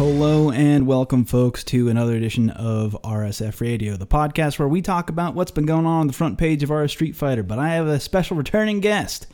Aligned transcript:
Hello 0.00 0.50
and 0.50 0.86
welcome, 0.86 1.26
folks, 1.26 1.62
to 1.64 1.90
another 1.90 2.16
edition 2.16 2.48
of 2.48 2.96
RSF 3.04 3.60
Radio, 3.60 3.98
the 3.98 4.06
podcast 4.06 4.58
where 4.58 4.66
we 4.66 4.80
talk 4.80 5.10
about 5.10 5.34
what's 5.34 5.50
been 5.50 5.66
going 5.66 5.84
on 5.84 6.00
on 6.00 6.06
the 6.06 6.14
front 6.14 6.38
page 6.38 6.62
of 6.62 6.70
our 6.70 6.88
Street 6.88 7.14
Fighter. 7.14 7.42
But 7.42 7.58
I 7.58 7.74
have 7.74 7.86
a 7.86 8.00
special 8.00 8.34
returning 8.34 8.80
guest. 8.80 9.26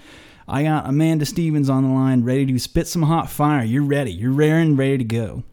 I 0.49 0.65
got 0.65 0.89
Amanda 0.89 1.25
Stevens 1.25 1.71
on 1.71 1.85
the 1.85 1.91
line, 1.91 2.25
ready 2.25 2.47
to 2.47 2.59
spit 2.59 2.89
some 2.89 3.03
hot 3.03 3.31
fire. 3.31 3.63
You're 3.63 3.85
ready. 3.85 4.11
You're 4.11 4.33
raring, 4.33 4.77
ready 4.77 4.99
to 4.99 5.05
go. 5.05 5.45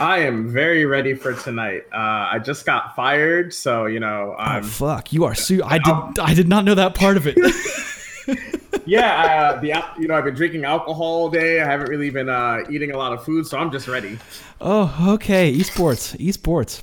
I 0.00 0.20
am 0.20 0.50
very 0.50 0.86
ready 0.86 1.12
for 1.12 1.34
tonight. 1.34 1.82
Uh, 1.92 2.30
I 2.32 2.38
just 2.42 2.64
got 2.64 2.96
fired, 2.96 3.52
so 3.52 3.84
you 3.84 4.00
know. 4.00 4.34
I'm, 4.38 4.64
oh 4.64 4.66
fuck! 4.66 5.12
You 5.12 5.24
are 5.24 5.34
su- 5.34 5.62
I 5.62 5.76
did. 5.76 6.18
I 6.18 6.32
did 6.32 6.48
not 6.48 6.64
know 6.64 6.74
that 6.76 6.94
part 6.94 7.18
of 7.18 7.26
it. 7.26 7.36
yeah, 8.86 9.52
uh, 9.54 9.60
the 9.60 9.82
you 9.98 10.08
know 10.08 10.14
I've 10.14 10.24
been 10.24 10.34
drinking 10.34 10.64
alcohol 10.64 11.04
all 11.04 11.30
day. 11.30 11.60
I 11.60 11.64
haven't 11.64 11.88
really 11.88 12.10
been 12.10 12.28
uh, 12.28 12.64
eating 12.70 12.92
a 12.92 12.98
lot 12.98 13.12
of 13.12 13.24
food, 13.24 13.46
so 13.46 13.58
I'm 13.58 13.70
just 13.70 13.88
ready. 13.88 14.18
Oh, 14.60 15.14
okay. 15.14 15.52
Esports, 15.52 16.16
esports. 16.18 16.82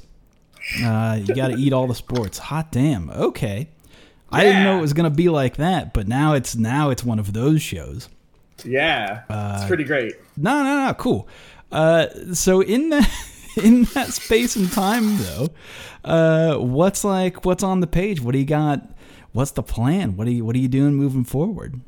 Uh, 0.83 1.15
you 1.15 1.33
got 1.33 1.47
to 1.47 1.55
eat 1.55 1.73
all 1.73 1.87
the 1.87 1.95
sports. 1.95 2.37
Hot 2.37 2.71
damn. 2.71 3.09
Okay. 3.09 3.69
I 4.31 4.43
didn't 4.43 4.63
know 4.63 4.77
it 4.77 4.81
was 4.81 4.93
gonna 4.93 5.09
be 5.09 5.29
like 5.29 5.57
that, 5.57 5.93
but 5.93 6.07
now 6.07 6.33
it's 6.33 6.55
now 6.55 6.91
it's 6.91 7.03
one 7.03 7.19
of 7.19 7.33
those 7.33 7.61
shows. 7.61 8.09
Yeah, 8.63 9.23
it's 9.55 9.65
pretty 9.65 9.85
great. 9.85 10.15
No, 10.37 10.63
no, 10.63 10.85
no, 10.85 10.93
cool. 10.93 11.27
Uh, 11.71 12.07
so 12.33 12.61
in 12.61 12.89
that 12.89 13.09
in 13.63 13.83
that 13.95 14.09
space 14.09 14.55
and 14.55 14.71
time 14.71 15.17
though, 15.17 15.49
uh, 16.03 16.57
what's 16.57 17.03
like 17.03 17.45
what's 17.45 17.63
on 17.63 17.79
the 17.79 17.87
page? 17.87 18.21
What 18.21 18.33
do 18.33 18.39
you 18.39 18.45
got? 18.45 18.87
What's 19.31 19.51
the 19.51 19.63
plan? 19.63 20.17
What 20.17 20.27
are 20.27 20.31
you 20.31 20.43
what 20.45 20.55
are 20.55 20.59
you 20.59 20.67
doing 20.67 20.95
moving 20.95 21.23
forward? 21.23 21.79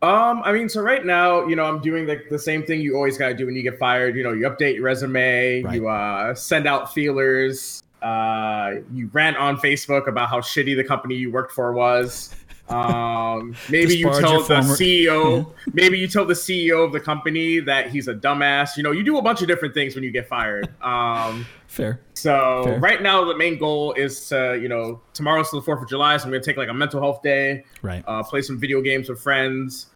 Um, 0.00 0.42
I 0.44 0.52
mean, 0.52 0.68
so 0.68 0.80
right 0.80 1.04
now, 1.04 1.46
you 1.46 1.56
know, 1.56 1.64
I'm 1.64 1.80
doing 1.80 2.06
like 2.06 2.28
the 2.30 2.38
same 2.38 2.62
thing 2.64 2.80
you 2.80 2.94
always 2.94 3.18
gotta 3.18 3.34
do 3.34 3.46
when 3.46 3.56
you 3.56 3.62
get 3.62 3.78
fired. 3.78 4.16
You 4.16 4.22
know, 4.22 4.32
you 4.32 4.48
update 4.48 4.76
your 4.76 4.84
resume, 4.84 5.62
Right. 5.62 5.74
you 5.74 5.88
uh, 5.88 6.34
send 6.34 6.66
out 6.68 6.94
feelers, 6.94 7.82
uh, 8.00 8.74
you 8.92 9.10
rant 9.12 9.36
on 9.36 9.56
Facebook 9.56 10.06
about 10.06 10.28
how 10.28 10.40
shitty 10.40 10.76
the 10.76 10.84
company 10.84 11.16
you 11.16 11.30
worked 11.32 11.52
for 11.52 11.72
was. 11.72 12.34
Um, 12.70 13.56
maybe 13.70 13.96
you 13.96 14.04
tell 14.20 14.40
the 14.42 14.44
former- 14.44 14.74
CEO, 14.74 15.54
maybe 15.72 15.98
you 15.98 16.06
tell 16.06 16.26
the 16.26 16.34
CEO 16.34 16.84
of 16.84 16.92
the 16.92 17.00
company 17.00 17.60
that 17.60 17.88
he's 17.88 18.08
a 18.08 18.14
dumbass. 18.14 18.76
You 18.76 18.82
know, 18.82 18.90
you 18.90 19.02
do 19.02 19.16
a 19.16 19.22
bunch 19.22 19.40
of 19.40 19.48
different 19.48 19.72
things 19.72 19.94
when 19.94 20.04
you 20.04 20.10
get 20.10 20.28
fired. 20.28 20.68
Um, 20.82 21.46
Fair. 21.68 22.00
so 22.14 22.62
Fair. 22.64 22.78
right 22.80 23.02
now, 23.02 23.24
the 23.24 23.36
main 23.36 23.58
goal 23.58 23.92
is 23.92 24.26
to, 24.30 24.58
you 24.60 24.68
know, 24.68 25.00
tomorrow's 25.12 25.50
the 25.50 25.62
Fourth 25.62 25.82
of 25.82 25.88
July, 25.88 26.16
so 26.16 26.24
I'm 26.24 26.30
gonna 26.30 26.42
take 26.42 26.56
like 26.56 26.68
a 26.70 26.74
mental 26.74 27.00
health 27.00 27.22
day 27.22 27.64
Right. 27.82 28.02
uh, 28.08 28.22
play 28.24 28.42
some 28.42 28.58
video 28.58 28.80
games 28.80 29.08
with 29.08 29.20
friends. 29.20 29.86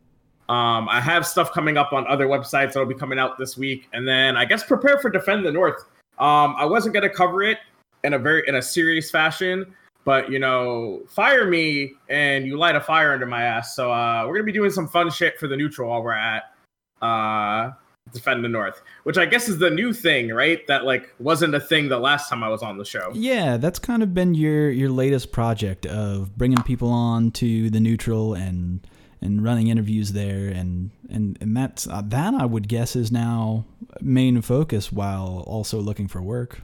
Um, 0.49 0.89
I 0.89 1.01
have 1.01 1.27
stuff 1.27 1.53
coming 1.53 1.77
up 1.79 1.93
on 1.93 2.07
other 2.07 2.27
websites 2.27 2.75
that'll 2.75 2.85
be 2.87 2.95
coming 2.95 3.19
out 3.19 3.39
this 3.39 3.57
week, 3.57 3.89
and 3.93 4.07
then 4.07 4.37
I 4.37 4.45
guess 4.45 4.63
prepare 4.63 4.99
for 4.99 5.09
Defend 5.11 5.45
the 5.47 5.51
North. 5.53 5.85
Um, 6.19 6.55
I 6.59 6.65
wasn't 6.67 6.95
gonna 6.95 7.09
cover 7.09 7.43
it 7.43 7.59
in 8.05 8.13
a 8.15 8.19
very 8.19 8.43
in 8.47 8.57
a 8.57 8.63
serious 8.63 9.11
fashion, 9.11 9.75
but 10.05 10.31
you 10.31 10.39
know, 10.39 11.01
fire 11.09 11.47
me 11.47 11.95
and 12.11 12.47
you 12.47 12.59
light 12.59 12.77
a 12.77 12.81
fire 12.81 13.13
under 13.13 13.25
my 13.27 13.43
ass. 13.45 13.75
So 13.75 13.91
uh, 13.91 14.25
we're 14.27 14.35
gonna 14.35 14.45
be 14.45 14.53
doing 14.53 14.71
some 14.71 14.89
fun 14.89 15.11
shit 15.11 15.39
for 15.41 15.49
the 15.49 15.57
neutral 15.57 15.89
while 15.89 16.03
we're 16.03 16.13
at 16.13 16.53
uh, 17.01 17.71
Defend 18.13 18.45
the 18.45 18.49
North, 18.49 18.83
which 19.05 19.19
I 19.19 19.27
guess 19.27 19.49
is 19.49 19.59
the 19.59 19.71
new 19.71 19.93
thing, 19.93 20.29
right? 20.29 20.67
That 20.67 20.85
like 20.85 21.13
wasn't 21.19 21.55
a 21.55 21.61
thing 21.61 21.89
the 21.89 21.99
last 21.99 22.29
time 22.29 22.43
I 22.43 22.49
was 22.49 22.63
on 22.63 22.79
the 22.79 22.85
show. 22.85 23.11
Yeah, 23.15 23.57
that's 23.57 23.79
kind 23.79 24.03
of 24.03 24.15
been 24.15 24.35
your 24.35 24.71
your 24.71 24.91
latest 24.91 25.33
project 25.33 25.87
of 25.87 26.37
bringing 26.37 26.63
people 26.63 26.91
on 26.91 27.31
to 27.33 27.71
the 27.71 27.81
neutral 27.81 28.35
and 28.35 28.87
and 29.21 29.43
running 29.43 29.69
interviews 29.69 30.13
there 30.13 30.49
and 30.49 30.91
and 31.09 31.39
and 31.41 31.57
that's 31.57 31.87
uh, 31.87 32.03
that 32.07 32.35
I 32.35 32.45
would 32.45 32.69
guess 32.69 32.97
is 32.97 33.13
now 33.13 33.65
main 34.01 34.41
focus 34.43 34.91
while 34.91 35.45
also 35.47 35.81
looking 35.81 36.09
for 36.09 36.21
work. 36.21 36.63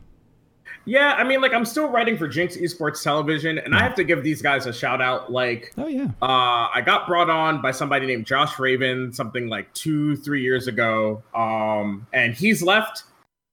Yeah, 0.88 1.12
I 1.18 1.22
mean, 1.22 1.42
like 1.42 1.52
I'm 1.52 1.66
still 1.66 1.90
writing 1.90 2.16
for 2.16 2.26
GINX 2.26 2.58
Esports 2.58 3.02
Television, 3.02 3.58
and 3.58 3.74
I 3.74 3.82
have 3.82 3.94
to 3.96 4.04
give 4.04 4.22
these 4.22 4.40
guys 4.40 4.64
a 4.64 4.72
shout 4.72 5.02
out. 5.02 5.30
Like, 5.30 5.74
Oh 5.76 5.86
yeah. 5.86 6.06
uh, 6.22 6.68
I 6.74 6.82
got 6.84 7.06
brought 7.06 7.28
on 7.28 7.60
by 7.60 7.72
somebody 7.72 8.06
named 8.06 8.24
Josh 8.24 8.58
Raven, 8.58 9.12
something 9.12 9.48
like 9.48 9.70
two, 9.74 10.16
three 10.16 10.40
years 10.42 10.66
ago, 10.66 11.22
um, 11.34 12.06
and 12.14 12.32
he's 12.32 12.62
left, 12.62 13.02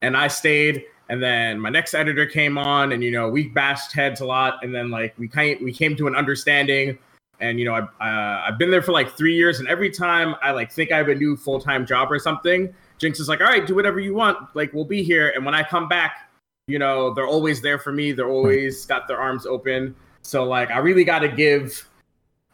and 0.02 0.16
I 0.16 0.30
stayed. 0.30 0.86
And 1.10 1.22
then 1.22 1.60
my 1.60 1.70
next 1.70 1.94
editor 1.94 2.26
came 2.26 2.58
on, 2.58 2.94
and 2.94 3.04
you 3.04 3.12
know 3.12 3.28
we 3.28 3.50
bashed 3.50 3.92
heads 3.92 4.22
a 4.22 4.26
lot, 4.26 4.64
and 4.64 4.74
then 4.74 4.90
like 4.90 5.14
we 5.18 5.28
kind 5.28 5.60
we 5.62 5.74
came 5.74 5.98
to 5.98 6.08
an 6.08 6.16
understanding. 6.16 6.98
And 7.42 7.60
you 7.60 7.66
know 7.66 7.74
I 7.74 7.80
uh, 7.82 8.46
I've 8.48 8.58
been 8.58 8.72
there 8.72 8.82
for 8.82 8.94
like 8.94 9.12
three 9.18 9.36
years, 9.36 9.60
and 9.60 9.68
every 9.68 9.90
time 9.90 10.36
I 10.42 10.52
like 10.52 10.72
think 10.72 10.94
I 10.94 10.98
have 10.98 11.10
a 11.10 11.16
new 11.16 11.36
full 11.36 11.60
time 11.60 11.86
job 11.86 12.14
or 12.14 12.18
something, 12.18 12.74
GINX 12.98 13.20
is 13.20 13.28
like, 13.28 13.42
all 13.42 13.48
right, 13.48 13.68
do 13.68 13.76
whatever 13.76 14.00
you 14.00 14.14
want, 14.14 14.38
like 14.54 14.72
we'll 14.72 14.86
be 14.86 15.04
here. 15.04 15.34
And 15.36 15.46
when 15.46 15.54
I 15.54 15.64
come 15.64 15.90
back, 15.90 16.25
you 16.68 16.80
know 16.80 17.14
they're 17.14 17.28
always 17.28 17.62
there 17.62 17.78
for 17.78 17.92
me. 17.92 18.12
They're 18.12 18.30
always 18.30 18.86
got 18.86 19.08
their 19.08 19.20
arms 19.20 19.46
open. 19.46 19.96
So 20.22 20.44
like 20.44 20.72
i 20.72 20.80
really 20.80 21.04
got 21.04 21.20
to 21.20 21.28
give 21.28 21.88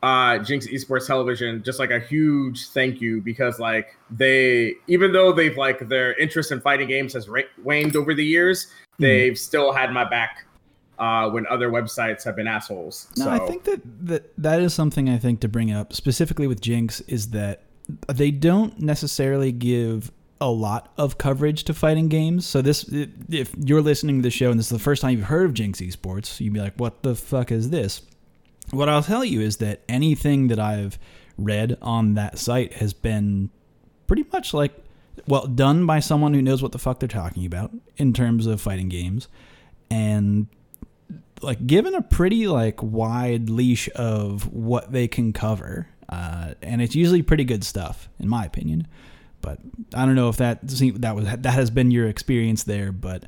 uh 0.04 0.34
GINX 0.40 0.68
esports 0.74 1.08
television 1.08 1.64
just 1.64 1.80
like 1.80 1.92
a 1.92 2.00
huge 2.00 2.68
thank 2.70 3.00
you 3.00 3.22
because 3.22 3.60
like 3.60 3.96
they 4.10 4.74
even 4.88 5.14
though 5.14 5.32
they've 5.32 5.56
like 5.56 5.88
their 5.88 6.14
interest 6.16 6.52
in 6.52 6.60
fighting 6.60 6.88
games 6.88 7.14
has 7.14 7.30
ra- 7.30 7.44
waned 7.64 7.96
over 7.96 8.14
the 8.14 8.26
years 8.26 8.68
they've 8.98 9.38
still 9.38 9.72
had 9.72 9.94
my 9.94 10.04
back 10.04 10.46
uh 11.00 11.30
when 11.30 11.46
other 11.48 11.70
websites 11.70 12.24
have 12.24 12.36
been 12.36 12.48
assholes. 12.48 13.08
No, 13.18 13.26
so 13.26 13.32
I 13.32 13.40
think 13.40 13.64
that, 13.64 13.82
that 14.08 14.34
that 14.38 14.62
is 14.62 14.74
something 14.74 15.08
I 15.08 15.18
think 15.18 15.40
to 15.42 15.48
bring 15.48 15.72
up 15.72 15.94
specifically 15.94 16.48
with 16.48 16.60
GINX 16.62 17.02
is 17.08 17.30
that 17.30 17.64
they 18.08 18.32
don't 18.32 18.80
necessarily 18.82 19.52
give 19.52 20.12
a 20.42 20.50
lot 20.50 20.92
of 20.98 21.18
coverage 21.18 21.64
to 21.66 21.74
fighting 21.74 22.10
games. 22.10 22.46
So 22.46 22.62
this, 22.62 22.84
if 23.30 23.54
you're 23.58 23.82
listening 23.82 24.18
to 24.18 24.24
the 24.24 24.32
show 24.32 24.50
and 24.50 24.60
this 24.60 24.66
is 24.66 24.78
the 24.78 24.80
first 24.80 25.02
time 25.02 25.12
you've 25.12 25.28
heard 25.28 25.46
of 25.46 25.54
GINX 25.54 25.78
Esports, 25.78 26.40
you'd 26.42 26.54
be 26.54 26.60
like, 26.60 26.74
"What 26.78 27.04
the 27.04 27.16
fuck 27.16 27.52
is 27.52 27.70
this?" 27.70 28.02
What 28.72 28.90
I'll 28.90 29.04
tell 29.04 29.24
you 29.24 29.42
is 29.42 29.58
that 29.58 29.82
anything 29.88 30.48
that 30.48 30.60
I've 30.60 30.98
read 31.38 31.78
on 31.82 32.16
that 32.16 32.38
site 32.38 32.74
has 32.74 32.94
been 32.94 33.50
pretty 34.08 34.26
much 34.34 34.54
like 34.54 34.74
well 35.28 35.48
done 35.48 35.86
by 35.86 36.00
someone 36.00 36.34
who 36.34 36.42
knows 36.42 36.62
what 36.62 36.72
the 36.72 36.80
fuck 36.80 37.00
they're 37.00 37.08
talking 37.10 37.46
about 37.46 37.72
in 37.98 38.14
terms 38.14 38.48
of 38.48 38.60
fighting 38.62 38.90
games 38.90 39.28
and 39.90 40.48
like 41.42 41.66
given 41.68 41.94
a 41.96 42.02
pretty 42.02 42.48
like 42.48 42.82
wide 42.82 43.50
leash 43.50 43.90
of 43.96 44.52
what 44.52 44.92
they 44.92 45.08
can 45.08 45.34
cover 45.34 45.88
uh, 46.10 46.54
and 46.62 46.82
it's 46.82 46.96
usually 46.96 47.22
pretty 47.22 47.44
good 47.44 47.64
stuff 47.64 48.10
in 48.20 48.28
my 48.28 48.46
opinion 48.46 48.88
but 49.42 49.60
i 49.94 50.06
don't 50.06 50.16
know 50.16 50.30
if 50.30 50.38
that 50.38 50.60
that 50.64 51.16
was 51.16 51.26
that 51.26 51.54
has 51.54 51.70
been 51.70 51.92
your 51.92 52.08
experience 52.08 52.64
there 52.64 52.92
but 52.92 53.26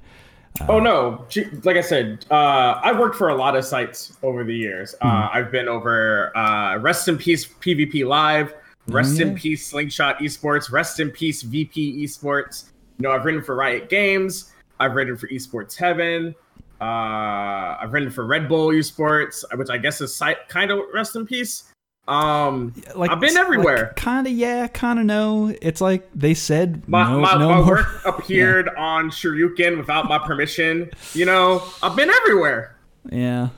Oh 0.69 0.79
no! 0.79 1.25
Like 1.63 1.77
I 1.77 1.81
said, 1.81 2.27
uh, 2.29 2.79
I've 2.83 2.99
worked 2.99 3.15
for 3.15 3.29
a 3.29 3.35
lot 3.35 3.55
of 3.55 3.65
sites 3.65 4.15
over 4.21 4.43
the 4.43 4.55
years. 4.55 4.93
Uh, 5.01 5.27
I've 5.33 5.51
been 5.51 5.67
over 5.67 6.35
uh, 6.37 6.77
Rest 6.77 7.07
in 7.07 7.17
Peace 7.17 7.47
PvP 7.47 8.05
Live, 8.05 8.53
Rest 8.87 9.19
in 9.19 9.33
Peace 9.33 9.65
Slingshot 9.65 10.19
Esports, 10.19 10.71
Rest 10.71 10.99
in 10.99 11.09
Peace 11.09 11.41
VP 11.41 12.03
Esports. 12.03 12.65
You 12.99 13.03
know, 13.03 13.11
I've 13.11 13.25
written 13.25 13.41
for 13.41 13.55
Riot 13.55 13.89
Games. 13.89 14.51
I've 14.79 14.93
written 14.93 15.17
for 15.17 15.27
Esports 15.29 15.75
Heaven. 15.75 16.35
Uh, 16.79 17.77
I've 17.79 17.93
written 17.93 18.11
for 18.11 18.25
Red 18.25 18.47
Bull 18.47 18.67
Esports, 18.69 19.43
which 19.57 19.69
I 19.69 19.77
guess 19.77 20.01
is 20.01 20.15
site 20.15 20.49
kind 20.49 20.69
of 20.69 20.81
Rest 20.93 21.15
in 21.15 21.25
Peace. 21.25 21.72
Um, 22.07 22.73
like 22.95 23.11
I've 23.11 23.21
been 23.21 23.37
everywhere. 23.37 23.93
kind 23.95 24.27
of 24.27 24.33
yeah 24.33 24.67
kind 24.67 24.99
of 24.99 25.05
no 25.05 25.55
it's 25.61 25.79
like 25.79 26.09
they 26.13 26.33
said 26.33 26.87
my, 26.87 27.09
no, 27.09 27.21
my, 27.21 27.37
no 27.37 27.49
my 27.49 27.65
work 27.65 27.87
appeared 28.05 28.67
on 28.75 29.09
Shoryuken 29.09 29.77
without 29.77 30.09
my 30.09 30.19
permission. 30.19 30.91
You 31.13 31.25
know, 31.25 31.63
I've 31.81 31.95
been 31.95 32.09
everywhere. 32.09 32.75
yeah 33.09 33.49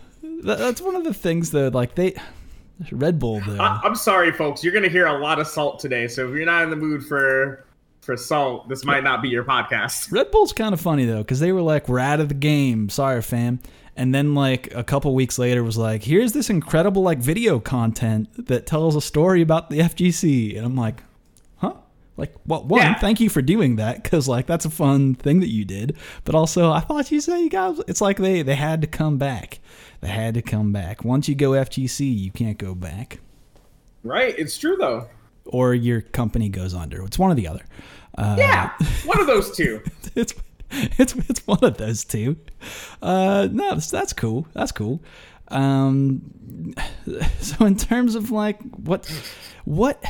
that, 0.44 0.60
that's 0.60 0.82
one 0.82 0.96
of 0.96 1.04
the 1.04 1.14
things 1.14 1.52
though 1.52 1.70
like 1.70 1.96
they 1.96 2.16
red 2.92 3.18
bull 3.18 3.42
though 3.48 3.58
I, 3.58 3.80
I'm 3.84 3.96
sorry, 3.96 4.32
folks. 4.32 4.64
You're 4.64 4.74
gonna 4.74 4.90
hear 4.90 5.08
a 5.08 5.18
lot 5.18 5.40
of 5.40 5.48
salt 5.48 5.80
today. 5.80 6.08
So 6.08 6.30
if 6.30 6.36
you're 6.36 6.46
not 6.46 6.62
in 6.64 6.70
the 6.70 6.76
mood 6.76 7.04
for 7.04 7.66
for 8.06 8.16
salt, 8.16 8.70
this 8.70 8.86
might 8.86 9.04
not 9.04 9.22
be 9.22 9.30
your 9.30 9.44
podcast. 9.44 10.12
Red 10.14 10.32
Bull's 10.32 10.54
kind 10.54 10.74
of 10.74 10.80
funny 10.82 11.06
though, 11.06 11.20
because 11.24 11.40
they 11.40 11.52
were 11.52 11.62
like, 11.62 11.90
"We're 11.90 12.00
out 12.00 12.20
of 12.20 12.30
the 12.30 12.36
game, 12.36 12.90
sorry, 12.90 13.22
fam." 13.22 13.60
And 13.98 14.14
then 14.14 14.36
like 14.36 14.74
a 14.76 14.84
couple 14.84 15.14
weeks 15.16 15.40
later, 15.40 15.64
was 15.64 15.78
like, 15.78 16.04
"Here's 16.04 16.34
this 16.34 16.50
incredible 16.50 17.02
like 17.02 17.18
video 17.20 17.60
content 17.60 18.48
that 18.48 18.66
tells 18.66 18.96
a 18.96 19.02
story 19.02 19.42
about 19.42 19.70
the 19.70 19.80
FGC," 19.80 20.56
and 20.58 20.66
I'm 20.66 20.76
like, 20.76 21.02
"Huh?" 21.58 21.74
Like, 22.18 22.34
well, 22.46 22.64
one, 22.64 22.82
Yeah. 22.82 22.96
thank 23.00 23.20
you 23.20 23.30
for 23.30 23.42
doing 23.42 23.78
that, 23.78 24.04
because 24.04 24.28
like 24.28 24.46
that's 24.46 24.66
a 24.66 24.70
fun 24.70 25.16
thing 25.16 25.40
that 25.40 25.50
you 25.50 25.66
did. 25.66 25.96
But 26.26 26.36
also, 26.36 26.72
I 26.72 26.80
thought 26.82 27.12
you 27.12 27.20
said 27.22 27.38
you 27.40 27.50
guys. 27.50 27.80
It's 27.88 28.02
like 28.02 28.18
they 28.18 28.42
they 28.42 28.56
had 28.56 28.82
to 28.82 28.88
come 28.88 29.18
back. 29.18 29.60
They 30.02 30.10
had 30.10 30.34
to 30.36 30.42
come 30.42 30.72
back. 30.72 31.04
Once 31.04 31.28
you 31.28 31.36
go 31.36 31.52
FGC, 31.52 32.06
you 32.18 32.32
can't 32.32 32.58
go 32.58 32.76
back, 32.76 33.20
Right? 34.04 34.38
It's 34.38 34.58
true 34.58 34.76
though. 34.78 35.08
Or 35.46 35.74
your 35.74 36.02
company 36.02 36.50
goes 36.50 36.74
under. 36.74 37.04
It's 37.04 37.20
one 37.20 37.32
or 37.32 37.36
the 37.36 37.48
other. 37.48 37.66
Uh, 38.18 38.36
Yeah, 38.38 38.72
one 39.06 39.20
of 39.20 39.28
those 39.28 39.56
two. 39.56 39.82
it's 40.16 40.34
it's 40.72 41.16
it's 41.30 41.46
one 41.48 41.64
of 41.64 41.78
those 41.78 42.04
two. 42.04 42.38
Uh, 43.02 43.48
no, 43.52 43.72
that's, 43.72 43.90
that's 43.92 44.14
cool. 44.14 44.48
That's 44.54 44.72
cool. 44.72 45.02
Um, 45.50 46.32
so 47.40 47.66
in 47.66 47.78
terms 47.78 48.16
of 48.16 48.32
like 48.32 48.60
what 48.72 49.06
what 49.66 50.04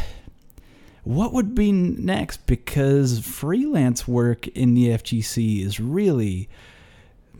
what 1.03 1.33
would 1.33 1.53
be 1.53 1.71
next 1.71 2.47
because 2.47 3.19
freelance 3.19 4.07
work 4.07 4.47
in 4.49 4.73
the 4.73 4.87
FGC 4.89 5.63
is 5.63 5.79
really 5.79 6.49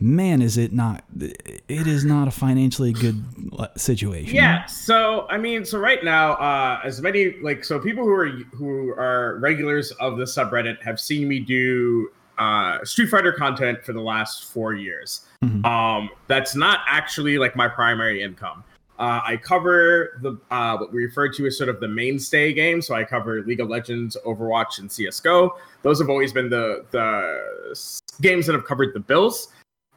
man 0.00 0.42
is 0.42 0.56
it 0.56 0.72
not 0.72 1.04
it 1.20 1.86
is 1.86 2.04
not 2.04 2.28
a 2.28 2.30
financially 2.30 2.92
good 2.92 3.22
uh, 3.58 3.66
situation 3.76 4.34
yeah 4.34 4.64
so 4.66 5.26
i 5.30 5.38
mean 5.38 5.64
so 5.64 5.78
right 5.78 6.04
now 6.04 6.32
uh 6.34 6.80
as 6.84 7.00
many 7.00 7.36
like 7.40 7.64
so 7.64 7.78
people 7.78 8.04
who 8.04 8.12
are 8.12 8.28
who 8.54 8.90
are 8.90 9.38
regulars 9.40 9.92
of 9.92 10.16
the 10.16 10.24
subreddit 10.24 10.82
have 10.82 11.00
seen 11.00 11.28
me 11.28 11.38
do 11.38 12.10
uh 12.38 12.84
street 12.84 13.08
fighter 13.08 13.32
content 13.32 13.82
for 13.84 13.92
the 13.92 14.00
last 14.00 14.52
four 14.52 14.74
years 14.74 15.26
mm-hmm. 15.42 15.64
um 15.64 16.10
that's 16.26 16.54
not 16.54 16.80
actually 16.86 17.38
like 17.38 17.56
my 17.56 17.68
primary 17.68 18.22
income 18.22 18.62
uh, 18.98 19.20
I 19.22 19.36
cover 19.36 20.18
the 20.22 20.38
uh, 20.50 20.78
what 20.78 20.92
we 20.92 21.04
refer 21.04 21.28
to 21.28 21.46
as 21.46 21.58
sort 21.58 21.68
of 21.68 21.80
the 21.80 21.88
mainstay 21.88 22.54
games. 22.54 22.86
So 22.86 22.94
I 22.94 23.04
cover 23.04 23.42
League 23.42 23.60
of 23.60 23.68
Legends, 23.68 24.16
Overwatch, 24.24 24.78
and 24.78 24.90
CS:GO. 24.90 25.54
Those 25.82 26.00
have 26.00 26.08
always 26.08 26.32
been 26.32 26.48
the 26.48 26.84
the 26.92 27.92
games 28.22 28.46
that 28.46 28.54
have 28.54 28.64
covered 28.64 28.94
the 28.94 29.00
bills. 29.00 29.48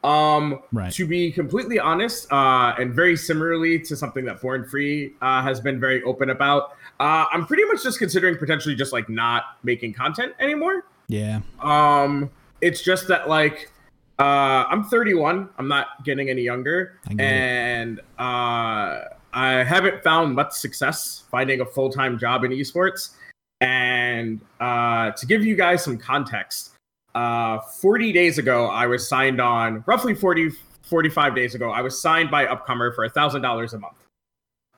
Um, 0.02 0.60
right. 0.72 0.92
To 0.92 1.06
be 1.06 1.30
completely 1.30 1.78
honest, 1.78 2.30
uh, 2.32 2.74
and 2.78 2.94
very 2.94 3.16
similarly 3.16 3.78
to 3.80 3.96
something 3.96 4.24
that 4.24 4.40
Born 4.40 4.64
Free 4.64 5.12
uh, 5.20 5.42
has 5.42 5.60
been 5.60 5.78
very 5.78 6.02
open 6.04 6.30
about, 6.30 6.72
uh, 7.00 7.26
I'm 7.32 7.46
pretty 7.46 7.64
much 7.64 7.82
just 7.82 7.98
considering 7.98 8.36
potentially 8.36 8.74
just 8.74 8.92
like 8.92 9.08
not 9.08 9.58
making 9.62 9.92
content 9.92 10.32
anymore. 10.40 10.84
Yeah. 11.08 11.40
Um, 11.60 12.30
it's 12.60 12.82
just 12.82 13.08
that 13.08 13.28
like 13.28 13.70
uh, 14.18 14.66
I'm 14.68 14.84
31. 14.84 15.48
I'm 15.58 15.68
not 15.68 16.04
getting 16.04 16.30
any 16.30 16.42
younger, 16.42 16.98
and 17.18 18.00
uh, 18.18 19.00
I 19.32 19.64
haven't 19.64 20.02
found 20.02 20.34
much 20.34 20.52
success 20.52 21.24
finding 21.30 21.60
a 21.60 21.64
full 21.64 21.90
time 21.90 22.18
job 22.18 22.44
in 22.44 22.52
esports. 22.52 23.16
And 23.62 24.40
uh, 24.60 25.12
to 25.12 25.26
give 25.26 25.44
you 25.44 25.56
guys 25.56 25.84
some 25.84 25.98
context, 25.98 26.72
uh, 27.14 27.58
40 27.58 28.12
days 28.12 28.38
ago, 28.38 28.66
I 28.66 28.86
was 28.86 29.08
signed 29.08 29.40
on, 29.40 29.82
roughly 29.86 30.14
40, 30.14 30.50
45 30.82 31.34
days 31.34 31.54
ago, 31.54 31.70
I 31.70 31.80
was 31.80 32.00
signed 32.00 32.30
by 32.30 32.46
Upcomer 32.46 32.94
for 32.94 33.08
$1,000 33.08 33.72
a 33.72 33.78
month. 33.78 33.96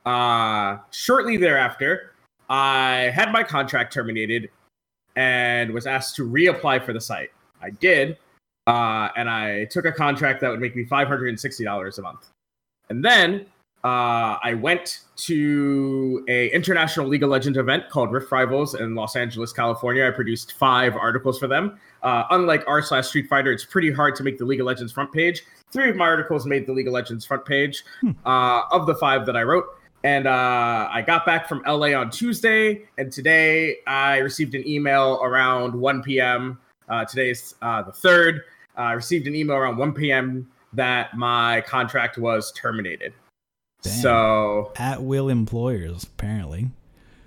Uh, 0.05 0.83
shortly 0.91 1.37
thereafter, 1.37 2.13
I 2.49 3.11
had 3.13 3.31
my 3.31 3.43
contract 3.43 3.93
terminated 3.93 4.49
and 5.15 5.71
was 5.71 5.87
asked 5.87 6.15
to 6.17 6.27
reapply 6.27 6.83
for 6.83 6.93
the 6.93 7.01
site. 7.01 7.29
I 7.61 7.69
did, 7.69 8.17
uh, 8.67 9.09
and 9.15 9.29
I 9.29 9.65
took 9.65 9.85
a 9.85 9.91
contract 9.91 10.41
that 10.41 10.49
would 10.49 10.59
make 10.59 10.75
me 10.75 10.85
$560 10.85 11.97
a 11.97 12.01
month. 12.01 12.29
And 12.89 13.03
then 13.03 13.45
uh, 13.83 14.39
I 14.41 14.53
went 14.53 15.01
to 15.17 16.23
a 16.29 16.49
international 16.51 17.07
League 17.07 17.23
of 17.23 17.29
Legends 17.29 17.57
event 17.57 17.89
called 17.89 18.13
Rift 18.13 18.31
Rivals 18.31 18.75
in 18.75 18.95
Los 18.95 19.17
Angeles, 19.17 19.51
California. 19.51 20.07
I 20.07 20.11
produced 20.11 20.53
five 20.53 20.95
articles 20.95 21.37
for 21.37 21.47
them. 21.47 21.77
Uh, 22.01 22.23
unlike 22.31 22.63
r 22.65 22.81
slash 22.81 23.07
Street 23.07 23.27
Fighter, 23.27 23.51
it's 23.51 23.65
pretty 23.65 23.91
hard 23.91 24.15
to 24.15 24.23
make 24.23 24.37
the 24.37 24.45
League 24.45 24.61
of 24.61 24.67
Legends 24.67 24.93
front 24.93 25.11
page. 25.11 25.43
Three 25.71 25.89
of 25.89 25.97
my 25.97 26.05
articles 26.05 26.45
made 26.45 26.65
the 26.65 26.71
League 26.71 26.87
of 26.87 26.93
Legends 26.93 27.25
front 27.25 27.45
page 27.45 27.83
hmm. 27.99 28.11
uh, 28.25 28.61
of 28.71 28.85
the 28.85 28.95
five 28.95 29.25
that 29.25 29.35
I 29.35 29.43
wrote. 29.43 29.65
And 30.05 30.27
uh, 30.27 30.87
I 30.91 31.01
got 31.01 31.25
back 31.25 31.47
from 31.49 31.61
LA 31.67 31.93
on 31.93 32.09
Tuesday, 32.09 32.85
and 32.97 33.11
today 33.11 33.77
I 33.87 34.17
received 34.17 34.55
an 34.55 34.67
email 34.67 35.19
around 35.23 35.73
1 35.73 36.03
p.m. 36.03 36.59
Uh, 36.87 37.03
today's 37.05 37.55
uh, 37.61 37.81
the 37.83 37.91
third. 37.91 38.41
I 38.77 38.93
received 38.93 39.27
an 39.27 39.35
email 39.35 39.57
around 39.57 39.77
1 39.77 39.93
p.m. 39.93 40.49
that 40.73 41.15
my 41.15 41.61
contract 41.61 42.17
was 42.17 42.51
terminated. 42.53 43.13
So 43.91 44.71
at 44.77 45.03
will 45.03 45.29
employers 45.29 46.03
apparently. 46.03 46.71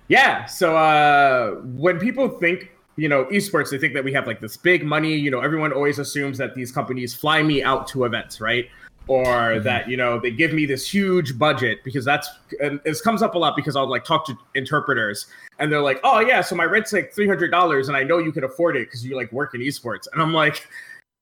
Yeah. 0.07 0.45
So 0.45 0.77
uh, 0.77 1.55
when 1.61 1.99
people 1.99 2.29
think 2.29 2.71
you 2.95 3.09
know 3.09 3.25
esports, 3.25 3.69
they 3.69 3.77
think 3.77 3.93
that 3.93 4.03
we 4.03 4.13
have 4.13 4.27
like 4.27 4.39
this 4.39 4.57
big 4.57 4.83
money. 4.83 5.15
You 5.15 5.31
know, 5.31 5.41
everyone 5.41 5.71
always 5.73 5.99
assumes 5.99 6.37
that 6.37 6.55
these 6.55 6.71
companies 6.71 7.13
fly 7.13 7.43
me 7.43 7.63
out 7.63 7.87
to 7.89 8.05
events, 8.05 8.41
right? 8.41 8.69
Or 9.07 9.25
mm-hmm. 9.25 9.63
that 9.63 9.87
you 9.87 9.97
know 9.97 10.19
they 10.19 10.31
give 10.31 10.53
me 10.53 10.65
this 10.65 10.89
huge 10.89 11.37
budget 11.37 11.83
because 11.83 12.03
that's 12.03 12.29
and 12.61 12.79
this 12.83 13.01
comes 13.01 13.21
up 13.21 13.35
a 13.35 13.37
lot 13.37 13.55
because 13.55 13.75
I'll 13.75 13.89
like 13.89 14.03
talk 14.03 14.25
to 14.27 14.37
interpreters 14.55 15.27
and 15.59 15.71
they're 15.71 15.81
like, 15.81 15.99
oh 16.03 16.19
yeah, 16.19 16.41
so 16.41 16.55
my 16.55 16.65
rent's 16.65 16.91
like 16.91 17.13
three 17.13 17.27
hundred 17.27 17.51
dollars 17.51 17.87
and 17.87 17.95
I 17.95 18.03
know 18.03 18.17
you 18.17 18.31
can 18.31 18.43
afford 18.43 18.75
it 18.75 18.87
because 18.87 19.05
you 19.05 19.15
like 19.15 19.31
work 19.31 19.55
in 19.55 19.61
esports, 19.61 20.07
and 20.11 20.21
I'm 20.21 20.33
like, 20.33 20.67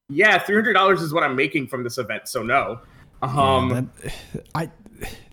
yeah, 0.09 0.37
three 0.39 0.55
hundred 0.55 0.73
dollars 0.73 1.01
is 1.01 1.13
what 1.13 1.23
I'm 1.23 1.35
making 1.35 1.67
from 1.67 1.83
this 1.83 1.97
event, 1.97 2.27
so 2.27 2.43
no. 2.43 2.79
Um, 3.21 3.69
yeah, 3.69 3.81
that, 4.01 4.45
I 4.53 4.71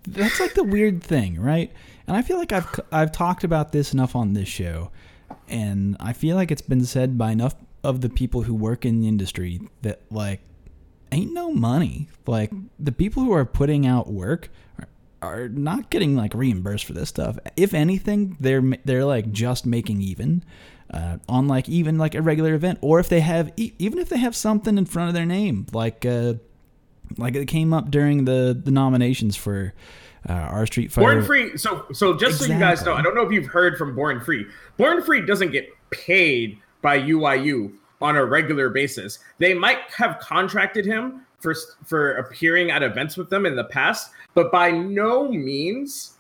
that's 0.07 0.41
like 0.41 0.55
the 0.55 0.65
weird 0.65 1.03
thing, 1.03 1.41
right? 1.41 1.73
And 2.07 2.17
I 2.17 2.23
feel 2.23 2.39
like 2.39 2.53
I've 2.53 2.81
I've 2.91 3.13
talked 3.13 3.45
about 3.45 3.73
this 3.73 3.93
enough 3.93 4.17
on 4.17 4.33
this 4.33 4.49
show, 4.49 4.91
and 5.49 5.97
I 6.01 6.13
feel 6.13 6.37
like 6.37 6.51
it's 6.51 6.63
been 6.63 6.85
said 6.85 7.17
by 7.17 7.33
enough 7.33 7.55
of 7.85 8.01
the 8.01 8.09
people 8.09 8.43
who 8.43 8.55
work 8.55 8.85
in 8.85 9.01
the 9.01 9.09
industry 9.09 9.61
that 9.83 10.03
like 10.11 10.41
ain't 11.11 11.33
no 11.33 11.53
money. 11.53 12.09
Like 12.27 12.51
the 12.79 12.93
people 12.93 13.23
who 13.23 13.33
are 13.33 13.45
putting 13.45 13.87
out 13.87 14.11
work 14.11 14.51
are, 14.79 14.89
are 15.21 15.49
not 15.49 15.91
getting 15.91 16.17
like 16.17 16.35
reimbursed 16.35 16.85
for 16.85 16.93
this 16.93 17.09
stuff. 17.09 17.39
If 17.57 17.75
anything, 17.75 18.37
they're 18.41 18.63
they're 18.85 19.05
like 19.05 19.31
just 19.31 19.67
making 19.67 20.03
even. 20.03 20.45
Uh, 20.93 21.17
on 21.27 21.49
like 21.49 21.71
even 21.71 21.97
like 21.97 22.15
a 22.15 22.21
regular 22.21 22.53
event, 22.53 22.79
or 22.83 23.01
if 23.01 23.09
they 23.09 23.21
have 23.21 23.51
even 23.57 23.99
if 23.99 24.11
they 24.11 24.19
have 24.19 24.37
something 24.37 24.77
in 24.77 24.85
front 24.85 25.09
of 25.09 25.15
their 25.15 25.25
name, 25.25 25.65
like 25.73 26.05
uh, 26.05 26.35
like 27.19 27.35
it 27.35 27.47
came 27.47 27.73
up 27.73 27.91
during 27.91 28.25
the 28.25 28.61
the 28.63 28.71
nominations 28.71 29.37
for 29.37 29.73
uh, 30.29 30.33
our 30.33 30.67
Street 30.67 30.93
Fighter. 30.93 31.15
Born 31.15 31.25
Free. 31.25 31.57
So 31.57 31.87
so 31.93 32.15
just 32.15 32.35
exactly. 32.35 32.47
so 32.49 32.53
you 32.55 32.59
guys 32.59 32.85
know, 32.85 32.95
I 32.95 33.03
don't 33.03 33.15
know 33.15 33.23
if 33.23 33.33
you've 33.33 33.47
heard 33.47 33.77
from 33.77 33.95
Born 33.95 34.21
Free. 34.21 34.47
Born 34.77 35.03
Free 35.03 35.25
doesn't 35.25 35.53
get 35.53 35.69
paid 35.91 36.59
by 36.81 36.99
UYU 36.99 37.73
on 38.01 38.17
a 38.17 38.25
regular 38.25 38.69
basis. 38.69 39.19
They 39.39 39.55
might 39.55 39.79
have 39.97 40.19
contracted 40.19 40.85
him 40.85 41.27
for 41.41 41.55
for 41.85 42.15
appearing 42.15 42.71
at 42.71 42.83
events 42.83 43.17
with 43.17 43.31
them 43.31 43.47
in 43.47 43.57
the 43.57 43.65
past, 43.65 44.11
but 44.35 44.53
by 44.53 44.71
no 44.71 45.29
means 45.29 46.19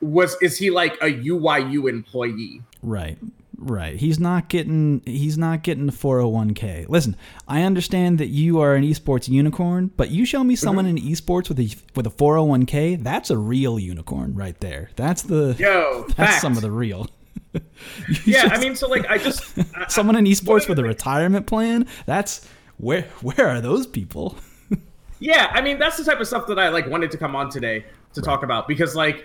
was 0.00 0.36
is 0.42 0.58
he 0.58 0.70
like 0.70 0.94
a 1.02 1.06
UYU 1.06 1.88
employee. 1.88 2.62
Right. 2.82 3.18
Right. 3.58 3.96
He's 3.96 4.20
not 4.20 4.48
getting 4.48 5.02
he's 5.06 5.38
not 5.38 5.62
getting 5.62 5.86
the 5.86 5.92
401k. 5.92 6.88
Listen, 6.88 7.16
I 7.48 7.62
understand 7.62 8.18
that 8.18 8.26
you 8.26 8.60
are 8.60 8.74
an 8.74 8.84
esports 8.84 9.28
unicorn, 9.28 9.90
but 9.96 10.10
you 10.10 10.26
show 10.26 10.44
me 10.44 10.54
mm-hmm. 10.54 10.62
someone 10.62 10.84
mm-hmm. 10.84 10.98
in 10.98 11.12
esports 11.12 11.48
with 11.48 11.58
a 11.60 11.74
with 11.94 12.06
a 12.06 12.10
401k, 12.10 13.02
that's 13.02 13.30
a 13.30 13.38
real 13.38 13.78
unicorn 13.78 14.34
right 14.34 14.58
there. 14.60 14.90
That's 14.96 15.22
the 15.22 15.56
Yo, 15.58 16.04
that's 16.08 16.14
fact. 16.14 16.42
some 16.42 16.56
of 16.56 16.62
the 16.62 16.70
real. 16.70 17.08
yeah, 18.26 18.42
just, 18.42 18.52
I 18.52 18.60
mean 18.60 18.76
so 18.76 18.88
like 18.88 19.08
I 19.08 19.16
just 19.16 19.54
someone 19.90 20.16
in 20.16 20.26
esports 20.26 20.68
with 20.68 20.78
a 20.78 20.84
retirement 20.84 21.46
plan, 21.46 21.86
that's 22.04 22.46
where 22.76 23.02
where 23.22 23.48
are 23.48 23.62
those 23.62 23.86
people? 23.86 24.36
yeah, 25.18 25.50
I 25.52 25.62
mean 25.62 25.78
that's 25.78 25.96
the 25.96 26.04
type 26.04 26.20
of 26.20 26.26
stuff 26.26 26.46
that 26.48 26.58
I 26.58 26.68
like 26.68 26.86
wanted 26.88 27.10
to 27.12 27.16
come 27.16 27.34
on 27.34 27.48
today 27.48 27.86
to 28.12 28.20
right. 28.20 28.24
talk 28.24 28.42
about 28.42 28.68
because 28.68 28.94
like 28.94 29.24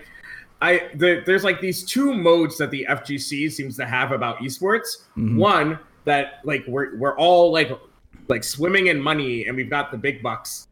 I 0.61 0.89
the, 0.95 1.23
there's 1.25 1.43
like 1.43 1.59
these 1.59 1.83
two 1.83 2.13
modes 2.13 2.57
that 2.57 2.71
the 2.71 2.85
FGC 2.89 3.51
seems 3.51 3.75
to 3.77 3.85
have 3.85 4.11
about 4.11 4.37
esports. 4.37 5.05
Mm-hmm. 5.17 5.37
One 5.37 5.79
that 6.05 6.41
like 6.43 6.63
we're 6.67 6.97
we're 6.97 7.17
all 7.17 7.51
like 7.51 7.71
like 8.27 8.43
swimming 8.43 8.87
in 8.87 9.01
money 9.01 9.45
and 9.45 9.55
we've 9.55 9.69
got 9.69 9.91
the 9.91 9.97
big 9.97 10.21
bucks 10.21 10.67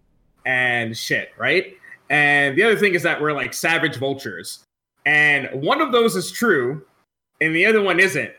and 0.46 0.98
shit, 0.98 1.32
right? 1.38 1.76
And 2.10 2.58
the 2.58 2.64
other 2.64 2.78
thing 2.78 2.96
is 2.96 3.04
that 3.04 3.22
we're 3.22 3.34
like 3.34 3.54
savage 3.54 3.98
vultures. 3.98 4.64
And 5.06 5.50
one 5.62 5.82
of 5.82 5.92
those 5.92 6.16
is 6.16 6.32
true 6.32 6.86
and 7.42 7.56
the 7.56 7.66
other 7.66 7.82
one 7.82 8.00
isn't. 8.00 8.32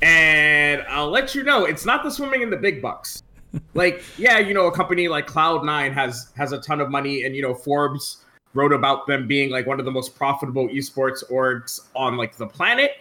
And 0.00 0.82
I'll 0.88 1.10
let 1.10 1.34
you 1.34 1.42
know 1.42 1.64
it's 1.64 1.84
not 1.84 2.02
the 2.02 2.10
swimming 2.10 2.42
in 2.42 2.50
the 2.50 2.56
big 2.56 2.82
bucks. 2.82 3.22
like, 3.74 4.02
yeah, 4.18 4.38
you 4.38 4.54
know, 4.54 4.66
a 4.66 4.72
company 4.72 5.08
like 5.08 5.26
Cloud9 5.26 5.92
has 5.92 6.30
has 6.36 6.52
a 6.52 6.58
ton 6.58 6.80
of 6.80 6.90
money 6.90 7.24
and 7.24 7.36
you 7.36 7.42
know 7.42 7.54
Forbes 7.54 8.24
wrote 8.54 8.72
about 8.72 9.06
them 9.06 9.26
being 9.26 9.50
like 9.50 9.66
one 9.66 9.78
of 9.78 9.84
the 9.84 9.90
most 9.90 10.14
profitable 10.14 10.68
esports 10.68 11.22
orgs 11.30 11.80
on 11.94 12.16
like 12.16 12.36
the 12.36 12.46
planet. 12.46 12.92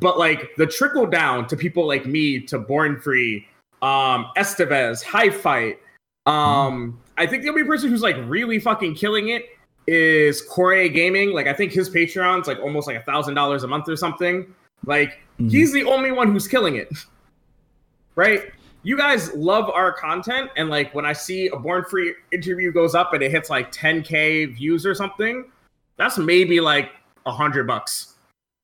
But 0.00 0.18
like 0.18 0.50
the 0.56 0.66
trickle 0.66 1.06
down 1.06 1.46
to 1.48 1.56
people 1.56 1.86
like 1.86 2.06
me, 2.06 2.40
to 2.40 2.58
Born 2.58 3.00
Free, 3.00 3.46
um, 3.82 4.26
Estevez, 4.36 5.04
HiFight. 5.04 5.76
Um, 6.26 7.00
I 7.18 7.26
think 7.26 7.42
the 7.42 7.48
only 7.48 7.64
person 7.64 7.90
who's 7.90 8.02
like 8.02 8.16
really 8.24 8.58
fucking 8.58 8.94
killing 8.94 9.30
it 9.30 9.46
is 9.86 10.40
Corey 10.42 10.88
Gaming. 10.88 11.32
Like 11.32 11.46
I 11.46 11.52
think 11.52 11.72
his 11.72 11.90
Patreon's 11.90 12.46
like 12.46 12.60
almost 12.60 12.86
like 12.86 12.96
a 12.96 13.02
thousand 13.02 13.34
dollars 13.34 13.64
a 13.64 13.68
month 13.68 13.88
or 13.88 13.96
something. 13.96 14.54
Like 14.86 15.10
mm-hmm. 15.10 15.48
he's 15.48 15.72
the 15.72 15.84
only 15.84 16.12
one 16.12 16.32
who's 16.32 16.46
killing 16.46 16.76
it. 16.76 16.88
right? 18.14 18.52
You 18.82 18.96
guys 18.96 19.32
love 19.34 19.70
our 19.70 19.92
content 19.92 20.50
and 20.56 20.68
like 20.68 20.94
when 20.94 21.04
i 21.04 21.12
see 21.12 21.48
a 21.48 21.56
born 21.56 21.84
free 21.84 22.14
interview 22.32 22.72
goes 22.72 22.94
up 22.94 23.12
and 23.12 23.22
it 23.22 23.30
hits 23.30 23.50
like 23.50 23.70
10k 23.72 24.54
views 24.56 24.84
or 24.84 24.94
something 24.94 25.44
that's 25.96 26.18
maybe 26.18 26.60
like 26.60 26.90
a 27.26 27.32
hundred 27.32 27.66
bucks 27.66 28.14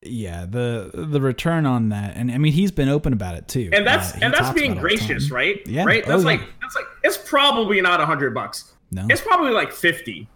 yeah 0.01 0.45
the 0.45 0.91
the 0.93 1.19
return 1.19 1.65
on 1.65 1.89
that 1.89 2.15
and 2.15 2.31
i 2.31 2.37
mean 2.37 2.53
he's 2.53 2.71
been 2.71 2.89
open 2.89 3.11
about 3.13 3.35
it 3.35 3.47
too 3.47 3.69
and 3.73 3.85
that's 3.85 4.13
uh, 4.15 4.19
and 4.21 4.33
that's 4.33 4.51
being 4.51 4.75
gracious 4.75 5.31
right 5.31 5.65
yeah 5.67 5.83
right 5.83 6.05
that's 6.05 6.23
oh, 6.23 6.25
like 6.25 6.39
yeah. 6.39 6.47
that's 6.61 6.75
like 6.75 6.85
it's 7.03 7.17
probably 7.17 7.81
not 7.81 7.99
a 7.99 8.05
hundred 8.05 8.33
bucks 8.33 8.73
no 8.91 9.05
it's 9.09 9.21
probably 9.21 9.51
like 9.51 9.71
50 9.71 10.27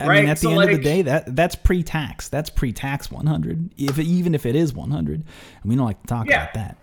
I 0.00 0.06
right? 0.06 0.20
mean, 0.20 0.30
at 0.30 0.36
the 0.36 0.42
So, 0.42 0.60
end 0.60 0.70
of 0.70 0.76
the 0.76 0.82
day, 0.82 1.02
that 1.02 1.34
that's 1.34 1.56
pre-tax. 1.56 2.28
That's 2.28 2.50
pre-tax 2.50 3.10
100. 3.10 3.70
If 3.76 3.98
even 3.98 4.32
if 4.32 4.46
it 4.46 4.54
is 4.54 4.72
100, 4.72 5.14
and 5.14 5.24
we 5.64 5.74
don't 5.74 5.86
like 5.86 6.00
to 6.02 6.06
talk 6.06 6.28
Yeah. 6.28 6.42
about 6.42 6.54
that. 6.54 6.76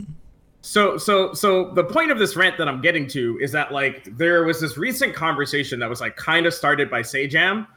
So 0.66 0.98
so 0.98 1.32
so 1.34 1.70
the 1.76 1.84
point 1.84 2.10
of 2.10 2.18
this 2.18 2.36
rant 2.36 2.58
that 2.58 2.68
I'm 2.68 2.82
getting 2.82 3.06
to 3.10 3.38
is 3.40 3.52
that 3.52 3.72
like 3.72 4.18
there 4.18 4.44
was 4.46 4.60
this 4.60 4.78
recent 4.78 5.14
conversation 5.14 5.78
that 5.80 5.88
was 5.90 6.02
like 6.02 6.16
kind 6.16 6.48
of 6.48 6.56
started 6.56 6.90
by 6.90 7.02
Sajam 7.02 7.68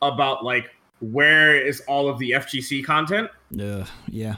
about 0.00 0.44
like 0.44 0.70
where 1.00 1.56
is 1.60 1.80
all 1.88 2.08
of 2.08 2.20
the 2.20 2.30
FGC 2.30 2.84
content 2.84 3.28
Uh, 3.60 3.84
yeah. 4.08 4.36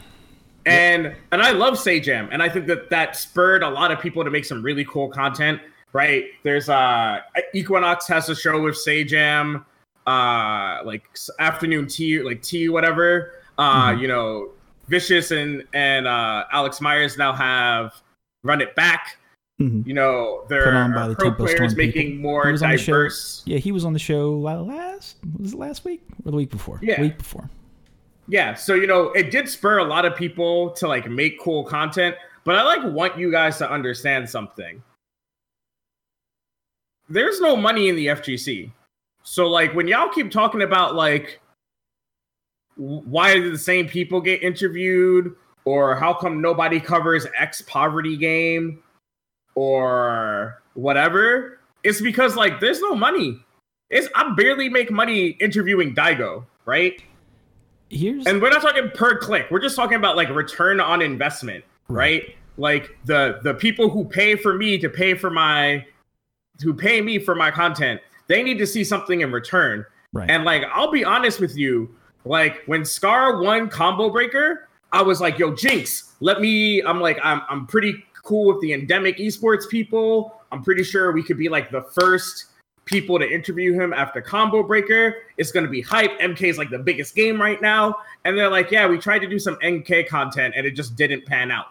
and 0.64 1.14
and 1.32 1.42
I 1.42 1.50
love 1.50 1.74
Sajam 1.74 2.28
and 2.32 2.42
I 2.42 2.48
think 2.48 2.66
that 2.68 2.88
that 2.88 3.14
spurred 3.14 3.62
a 3.62 3.68
lot 3.68 3.90
of 3.92 4.00
people 4.00 4.24
to 4.24 4.30
make 4.30 4.46
some 4.46 4.62
really 4.62 4.86
cool 4.86 5.10
content 5.10 5.60
right 5.92 6.24
there's 6.44 6.70
uh 6.70 7.20
Equinox 7.54 8.08
has 8.08 8.30
a 8.30 8.34
show 8.34 8.58
with 8.62 8.74
Sajam 8.76 9.66
uh 10.06 10.78
like 10.82 11.04
afternoon 11.40 11.86
tea 11.86 12.22
like 12.22 12.40
tea 12.42 12.70
whatever 12.70 13.32
uh 13.58 13.90
Mhm. 13.90 14.00
you 14.00 14.08
know 14.08 14.48
Vicious 14.88 15.30
and 15.30 15.64
and 15.74 16.06
uh 16.06 16.44
Alex 16.52 16.80
Myers 16.80 17.16
now 17.18 17.32
have 17.32 17.94
run 18.42 18.60
it 18.60 18.74
back 18.74 19.16
Mhm. 19.60 19.84
you 19.86 19.92
know 19.92 20.44
there 20.48 20.62
Put 20.66 20.74
on 20.74 20.92
by 20.94 21.00
are 21.02 21.08
the 21.08 21.16
pro 21.16 21.32
players 21.32 21.74
making 21.74 22.10
people. 22.12 22.22
more 22.22 22.46
He 22.46 22.52
was 22.52 22.62
on 22.62 22.70
the 22.70 22.78
show- 22.78 22.92
diverse 22.92 23.42
Yeah, 23.44 23.58
he 23.58 23.72
was 23.72 23.84
on 23.84 23.92
the 23.92 23.98
show 23.98 24.30
last 24.38 25.16
was 25.36 25.52
it 25.52 25.58
last 25.58 25.84
week 25.84 26.00
or 26.24 26.30
the 26.30 26.36
week 26.36 26.50
before? 26.50 26.78
Yeah. 26.80 27.00
week 27.00 27.18
before. 27.18 27.50
yeah 28.28 28.54
so 28.54 28.74
you 28.74 28.86
know 28.86 29.10
it 29.12 29.30
did 29.32 29.48
spur 29.48 29.78
a 29.78 29.84
lot 29.84 30.04
of 30.04 30.14
people 30.14 30.70
to 30.72 30.86
like 30.86 31.10
make 31.10 31.40
cool 31.40 31.64
content 31.64 32.14
but 32.44 32.54
i 32.54 32.62
like 32.62 32.84
want 32.94 33.18
you 33.18 33.32
guys 33.32 33.58
to 33.58 33.68
understand 33.68 34.30
something 34.30 34.80
there's 37.08 37.40
no 37.40 37.56
money 37.56 37.88
in 37.88 37.96
the 37.96 38.06
fgc 38.06 38.70
so 39.24 39.48
like 39.48 39.74
when 39.74 39.88
y'all 39.88 40.08
keep 40.08 40.30
talking 40.30 40.62
about 40.62 40.94
like 40.94 41.40
why 42.78 43.34
do 43.34 43.50
the 43.50 43.58
same 43.58 43.86
people 43.86 44.20
get 44.20 44.42
interviewed? 44.42 45.34
Or 45.64 45.94
how 45.94 46.14
come 46.14 46.40
nobody 46.40 46.80
covers 46.80 47.26
x 47.36 47.60
poverty 47.62 48.16
game? 48.16 48.82
Or 49.54 50.62
whatever? 50.74 51.60
It's 51.82 52.00
because 52.00 52.36
like 52.36 52.60
there's 52.60 52.80
no 52.80 52.94
money. 52.94 53.38
It's 53.90 54.08
i 54.14 54.34
barely 54.34 54.68
make 54.68 54.90
money 54.90 55.28
interviewing 55.40 55.94
daigo 55.94 56.44
right? 56.68 57.02
Here's 57.88 58.26
and 58.26 58.42
we're 58.42 58.50
not 58.50 58.60
talking 58.60 58.90
per 58.90 59.16
click. 59.18 59.46
We're 59.50 59.60
just 59.60 59.74
talking 59.74 59.96
about 59.96 60.14
like 60.14 60.28
return 60.28 60.78
on 60.78 61.00
investment 61.00 61.64
right, 61.88 62.36
like 62.58 62.96
the 63.06 63.40
the 63.42 63.54
people 63.54 63.88
who 63.88 64.04
pay 64.04 64.36
for 64.36 64.54
me 64.54 64.76
to 64.78 64.90
pay 64.90 65.14
for 65.14 65.30
my 65.30 65.84
who 66.62 66.74
pay 66.74 67.00
me 67.00 67.18
for 67.18 67.34
my 67.34 67.50
content 67.50 68.00
they 68.26 68.42
need 68.42 68.58
to 68.58 68.66
see 68.66 68.84
something 68.84 69.22
in 69.22 69.32
return. 69.32 69.86
Right. 70.12 70.30
and 70.30 70.44
like 70.44 70.64
i'll 70.72 70.90
be 70.90 71.04
honest 71.04 71.38
with 71.38 71.54
you 71.54 71.94
like 72.28 72.62
when 72.66 72.84
scar 72.84 73.42
won 73.42 73.68
combo 73.68 74.10
breaker 74.10 74.68
i 74.92 75.02
was 75.02 75.20
like 75.20 75.38
yo 75.38 75.50
GINX 75.52 76.12
let 76.20 76.40
me 76.40 76.82
i'm 76.82 77.00
like 77.00 77.18
i'm, 77.24 77.42
I'm 77.48 77.66
pretty 77.66 78.04
cool 78.22 78.52
with 78.52 78.60
the 78.60 78.72
endemic 78.72 79.18
esports 79.18 79.68
people 79.68 80.40
i'm 80.52 80.62
pretty 80.62 80.84
sure 80.84 81.12
we 81.12 81.22
could 81.22 81.38
be 81.38 81.48
like 81.48 81.70
the 81.70 81.82
first 81.82 82.46
people 82.84 83.18
to 83.18 83.30
interview 83.30 83.72
him 83.72 83.92
after 83.92 84.20
combo 84.20 84.62
breaker 84.62 85.16
it's 85.36 85.52
going 85.52 85.64
to 85.64 85.70
be 85.70 85.80
hype 85.80 86.18
mk 86.20 86.42
is 86.42 86.58
like 86.58 86.70
the 86.70 86.78
biggest 86.78 87.14
game 87.14 87.40
right 87.40 87.60
now 87.60 87.94
and 88.24 88.36
they're 88.36 88.50
like 88.50 88.70
yeah 88.70 88.86
we 88.86 88.98
tried 88.98 89.18
to 89.20 89.26
do 89.26 89.38
some 89.38 89.56
mk 89.56 90.06
content 90.08 90.54
and 90.56 90.66
it 90.66 90.72
just 90.72 90.96
didn't 90.96 91.24
pan 91.26 91.50
out 91.50 91.66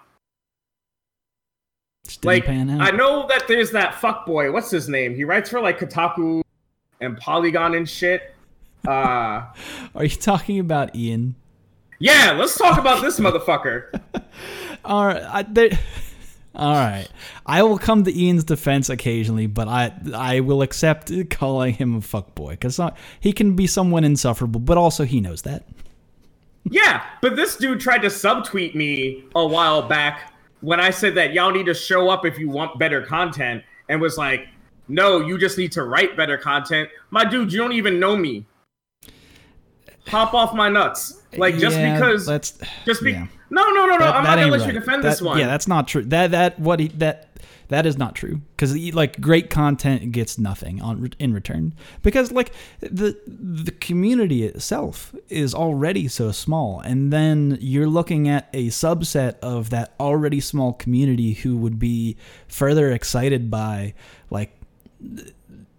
didn't 2.15 2.25
like 2.25 2.45
pan 2.45 2.69
out. 2.69 2.81
I 2.81 2.95
know 2.95 3.27
that 3.27 3.47
there's 3.47 3.71
that 3.71 3.95
fuck 3.95 4.25
boy. 4.25 4.51
What's 4.51 4.71
his 4.71 4.87
name? 4.87 5.15
He 5.15 5.23
writes 5.23 5.49
for 5.49 5.59
like 5.59 5.79
Kotaku 5.79 6.41
and 7.01 7.17
Polygon 7.17 7.75
and 7.75 7.87
shit. 7.87 8.33
Uh 8.85 9.45
Are 9.95 10.03
you 10.03 10.09
talking 10.09 10.59
about 10.59 10.95
Ian? 10.95 11.35
yeah, 11.99 12.31
let's 12.37 12.57
talk 12.57 12.77
about 12.77 13.01
this 13.01 13.19
motherfucker. 13.19 13.99
All 14.85 15.05
right, 15.05 15.23
I, 15.23 15.77
all 16.57 16.73
right. 16.73 17.07
I 17.45 17.61
will 17.61 17.77
come 17.77 18.03
to 18.05 18.19
Ian's 18.19 18.43
defense 18.43 18.89
occasionally, 18.89 19.45
but 19.45 19.67
I 19.67 19.93
I 20.13 20.39
will 20.39 20.63
accept 20.63 21.11
calling 21.29 21.75
him 21.75 21.95
a 21.95 21.99
fuckboy 21.99 22.51
because 22.51 22.79
he 23.19 23.31
can 23.31 23.55
be 23.55 23.67
someone 23.67 24.03
insufferable, 24.03 24.59
but 24.59 24.75
also 24.75 25.03
he 25.03 25.21
knows 25.21 25.43
that. 25.43 25.67
Yeah, 26.63 27.03
but 27.21 27.35
this 27.35 27.57
dude 27.57 27.79
tried 27.79 27.99
to 27.99 28.07
subtweet 28.07 28.73
me 28.73 29.23
a 29.35 29.45
while 29.45 29.87
back 29.87 30.33
when 30.61 30.79
I 30.79 30.89
said 30.89 31.13
that 31.15 31.33
y'all 31.33 31.51
need 31.51 31.67
to 31.67 31.75
show 31.75 32.09
up 32.09 32.25
if 32.25 32.39
you 32.39 32.49
want 32.49 32.79
better 32.79 33.03
content 33.03 33.63
and 33.87 34.01
was 34.01 34.17
like, 34.17 34.47
"No, 34.87 35.19
you 35.19 35.37
just 35.37 35.59
need 35.59 35.71
to 35.73 35.83
write 35.83 36.17
better 36.17 36.37
content." 36.37 36.89
My 37.11 37.23
dude, 37.23 37.53
you 37.53 37.59
don't 37.59 37.73
even 37.73 37.99
know 37.99 38.17
me. 38.17 38.45
Hop 40.07 40.33
off 40.33 40.53
my 40.53 40.69
nuts. 40.69 41.21
Like 41.35 41.57
just 41.57 41.77
Yeah, 41.77 41.95
because 41.99 42.25
that's 42.25 42.57
just 42.85 43.03
be 43.03 43.11
yeah. 43.11 43.27
No, 43.49 43.63
no, 43.69 43.85
no, 43.85 43.97
no. 43.97 43.99
That- 43.99 44.15
I'm 44.15 44.23
that 44.23 44.29
not 44.35 44.35
gonna 44.41 44.51
let 44.51 44.59
right. 44.61 44.67
you 44.73 44.79
defend 44.79 45.03
That- 45.03 45.09
this 45.09 45.21
one. 45.21 45.37
Yeah, 45.39 45.47
that's 45.47 45.67
not 45.67 45.87
true. 45.87 46.03
That 46.05 46.31
that 46.31 46.59
what 46.59 46.79
he 46.79 46.87
that 46.89 47.23
that 47.69 47.85
is 47.85 47.97
not 47.97 48.15
true 48.15 48.39
because 48.55 48.73
like 48.93 49.19
great 49.19 49.49
content 49.49 50.13
gets 50.13 50.37
nothing 50.39 50.81
on 50.81 51.09
in 51.19 51.33
return 51.33 51.73
because 52.01 52.31
like 52.31 52.53
the 52.79 53.17
the 53.27 53.71
community 53.71 54.43
itself 54.45 55.13
is 55.27 55.53
already 55.53 56.07
so 56.07 56.31
small 56.31 56.79
and 56.79 57.11
then 57.11 57.57
you're 57.59 57.87
looking 57.87 58.29
at 58.29 58.47
a 58.53 58.67
subset 58.67 59.35
of 59.41 59.69
that 59.71 59.93
already 59.99 60.39
small 60.39 60.71
community 60.71 61.33
who 61.33 61.57
would 61.57 61.77
be 61.77 62.15
further 62.47 62.89
excited 62.93 63.51
by 63.51 63.93
like 64.29 64.51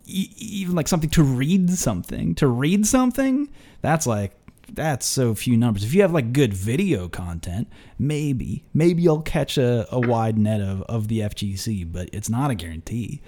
e- 0.06 0.30
even 0.36 0.74
like 0.74 0.88
something 0.88 1.10
to 1.10 1.22
read 1.22 1.70
something 1.70 2.34
to 2.34 2.46
read 2.46 2.86
something 2.86 3.48
that's 3.80 4.06
like 4.06 4.32
that's 4.74 5.06
so 5.06 5.34
few 5.34 5.56
numbers 5.56 5.82
if 5.82 5.94
you 5.94 6.02
have 6.02 6.12
like 6.12 6.32
good 6.32 6.52
video 6.52 7.08
content 7.08 7.66
maybe 7.98 8.64
maybe 8.74 9.00
you'll 9.02 9.22
catch 9.22 9.56
a, 9.56 9.86
a 9.90 9.98
wide 9.98 10.36
net 10.36 10.60
of, 10.60 10.82
of 10.82 11.08
the 11.08 11.20
fgc 11.20 11.90
but 11.90 12.08
it's 12.12 12.28
not 12.28 12.50
a 12.50 12.54
guarantee 12.54 13.22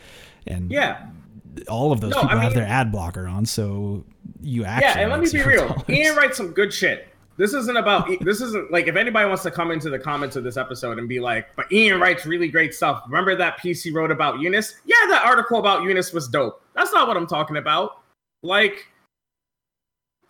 and 0.46 0.70
yeah. 0.70 1.06
all 1.68 1.92
of 1.92 2.00
those 2.00 2.10
No, 2.12 2.22
people 2.22 2.38
I 2.38 2.42
have 2.42 2.52
their 2.54 2.66
ad 2.66 2.92
blocker 2.92 3.26
on 3.26 3.46
so 3.46 4.04
you 4.42 4.64
actually 4.64 4.86
Yeah, 4.86 4.98
and 4.98 5.10
let 5.10 5.20
me 5.20 5.30
be 5.30 5.42
real. 5.48 5.68
dollars. 5.68 5.82
Ian 5.88 6.14
writes 6.16 6.36
some 6.36 6.50
good 6.52 6.72
shit. 6.72 7.06
This 7.36 7.54
isn't 7.54 7.76
about. 7.78 8.06
This 8.20 8.42
isn't 8.42 8.70
like 8.70 8.86
if 8.86 8.96
anybody 8.96 9.26
wants 9.26 9.42
to 9.44 9.50
come 9.50 9.70
into 9.70 9.88
the 9.88 9.98
comments 9.98 10.36
of 10.36 10.44
this 10.44 10.58
episode 10.58 10.98
and 10.98 11.08
be 11.08 11.20
like, 11.20 11.48
"But 11.56 11.72
Ian 11.72 11.98
writes 11.98 12.26
really 12.26 12.48
great 12.48 12.74
stuff." 12.74 13.02
Remember 13.06 13.34
that 13.34 13.56
piece 13.58 13.82
he 13.82 13.90
wrote 13.90 14.10
about 14.10 14.40
Eunice? 14.40 14.74
Yeah, 14.84 14.94
that 15.08 15.22
article 15.24 15.58
about 15.58 15.82
Eunice 15.82 16.12
was 16.12 16.28
dope. 16.28 16.62
That's 16.74 16.92
not 16.92 17.08
what 17.08 17.16
I'm 17.16 17.26
talking 17.26 17.56
about. 17.56 18.02
Like, 18.42 18.86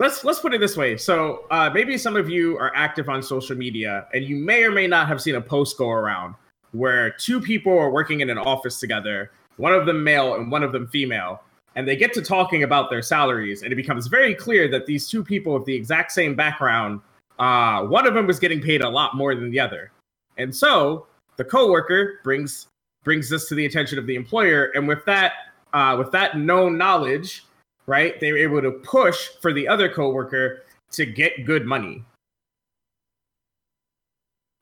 let's 0.00 0.25
let's 0.25 0.40
put 0.40 0.52
it 0.52 0.59
this 0.59 0.76
way. 0.76 0.97
So 0.97 1.45
uh, 1.52 1.71
maybe 1.73 1.97
some 1.97 2.16
of 2.16 2.28
you 2.28 2.59
are 2.59 2.73
active 2.75 3.09
on 3.09 3.23
social 3.23 3.57
media, 3.57 4.09
and 4.12 4.25
you 4.25 4.35
may 4.35 4.64
or 4.64 4.73
may 4.73 4.88
not 4.88 5.07
have 5.07 5.21
seen 5.23 5.37
a 5.37 5.40
post 5.40 5.78
go 5.78 5.90
around 5.90 6.35
where 6.73 7.11
two 7.11 7.40
people 7.40 7.76
are 7.76 7.90
working 7.90 8.21
in 8.21 8.30
an 8.30 8.38
office 8.38 8.80
together, 8.80 9.30
one 9.57 9.73
of 9.73 9.87
them 9.87 10.02
male 10.02 10.35
and 10.37 10.50
one 10.50 10.62
of 10.62 10.73
them 10.73 10.87
female, 10.87 11.42
and 11.76 11.87
they 11.87 11.97
get 11.97 12.12
to 12.14 12.23
talking 12.23 12.62
about 12.62 12.90
their 12.90 13.02
salaries, 13.02 13.62
and 13.62 13.73
it 13.73 13.76
becomes 13.76 14.07
very 14.07 14.35
clear 14.35 14.69
that 14.69 14.87
these 14.87 15.09
two 15.09 15.23
people 15.23 15.52
with 15.52 15.64
the 15.64 15.75
exact 15.75 16.12
same 16.12 16.35
background, 16.35 17.00
uh, 17.38 17.83
one 17.85 18.07
of 18.07 18.14
them 18.14 18.26
was 18.26 18.38
getting 18.38 18.61
paid 18.61 18.83
a 18.83 18.88
lot 18.88 19.14
more 19.16 19.35
than 19.35 19.50
the 19.50 19.61
other, 19.61 19.92
and 20.38 20.54
so 20.54 21.07
the 21.37 21.45
coworker 21.45 22.21
brings 22.25 22.66
brings 23.02 23.30
this 23.30 23.49
to 23.49 23.54
the 23.54 23.66
attention 23.66 23.99
of 23.99 24.07
the 24.07 24.14
employer, 24.14 24.71
and 24.75 24.88
with 24.88 25.04
that 25.04 25.33
uh, 25.75 25.95
with 25.99 26.11
that 26.12 26.38
known 26.38 26.78
knowledge, 26.78 27.45
right, 27.90 28.18
they 28.20 28.30
were 28.30 28.38
able 28.38 28.62
to 28.62 28.70
push 28.70 29.28
for 29.42 29.52
the 29.52 29.66
other 29.66 29.88
coworker 29.88 30.62
to 30.92 31.04
get 31.04 31.44
good 31.44 31.66
money. 31.66 32.04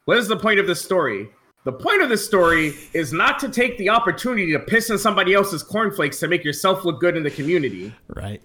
What 0.06 0.16
is 0.16 0.26
the 0.26 0.36
point 0.36 0.58
of 0.58 0.66
this 0.66 0.82
story? 0.82 1.28
The 1.64 1.72
point 1.72 2.00
of 2.00 2.08
this 2.08 2.24
story 2.24 2.74
is 2.94 3.12
not 3.12 3.38
to 3.40 3.50
take 3.50 3.76
the 3.76 3.90
opportunity 3.90 4.50
to 4.52 4.58
piss 4.58 4.88
in 4.88 4.96
somebody 4.96 5.34
else's 5.34 5.62
cornflakes 5.62 6.18
to 6.20 6.28
make 6.28 6.42
yourself 6.42 6.86
look 6.86 7.00
good 7.00 7.16
in 7.16 7.22
the 7.22 7.30
community. 7.30 7.92
right 8.08 8.40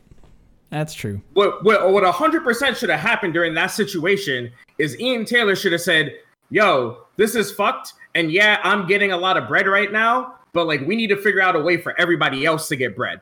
that's 0.70 0.94
true 0.94 1.22
What 1.34 1.64
what 1.64 1.94
what 1.94 2.04
100% 2.04 2.76
should 2.76 2.90
have 2.90 3.00
happened 3.00 3.34
during 3.34 3.54
that 3.54 3.68
situation 3.68 4.52
is 4.80 5.00
Ian 5.00 5.24
Taylor 5.24 5.56
should 5.56 5.72
have 5.72 5.82
said, 5.82 6.16
"Yo, 6.50 7.06
this 7.16 7.36
is 7.36 7.52
fucked 7.52 7.94
and 8.16 8.32
yeah, 8.32 8.60
I'm 8.64 8.88
getting 8.88 9.12
a 9.12 9.18
lot 9.18 9.38
of 9.38 9.48
bread 9.48 9.68
right 9.68 9.92
now, 9.92 10.40
but 10.52 10.68
like 10.68 10.82
we 10.82 10.96
need 10.96 11.08
to 11.08 11.18
figure 11.18 11.42
out 11.42 11.56
a 11.56 11.60
way 11.60 11.78
for 11.78 11.94
everybody 12.02 12.46
else 12.46 12.68
to 12.70 12.76
get 12.76 12.96
bread." 12.96 13.22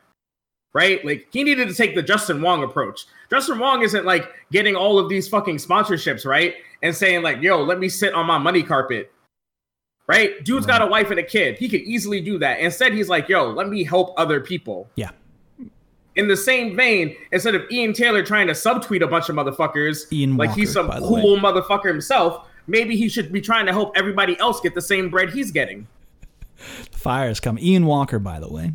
Right? 0.73 1.03
Like 1.03 1.27
he 1.31 1.43
needed 1.43 1.67
to 1.67 1.73
take 1.73 1.95
the 1.95 2.03
Justin 2.03 2.41
Wong 2.41 2.63
approach. 2.63 3.05
Justin 3.29 3.59
Wong 3.59 3.81
isn't 3.81 4.05
like 4.05 4.29
getting 4.51 4.75
all 4.75 4.97
of 4.97 5.09
these 5.09 5.27
fucking 5.27 5.57
sponsorships, 5.57 6.25
right? 6.25 6.55
And 6.81 6.95
saying 6.95 7.23
like, 7.23 7.41
"Yo, 7.41 7.61
let 7.61 7.79
me 7.79 7.89
sit 7.89 8.13
on 8.13 8.25
my 8.25 8.37
money 8.37 8.63
carpet." 8.63 9.11
Right? 10.07 10.43
Dude's 10.43 10.65
got 10.65 10.81
a 10.81 10.85
wife 10.85 11.09
and 11.09 11.19
a 11.19 11.23
kid. 11.23 11.57
He 11.57 11.69
could 11.69 11.81
easily 11.81 12.21
do 12.21 12.37
that. 12.39 12.59
Instead, 12.59 12.93
he's 12.93 13.09
like, 13.09 13.27
"Yo, 13.27 13.49
let 13.49 13.69
me 13.69 13.83
help 13.83 14.13
other 14.17 14.39
people." 14.39 14.89
yeah 14.95 15.11
in 16.15 16.27
the 16.27 16.37
same 16.37 16.75
vein, 16.75 17.15
instead 17.31 17.55
of 17.55 17.63
Ian 17.71 17.93
Taylor 17.93 18.23
trying 18.23 18.47
to 18.47 18.53
subtweet 18.53 19.01
a 19.01 19.07
bunch 19.07 19.29
of 19.29 19.35
motherfuckers, 19.35 20.11
Ian 20.11 20.37
like 20.37 20.51
he's 20.51 20.75
Walker, 20.75 20.91
some 20.91 21.01
by 21.01 21.07
cool 21.07 21.37
motherfucker 21.37 21.87
himself, 21.87 22.47
maybe 22.67 22.95
he 22.95 23.09
should 23.09 23.31
be 23.31 23.41
trying 23.41 23.65
to 23.65 23.71
help 23.71 23.93
everybody 23.95 24.37
else 24.39 24.59
get 24.59 24.75
the 24.75 24.81
same 24.81 25.09
bread 25.09 25.31
he's 25.31 25.51
getting. 25.51 25.87
fire 26.91 27.29
is 27.29 27.39
coming 27.39 27.63
ian 27.63 27.87
walker 27.87 28.19
by 28.19 28.39
the 28.39 28.47
way 28.47 28.71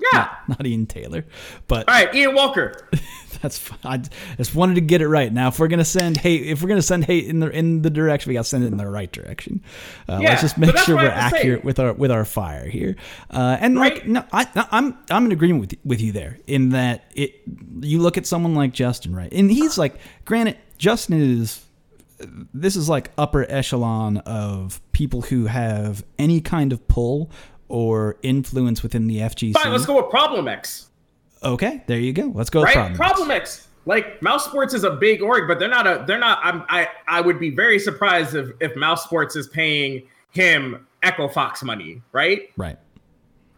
Yeah. 0.00 0.10
Not, 0.48 0.48
not 0.60 0.66
Ian 0.66 0.86
Taylor, 0.86 1.24
but 1.68 1.88
All 1.88 1.94
right, 1.94 2.14
Ian 2.14 2.34
Walker. 2.34 2.88
that's 3.42 3.58
fine. 3.58 3.78
I 3.84 3.98
just 4.36 4.54
wanted 4.54 4.74
to 4.74 4.80
get 4.80 5.00
it 5.02 5.08
right. 5.08 5.32
Now, 5.32 5.48
if 5.48 5.58
we're 5.58 5.68
gonna 5.68 5.84
send 5.84 6.16
hate, 6.16 6.46
if 6.46 6.62
we're 6.62 6.68
gonna 6.68 6.82
send 6.82 7.04
hate 7.04 7.26
in 7.26 7.40
the 7.40 7.50
in 7.50 7.82
the 7.82 7.90
direction, 7.90 8.30
we 8.30 8.34
got 8.34 8.40
to 8.44 8.48
send 8.48 8.64
it 8.64 8.68
in 8.68 8.76
the 8.78 8.86
right 8.88 9.10
direction. 9.12 9.62
Uh, 10.08 10.18
Yeah, 10.22 10.30
let's 10.30 10.40
just 10.42 10.58
make 10.58 10.76
sure 10.78 10.96
we're 10.96 11.10
have 11.10 11.30
to 11.32 11.36
say. 11.36 11.40
accurate 11.42 11.64
with 11.64 11.78
our 11.78 11.92
with 11.92 12.10
our 12.10 12.24
fire 12.24 12.66
here. 12.68 12.96
Uh, 13.30 13.56
and 13.60 13.76
like, 13.76 13.94
Right. 13.94 14.08
no, 14.08 14.24
I, 14.32 14.46
no, 14.56 14.64
I'm 14.70 14.98
I'm 15.10 15.26
in 15.26 15.32
agreement 15.32 15.60
with 15.60 15.74
with 15.84 16.00
you 16.00 16.12
there 16.12 16.38
in 16.46 16.70
that 16.70 17.04
it. 17.14 17.42
You 17.80 18.00
look 18.00 18.16
at 18.18 18.26
someone 18.26 18.54
like 18.54 18.72
Justin, 18.72 19.14
right? 19.14 19.32
And 19.32 19.50
he's 19.50 19.76
like, 19.78 19.96
granted, 20.24 20.56
Justin 20.78 21.20
is 21.20 21.64
this 22.52 22.76
is 22.76 22.88
like 22.88 23.10
upper 23.16 23.50
echelon 23.50 24.18
of 24.18 24.80
people 24.92 25.22
who 25.22 25.46
have 25.46 26.04
any 26.18 26.40
kind 26.40 26.72
of 26.72 26.86
pull 26.88 27.30
or 27.70 28.16
influence 28.22 28.82
within 28.82 29.06
the 29.06 29.18
FGC. 29.18 29.54
Fine, 29.54 29.72
let's 29.72 29.86
go 29.86 29.96
with 29.96 30.10
Problem 30.10 30.48
X. 30.48 30.88
Okay, 31.42 31.82
there 31.86 31.98
you 31.98 32.12
go. 32.12 32.30
Let's 32.34 32.50
go. 32.50 32.60
with 32.60 32.66
Right? 32.66 32.74
Problem. 32.74 32.96
Problem 32.96 33.30
X. 33.30 33.68
Like 33.86 34.20
Mouse 34.20 34.44
Sports 34.44 34.74
is 34.74 34.84
a 34.84 34.90
big 34.90 35.22
org, 35.22 35.48
but 35.48 35.58
they're 35.58 35.68
not 35.68 35.86
a 35.86 36.04
they're 36.06 36.18
not 36.18 36.38
I'm 36.42 36.64
I 36.68 36.88
I 37.08 37.22
would 37.22 37.40
be 37.40 37.50
very 37.50 37.78
surprised 37.78 38.34
if 38.34 38.50
if 38.60 38.76
Mouse 38.76 39.04
Sports 39.04 39.36
is 39.36 39.48
paying 39.48 40.02
him 40.32 40.86
Echo 41.02 41.28
Fox 41.28 41.62
money, 41.62 42.02
right? 42.12 42.50
Right. 42.58 42.76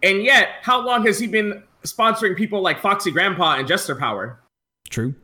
And 0.04 0.22
yet, 0.22 0.50
how 0.62 0.80
long 0.80 1.04
has 1.06 1.18
he 1.18 1.26
been 1.26 1.62
sponsoring 1.84 2.36
people 2.36 2.60
like 2.60 2.80
Foxy 2.80 3.10
Grandpa 3.10 3.56
and 3.56 3.66
Jester 3.66 3.96
Power? 3.96 4.38
True. 4.90 5.14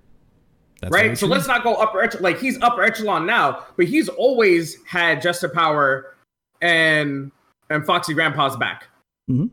That's 0.80 0.92
right? 0.92 1.16
So 1.16 1.26
true. 1.26 1.34
let's 1.34 1.46
not 1.46 1.62
go 1.62 1.74
upper 1.74 2.02
echelon. 2.02 2.22
Like 2.22 2.40
he's 2.40 2.60
upper 2.60 2.82
echelon 2.82 3.26
now, 3.26 3.66
but 3.76 3.86
he's 3.86 4.08
always 4.08 4.78
had 4.84 5.22
Jester 5.22 5.48
Power 5.48 6.16
and 6.60 7.30
and 7.70 7.84
Foxy 7.84 8.14
Grandpa's 8.14 8.56
back 8.56 8.88
Mhm. 9.30 9.50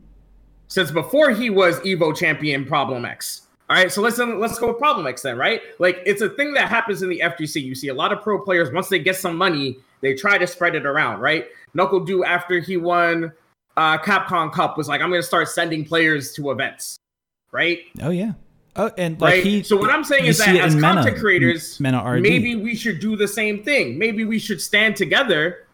since 0.68 0.90
before 0.90 1.30
he 1.30 1.50
was 1.50 1.78
Evo 1.80 2.16
champion 2.16 2.64
Problem 2.64 3.04
X. 3.04 3.42
All 3.68 3.76
right, 3.76 3.90
so 3.90 4.00
let's 4.00 4.18
let's 4.18 4.58
go 4.58 4.68
with 4.68 4.78
Problem 4.78 5.06
X 5.06 5.22
then, 5.22 5.36
right? 5.36 5.60
Like 5.78 6.00
it's 6.06 6.22
a 6.22 6.28
thing 6.30 6.54
that 6.54 6.68
happens 6.68 7.02
in 7.02 7.08
the 7.08 7.20
FGC. 7.20 7.60
You 7.60 7.74
see 7.74 7.88
a 7.88 7.94
lot 7.94 8.12
of 8.12 8.22
pro 8.22 8.40
players 8.40 8.72
once 8.72 8.88
they 8.88 8.98
get 8.98 9.16
some 9.16 9.36
money, 9.36 9.78
they 10.02 10.14
try 10.14 10.38
to 10.38 10.46
spread 10.46 10.74
it 10.76 10.86
around, 10.86 11.20
right? 11.20 11.46
NuckleDu 11.76 12.24
after 12.24 12.60
he 12.60 12.76
won 12.76 13.32
uh, 13.76 13.98
Capcom 13.98 14.50
Cup 14.52 14.78
was 14.78 14.88
like, 14.88 15.02
I'm 15.02 15.10
going 15.10 15.20
to 15.20 15.26
start 15.26 15.48
sending 15.48 15.84
players 15.84 16.32
to 16.34 16.50
events, 16.50 16.96
right? 17.52 17.80
Oh 18.00 18.08
yeah. 18.10 18.32
Oh, 18.76 18.90
and 18.96 19.20
like 19.20 19.34
right. 19.34 19.44
he. 19.44 19.62
so 19.62 19.76
what 19.76 19.90
I'm 19.90 20.04
saying 20.04 20.26
is 20.26 20.38
that 20.38 20.54
as 20.56 20.74
in 20.74 20.80
Mena- 20.80 20.94
content 20.94 21.18
creators, 21.18 21.80
Mena 21.80 22.20
maybe 22.20 22.56
we 22.56 22.74
should 22.74 23.00
do 23.00 23.16
the 23.16 23.26
same 23.28 23.62
thing. 23.62 23.98
Maybe 23.98 24.24
we 24.24 24.38
should 24.38 24.60
stand 24.62 24.96
together, 24.96 25.66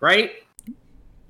right? 0.00 0.32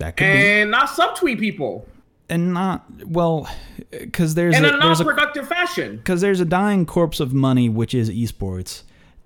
That 0.02 0.16
could 0.16 0.25
be, 0.25 0.61
And 0.61 0.71
not 0.71 0.88
subtweet 0.88 1.38
people 1.38 1.87
and 2.28 2.54
not 2.54 2.85
well, 3.06 3.49
because 3.90 4.35
there's 4.35 4.56
in 4.56 4.64
a, 4.64 4.68
a 4.68 4.76
non-productive 4.76 5.47
fashion. 5.49 5.97
because 5.97 6.21
there's 6.21 6.40
a 6.40 6.44
dying 6.44 6.87
corpse 6.87 7.21
of 7.21 7.35
money, 7.35 7.68
which 7.68 7.94
is 7.94 8.09
esports, 8.11 8.82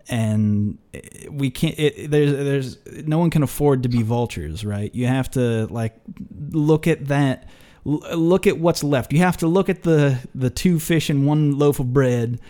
and 0.08 0.78
we 1.30 1.50
can't. 1.50 1.78
It, 1.78 2.10
there's 2.10 2.32
there's 2.32 3.06
no 3.06 3.18
one 3.18 3.30
can 3.30 3.42
afford 3.42 3.82
to 3.84 3.88
be 3.88 4.02
vultures, 4.02 4.64
right? 4.64 4.92
You 4.94 5.06
have 5.06 5.30
to 5.32 5.66
like 5.66 5.94
look 6.50 6.86
at 6.86 7.06
that. 7.08 7.48
Look 7.84 8.48
at 8.48 8.58
what's 8.58 8.82
left. 8.82 9.12
You 9.12 9.20
have 9.20 9.36
to 9.38 9.46
look 9.46 9.68
at 9.68 9.84
the 9.84 10.18
the 10.34 10.50
two 10.50 10.80
fish 10.80 11.08
and 11.08 11.26
one 11.26 11.56
loaf 11.56 11.78
of 11.78 11.92
bread, 11.92 12.40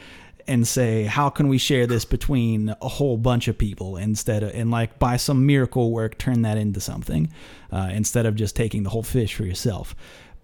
and 0.48 0.66
say 0.66 1.04
how 1.04 1.28
can 1.28 1.48
we 1.48 1.58
share 1.58 1.86
this 1.86 2.04
between 2.04 2.74
a 2.80 2.88
whole 2.88 3.16
bunch 3.16 3.48
of 3.48 3.58
people 3.58 3.96
instead 3.96 4.42
of 4.42 4.50
and 4.54 4.70
like 4.70 4.98
by 4.98 5.16
some 5.16 5.46
miracle 5.46 5.90
work 5.92 6.18
turn 6.18 6.42
that 6.42 6.56
into 6.56 6.80
something 6.80 7.32
uh, 7.72 7.88
instead 7.92 8.26
of 8.26 8.34
just 8.34 8.54
taking 8.54 8.82
the 8.82 8.90
whole 8.90 9.02
fish 9.02 9.34
for 9.34 9.44
yourself. 9.44 9.94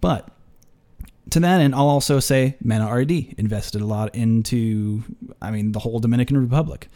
But 0.01 0.29
to 1.29 1.39
that 1.39 1.61
end, 1.61 1.73
I'll 1.73 1.87
also 1.87 2.19
say 2.19 2.57
MenaRD 2.63 3.39
invested 3.39 3.81
a 3.81 3.85
lot 3.85 4.13
into, 4.13 5.03
I 5.41 5.51
mean, 5.51 5.71
the 5.71 5.79
whole 5.79 5.99
Dominican 5.99 6.37
Republic. 6.37 6.89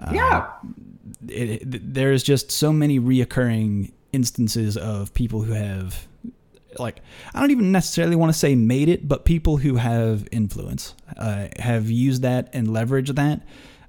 Uh, 0.00 0.12
yeah, 0.14 0.46
It, 1.28 1.50
it, 1.50 1.94
there's 1.94 2.22
just 2.22 2.52
so 2.52 2.72
many 2.72 3.00
reoccurring 3.00 3.92
instances 4.12 4.76
of 4.76 5.12
people 5.14 5.42
who 5.42 5.52
have, 5.52 6.06
like, 6.78 7.00
I 7.34 7.40
don't 7.40 7.50
even 7.50 7.72
necessarily 7.72 8.16
want 8.16 8.32
to 8.32 8.38
say 8.38 8.54
made 8.54 8.88
it, 8.88 9.08
but 9.08 9.24
people 9.24 9.58
who 9.58 9.76
have 9.76 10.28
influence 10.32 10.94
uh, 11.16 11.48
have 11.58 11.90
used 11.90 12.22
that 12.22 12.50
and 12.52 12.68
leveraged 12.68 13.14
that 13.14 13.42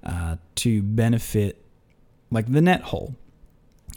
uh, 0.04 0.38
to 0.56 0.82
benefit, 0.82 1.64
like, 2.32 2.52
the 2.52 2.62
net 2.62 2.82
whole. 2.82 3.16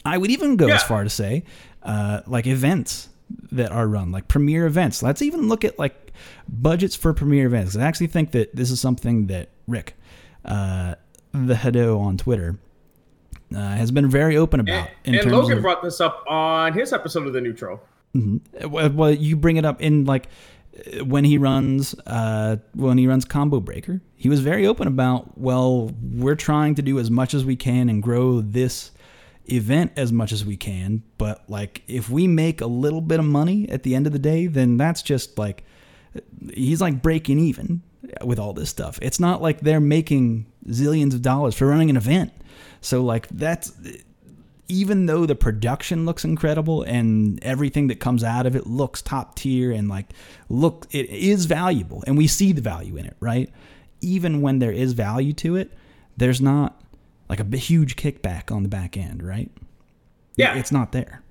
I 0.05 0.17
would 0.17 0.31
even 0.31 0.55
go 0.55 0.67
as 0.69 0.83
far 0.83 1.03
to 1.03 1.09
say, 1.09 1.43
uh, 1.83 2.21
like 2.25 2.47
events 2.47 3.09
that 3.51 3.71
are 3.71 3.87
run, 3.87 4.11
like 4.11 4.27
premier 4.27 4.65
events. 4.65 5.03
Let's 5.03 5.21
even 5.21 5.47
look 5.47 5.63
at 5.63 5.77
like 5.77 6.13
budgets 6.47 6.95
for 6.95 7.13
premier 7.13 7.45
events. 7.45 7.75
I 7.75 7.83
actually 7.83 8.07
think 8.07 8.31
that 8.31 8.55
this 8.55 8.71
is 8.71 8.79
something 8.79 9.27
that 9.27 9.49
Rick, 9.67 9.95
uh, 10.45 10.95
the 11.31 11.53
Hado 11.53 11.99
on 11.99 12.17
Twitter, 12.17 12.57
uh, 13.53 13.59
has 13.59 13.91
been 13.91 14.09
very 14.09 14.37
open 14.37 14.59
about. 14.59 14.89
and, 15.05 15.15
and 15.15 15.31
Logan 15.31 15.57
of, 15.57 15.63
brought 15.63 15.83
this 15.83 15.99
up 16.01 16.23
on 16.27 16.73
his 16.73 16.93
episode 16.93 17.27
of 17.27 17.33
the 17.33 17.41
Neutral. 17.41 17.81
Well, 18.13 18.89
well, 18.89 19.11
you 19.11 19.35
bring 19.35 19.57
it 19.57 19.65
up 19.65 19.81
in 19.81 20.05
like 20.05 20.27
uh, 20.77 21.05
when 21.05 21.23
he 21.23 21.37
runs 21.37 21.95
uh, 22.05 22.57
when 22.73 22.97
he 22.97 23.07
runs 23.07 23.25
combo 23.25 23.59
breaker 23.59 24.01
he 24.15 24.29
was 24.29 24.39
very 24.39 24.65
open 24.65 24.87
about 24.87 25.37
well 25.37 25.91
we're 26.01 26.35
trying 26.35 26.75
to 26.75 26.81
do 26.81 26.99
as 26.99 27.11
much 27.11 27.33
as 27.33 27.45
we 27.45 27.55
can 27.55 27.89
and 27.89 28.01
grow 28.01 28.41
this 28.41 28.91
event 29.45 29.91
as 29.95 30.11
much 30.11 30.31
as 30.31 30.45
we 30.45 30.55
can 30.55 31.01
but 31.17 31.43
like 31.49 31.81
if 31.87 32.09
we 32.09 32.27
make 32.27 32.61
a 32.61 32.67
little 32.67 33.01
bit 33.01 33.19
of 33.19 33.25
money 33.25 33.67
at 33.69 33.83
the 33.83 33.95
end 33.95 34.05
of 34.05 34.13
the 34.13 34.19
day 34.19 34.45
then 34.45 34.77
that's 34.77 35.01
just 35.01 35.37
like 35.39 35.63
he's 36.53 36.81
like 36.81 37.01
breaking 37.01 37.39
even 37.39 37.81
with 38.23 38.39
all 38.39 38.53
this 38.53 38.69
stuff. 38.69 38.99
It's 39.01 39.19
not 39.19 39.41
like 39.41 39.61
they're 39.61 39.79
making 39.79 40.45
zillions 40.67 41.13
of 41.13 41.21
dollars 41.21 41.55
for 41.55 41.67
running 41.67 41.89
an 41.89 41.97
event. 41.97 42.31
So 42.81 43.03
like 43.03 43.27
that's 43.29 43.71
even 44.69 45.07
though 45.07 45.25
the 45.25 45.35
production 45.35 46.05
looks 46.05 46.23
incredible 46.23 46.83
and 46.83 47.43
everything 47.43 47.87
that 47.87 47.99
comes 47.99 48.23
out 48.23 48.45
of 48.45 48.55
it 48.55 48.67
looks 48.67 49.01
top 49.01 49.35
tier 49.35 49.71
and 49.71 49.89
like 49.89 50.05
look 50.47 50.87
it 50.91 51.09
is 51.09 51.45
valuable 51.45 52.03
and 52.07 52.17
we 52.17 52.27
see 52.27 52.53
the 52.53 52.61
value 52.61 52.95
in 52.95 53.05
it 53.05 53.17
right? 53.19 53.49
Even 54.01 54.41
when 54.41 54.59
there 54.59 54.71
is 54.71 54.93
value 54.93 55.33
to 55.33 55.55
it 55.55 55.71
there's 56.15 56.39
not 56.39 56.81
like 57.27 57.39
a 57.39 57.57
huge 57.57 57.95
kickback 57.95 58.55
on 58.55 58.63
the 58.63 58.69
back 58.69 58.95
end 58.95 59.21
right? 59.23 59.51
Yeah. 60.35 60.55
it's 60.55 60.71
not 60.71 60.93
there 60.93 61.21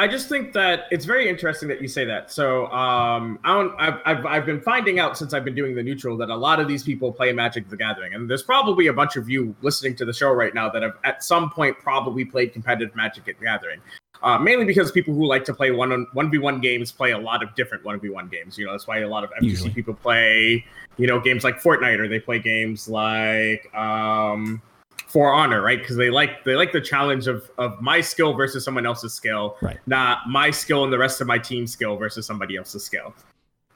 I 0.00 0.08
just 0.08 0.30
think 0.30 0.54
that 0.54 0.86
it's 0.90 1.04
very 1.04 1.28
interesting 1.28 1.68
that 1.68 1.82
you 1.82 1.86
say 1.86 2.06
that. 2.06 2.32
So, 2.32 2.72
um, 2.72 3.38
I 3.44 3.52
don't, 3.52 3.74
I've, 3.78 4.00
I've, 4.06 4.24
I've 4.24 4.46
been 4.46 4.62
finding 4.62 4.98
out 4.98 5.18
since 5.18 5.34
I've 5.34 5.44
been 5.44 5.54
doing 5.54 5.74
the 5.74 5.82
neutral 5.82 6.16
that 6.16 6.30
a 6.30 6.34
lot 6.34 6.58
of 6.58 6.66
these 6.66 6.82
people 6.82 7.12
play 7.12 7.34
Magic 7.34 7.68
the 7.68 7.76
Gathering. 7.76 8.14
And 8.14 8.28
there's 8.28 8.42
probably 8.42 8.86
a 8.86 8.94
bunch 8.94 9.16
of 9.16 9.28
you 9.28 9.54
listening 9.60 9.94
to 9.96 10.06
the 10.06 10.14
show 10.14 10.32
right 10.32 10.54
now 10.54 10.70
that 10.70 10.80
have 10.80 10.94
at 11.04 11.22
some 11.22 11.50
point 11.50 11.78
probably 11.80 12.24
played 12.24 12.54
competitive 12.54 12.96
Magic 12.96 13.26
the 13.26 13.34
Gathering. 13.34 13.78
Uh, 14.22 14.38
mainly 14.38 14.64
because 14.64 14.90
people 14.90 15.12
who 15.12 15.26
like 15.26 15.44
to 15.44 15.52
play 15.52 15.70
one 15.70 15.92
on 15.92 16.06
one 16.14 16.30
v 16.30 16.38
one 16.38 16.62
games 16.62 16.90
play 16.90 17.10
a 17.10 17.18
lot 17.18 17.42
of 17.42 17.54
different 17.54 17.84
one 17.84 18.00
v 18.00 18.08
one 18.08 18.28
games. 18.28 18.56
You 18.56 18.64
know, 18.64 18.72
that's 18.72 18.86
why 18.86 19.00
a 19.00 19.08
lot 19.08 19.22
of 19.22 19.28
FGC 19.32 19.42
Usually. 19.42 19.70
people 19.70 19.92
play, 19.92 20.64
you 20.96 21.06
know, 21.08 21.20
games 21.20 21.44
like 21.44 21.60
Fortnite 21.60 21.98
or 21.98 22.08
they 22.08 22.20
play 22.20 22.38
games 22.38 22.88
like 22.88 23.68
um, 23.74 24.62
For 25.10 25.32
Honor, 25.34 25.60
right? 25.60 25.78
Because 25.80 25.96
they 25.96 26.08
like 26.08 26.44
they 26.44 26.54
like 26.54 26.70
the 26.72 26.80
challenge 26.80 27.26
of 27.26 27.50
of 27.58 27.80
my 27.80 28.00
skill 28.00 28.32
versus 28.34 28.64
someone 28.64 28.86
else's 28.86 29.12
skill, 29.12 29.56
Right. 29.60 29.78
not 29.86 30.28
my 30.28 30.50
skill 30.52 30.84
and 30.84 30.92
the 30.92 30.98
rest 30.98 31.20
of 31.20 31.26
my 31.26 31.38
team's 31.38 31.72
skill 31.72 31.96
versus 31.96 32.24
somebody 32.26 32.56
else's 32.56 32.84
skill. 32.84 33.12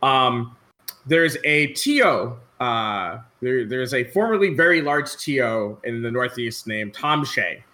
Um, 0.03 0.57
there's 1.07 1.37
a 1.44 1.68
TO. 1.73 2.37
Uh, 2.61 3.18
there, 3.42 3.66
there's 3.66 3.94
a 3.94 4.05
formerly 4.05 4.55
very 4.55 4.81
large 4.81 5.16
TO 5.16 5.77
in 5.83 6.03
the 6.03 6.11
Northeast 6.11 6.66
named 6.68 6.94
Tom 6.94 7.25
Shea. 7.25 7.64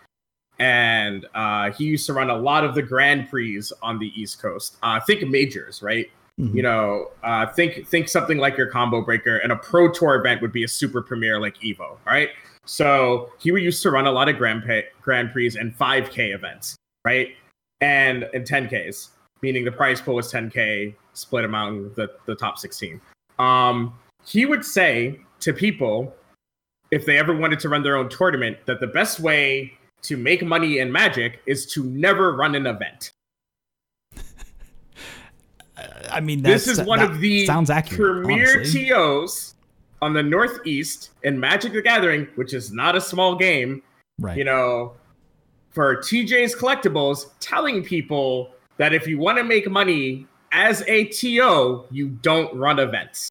And 0.59 1.27
uh, 1.35 1.71
he 1.73 1.85
used 1.85 2.07
to 2.07 2.13
run 2.13 2.31
a 2.31 2.37
lot 2.37 2.65
of 2.65 2.75
the 2.75 2.83
Grand 2.83 3.29
Prix 3.29 3.63
on 3.83 3.99
the 3.99 4.11
East 4.21 4.41
Coast. 4.43 4.77
Uh, 4.83 5.01
think 5.01 5.27
majors, 5.29 5.83
right? 5.83 6.11
Mhm. 6.41 6.55
You 6.55 6.63
know, 6.63 7.11
uh, 7.23 7.47
think 7.47 7.87
think 7.89 8.09
something 8.09 8.39
like 8.39 8.57
your 8.57 8.67
combo 8.69 9.03
breaker, 9.03 9.37
and 9.39 9.53
a 9.53 9.57
pro 9.57 9.91
tour 9.91 10.15
event 10.17 10.41
would 10.41 10.53
be 10.53 10.65
a 10.65 10.69
super 10.69 11.03
premiere 11.03 11.39
like 11.41 11.59
Evo. 11.59 11.81
All 11.81 11.99
right. 12.07 12.31
So 12.71 13.33
he 13.41 13.49
used 13.51 13.83
to 13.83 13.91
run 13.91 14.07
a 14.07 14.13
lot 14.13 14.29
of 14.29 14.39
Grand 14.39 14.63
Prix, 14.63 14.85
Grand 15.03 15.33
Prix 15.33 15.57
and 15.59 15.77
5K 15.77 16.33
events, 16.33 16.77
right? 17.05 17.31
And 17.81 18.29
and 18.33 18.47
10Ks, 18.47 19.09
meaning 19.43 19.65
the 19.65 19.73
prize 19.73 20.01
pool 20.01 20.15
was 20.15 20.33
10K 20.33 20.95
split 21.15 21.45
among 21.45 21.93
the, 21.95 22.09
the 22.27 22.37
top 22.37 22.59
16. 22.59 23.01
Um, 23.41 23.93
he 24.25 24.47
would 24.47 24.65
say 24.65 25.19
to 25.41 25.53
people, 25.53 26.15
if 26.93 27.05
they 27.05 27.19
ever 27.19 27.37
wanted 27.37 27.59
to 27.59 27.69
run 27.69 27.83
their 27.83 27.97
own 27.97 28.09
tournament, 28.09 28.57
that 28.67 28.79
the 28.79 28.87
best 28.87 29.19
way 29.19 29.77
to 30.03 30.17
make 30.17 30.45
money 30.45 30.79
in 30.79 30.93
Magic 30.93 31.43
is 31.47 31.67
to 31.73 31.83
never 31.83 32.37
run 32.37 32.55
an 32.55 32.69
event. 32.69 33.11
i 36.13 36.21
mean 36.21 36.43
that's, 36.43 36.67
this 36.67 36.79
is 36.79 36.87
one 36.87 37.01
of 37.01 37.19
the 37.19 37.47
sounds 37.47 37.71
accurate 37.71 38.25
premier 38.25 38.59
honestly. 38.59 38.89
TOs 38.91 39.55
on 40.03 40.15
the 40.15 40.23
Northeast 40.23 41.11
in 41.23 41.39
Magic 41.39 41.73
the 41.73 41.83
Gathering, 41.83 42.29
which 42.35 42.55
is 42.55 42.73
not 42.73 42.97
a 42.97 43.01
small 43.01 43.37
game. 43.37 43.83
right 44.19 44.37
You 44.37 44.45
know, 44.45 44.95
for 45.71 45.97
TJ's 45.97 46.55
Collectibles, 46.55 47.31
telling 47.41 47.83
people 47.83 48.51
that 48.77 48.93
if 48.93 49.07
you 49.07 49.19
want 49.19 49.39
to 49.39 49.45
make 49.45 49.69
money 49.71 50.27
as 50.53 50.83
a 50.89 51.05
TO, 51.05 51.85
you 51.91 52.09
don't 52.23 52.55
run 52.57 52.79
events. 52.79 53.29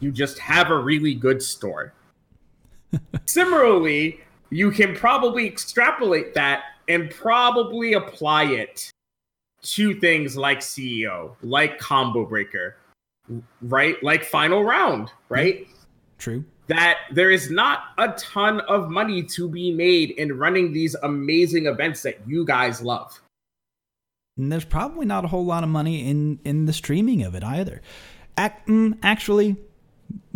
You 0.00 0.12
just 0.12 0.38
have 0.38 0.70
a 0.70 0.78
really 0.78 1.14
good 1.14 1.42
store. 1.42 1.92
Similarly, 3.26 4.20
you 4.50 4.70
can 4.70 4.94
probably 4.94 5.46
extrapolate 5.46 6.34
that 6.34 6.62
and 6.88 7.10
probably 7.10 7.94
apply 7.94 8.44
it 8.44 8.90
to 9.60 9.98
things 10.00 10.36
like 10.36 10.60
CEO, 10.60 11.34
like 11.42 11.78
Combo 11.78 12.24
Breaker, 12.24 12.76
right? 13.62 14.02
Like 14.02 14.24
Final 14.24 14.64
Round, 14.64 15.10
right? 15.28 15.66
True. 16.18 16.44
That 16.66 16.98
there 17.12 17.30
is 17.30 17.50
not 17.50 17.80
a 17.96 18.08
ton 18.18 18.60
of 18.62 18.90
money 18.90 19.22
to 19.22 19.48
be 19.48 19.72
made 19.72 20.10
in 20.10 20.36
running 20.36 20.72
these 20.72 20.94
amazing 21.02 21.66
events 21.66 22.02
that 22.02 22.18
you 22.26 22.44
guys 22.44 22.82
love. 22.82 23.20
And 24.36 24.52
there's 24.52 24.64
probably 24.64 25.06
not 25.06 25.24
a 25.24 25.28
whole 25.28 25.44
lot 25.46 25.62
of 25.64 25.70
money 25.70 26.06
in 26.08 26.38
in 26.44 26.66
the 26.66 26.72
streaming 26.72 27.22
of 27.22 27.34
it 27.34 27.42
either. 27.42 27.80
Ac- 28.38 28.54
mm, 28.66 28.96
actually, 29.02 29.56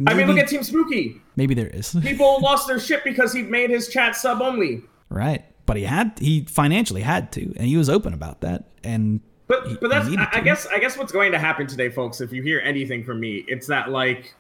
I 0.09 0.15
mean, 0.15 0.27
look 0.27 0.39
at 0.39 0.49
Team 0.49 0.63
Spooky. 0.63 1.21
maybe 1.37 1.55
there 1.55 1.69
is. 1.69 1.95
People 2.03 2.41
lost 2.41 2.67
their 2.67 2.81
shit 2.81 3.05
because 3.05 3.33
he 3.33 3.43
made 3.43 3.71
his 3.71 3.89
chat 3.89 4.17
sub 4.17 4.41
only. 4.41 4.83
right, 5.09 5.45
but 5.67 5.77
he 5.77 5.85
had 5.85 6.19
he 6.19 6.45
financially 6.49 7.03
had 7.03 7.31
to, 7.33 7.43
and 7.57 7.67
he 7.67 7.77
was 7.77 7.89
open 7.89 8.13
about 8.15 8.41
that. 8.41 8.71
And 8.83 9.21
But 9.47 9.69
He- 9.69 9.77
but 9.81 9.91
that's 9.91 10.09
I, 10.09 10.29
I 10.33 10.41
guess 10.41 10.67
I 10.67 10.79
guess 10.81 10.97
what's 10.99 11.13
going 11.13 11.31
to 11.33 11.39
happen 11.39 11.67
today, 11.69 11.91
folks. 11.91 12.21
If 12.21 12.33
you 12.33 12.43
hear 12.43 12.61
anything 12.65 13.05
from 13.05 13.21
me, 13.21 13.45
it's 13.47 13.67
that 13.69 13.91
like 13.91 14.35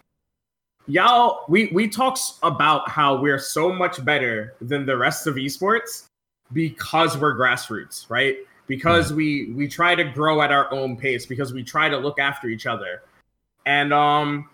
y'all 0.86 1.44
we 1.48 1.70
we 1.72 1.88
talk 1.88 2.18
about 2.42 2.88
how 2.88 3.20
we're 3.20 3.38
so 3.38 3.72
much 3.72 4.04
better 4.04 4.54
than 4.60 4.84
the 4.86 4.96
rest 4.96 5.26
of 5.26 5.36
esports 5.36 6.06
because 6.52 7.16
we're 7.16 7.36
grassroots, 7.36 8.08
right? 8.10 8.36
Because 8.66 9.12
we 9.12 9.52
we 9.52 9.68
try 9.68 9.94
to 9.94 10.04
grow 10.04 10.42
at 10.42 10.52
our 10.52 10.72
own 10.72 10.96
pace 10.96 11.26
because 11.26 11.52
we 11.52 11.62
try 11.62 11.88
to 11.88 11.96
look 11.96 12.18
after 12.18 12.48
each 12.48 12.66
other, 12.66 13.02
and 13.66 13.92
um, 13.92 14.48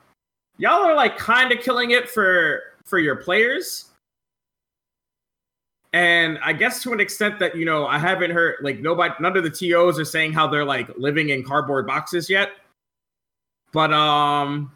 y'all 0.56 0.84
are 0.84 0.94
like 0.94 1.16
kind 1.18 1.52
of 1.52 1.60
killing 1.60 1.90
it 1.92 2.08
for 2.08 2.62
for 2.84 2.98
your 2.98 3.16
players 3.16 3.88
and 5.92 6.38
I 6.42 6.52
guess 6.52 6.82
to 6.82 6.92
an 6.92 7.00
extent 7.00 7.38
that 7.38 7.56
you 7.56 7.64
know 7.64 7.86
I 7.86 7.98
haven't 7.98 8.30
heard 8.30 8.56
like 8.60 8.80
nobody 8.80 9.14
none 9.20 9.36
of 9.36 9.42
the 9.42 9.50
TOs 9.50 9.98
are 9.98 10.04
saying 10.04 10.32
how 10.32 10.46
they're 10.46 10.64
like 10.64 10.90
living 10.98 11.30
in 11.30 11.42
cardboard 11.42 11.86
boxes 11.86 12.28
yet. 12.28 12.50
But 13.72 13.92
um 13.92 14.70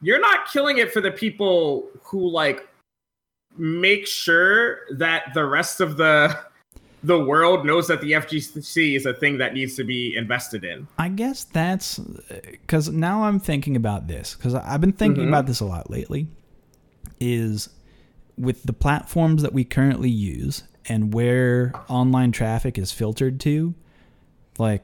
you're 0.00 0.20
not 0.20 0.46
killing 0.48 0.78
it 0.78 0.92
for 0.92 1.00
the 1.00 1.10
people 1.10 1.88
who 2.04 2.28
like 2.30 2.66
make 3.56 4.06
sure 4.06 4.80
that 4.96 5.34
the 5.34 5.44
rest 5.44 5.80
of 5.80 5.96
the 5.96 6.38
the 7.04 7.18
world 7.18 7.64
knows 7.64 7.86
that 7.86 8.00
the 8.00 8.12
FGC 8.12 8.96
is 8.96 9.06
a 9.06 9.14
thing 9.14 9.38
that 9.38 9.54
needs 9.54 9.76
to 9.76 9.84
be 9.84 10.16
invested 10.16 10.64
in. 10.64 10.88
I 10.98 11.08
guess 11.08 11.44
that's 11.44 11.98
because 11.98 12.88
now 12.90 13.22
I'm 13.22 13.38
thinking 13.38 13.76
about 13.76 14.08
this 14.08 14.34
because 14.34 14.54
I've 14.54 14.80
been 14.80 14.92
thinking 14.92 15.24
Mhm. 15.24 15.28
about 15.28 15.46
this 15.46 15.60
a 15.60 15.64
lot 15.64 15.90
lately. 15.90 16.26
Is 17.20 17.68
with 18.36 18.62
the 18.64 18.72
platforms 18.72 19.42
that 19.42 19.52
we 19.52 19.64
currently 19.64 20.10
use 20.10 20.62
and 20.88 21.12
where 21.14 21.72
online 21.88 22.32
traffic 22.32 22.78
is 22.78 22.92
filtered 22.92 23.38
to, 23.40 23.74
like 24.58 24.82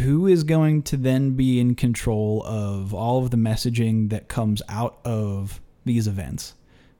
who 0.00 0.26
is 0.26 0.42
going 0.44 0.82
to 0.84 0.96
then 0.96 1.32
be 1.32 1.60
in 1.60 1.74
control 1.74 2.42
of 2.46 2.92
all 2.94 3.22
of 3.22 3.30
the 3.30 3.36
messaging 3.36 4.10
that 4.10 4.28
comes 4.28 4.62
out 4.68 4.98
of 5.04 5.60
these 5.84 6.06
events 6.06 6.54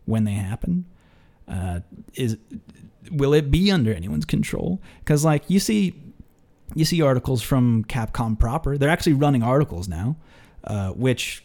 when 0.04 0.24
they 0.24 0.32
happen? 0.32 0.84
Uh, 1.48 1.80
is 2.14 2.36
will 3.10 3.32
it 3.34 3.50
be 3.50 3.70
under 3.70 3.92
anyone's 3.94 4.24
control? 4.24 4.80
Because 5.00 5.24
like 5.24 5.48
you 5.48 5.58
see 5.60 5.94
you 6.74 6.84
see 6.84 7.00
articles 7.00 7.42
from 7.42 7.84
Capcom 7.84 8.38
proper. 8.38 8.76
They're 8.76 8.90
actually 8.90 9.12
running 9.14 9.42
articles 9.42 9.86
now, 9.88 10.16
uh, 10.64 10.90
which 10.90 11.44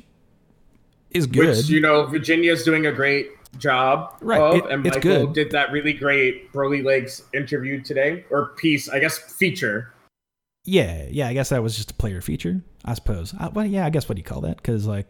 is 1.11 1.27
good. 1.27 1.55
Which 1.57 1.69
you 1.69 1.79
know 1.79 2.05
Virginia's 2.07 2.63
doing 2.63 2.85
a 2.87 2.91
great 2.91 3.27
job 3.57 4.15
Right, 4.21 4.39
of, 4.41 4.55
it- 4.55 4.65
and 4.71 4.83
Michael 4.83 5.01
good. 5.01 5.33
did 5.33 5.51
that 5.51 5.71
really 5.71 5.93
great 5.93 6.51
Brolylegs 6.53 7.21
interview 7.33 7.81
today 7.81 8.25
or 8.31 8.47
piece, 8.57 8.89
I 8.89 8.99
guess 8.99 9.17
feature. 9.17 9.93
Yeah, 10.63 11.07
yeah. 11.09 11.27
I 11.27 11.33
guess 11.33 11.49
that 11.49 11.63
was 11.63 11.75
just 11.75 11.91
a 11.91 11.93
player 11.95 12.21
feature, 12.21 12.61
I 12.85 12.93
suppose. 12.93 13.33
I, 13.37 13.49
well, 13.49 13.65
yeah, 13.65 13.85
I 13.85 13.89
guess 13.89 14.07
what 14.07 14.15
do 14.15 14.19
you 14.19 14.25
call 14.25 14.41
that? 14.41 14.57
Because 14.57 14.85
like, 14.85 15.07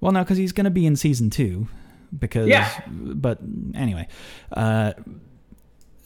well, 0.00 0.12
no, 0.12 0.22
because 0.22 0.38
he's 0.38 0.52
gonna 0.52 0.70
be 0.70 0.86
in 0.86 0.96
season 0.96 1.30
two. 1.30 1.68
Because 2.16 2.48
Yeah. 2.48 2.70
but 2.88 3.38
anyway, 3.74 4.08
uh, 4.52 4.92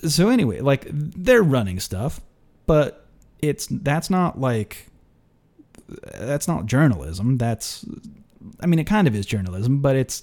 so 0.08 0.28
anyway, 0.28 0.60
like 0.60 0.86
they're 0.90 1.42
running 1.42 1.78
stuff, 1.80 2.20
but 2.66 3.06
it's 3.40 3.66
that's 3.70 4.10
not 4.10 4.40
like 4.40 4.86
that's 6.18 6.48
not 6.48 6.66
journalism. 6.66 7.36
That's 7.38 7.84
I 8.60 8.66
mean, 8.66 8.78
it 8.78 8.84
kind 8.84 9.06
of 9.06 9.14
is 9.14 9.26
journalism, 9.26 9.80
but 9.80 9.96
it's 9.96 10.22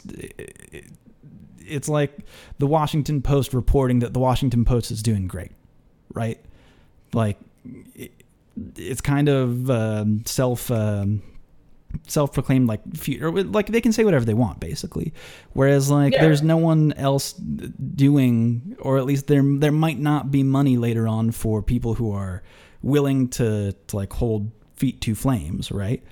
it's 1.59 1.89
like 1.89 2.17
the 2.57 2.67
Washington 2.67 3.21
Post 3.21 3.53
reporting 3.53 3.99
that 3.99 4.13
the 4.13 4.19
Washington 4.19 4.65
Post 4.65 4.91
is 4.91 5.03
doing 5.03 5.27
great, 5.27 5.51
right? 6.13 6.39
Like 7.13 7.37
it, 7.37 7.39
it's 8.75 9.01
kind 9.01 9.29
of 9.29 9.69
um, 9.69 10.23
self 10.25 10.71
um, 10.71 11.21
self-proclaimed 12.07 12.67
like 12.67 12.81
fu- 12.95 13.17
or 13.21 13.31
like 13.43 13.67
they 13.67 13.81
can 13.81 13.91
say 13.93 14.03
whatever 14.03 14.25
they 14.25 14.33
want 14.33 14.59
basically. 14.59 15.13
Whereas 15.53 15.89
like 15.89 16.13
Yeah. 16.13 16.21
there's 16.23 16.41
no 16.41 16.57
one 16.57 16.93
else 16.93 17.33
doing 17.33 18.75
or 18.79 18.97
at 18.97 19.05
least 19.05 19.27
there 19.27 19.43
there 19.43 19.71
might 19.71 19.99
not 19.99 20.31
be 20.31 20.43
money 20.43 20.77
later 20.77 21.07
on 21.07 21.31
for 21.31 21.61
people 21.61 21.93
who 21.95 22.11
are 22.11 22.43
willing 22.81 23.27
to, 23.29 23.73
to 23.87 23.95
like 23.95 24.13
hold 24.13 24.51
feet 24.75 25.01
to 25.01 25.15
flames 25.15 25.71
right? 25.71 26.03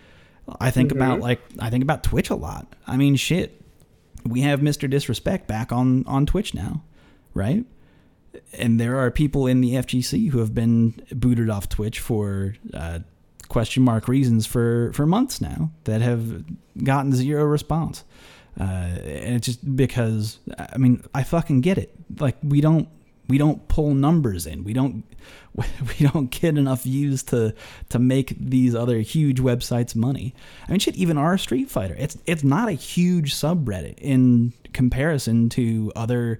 I 0.61 0.69
think 0.71 0.91
about 0.91 1.19
like 1.21 1.41
i 1.59 1.69
think 1.71 1.83
about 1.83 2.03
twitch 2.03 2.29
a 2.29 2.35
lot. 2.35 2.75
I 2.87 2.97
mean 2.97 3.15
shit 3.15 3.61
we 4.23 4.41
have 4.41 4.59
mr 4.59 4.89
disrespect 4.89 5.47
back 5.47 5.71
on 5.71 6.03
on 6.07 6.25
twitch 6.25 6.53
now 6.53 6.83
right 7.33 7.65
and 8.53 8.79
there 8.79 8.97
are 8.97 9.11
people 9.11 9.47
in 9.47 9.61
the 9.61 9.73
FGC 9.73 10.29
who 10.29 10.39
have 10.39 10.53
been 10.53 11.01
booted 11.11 11.49
off 11.49 11.69
Twitch 11.69 11.99
for 11.99 12.55
uh, 12.73 12.99
question 13.49 13.83
mark 13.83 14.07
reasons 14.07 14.45
for 14.45 14.91
for 14.93 15.05
months 15.05 15.41
now 15.41 15.71
that 15.85 16.01
have 16.01 16.43
gotten 16.83 17.13
zero 17.13 17.43
response. 17.45 18.03
Uh, 18.59 18.63
and 18.63 19.35
it's 19.35 19.45
just 19.45 19.75
because 19.75 20.39
I 20.57 20.77
mean 20.77 21.03
I 21.13 21.23
fucking 21.23 21.61
get 21.61 21.77
it. 21.77 21.93
Like 22.19 22.37
we 22.43 22.61
don't 22.61 22.87
we 23.27 23.37
don't 23.37 23.67
pull 23.67 23.93
numbers 23.93 24.45
in. 24.45 24.63
We 24.63 24.73
don't 24.73 25.03
we 25.55 26.07
don't 26.07 26.29
get 26.29 26.57
enough 26.57 26.83
views 26.83 27.23
to 27.23 27.53
to 27.89 27.99
make 27.99 28.35
these 28.39 28.75
other 28.75 28.99
huge 28.99 29.39
websites 29.39 29.95
money. 29.95 30.33
I 30.67 30.71
mean 30.71 30.79
shit 30.79 30.95
even 30.95 31.17
our 31.17 31.37
Street 31.37 31.69
Fighter. 31.69 31.95
It's 31.97 32.17
it's 32.25 32.43
not 32.43 32.69
a 32.69 32.73
huge 32.73 33.33
subreddit 33.33 33.99
in 33.99 34.53
comparison 34.73 35.49
to 35.49 35.91
other 35.95 36.39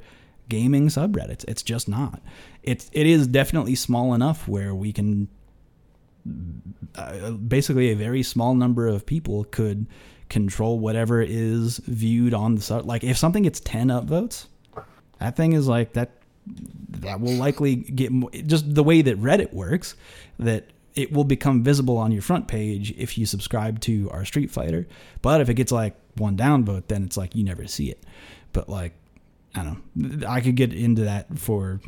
gaming 0.50 0.88
subreddits. 0.88 1.46
It's 1.48 1.64
just 1.64 1.88
not. 1.88 2.22
It's 2.64 2.90
it 2.94 3.06
is 3.06 3.28
definitely 3.28 3.76
small 3.76 4.14
enough 4.14 4.48
where 4.48 4.74
we 4.74 4.92
can 4.92 5.28
uh, 6.96 7.32
basically 7.32 7.92
a 7.92 7.96
very 7.96 8.24
small 8.24 8.56
number 8.56 8.88
of 8.88 9.06
people 9.06 9.44
could 9.46 9.86
control 10.30 10.80
whatever 10.80 11.22
is 11.22 11.78
viewed 11.86 12.34
on 12.34 12.56
the 12.56 12.62
sub. 12.62 12.86
Like 12.86 13.04
if 13.04 13.18
something 13.18 13.44
gets 13.44 13.60
ten 13.60 13.88
upvotes, 13.88 14.48
that 15.20 15.36
thing 15.36 15.54
is 15.54 15.68
like 15.68 15.94
that. 15.94 16.12
That 17.00 17.20
will 17.20 17.34
likely 17.34 17.76
get 17.76 18.12
more, 18.12 18.30
just 18.32 18.74
the 18.74 18.84
way 18.84 19.02
that 19.02 19.20
Reddit 19.20 19.52
works. 19.52 19.96
That 20.40 20.70
it 20.96 21.12
will 21.12 21.24
become 21.24 21.64
visible 21.64 21.98
on 21.98 22.12
your 22.12 22.22
front 22.22 22.48
page 22.48 22.94
if 22.98 23.18
you 23.18 23.26
subscribe 23.26 23.80
to 23.82 24.10
our 24.12 24.26
Street 24.26 24.50
Fighter. 24.50 24.88
But 25.22 25.42
if 25.42 25.50
it 25.50 25.56
gets 25.56 25.72
like 25.72 25.96
one 26.18 26.38
downvote, 26.38 26.88
then 26.88 27.04
it's 27.04 27.18
like 27.18 27.36
you 27.36 27.44
never 27.44 27.68
see 27.68 27.90
it. 27.90 28.04
But 28.54 28.70
like 28.70 28.94
I 29.58 29.64
don't 29.64 29.82
know. 29.96 30.28
I 30.28 30.42
could 30.42 30.56
get 30.56 30.74
into 30.74 31.04
that 31.04 31.40
for 31.40 31.80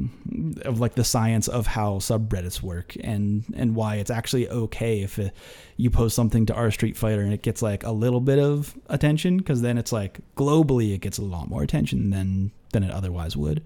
of 0.61 0.79
like 0.79 0.95
the 0.95 1.03
science 1.03 1.49
of 1.49 1.67
how 1.67 1.95
subreddits 1.95 2.61
work 2.61 2.95
and 3.01 3.43
and 3.55 3.75
why 3.75 3.95
it's 3.95 4.09
actually 4.09 4.47
okay 4.47 5.01
if 5.01 5.19
it, 5.19 5.33
you 5.75 5.89
post 5.89 6.15
something 6.15 6.45
to 6.45 6.53
our 6.53 6.71
Street 6.71 6.95
Fighter 6.95 7.21
and 7.21 7.33
it 7.33 7.41
gets 7.41 7.61
like 7.61 7.83
a 7.83 7.91
little 7.91 8.21
bit 8.21 8.39
of 8.39 8.77
attention 8.87 9.37
because 9.37 9.61
then 9.61 9.77
it's 9.77 9.91
like 9.91 10.19
globally 10.35 10.93
it 10.95 11.01
gets 11.01 11.17
a 11.17 11.23
lot 11.23 11.49
more 11.49 11.61
attention 11.61 12.09
than 12.09 12.51
than 12.71 12.83
it 12.83 12.91
otherwise 12.91 13.35
would. 13.35 13.61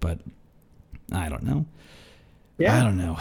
But 0.00 0.20
I 1.12 1.28
don't 1.28 1.42
know. 1.42 1.66
Yeah. 2.56 2.78
I 2.78 2.82
don't 2.82 2.96
know. 2.96 3.18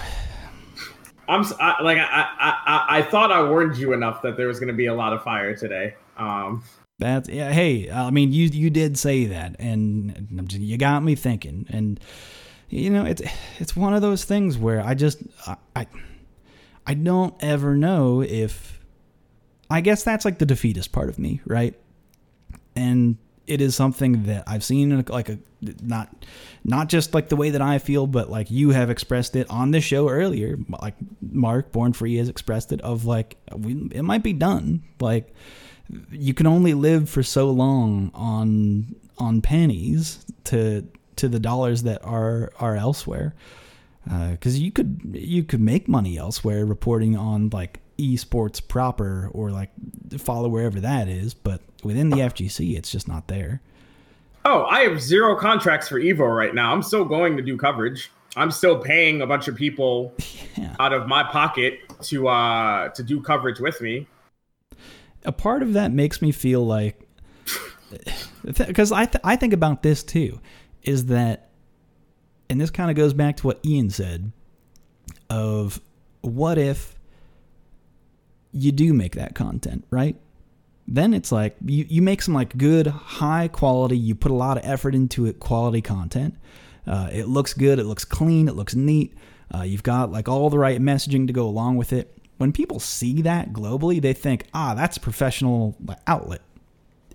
I'm 1.28 1.46
I, 1.60 1.82
like 1.82 1.98
I, 1.98 2.04
I 2.04 2.62
I 2.66 2.98
I 2.98 3.02
thought 3.02 3.32
I 3.32 3.44
warned 3.50 3.78
you 3.78 3.92
enough 3.92 4.22
that 4.22 4.38
there 4.38 4.48
was 4.48 4.60
going 4.60 4.68
to 4.68 4.74
be 4.74 4.86
a 4.86 4.94
lot 4.94 5.12
of 5.12 5.22
fire 5.22 5.54
today. 5.56 5.96
Um, 6.18 6.64
That's 7.00 7.28
yeah. 7.28 7.52
Hey, 7.52 7.90
I 7.90 8.12
mean, 8.12 8.32
you 8.32 8.48
you 8.48 8.70
did 8.70 8.98
say 8.98 9.26
that, 9.26 9.56
and 9.60 10.48
you 10.52 10.78
got 10.78 11.04
me 11.04 11.16
thinking. 11.16 11.66
And 11.70 12.00
you 12.70 12.90
know, 12.90 13.06
it's 13.06 13.22
it's 13.60 13.76
one 13.76 13.94
of 13.94 14.02
those 14.02 14.26
things 14.26 14.58
where 14.58 14.82
I 14.82 14.94
just 14.94 15.20
I 15.48 15.56
I, 15.76 15.88
I 16.86 16.94
don't 16.94 17.36
ever 17.42 17.76
know 17.76 18.22
if 18.22 18.80
I 19.70 19.82
guess 19.82 20.04
that's 20.04 20.24
like 20.24 20.38
the 20.38 20.46
defeatist 20.46 20.92
part 20.92 21.10
of 21.10 21.18
me, 21.18 21.42
right? 21.46 21.74
And 22.76 23.18
it 23.48 23.60
is 23.60 23.76
something 23.76 24.24
that 24.24 24.44
I've 24.48 24.64
seen 24.64 25.04
like 25.10 25.30
a 25.30 25.40
not 25.82 26.26
not 26.64 26.90
just 26.90 27.14
like 27.14 27.30
the 27.30 27.36
way 27.36 27.50
that 27.50 27.62
I 27.62 27.80
feel, 27.80 28.08
but 28.08 28.30
like 28.30 28.52
you 28.52 28.70
have 28.70 28.90
expressed 28.90 29.36
it 29.36 29.50
on 29.50 29.72
this 29.72 29.84
show 29.84 30.10
earlier. 30.10 30.58
Like 30.82 30.96
Mark 31.22 31.72
Born 31.72 31.94
Free 31.94 32.18
has 32.18 32.30
expressed 32.30 32.72
it 32.72 32.82
of 32.82 33.06
like 33.06 33.38
we, 33.56 33.90
it 33.92 34.04
might 34.04 34.24
be 34.24 34.34
done. 34.34 34.84
Like 35.00 35.34
you 36.12 36.34
can 36.34 36.48
only 36.48 36.74
live 36.74 37.10
for 37.10 37.24
so 37.24 37.50
long 37.50 38.12
on 38.14 38.96
on 39.18 39.42
pennies 39.42 40.26
to 40.46 40.88
to 41.16 41.28
the 41.28 41.40
dollars 41.40 41.84
that 41.84 42.04
are 42.04 42.52
are 42.60 42.76
elsewhere. 42.76 43.34
Because 44.04 44.56
uh, 44.56 44.60
you 44.60 44.72
could 44.72 45.00
you 45.14 45.44
could 45.44 45.62
make 45.62 45.88
money 45.88 46.18
elsewhere 46.18 46.66
reporting 46.66 47.16
on 47.16 47.50
like 47.50 47.80
esports 47.98 48.66
proper 48.66 49.30
or 49.34 49.52
like 49.52 49.70
follow 50.18 50.50
wherever 50.50 50.80
that 50.80 51.08
is, 51.08 51.34
but 51.34 51.62
within 51.84 52.10
the 52.10 52.18
FGC, 52.18 52.76
it's 52.78 52.92
just 52.92 53.08
not 53.08 53.28
there. 53.28 53.62
Oh, 54.46 54.66
I 54.66 54.82
have 54.82 55.02
zero 55.02 55.38
contracts 55.38 55.88
for 55.88 56.00
Evo 56.00 56.36
right 56.36 56.54
now. 56.54 56.74
I'm 56.74 56.84
still 56.84 57.06
going 57.06 57.38
to 57.38 57.44
do 57.44 57.56
coverage. 57.56 58.12
I'm 58.36 58.52
still 58.52 58.78
paying 58.78 59.22
a 59.22 59.28
bunch 59.28 59.48
of 59.48 59.56
people 59.56 60.14
yeah. 60.58 60.76
out 60.80 60.92
of 60.92 61.08
my 61.08 61.24
pocket 61.24 61.80
to 62.04 62.28
uh 62.28 62.90
to 62.90 63.04
do 63.04 63.22
coverage 63.22 63.60
with 63.60 63.80
me. 63.80 64.08
A 65.26 65.32
part 65.32 65.64
of 65.64 65.74
that 65.74 65.92
makes 65.92 66.22
me 66.22 66.32
feel 66.32 66.66
like 66.66 67.08
because 68.44 68.92
I 68.92 69.06
th- 69.06 69.22
I 69.24 69.36
think 69.36 69.54
about 69.54 69.84
this 69.84 70.04
too, 70.04 70.40
is 70.82 71.06
that, 71.08 71.50
and 72.50 72.60
this 72.60 72.70
kind 72.70 72.90
of 72.90 72.98
goes 72.98 73.14
back 73.14 73.38
to 73.38 73.48
what 73.48 73.60
Ian 73.66 73.90
said, 73.90 74.32
of 75.30 75.80
what 76.22 76.58
if 76.58 76.96
you 78.52 78.72
do 78.72 78.94
make 78.94 79.16
that 79.16 79.36
content, 79.36 79.86
right? 79.90 80.16
Then 80.88 81.14
it's 81.14 81.32
like 81.32 81.56
you, 81.66 81.86
you 81.88 82.02
make 82.02 82.22
some 82.22 82.34
like 82.34 82.58
good, 82.58 82.88
high 82.88 83.48
quality, 83.48 83.98
you 83.98 84.16
put 84.16 84.32
a 84.32 84.36
lot 84.36 84.58
of 84.58 84.66
effort 84.66 84.94
into 84.96 85.26
it, 85.26 85.40
quality 85.40 85.82
content. 85.82 86.36
Uh, 86.86 87.10
it 87.12 87.28
looks 87.28 87.54
good, 87.54 87.80
it 87.80 87.86
looks 87.86 88.04
clean, 88.04 88.48
it 88.48 88.56
looks 88.56 88.76
neat. 88.76 89.14
Uh, 89.54 89.62
you've 89.62 89.84
got 89.84 90.12
like 90.12 90.28
all 90.28 90.50
the 90.50 90.58
right 90.58 90.82
messaging 90.82 91.28
to 91.28 91.34
go 91.34 91.46
along 91.46 91.78
with 91.78 91.94
it. 91.94 92.18
When 92.44 92.52
people 92.52 92.82
see 92.82 93.22
that 93.22 93.54
globally, 93.54 94.02
they 94.02 94.12
think, 94.12 94.48
ah, 94.54 94.74
that's 94.74 94.98
a 94.98 95.00
professional 95.00 95.78
outlet. 96.06 96.42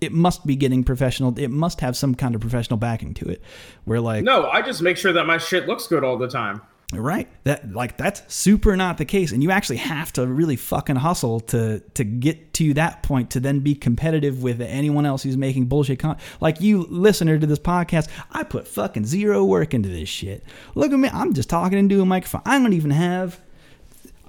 It 0.00 0.10
must 0.10 0.46
be 0.46 0.56
getting 0.56 0.82
professional. 0.82 1.38
It 1.38 1.50
must 1.50 1.82
have 1.82 1.98
some 1.98 2.14
kind 2.14 2.34
of 2.34 2.40
professional 2.40 2.78
backing 2.78 3.12
to 3.12 3.28
it. 3.28 3.42
Where 3.84 4.00
like, 4.00 4.24
no, 4.24 4.48
I 4.48 4.62
just 4.62 4.80
make 4.80 4.96
sure 4.96 5.12
that 5.12 5.26
my 5.26 5.36
shit 5.36 5.68
looks 5.68 5.86
good 5.86 6.02
all 6.02 6.16
the 6.16 6.28
time. 6.28 6.62
Right. 6.94 7.28
That 7.44 7.74
like 7.74 7.98
that's 7.98 8.22
super 8.34 8.74
not 8.74 8.96
the 8.96 9.04
case. 9.04 9.30
And 9.30 9.42
you 9.42 9.50
actually 9.50 9.76
have 9.76 10.14
to 10.14 10.26
really 10.26 10.56
fucking 10.56 10.96
hustle 10.96 11.40
to 11.40 11.80
to 11.80 12.04
get 12.04 12.54
to 12.54 12.72
that 12.72 13.02
point 13.02 13.28
to 13.32 13.40
then 13.40 13.60
be 13.60 13.74
competitive 13.74 14.42
with 14.42 14.62
anyone 14.62 15.04
else 15.04 15.24
who's 15.24 15.36
making 15.36 15.66
bullshit 15.66 15.98
content. 15.98 16.26
Like 16.40 16.62
you 16.62 16.86
listener 16.88 17.38
to 17.38 17.46
this 17.46 17.58
podcast, 17.58 18.08
I 18.32 18.44
put 18.44 18.66
fucking 18.66 19.04
zero 19.04 19.44
work 19.44 19.74
into 19.74 19.90
this 19.90 20.08
shit. 20.08 20.42
Look 20.74 20.90
at 20.90 20.98
me. 20.98 21.10
I'm 21.12 21.34
just 21.34 21.50
talking 21.50 21.76
into 21.76 22.00
a 22.00 22.06
microphone. 22.06 22.40
I 22.46 22.58
don't 22.58 22.72
even 22.72 22.92
have 22.92 23.38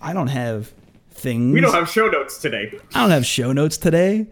I 0.02 0.12
don't 0.12 0.28
have 0.28 0.74
things. 1.20 1.54
We 1.54 1.62
don't 1.62 1.74
have 1.74 1.90
show 1.90 2.08
notes 2.08 2.38
today. 2.38 2.80
I 2.94 3.02
don't 3.02 3.12
have 3.12 3.26
show 3.26 3.52
notes 3.52 3.78
today. 3.78 4.28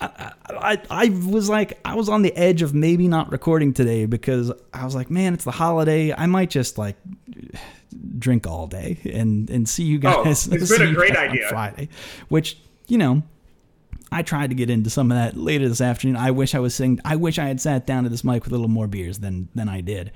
I, 0.00 0.32
I, 0.48 0.82
I 0.90 1.08
was 1.08 1.48
like 1.48 1.78
I 1.84 1.94
was 1.94 2.08
on 2.08 2.22
the 2.22 2.34
edge 2.36 2.62
of 2.62 2.72
maybe 2.74 3.08
not 3.08 3.32
recording 3.32 3.72
today 3.72 4.06
because 4.06 4.52
I 4.72 4.84
was 4.84 4.94
like, 4.94 5.10
man, 5.10 5.34
it's 5.34 5.44
the 5.44 5.50
holiday. 5.50 6.12
I 6.12 6.26
might 6.26 6.50
just 6.50 6.78
like 6.78 6.96
drink 8.18 8.46
all 8.46 8.66
day 8.66 8.98
and 9.12 9.50
and 9.50 9.68
see 9.68 9.84
you 9.84 9.98
oh, 9.98 10.24
guys. 10.24 10.48
Oh, 10.48 10.54
it's 10.54 10.68
been 10.78 10.88
a 10.88 10.92
great 10.92 11.16
idea. 11.16 11.48
Friday, 11.48 11.88
which 12.28 12.58
you 12.86 12.98
know, 12.98 13.22
I 14.12 14.22
tried 14.22 14.50
to 14.50 14.56
get 14.56 14.70
into 14.70 14.90
some 14.90 15.10
of 15.10 15.16
that 15.16 15.36
later 15.36 15.68
this 15.68 15.80
afternoon. 15.80 16.16
I 16.16 16.30
wish 16.30 16.54
I 16.54 16.60
was 16.60 16.74
saying 16.74 17.00
I 17.04 17.16
wish 17.16 17.38
I 17.38 17.46
had 17.46 17.60
sat 17.60 17.86
down 17.86 18.04
to 18.04 18.08
this 18.08 18.22
mic 18.24 18.44
with 18.44 18.52
a 18.52 18.56
little 18.56 18.68
more 18.68 18.86
beers 18.86 19.18
than 19.18 19.48
than 19.54 19.68
I 19.68 19.80
did, 19.80 20.12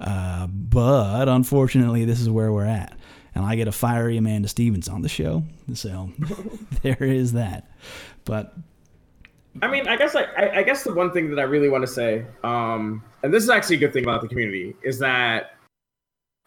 uh, 0.00 0.46
but 0.46 1.28
unfortunately, 1.28 2.04
this 2.04 2.20
is 2.20 2.30
where 2.30 2.52
we're 2.52 2.64
at. 2.64 2.96
And 3.36 3.44
I 3.44 3.54
get 3.54 3.68
a 3.68 3.72
fiery 3.72 4.16
Amanda 4.16 4.48
Stevens 4.48 4.88
on 4.88 5.02
the 5.02 5.10
show, 5.10 5.42
so 5.74 6.10
there 6.82 6.96
is 7.02 7.34
that. 7.34 7.70
But 8.24 8.54
I 9.60 9.68
mean, 9.68 9.86
I 9.86 9.96
guess 9.96 10.16
I, 10.16 10.24
I, 10.54 10.62
guess 10.62 10.84
the 10.84 10.94
one 10.94 11.12
thing 11.12 11.28
that 11.28 11.38
I 11.38 11.42
really 11.42 11.68
want 11.68 11.82
to 11.82 11.86
say, 11.86 12.24
um, 12.44 13.04
and 13.22 13.34
this 13.34 13.42
is 13.42 13.50
actually 13.50 13.76
a 13.76 13.78
good 13.80 13.92
thing 13.92 14.04
about 14.04 14.22
the 14.22 14.28
community, 14.28 14.74
is 14.82 14.98
that 15.00 15.56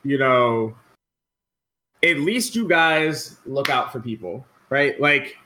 you 0.03 0.17
know, 0.17 0.75
at 2.03 2.17
least 2.17 2.55
you 2.55 2.67
guys 2.67 3.37
look 3.45 3.69
out 3.69 3.91
for 3.91 3.99
people, 3.99 4.43
right? 4.71 4.99
Like 4.99 5.37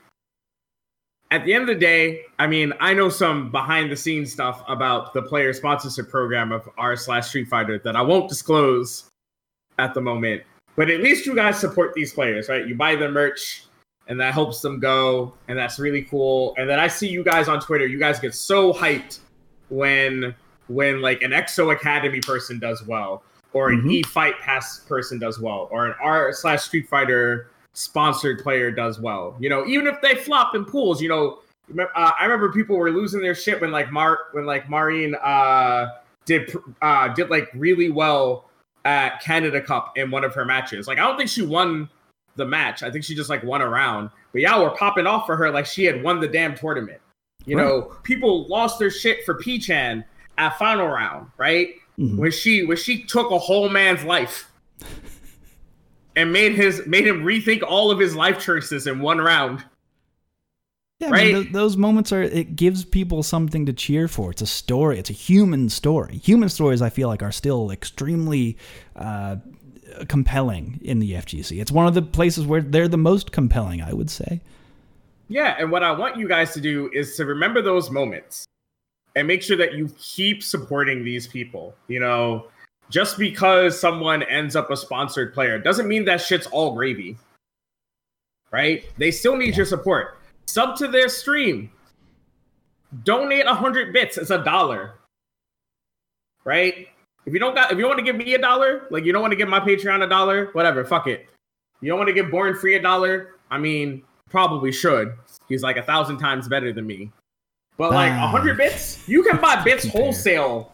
at 1.30 1.44
the 1.44 1.54
end 1.54 1.64
of 1.64 1.68
the 1.68 1.76
day, 1.76 2.22
I 2.40 2.48
mean, 2.48 2.72
I 2.80 2.94
know 2.94 3.10
some 3.10 3.52
behind 3.52 3.92
the 3.92 3.98
scenes 3.98 4.32
stuff 4.32 4.64
about 4.70 5.14
the 5.14 5.22
player 5.22 5.52
sponsorship 5.52 6.08
program 6.08 6.54
of 6.54 6.70
r 6.78 6.96
slash 6.96 7.28
Street 7.28 7.50
Fighter 7.50 7.80
that 7.80 7.98
I 7.98 8.02
won't 8.02 8.30
disclose 8.30 9.10
at 9.78 9.94
the 9.94 10.00
moment. 10.00 10.44
But 10.76 10.90
at 10.90 11.02
least 11.02 11.26
you 11.26 11.36
guys 11.36 11.60
support 11.60 11.94
these 11.94 12.14
players, 12.14 12.50
right? 12.50 12.68
You 12.68 12.76
buy 12.76 12.96
their 12.96 13.12
merch, 13.12 13.66
and 14.08 14.20
that 14.20 14.34
helps 14.34 14.62
them 14.62 14.80
go 14.80 15.34
and 15.48 15.58
that's 15.58 15.80
really 15.80 16.04
cool 16.04 16.54
and 16.58 16.70
then 16.70 16.80
i 16.80 16.88
see 16.88 17.08
you 17.08 17.24
guys 17.24 17.48
on 17.48 17.60
twitter 17.60 17.88
you 17.88 18.00
guys 18.00 18.20
get 18.20 18.34
so 18.34 18.74
hyped 18.74 19.20
when 19.70 20.34
when 20.68 21.02
like 21.02 21.22
an 21.22 21.32
exo 21.32 21.74
academy 21.74 22.20
person 22.20 22.60
does 22.60 22.86
well 22.86 23.24
or 23.54 23.70
an 23.70 23.80
mm-hmm. 23.80 23.92
e 23.92 24.04
fight 24.04 24.38
pass 24.40 24.80
person 24.82 25.20
does 25.20 25.40
well 25.40 25.68
or 25.72 25.86
an 25.86 25.96
r 26.02 26.34
slash 26.34 26.64
street 26.64 26.88
fighter 26.88 27.50
sponsored 27.74 28.40
player 28.40 28.72
does 28.72 29.00
well 29.00 29.36
you 29.40 29.50
know 29.50 29.66
even 29.66 29.88
if 29.88 30.00
they 30.02 30.16
flop 30.16 30.56
in 30.56 30.66
pools 30.66 31.02
you 31.02 31.10
know 31.10 31.40
uh, 31.96 32.12
i 32.20 32.24
remember 32.24 32.52
people 32.52 32.76
were 32.76 32.92
losing 32.92 33.22
their 33.22 33.36
shit 33.36 33.60
when 33.62 33.72
like 33.72 33.92
mark 33.92 34.34
when 34.34 34.46
like 34.46 34.70
Marine 34.70 35.16
uh 35.16 35.88
did 36.26 36.56
uh 36.82 37.08
did 37.10 37.30
like 37.30 37.50
really 37.54 37.90
well 37.90 38.50
at 38.86 39.22
canada 39.22 39.62
cup 39.62 39.98
in 39.98 40.12
one 40.12 40.24
of 40.24 40.34
her 40.34 40.46
matches 40.46 40.88
like 40.88 40.98
i 40.98 41.02
don't 41.02 41.18
think 41.18 41.30
she 41.30 41.42
won 41.42 41.90
the 42.36 42.46
match. 42.46 42.84
I 42.84 42.92
think 42.92 43.04
she 43.04 43.16
just 43.16 43.30
like 43.30 43.44
won 43.44 43.62
a 43.62 43.70
round. 43.70 44.10
But 44.32 44.42
yeah, 44.42 44.60
we're 44.60 44.72
popping 44.72 45.08
off 45.08 45.26
for 45.26 45.36
her 45.36 45.52
like 45.52 45.66
she 45.66 45.86
had 45.86 46.04
won 46.04 46.20
the 46.20 46.28
damn 46.28 46.56
tournament. 46.56 47.00
You 47.46 47.58
right. 47.58 47.64
know, 47.64 47.96
people 48.04 48.48
lost 48.48 48.80
their 48.80 48.90
shit 48.90 49.26
for 49.26 49.36
P-chan 49.36 50.04
at 50.38 50.58
final 50.58 50.88
round, 50.88 51.30
right? 51.38 51.76
Mm-hmm. 52.00 52.18
When 52.18 52.32
she 52.32 52.66
when 52.66 52.78
she 52.78 53.04
took 53.04 53.32
a 53.32 53.38
whole 53.38 53.70
man's 53.70 54.04
life 54.04 54.52
and 56.16 56.34
made 56.34 56.54
his 56.54 56.86
made 56.88 57.06
him 57.06 57.24
rethink 57.24 57.62
all 57.62 57.92
of 57.92 58.00
his 58.00 58.16
life 58.16 58.40
choices 58.40 58.88
in 58.88 59.00
one 59.00 59.20
round. 59.20 59.64
Yeah, 61.04 61.10
right? 61.10 61.22
I 61.22 61.34
mean, 61.34 61.42
th- 61.44 61.54
those 61.54 61.76
moments 61.76 62.12
are 62.12 62.22
it 62.22 62.56
gives 62.56 62.86
people 62.86 63.24
something 63.24 63.66
to 63.66 63.74
cheer 63.74 64.08
for. 64.08 64.32
It's 64.32 64.42
a 64.42 64.48
story. 64.48 65.00
It's 65.00 65.10
a 65.10 65.14
human 65.14 65.70
story. 65.70 66.18
Human 66.18 66.50
stories, 66.50 66.82
I 66.82 66.90
feel 66.90 67.10
like, 67.10 67.22
are 67.22 67.32
still 67.32 67.72
extremely 67.72 68.58
uh, 68.96 69.38
compelling 70.08 70.80
in 70.82 71.00
the 71.00 71.14
FGC. 71.14 71.62
It's 71.62 71.72
one 71.72 71.88
of 71.88 71.94
the 71.94 72.02
places 72.02 72.46
where 72.46 72.62
they're 72.62 72.88
the 72.88 72.98
most 72.98 73.32
compelling, 73.32 73.82
I 73.82 73.94
would 73.94 74.10
say. 74.10 74.42
Yeah, 75.28 75.56
and 75.60 75.72
what 75.72 75.84
I 75.84 75.92
want 75.92 76.18
you 76.18 76.28
guys 76.28 76.54
to 76.54 76.62
do 76.62 76.90
is 76.94 77.18
to 77.18 77.26
remember 77.26 77.62
those 77.62 77.90
moments 77.90 78.46
and 79.16 79.28
make 79.28 79.42
sure 79.42 79.58
that 79.58 79.74
you 79.74 79.94
keep 80.00 80.42
supporting 80.42 81.04
these 81.04 81.28
people. 81.28 81.76
You 81.88 82.00
know, 82.00 82.48
just 82.90 83.18
because 83.18 83.78
someone 83.78 84.24
ends 84.24 84.56
up 84.56 84.72
a 84.72 84.78
sponsored 84.78 85.34
player 85.34 85.60
doesn't 85.60 85.88
mean 85.88 86.06
that 86.06 86.22
shit's 86.22 86.48
all 86.48 86.76
gravy. 86.76 87.18
Right? 88.52 88.86
They 88.98 89.12
still 89.12 89.36
need 89.36 89.50
yeah. 89.50 89.58
your 89.58 89.66
support. 89.66 90.18
Sub 90.46 90.76
to 90.78 90.88
their 90.88 91.10
stream. 91.10 91.72
Donate 93.04 93.46
a 93.46 93.54
hundred 93.54 93.94
bits. 93.94 94.18
It's 94.18 94.30
a 94.30 94.44
dollar. 94.44 94.96
Right? 96.46 96.88
If 97.26 97.34
you 97.34 97.40
don't 97.40 97.56
got, 97.56 97.72
if 97.72 97.78
you 97.78 97.86
want 97.86 98.00
to 98.00 98.04
give 98.04 98.16
me 98.16 98.34
a 98.34 98.38
dollar, 98.38 98.88
like 98.92 99.06
you 99.06 99.14
don't 99.14 99.22
want 99.22 99.32
to 99.32 99.38
give 99.38 99.48
my 99.48 99.60
Patreon 99.60 100.04
a 100.04 100.10
dollar, 100.10 100.50
whatever, 100.54 100.84
fuck 100.84 101.08
it. 101.08 101.28
You 101.82 101.90
don't 101.90 101.98
want 101.98 102.10
to 102.10 102.14
give 102.14 102.30
Born 102.30 102.56
Free 102.56 102.76
a 102.76 102.82
dollar. 102.82 103.36
I 103.50 103.58
mean, 103.58 104.04
probably 104.30 104.72
should. 104.72 105.14
He's 105.48 105.64
like 105.64 105.78
a 105.78 105.84
thousand 105.84 106.18
times 106.18 106.48
better 106.48 106.74
than 106.74 106.86
me. 106.86 107.12
But 107.78 107.92
like 107.92 108.12
a 108.12 108.28
hundred 108.28 108.58
bits, 108.58 109.08
you 109.08 109.24
can 109.24 109.38
buy 109.38 109.62
bits 109.64 109.88
wholesale. 109.88 110.74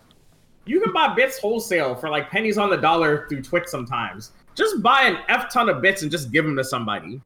You 0.66 0.82
can 0.82 0.92
buy 0.92 1.14
bits 1.14 1.40
wholesale 1.40 1.96
for 1.96 2.10
like 2.10 2.30
pennies 2.30 2.58
on 2.58 2.70
the 2.70 2.78
dollar 2.78 3.28
through 3.28 3.44
Twitch 3.44 3.68
sometimes. 3.68 4.32
Just 4.56 4.82
buy 4.82 5.04
an 5.04 5.18
f 5.30 5.52
ton 5.52 5.70
of 5.70 5.82
bits 5.82 6.02
and 6.02 6.12
just 6.12 6.32
give 6.32 6.46
them 6.46 6.56
to 6.58 6.64
somebody. 6.64 7.22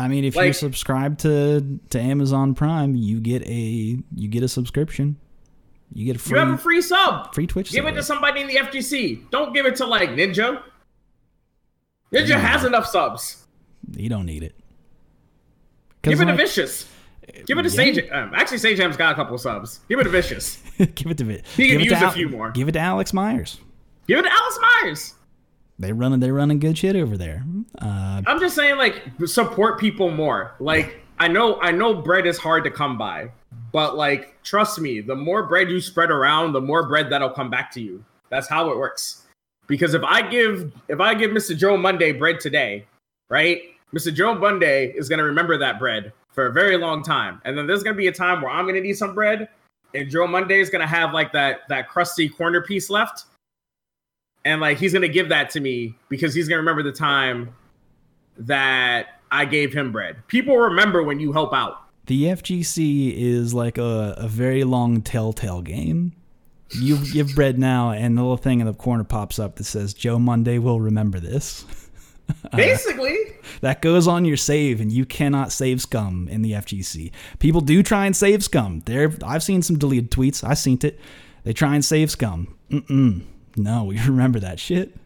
I 0.00 0.08
mean, 0.08 0.24
if 0.24 0.34
like, 0.34 0.46
you 0.48 0.52
subscribe 0.54 1.18
to 1.18 1.78
to 1.90 2.00
Amazon 2.00 2.54
Prime, 2.54 2.96
you 2.96 3.20
get 3.20 3.46
a 3.46 3.98
you 4.14 4.28
get 4.28 4.42
a 4.42 4.48
subscription. 4.48 5.16
You 5.92 6.06
get 6.06 6.16
a 6.16 6.18
free. 6.18 6.38
You 6.38 6.46
have 6.46 6.54
a 6.54 6.58
free 6.58 6.80
sub. 6.80 7.34
Free 7.34 7.46
Twitch. 7.46 7.70
Give 7.70 7.84
sub. 7.84 7.92
it 7.92 7.96
to 7.96 8.02
somebody 8.02 8.40
in 8.40 8.46
the 8.46 8.54
FGC. 8.54 9.30
Don't 9.30 9.52
give 9.52 9.66
it 9.66 9.76
to 9.76 9.86
like 9.86 10.10
Ninja. 10.10 10.62
Ninja 12.12 12.40
has 12.40 12.64
enough 12.64 12.86
subs. 12.86 13.46
You 13.94 14.08
don't 14.08 14.26
need 14.26 14.42
it. 14.42 14.54
Give 16.02 16.18
it 16.18 16.24
like, 16.24 16.36
to 16.36 16.42
Vicious. 16.42 16.88
Give 17.46 17.58
it 17.58 17.62
to 17.62 17.68
yeah. 17.68 17.74
Sage. 17.74 18.10
Um, 18.10 18.32
actually, 18.34 18.58
Sage 18.58 18.78
has 18.78 18.96
got 18.96 19.12
a 19.12 19.14
couple 19.14 19.34
of 19.34 19.40
subs. 19.40 19.80
Give 19.88 20.00
it 20.00 20.04
to 20.04 20.10
Vicious. 20.10 20.62
give 20.78 21.08
it 21.08 21.18
to 21.18 21.24
Vicious. 21.24 21.56
He 21.56 21.68
can 21.68 21.80
use 21.80 21.92
a 21.92 21.96
Al- 21.96 22.10
few 22.12 22.28
more. 22.28 22.50
Give 22.52 22.68
it 22.68 22.72
to 22.72 22.78
Alex 22.78 23.12
Myers. 23.12 23.58
Give 24.06 24.18
it 24.18 24.22
to 24.22 24.32
Alex 24.32 24.58
Myers. 24.62 25.14
They 25.80 25.92
running. 25.92 26.20
They 26.20 26.30
running 26.30 26.60
good 26.60 26.78
shit 26.78 26.94
over 26.94 27.16
there. 27.16 27.44
Uh, 27.80 28.22
I'm 28.26 28.38
just 28.38 28.54
saying, 28.54 28.76
like, 28.76 29.02
support 29.26 29.80
people 29.80 30.10
more. 30.10 30.54
Like, 30.60 31.00
I 31.20 31.28
know, 31.28 31.60
I 31.60 31.70
know, 31.70 31.94
bread 31.94 32.26
is 32.26 32.38
hard 32.38 32.64
to 32.64 32.70
come 32.70 32.96
by, 32.96 33.30
but 33.72 33.94
like 33.94 34.42
trust 34.42 34.80
me, 34.80 35.02
the 35.02 35.14
more 35.14 35.42
bread 35.42 35.70
you 35.70 35.78
spread 35.78 36.10
around, 36.10 36.54
the 36.54 36.62
more 36.62 36.88
bread 36.88 37.10
that'll 37.10 37.28
come 37.28 37.50
back 37.50 37.70
to 37.72 37.80
you. 37.80 38.02
That's 38.30 38.48
how 38.48 38.70
it 38.70 38.78
works. 38.78 39.26
Because 39.66 39.92
if 39.92 40.02
I 40.02 40.22
give 40.22 40.72
if 40.88 40.98
I 40.98 41.12
give 41.12 41.30
Mr. 41.30 41.54
Joe 41.56 41.76
Monday 41.76 42.12
bread 42.12 42.40
today, 42.40 42.86
right? 43.28 43.60
Mr. 43.94 44.12
Joe 44.12 44.34
Monday 44.34 44.92
is 44.96 45.10
gonna 45.10 45.24
remember 45.24 45.58
that 45.58 45.78
bread 45.78 46.10
for 46.32 46.46
a 46.46 46.52
very 46.52 46.78
long 46.78 47.02
time. 47.02 47.42
And 47.44 47.56
then 47.56 47.66
there's 47.66 47.82
gonna 47.82 47.96
be 47.96 48.06
a 48.06 48.12
time 48.12 48.40
where 48.40 48.50
I'm 48.50 48.66
gonna 48.66 48.80
need 48.80 48.96
some 48.96 49.14
bread, 49.14 49.46
and 49.94 50.10
Joe 50.10 50.26
Monday 50.26 50.60
is 50.60 50.70
gonna 50.70 50.86
have 50.86 51.12
like 51.12 51.32
that 51.32 51.68
that 51.68 51.88
crusty 51.88 52.30
corner 52.30 52.62
piece 52.62 52.88
left. 52.88 53.26
And 54.44 54.60
like 54.60 54.78
he's 54.78 54.92
gonna 54.92 55.08
give 55.08 55.28
that 55.28 55.50
to 55.50 55.60
me 55.60 55.94
because 56.08 56.34
he's 56.34 56.48
gonna 56.48 56.60
remember 56.60 56.82
the 56.82 56.92
time 56.92 57.54
that 58.38 59.20
I 59.30 59.44
gave 59.44 59.72
him 59.72 59.92
bread. 59.92 60.26
People 60.28 60.56
remember 60.56 61.02
when 61.02 61.20
you 61.20 61.32
help 61.32 61.52
out. 61.52 61.82
The 62.06 62.24
FGC 62.24 63.14
is 63.16 63.54
like 63.54 63.78
a, 63.78 64.14
a 64.16 64.26
very 64.26 64.64
long 64.64 65.02
telltale 65.02 65.62
game. 65.62 66.12
You 66.72 66.98
give 67.12 67.34
bread 67.34 67.58
now, 67.58 67.90
and 67.90 68.16
the 68.16 68.22
little 68.22 68.36
thing 68.36 68.60
in 68.60 68.66
the 68.66 68.72
corner 68.72 69.04
pops 69.04 69.38
up 69.38 69.56
that 69.56 69.64
says 69.64 69.92
Joe 69.92 70.18
Monday 70.18 70.58
will 70.58 70.80
remember 70.80 71.18
this. 71.18 71.64
Basically, 72.56 73.16
uh, 73.16 73.42
that 73.60 73.82
goes 73.82 74.06
on 74.06 74.24
your 74.24 74.36
save, 74.36 74.80
and 74.80 74.90
you 74.90 75.04
cannot 75.04 75.50
save 75.52 75.80
scum 75.80 76.28
in 76.28 76.42
the 76.42 76.52
FGC. 76.52 77.10
People 77.40 77.60
do 77.60 77.82
try 77.82 78.06
and 78.06 78.16
save 78.16 78.44
scum. 78.44 78.82
There, 78.86 79.12
I've 79.24 79.42
seen 79.42 79.62
some 79.62 79.78
deleted 79.78 80.12
tweets. 80.12 80.42
I 80.42 80.54
seen 80.54 80.78
it. 80.82 81.00
They 81.42 81.52
try 81.52 81.74
and 81.74 81.84
save 81.84 82.10
scum. 82.10 82.56
Mm-mm. 82.70 83.24
No, 83.56 83.84
we 83.84 83.98
remember 84.06 84.40
that 84.40 84.60
shit. 84.60 84.96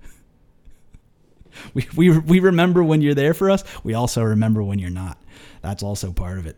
We, 1.72 1.86
we, 1.94 2.18
we 2.18 2.40
remember 2.40 2.82
when 2.82 3.00
you're 3.00 3.14
there 3.14 3.32
for 3.32 3.48
us. 3.48 3.62
We 3.84 3.94
also 3.94 4.22
remember 4.22 4.62
when 4.62 4.78
you're 4.78 4.90
not. 4.90 5.18
That's 5.62 5.82
also 5.82 6.12
part 6.12 6.38
of 6.38 6.46
it. 6.46 6.56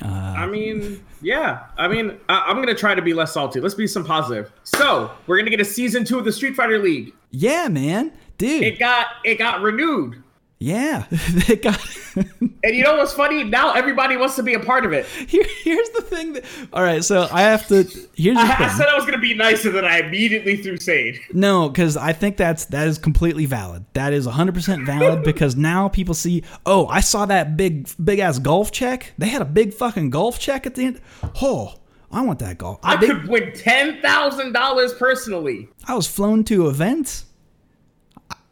Uh, 0.00 0.06
I 0.06 0.46
mean, 0.46 1.04
yeah. 1.20 1.66
I 1.76 1.88
mean, 1.88 2.18
I, 2.28 2.50
am 2.50 2.56
gonna 2.56 2.74
try 2.74 2.94
to 2.94 3.02
be 3.02 3.12
less 3.12 3.32
salty. 3.32 3.60
Let's 3.60 3.74
be 3.74 3.86
some 3.86 4.04
positive. 4.04 4.52
So 4.64 5.10
we're 5.26 5.38
gonna 5.38 5.50
get 5.50 5.60
a 5.60 5.64
season 5.64 6.04
two 6.04 6.18
of 6.18 6.24
the 6.24 6.32
Street 6.32 6.54
Fighter 6.54 6.78
League. 6.78 7.12
Yeah, 7.30 7.68
man, 7.68 8.12
dude. 8.38 8.62
It 8.62 8.78
got 8.78 9.08
it 9.24 9.36
got 9.36 9.60
renewed. 9.60 10.22
Yeah, 10.62 11.06
it 11.10 11.60
got. 11.60 11.80
and 12.14 12.76
you 12.76 12.84
know 12.84 12.96
what's 12.96 13.12
funny? 13.12 13.42
Now 13.42 13.72
everybody 13.72 14.16
wants 14.16 14.36
to 14.36 14.44
be 14.44 14.54
a 14.54 14.60
part 14.60 14.84
of 14.84 14.92
it. 14.92 15.06
Here, 15.06 15.44
here's 15.64 15.88
the 15.90 16.02
thing. 16.02 16.34
That, 16.34 16.44
all 16.72 16.84
right, 16.84 17.02
so 17.02 17.26
I 17.32 17.42
have 17.42 17.66
to. 17.66 17.82
Here's 18.14 18.36
the 18.36 18.42
I, 18.42 18.54
thing. 18.54 18.66
I 18.66 18.76
said 18.76 18.86
I 18.86 18.94
was 18.94 19.02
going 19.02 19.16
to 19.16 19.20
be 19.20 19.34
nice, 19.34 19.64
and 19.64 19.74
then 19.74 19.84
I 19.84 19.98
immediately 19.98 20.56
threw 20.56 20.76
Sage. 20.76 21.20
No, 21.32 21.68
because 21.68 21.96
I 21.96 22.12
think 22.12 22.36
that's 22.36 22.66
that 22.66 22.86
is 22.86 22.96
completely 22.96 23.44
valid. 23.44 23.84
That 23.94 24.12
is 24.12 24.24
100 24.24 24.54
percent 24.54 24.86
valid 24.86 25.24
because 25.24 25.56
now 25.56 25.88
people 25.88 26.14
see. 26.14 26.44
Oh, 26.64 26.86
I 26.86 27.00
saw 27.00 27.26
that 27.26 27.56
big 27.56 27.88
big 28.02 28.20
ass 28.20 28.38
golf 28.38 28.70
check. 28.70 29.14
They 29.18 29.28
had 29.28 29.42
a 29.42 29.46
big 29.46 29.74
fucking 29.74 30.10
golf 30.10 30.38
check 30.38 30.64
at 30.64 30.76
the 30.76 30.84
end. 30.84 31.00
Oh, 31.42 31.74
I 32.12 32.20
want 32.22 32.38
that 32.38 32.58
golf. 32.58 32.78
I, 32.84 32.94
I 32.94 32.96
could 32.98 33.26
win 33.26 33.52
ten 33.52 34.00
thousand 34.00 34.52
dollars 34.52 34.94
personally. 34.94 35.68
I 35.88 35.94
was 35.96 36.06
flown 36.06 36.44
to 36.44 36.68
events. 36.68 37.24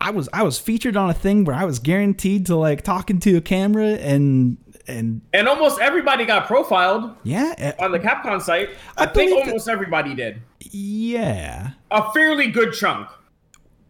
I 0.01 0.11
was 0.11 0.29
I 0.33 0.43
was 0.43 0.59
featured 0.59 0.97
on 0.97 1.11
a 1.11 1.15
thing 1.15 1.45
where 1.45 1.55
I 1.55 1.65
was 1.65 1.79
guaranteed 1.79 2.47
to 2.47 2.57
like 2.57 2.83
talking 2.83 3.21
to 3.21 3.37
a 3.37 3.41
camera 3.41 3.95
and 3.97 4.57
and 4.87 5.21
and 5.33 5.49
almost 5.49 5.81
everybody 5.81 6.25
got 6.25 6.47
profiled. 6.47 7.15
Yeah, 7.23 7.55
eh, 7.59 7.73
on 7.79 7.93
the 7.93 7.99
Capcom 7.99 8.41
site, 8.41 8.71
I, 8.97 9.05
I 9.05 9.07
think 9.07 9.33
almost 9.33 9.67
that, 9.67 9.73
everybody 9.73 10.15
did. 10.15 10.41
Yeah, 10.61 11.73
a 11.91 12.11
fairly 12.13 12.49
good 12.49 12.73
chunk. 12.73 13.09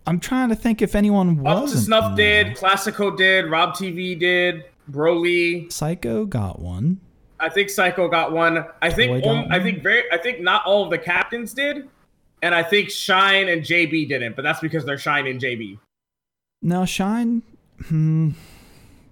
I'm 0.06 0.18
trying 0.18 0.48
to 0.48 0.56
think 0.56 0.82
if 0.82 0.94
anyone 0.96 1.38
was. 1.38 1.84
Snuff 1.84 2.16
did, 2.16 2.56
Classico 2.56 3.16
did, 3.16 3.48
Rob 3.48 3.74
TV 3.74 4.18
did, 4.18 4.64
Broly, 4.90 5.70
Psycho 5.72 6.24
got 6.24 6.58
one. 6.58 7.00
I 7.38 7.48
think 7.48 7.70
Psycho 7.70 8.08
got 8.08 8.32
one. 8.32 8.66
I 8.82 8.90
think 8.90 9.24
um, 9.24 9.46
I 9.50 9.60
think 9.60 9.82
very 9.82 10.10
I 10.10 10.18
think 10.18 10.40
not 10.40 10.66
all 10.66 10.84
of 10.84 10.90
the 10.90 10.98
captains 10.98 11.54
did, 11.54 11.88
and 12.42 12.52
I 12.52 12.64
think 12.64 12.90
Shine 12.90 13.48
and 13.48 13.62
JB 13.62 14.08
didn't, 14.08 14.34
but 14.34 14.42
that's 14.42 14.60
because 14.60 14.84
they're 14.84 14.98
Shine 14.98 15.28
and 15.28 15.40
JB. 15.40 15.78
No, 16.62 16.84
Shine. 16.84 17.42
Hmm. 17.86 18.30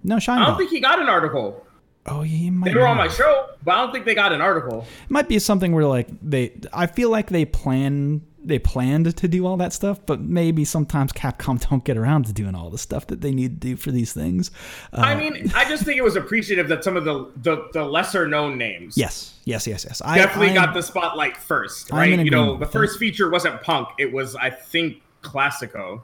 No, 0.03 0.19
Shine. 0.19 0.41
I 0.41 0.47
don't 0.47 0.57
think 0.57 0.69
he 0.69 0.79
got 0.79 1.01
an 1.01 1.09
article. 1.09 1.65
Oh, 2.05 2.23
yeah, 2.23 2.49
might. 2.49 2.73
They 2.73 2.79
were 2.79 2.87
on 2.87 2.97
my 2.97 3.07
show, 3.07 3.49
but 3.63 3.73
I 3.73 3.83
don't 3.83 3.91
think 3.91 4.05
they 4.05 4.15
got 4.15 4.31
an 4.31 4.41
article. 4.41 4.81
It 4.81 5.11
might 5.11 5.27
be 5.27 5.37
something 5.39 5.73
where 5.73 5.85
like 5.85 6.07
they. 6.21 6.53
I 6.73 6.87
feel 6.87 7.09
like 7.09 7.29
they 7.29 7.45
plan. 7.45 8.21
They 8.41 8.57
planned 8.57 9.17
to 9.17 9.27
do 9.27 9.45
all 9.45 9.57
that 9.57 9.73
stuff, 9.73 9.99
but 10.05 10.21
maybe 10.21 10.63
sometimes 10.63 11.11
Capcom 11.11 11.59
don't 11.69 11.83
get 11.83 11.97
around 11.97 12.25
to 12.27 12.33
doing 12.33 12.55
all 12.55 12.69
the 12.69 12.77
stuff 12.77 13.07
that 13.07 13.19
they 13.19 13.31
need 13.31 13.61
to 13.61 13.67
do 13.67 13.75
for 13.75 13.91
these 13.91 14.13
things. 14.13 14.49
Uh, 14.93 15.01
I 15.01 15.15
mean, 15.15 15.51
I 15.53 15.67
just 15.67 15.83
think 15.83 15.97
it 15.97 16.03
was 16.03 16.15
appreciative 16.15 16.69
that 16.69 16.83
some 16.83 16.95
of 16.95 17.03
the 17.03 17.29
the, 17.35 17.67
the 17.73 17.83
lesser 17.83 18.27
known 18.27 18.57
names. 18.57 18.97
Yes, 18.97 19.37
yes, 19.43 19.67
yes, 19.67 19.83
yes. 19.83 20.01
I, 20.05 20.17
definitely 20.17 20.51
I, 20.51 20.65
got 20.65 20.73
the 20.73 20.81
spotlight 20.81 21.35
first, 21.35 21.91
right? 21.91 22.17
You 22.17 22.31
know, 22.31 22.55
the 22.57 22.65
first 22.65 22.97
feature 22.97 23.29
wasn't 23.29 23.61
Punk; 23.61 23.89
it 23.99 24.11
was, 24.11 24.35
I 24.35 24.49
think, 24.49 25.01
Classico. 25.21 26.01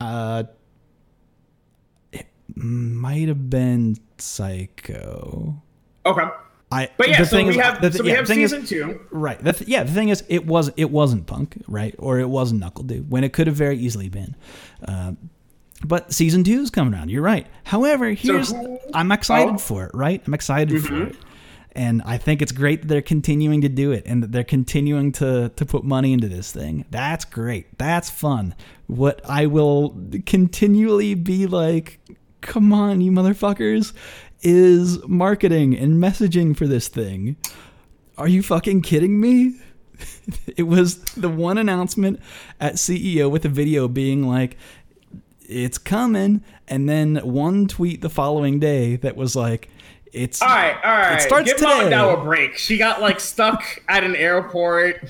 Uh, 0.00 0.44
it 2.12 2.26
might 2.54 3.28
have 3.28 3.50
been 3.50 3.96
Psycho. 4.18 5.62
Okay. 6.06 6.24
I, 6.70 6.90
but 6.98 7.08
yeah, 7.08 7.24
so 7.24 7.38
we 7.38 7.48
is, 7.48 7.56
have 7.56 7.80
the, 7.80 7.92
so 7.92 8.04
we 8.04 8.10
yeah, 8.10 8.16
have 8.16 8.28
season 8.28 8.62
is, 8.62 8.68
two. 8.68 9.00
Right. 9.10 9.42
The 9.42 9.54
th- 9.54 9.68
yeah. 9.68 9.84
The 9.84 9.92
thing 9.92 10.10
is, 10.10 10.22
it 10.28 10.46
was 10.46 10.70
it 10.76 10.90
wasn't 10.90 11.26
Punk, 11.26 11.62
right, 11.66 11.94
or 11.98 12.18
it 12.18 12.28
wasn't 12.28 12.62
NuckleDu 12.62 13.08
when 13.08 13.24
it 13.24 13.32
could 13.32 13.46
have 13.46 13.56
very 13.56 13.78
easily 13.78 14.10
been. 14.10 14.36
Uh, 14.86 15.12
but 15.82 16.12
season 16.12 16.44
two 16.44 16.60
is 16.60 16.70
coming 16.70 16.92
around. 16.92 17.10
You're 17.10 17.22
right. 17.22 17.46
However, 17.64 18.10
here's 18.10 18.50
so 18.50 18.56
who, 18.56 18.78
I'm 18.92 19.12
excited 19.12 19.54
oh. 19.54 19.58
for 19.58 19.86
it. 19.86 19.92
Right. 19.94 20.22
I'm 20.26 20.34
excited 20.34 20.74
mm-hmm. 20.74 20.86
for 20.86 21.02
it 21.04 21.16
and 21.72 22.02
I 22.04 22.18
think 22.18 22.42
it's 22.42 22.52
great 22.52 22.82
that 22.82 22.88
they're 22.88 23.02
continuing 23.02 23.60
to 23.60 23.68
do 23.68 23.92
it 23.92 24.04
and 24.06 24.22
that 24.22 24.32
they're 24.32 24.44
continuing 24.44 25.12
to 25.12 25.50
to 25.50 25.66
put 25.66 25.84
money 25.84 26.12
into 26.12 26.28
this 26.28 26.52
thing. 26.52 26.84
That's 26.90 27.24
great. 27.24 27.78
That's 27.78 28.10
fun. 28.10 28.54
What 28.86 29.20
I 29.28 29.46
will 29.46 29.96
continually 30.26 31.14
be 31.14 31.46
like, 31.46 32.00
come 32.40 32.72
on, 32.72 33.00
you 33.00 33.12
motherfuckers, 33.12 33.92
is 34.42 35.06
marketing 35.06 35.76
and 35.76 36.02
messaging 36.02 36.56
for 36.56 36.66
this 36.66 36.88
thing. 36.88 37.36
Are 38.16 38.28
you 38.28 38.42
fucking 38.42 38.82
kidding 38.82 39.20
me? 39.20 39.60
it 40.56 40.64
was 40.64 40.98
the 41.14 41.28
one 41.28 41.58
announcement 41.58 42.20
at 42.60 42.74
CEO 42.74 43.30
with 43.30 43.44
a 43.44 43.48
video 43.48 43.88
being 43.88 44.26
like, 44.26 44.56
it's 45.48 45.78
coming, 45.78 46.44
and 46.66 46.88
then 46.88 47.16
one 47.16 47.66
tweet 47.66 48.02
the 48.02 48.10
following 48.10 48.60
day 48.60 48.96
that 48.96 49.16
was 49.16 49.34
like, 49.34 49.70
it's 50.12 50.42
all 50.42 50.48
right, 50.48 50.76
all 50.84 50.90
right. 50.90 51.16
It 51.16 51.22
starts 51.22 51.50
Give 51.50 51.58
today. 51.58 51.70
Mama 51.70 51.90
now 51.90 52.10
a 52.10 52.22
break. 52.22 52.56
She 52.58 52.76
got 52.78 53.00
like 53.00 53.20
stuck 53.20 53.82
at 53.88 54.04
an 54.04 54.16
airport. 54.16 55.04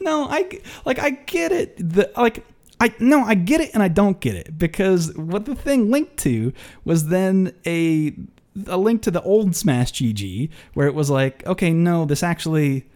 No, 0.00 0.26
I 0.28 0.60
like 0.84 0.98
I 0.98 1.10
get 1.10 1.52
it. 1.52 1.76
The 1.76 2.10
like 2.16 2.44
I 2.80 2.94
no, 2.98 3.22
I 3.22 3.34
get 3.34 3.60
it 3.60 3.70
and 3.74 3.82
I 3.82 3.88
don't 3.88 4.20
get 4.20 4.34
it 4.34 4.56
because 4.58 5.14
what 5.16 5.44
the 5.44 5.54
thing 5.54 5.90
linked 5.90 6.16
to 6.18 6.52
was 6.84 7.08
then 7.08 7.52
a 7.66 8.14
a 8.66 8.76
link 8.76 9.02
to 9.02 9.10
the 9.10 9.22
old 9.22 9.54
Smash 9.54 9.92
GG 9.92 10.50
where 10.74 10.86
it 10.86 10.94
was 10.94 11.10
like, 11.10 11.46
okay, 11.46 11.72
no, 11.72 12.04
this 12.04 12.22
actually 12.22 12.86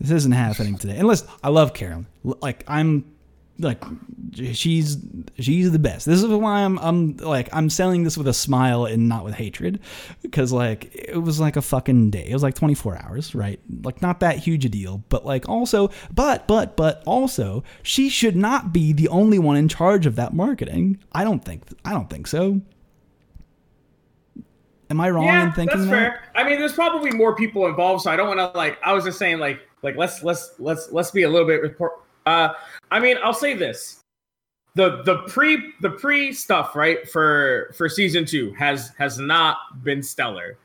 this 0.00 0.10
isn't 0.10 0.32
happening 0.32 0.78
today. 0.78 0.96
And 0.96 1.06
listen, 1.06 1.28
I 1.42 1.48
love 1.48 1.74
Carolyn. 1.74 2.06
Like 2.22 2.64
I'm 2.66 3.04
like 3.60 3.82
she's 4.34 4.98
she's 5.38 5.70
the 5.70 5.78
best. 5.78 6.06
This 6.06 6.22
is 6.22 6.26
why 6.26 6.62
I'm 6.62 6.78
I'm 6.78 7.16
like 7.18 7.48
I'm 7.52 7.70
selling 7.70 8.04
this 8.04 8.16
with 8.16 8.26
a 8.28 8.34
smile 8.34 8.84
and 8.84 9.08
not 9.08 9.24
with 9.24 9.34
hatred 9.34 9.80
because 10.22 10.52
like 10.52 10.90
it 10.94 11.18
was 11.18 11.40
like 11.40 11.56
a 11.56 11.62
fucking 11.62 12.10
day. 12.10 12.26
It 12.28 12.32
was 12.32 12.42
like 12.42 12.54
24 12.54 12.98
hours, 13.02 13.34
right? 13.34 13.60
Like 13.82 14.02
not 14.02 14.20
that 14.20 14.38
huge 14.38 14.64
a 14.64 14.68
deal, 14.68 15.02
but 15.08 15.24
like 15.24 15.48
also 15.48 15.90
but 16.12 16.46
but 16.46 16.76
but 16.76 17.02
also 17.06 17.62
she 17.82 18.08
should 18.08 18.36
not 18.36 18.72
be 18.72 18.92
the 18.92 19.08
only 19.08 19.38
one 19.38 19.56
in 19.56 19.68
charge 19.68 20.06
of 20.06 20.16
that 20.16 20.32
marketing. 20.32 20.98
I 21.12 21.24
don't 21.24 21.44
think 21.44 21.62
I 21.84 21.92
don't 21.92 22.10
think 22.10 22.26
so. 22.26 22.60
Am 24.90 25.00
I 25.00 25.08
wrong 25.08 25.24
yeah, 25.24 25.46
in 25.46 25.52
thinking 25.52 25.78
that's 25.78 25.88
that? 25.88 25.96
fair. 25.96 26.24
I 26.34 26.42
mean, 26.42 26.58
there's 26.58 26.72
probably 26.72 27.12
more 27.12 27.36
people 27.36 27.68
involved, 27.68 28.02
so 28.02 28.10
I 28.10 28.16
don't 28.16 28.26
want 28.26 28.40
to 28.40 28.58
like. 28.58 28.76
I 28.84 28.92
was 28.92 29.04
just 29.04 29.18
saying, 29.18 29.38
like, 29.38 29.60
like 29.82 29.96
let's 29.96 30.24
let's 30.24 30.54
let's 30.58 30.90
let's 30.90 31.12
be 31.12 31.22
a 31.22 31.30
little 31.30 31.46
bit 31.46 31.62
report. 31.62 31.92
Uh, 32.26 32.54
I 32.90 33.00
mean, 33.00 33.16
I'll 33.22 33.34
say 33.34 33.54
this: 33.54 34.00
the 34.74 35.02
the 35.02 35.18
pre 35.28 35.72
the 35.80 35.90
pre 35.90 36.32
stuff 36.32 36.76
right 36.76 37.08
for 37.08 37.72
for 37.76 37.88
season 37.88 38.24
two 38.24 38.52
has 38.54 38.92
has 38.98 39.18
not 39.18 39.82
been 39.82 40.02
stellar. 40.02 40.58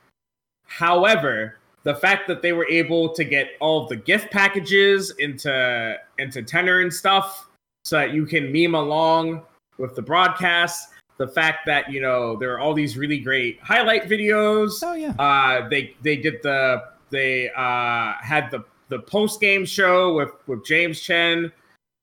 However, 0.66 1.58
the 1.84 1.96
fact 1.96 2.28
that 2.28 2.42
they 2.42 2.54
were 2.54 2.68
able 2.70 3.10
to 3.10 3.24
get 3.24 3.52
all 3.60 3.88
the 3.88 3.96
gift 3.96 4.32
packages 4.32 5.12
into 5.20 5.98
into 6.18 6.44
tenor 6.44 6.82
and 6.82 6.94
stuff, 6.94 7.48
so 7.84 7.98
that 7.98 8.14
you 8.14 8.26
can 8.26 8.52
meme 8.52 8.76
along 8.76 9.44
with 9.78 9.96
the 9.96 10.02
broadcast. 10.02 10.90
The 11.18 11.28
fact 11.28 11.66
that 11.66 11.92
you 11.92 12.02
know 12.02 12.36
there 12.36 12.54
are 12.54 12.60
all 12.60 12.74
these 12.74 12.98
really 12.98 13.20
great 13.20 13.60
highlight 13.62 14.10
videos. 14.10 14.82
Oh 14.84 14.94
yeah. 14.94 15.14
Uh, 15.18 15.68
they 15.70 15.96
they 16.02 16.18
did 16.18 16.42
the 16.44 16.84
they 17.10 17.50
uh 17.56 18.14
had 18.22 18.52
the 18.52 18.66
the 18.90 19.00
post 19.00 19.40
game 19.40 19.66
show 19.66 20.14
with 20.14 20.32
with 20.48 20.66
James 20.66 21.00
Chen 21.00 21.52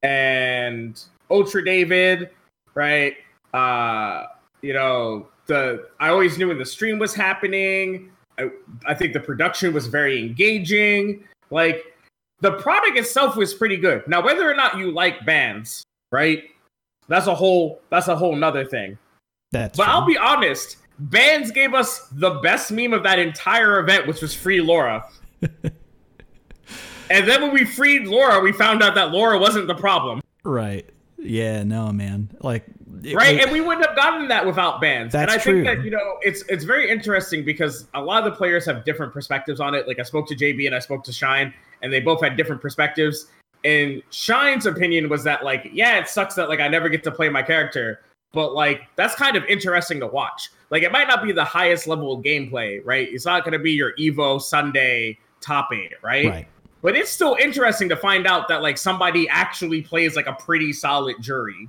and 0.02 1.02
Ultra 1.30 1.64
David, 1.64 2.30
right? 2.74 3.14
Uh, 3.54 4.24
you 4.62 4.72
know, 4.72 5.28
the 5.46 5.88
I 6.00 6.08
always 6.08 6.38
knew 6.38 6.48
when 6.48 6.58
the 6.58 6.66
stream 6.66 6.98
was 6.98 7.14
happening. 7.14 8.10
I, 8.38 8.50
I 8.86 8.94
think 8.94 9.12
the 9.12 9.20
production 9.20 9.72
was 9.72 9.86
very 9.86 10.18
engaging. 10.18 11.24
Like 11.50 11.84
the 12.40 12.52
product 12.52 12.98
itself 12.98 13.36
was 13.36 13.54
pretty 13.54 13.76
good. 13.76 14.06
Now, 14.08 14.22
whether 14.22 14.50
or 14.50 14.54
not 14.54 14.78
you 14.78 14.90
like 14.90 15.24
bands, 15.26 15.82
right? 16.10 16.44
That's 17.08 17.26
a 17.26 17.34
whole 17.34 17.80
that's 17.90 18.08
a 18.08 18.16
whole 18.16 18.36
nother 18.36 18.64
thing. 18.64 18.96
That's 19.50 19.76
But 19.76 19.84
true. 19.84 19.92
I'll 19.92 20.06
be 20.06 20.16
honest, 20.16 20.78
bands 20.98 21.50
gave 21.50 21.74
us 21.74 22.08
the 22.12 22.30
best 22.40 22.72
meme 22.72 22.92
of 22.92 23.02
that 23.02 23.18
entire 23.18 23.80
event, 23.80 24.06
which 24.06 24.22
was 24.22 24.34
free 24.34 24.60
Laura. 24.60 25.04
and 27.12 27.28
then 27.28 27.42
when 27.42 27.52
we 27.52 27.64
freed 27.64 28.06
Laura, 28.06 28.40
we 28.40 28.52
found 28.52 28.82
out 28.82 28.94
that 28.94 29.12
Laura 29.12 29.38
wasn't 29.38 29.66
the 29.66 29.74
problem. 29.74 30.22
right. 30.44 30.88
Yeah, 31.18 31.62
no, 31.62 31.92
man. 31.92 32.36
Like 32.40 32.64
right 33.14 33.36
was- 33.36 33.44
and 33.44 33.52
we 33.52 33.60
wouldn't 33.60 33.86
have 33.86 33.96
gotten 33.96 34.28
that 34.28 34.46
without 34.46 34.80
bans 34.80 35.14
and 35.14 35.30
i 35.30 35.36
true. 35.36 35.64
think 35.64 35.78
that 35.78 35.84
you 35.84 35.90
know 35.90 36.18
it's 36.22 36.42
it's 36.48 36.64
very 36.64 36.88
interesting 36.88 37.44
because 37.44 37.86
a 37.94 38.00
lot 38.00 38.24
of 38.24 38.32
the 38.32 38.36
players 38.36 38.64
have 38.64 38.84
different 38.84 39.12
perspectives 39.12 39.60
on 39.60 39.74
it 39.74 39.88
like 39.88 39.98
i 39.98 40.02
spoke 40.02 40.26
to 40.26 40.36
jb 40.36 40.66
and 40.66 40.74
i 40.74 40.78
spoke 40.78 41.02
to 41.02 41.12
shine 41.12 41.52
and 41.82 41.92
they 41.92 42.00
both 42.00 42.22
had 42.22 42.36
different 42.36 42.60
perspectives 42.62 43.26
and 43.64 44.02
shine's 44.10 44.66
opinion 44.66 45.08
was 45.08 45.24
that 45.24 45.44
like 45.44 45.68
yeah 45.72 45.98
it 45.98 46.08
sucks 46.08 46.34
that 46.34 46.48
like 46.48 46.60
i 46.60 46.68
never 46.68 46.88
get 46.88 47.02
to 47.02 47.10
play 47.10 47.28
my 47.28 47.42
character 47.42 48.00
but 48.32 48.54
like 48.54 48.82
that's 48.96 49.14
kind 49.14 49.36
of 49.36 49.44
interesting 49.46 49.98
to 49.98 50.06
watch 50.06 50.50
like 50.70 50.82
it 50.82 50.92
might 50.92 51.08
not 51.08 51.22
be 51.24 51.32
the 51.32 51.44
highest 51.44 51.86
level 51.88 52.12
of 52.12 52.24
gameplay 52.24 52.80
right 52.84 53.08
it's 53.10 53.26
not 53.26 53.42
going 53.44 53.52
to 53.52 53.58
be 53.58 53.72
your 53.72 53.94
evo 53.96 54.40
sunday 54.40 55.16
top 55.40 55.70
eight 55.72 55.92
right? 56.02 56.26
right. 56.26 56.48
But 56.82 56.96
it's 56.96 57.10
still 57.10 57.36
interesting 57.40 57.88
to 57.88 57.96
find 57.96 58.26
out 58.26 58.48
that 58.48 58.60
like 58.60 58.76
somebody 58.76 59.28
actually 59.28 59.82
plays 59.82 60.16
like 60.16 60.26
a 60.26 60.34
pretty 60.34 60.72
solid 60.72 61.16
Juri 61.20 61.68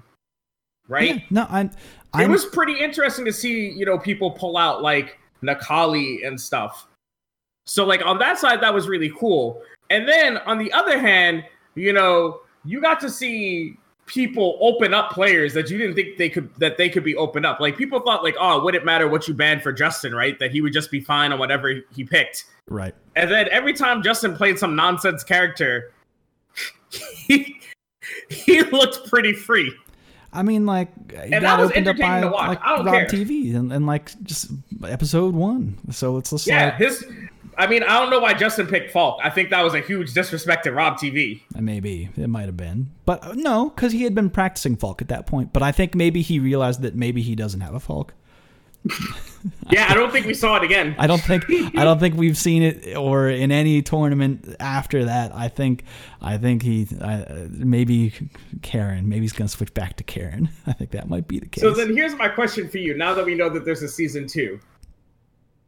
right 0.88 1.16
Yeah, 1.16 1.22
no, 1.30 1.48
I'm. 1.50 1.68
it 1.68 1.74
I'm 2.14 2.32
was 2.32 2.46
pretty 2.46 2.80
interesting 2.80 3.24
to 3.26 3.34
see, 3.34 3.70
you 3.70 3.86
know, 3.86 3.98
people 3.98 4.32
pull 4.32 4.58
out 4.58 4.82
like 4.82 5.20
Necalli 5.44 6.26
and 6.26 6.40
stuff. 6.40 6.88
So 7.66 7.86
like 7.86 8.06
on 8.06 8.18
that 8.20 8.38
side, 8.38 8.62
that 8.62 8.74
was 8.74 8.88
really 8.88 9.12
cool. 9.18 9.62
And 9.90 10.08
then 10.08 10.38
on 10.40 10.58
the 10.58 10.72
other 10.74 11.00
hand, 11.00 11.46
you 11.76 11.94
know, 11.94 12.42
you 12.66 12.82
got 12.82 13.00
to 13.02 13.10
see 13.10 13.78
people 14.06 14.58
open 14.62 14.94
up 14.94 15.12
players 15.12 15.54
that 15.54 15.70
you 15.70 15.78
didn't 15.78 15.96
think 15.96 16.18
they 16.18 16.30
could 16.30 16.54
that 16.58 16.78
they 16.78 16.90
could 16.90 17.04
be 17.04 17.16
open 17.16 17.46
up. 17.46 17.60
Like 17.60 17.78
people 17.78 18.00
thought 18.02 18.24
like, 18.24 18.36
oh, 18.40 18.64
would 18.64 18.76
it 18.76 18.86
matter 18.86 19.08
what 19.08 19.28
you 19.28 19.34
banned 19.34 19.62
for 19.62 19.72
Justin, 19.72 20.14
right? 20.14 20.38
That 20.40 20.52
he 20.52 20.62
would 20.62 20.74
just 20.74 20.92
be 20.92 21.00
fine 21.02 21.32
on 21.32 21.40
whatever 21.40 21.74
he 21.94 22.04
picked. 22.04 22.46
right. 22.68 22.94
And 23.16 23.32
then 23.32 23.48
every 23.52 23.74
time 23.74 24.02
Justin 24.04 24.36
played 24.36 24.58
some 24.60 24.76
nonsense 24.76 25.24
character, 25.24 25.92
he 26.90 27.60
he 28.30 28.62
looked 28.64 29.08
pretty 29.10 29.34
free. 29.34 29.74
I 30.36 30.42
mean, 30.42 30.66
like, 30.66 30.90
it 31.10 31.30
that 31.42 31.60
was 31.60 31.70
opened 31.70 31.88
up 31.88 31.98
by 31.98 32.18
entertaining 32.18 32.22
to 32.24 32.30
watch. 32.34 32.48
like 32.48 32.62
I 32.64 32.76
don't 32.76 32.86
Rob 32.86 32.96
care. 32.96 33.06
TV 33.08 33.56
and, 33.56 33.72
and 33.72 33.86
like 33.86 34.20
just 34.24 34.52
episode 34.84 35.36
one. 35.36 35.78
So 35.92 36.18
it's 36.18 36.32
just 36.32 36.48
Yeah, 36.48 36.66
like 36.66 36.76
his. 36.78 37.06
I 37.58 37.68
mean, 37.68 37.84
I 37.84 38.00
don't 38.00 38.10
know 38.10 38.20
why 38.20 38.34
Justin 38.34 38.68
picked 38.68 38.94
Falke. 38.94 39.20
I 39.24 39.30
think 39.30 39.50
that 39.50 39.62
was 39.62 39.74
a 39.74 39.80
huge 39.80 40.14
disrespect 40.14 40.64
to 40.66 40.72
Rob 40.72 40.98
TV. 40.98 41.42
maybe 41.60 42.10
it 42.18 42.28
might 42.28 42.46
have 42.46 42.58
been, 42.58 42.92
but 43.06 43.24
uh, 43.24 43.34
no, 43.36 43.70
because 43.70 43.92
he 43.92 44.04
had 44.04 44.16
been 44.16 44.30
practicing 44.30 44.78
Falke 44.78 45.02
at 45.02 45.08
that 45.10 45.26
point. 45.28 45.54
But 45.54 45.64
I 45.64 45.72
think 45.72 45.96
maybe 45.96 46.22
he 46.22 46.40
realized 46.40 46.82
that 46.82 46.96
maybe 46.96 47.22
he 47.22 47.36
doesn't 47.36 47.62
have 47.62 47.76
a 47.76 47.80
Falke. 47.80 48.12
Yeah, 49.70 49.88
I 49.90 49.94
don't 49.94 50.12
think 50.12 50.26
we 50.26 50.34
saw 50.34 50.56
it 50.56 50.64
again. 50.64 50.96
I 50.98 51.08
don't 51.08 51.22
think 51.22 51.44
I 51.50 51.84
don't 51.84 52.00
think 52.00 52.16
we've 52.16 52.38
seen 52.38 52.64
it 52.64 52.96
or 52.96 53.28
in 53.28 53.52
any 53.52 53.82
tournament 53.82 54.56
after 54.60 55.06
that. 55.06 55.36
I 55.36 55.50
think 55.50 55.84
I 56.22 56.38
think 56.38 56.64
he 56.64 56.88
uh, 57.02 57.48
maybe 57.50 58.14
Karin. 58.62 59.10
Maybe 59.10 59.22
he's 59.22 59.34
gonna 59.34 59.50
switch 59.50 59.74
back 59.74 59.98
to 59.98 60.04
Karin. 60.04 60.50
I 60.68 60.74
think 60.74 60.92
that 60.92 61.10
might 61.10 61.28
be 61.28 61.40
the 61.40 61.48
case. 61.48 61.62
So 61.62 61.72
then 61.72 61.96
here's 61.96 62.16
my 62.16 62.30
question 62.30 62.70
for 62.70 62.78
you. 62.78 62.96
Now 62.96 63.14
that 63.16 63.26
we 63.26 63.36
know 63.36 63.50
that 63.50 63.66
there's 63.66 63.84
a 63.84 63.88
season 63.90 64.28
two, 64.28 64.60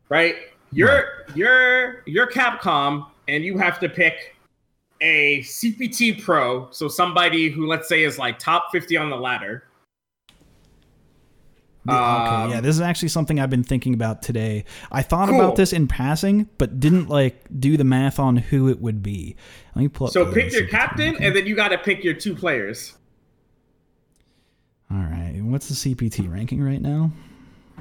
right? 0.07 0.35
You're 0.71 1.25
you're 1.35 2.03
you're 2.05 2.27
Capcom, 2.29 3.07
and 3.27 3.43
you 3.43 3.57
have 3.57 3.79
to 3.79 3.89
pick 3.89 4.35
a 5.01 5.39
CPT 5.41 6.21
pro, 6.23 6.69
so 6.71 6.87
somebody 6.87 7.49
who 7.49 7.67
let's 7.67 7.87
say 7.87 8.03
is 8.03 8.17
like 8.17 8.39
top 8.39 8.67
50 8.71 8.97
on 8.97 9.09
the 9.09 9.15
ladder. 9.17 9.63
Yeah, 11.87 11.93
okay, 11.93 12.35
Um, 12.45 12.49
yeah, 12.49 12.61
this 12.61 12.75
is 12.75 12.81
actually 12.81 13.09
something 13.09 13.39
I've 13.39 13.49
been 13.51 13.63
thinking 13.63 13.93
about 13.93 14.23
today. 14.23 14.65
I 14.91 15.03
thought 15.03 15.29
Cool. 15.29 15.39
about 15.39 15.55
this 15.55 15.71
in 15.71 15.87
passing, 15.87 16.49
but 16.57 16.79
didn't 16.79 17.09
like 17.09 17.45
do 17.59 17.77
the 17.77 17.83
math 17.83 18.17
on 18.17 18.37
who 18.37 18.67
it 18.69 18.81
would 18.81 19.03
be. 19.03 19.35
Let 19.75 19.81
me 19.83 19.87
pull 19.89 20.07
up. 20.07 20.13
So 20.13 20.31
pick 20.33 20.51
your 20.51 20.65
captain, 20.67 21.15
and 21.21 21.35
then 21.35 21.45
you 21.45 21.55
got 21.55 21.67
to 21.69 21.77
pick 21.77 22.03
your 22.03 22.15
two 22.15 22.33
players. 22.35 22.97
All 24.89 24.97
right, 24.97 25.39
what's 25.43 25.67
the 25.67 25.75
CPT 25.95 26.31
ranking 26.31 26.61
right 26.61 26.81
now? 26.81 27.11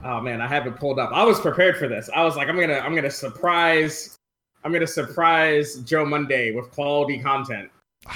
Oh 0.04 0.20
man, 0.20 0.40
I 0.40 0.46
haven't 0.46 0.74
pulled 0.74 0.98
up. 0.98 1.10
I 1.12 1.24
was 1.24 1.40
prepared 1.40 1.76
for 1.78 1.88
this. 1.88 2.10
I 2.14 2.22
was 2.24 2.36
like, 2.36 2.48
I'm 2.48 2.58
gonna, 2.60 2.74
I'm 2.78 2.94
gonna 2.94 3.10
surprise, 3.10 4.16
I'm 4.62 4.72
gonna 4.72 4.86
surprise 4.86 5.76
Joe 5.76 6.04
Monday 6.04 6.52
with 6.52 6.70
quality 6.72 7.18
content 7.18 7.70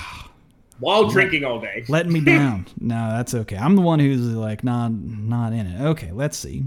while 0.81 1.09
drinking 1.09 1.45
all 1.45 1.61
day. 1.61 1.85
Letting 1.89 2.13
me 2.13 2.21
down. 2.25 2.67
no, 2.79 3.11
that's 3.17 3.35
okay. 3.35 3.57
I'm 3.57 3.75
the 3.75 3.83
one 3.83 3.99
who's 4.01 4.21
like 4.21 4.63
not 4.65 4.93
not 4.93 5.53
in 5.53 5.67
it. 5.67 5.81
Okay, 5.83 6.13
let's 6.13 6.37
see. 6.37 6.65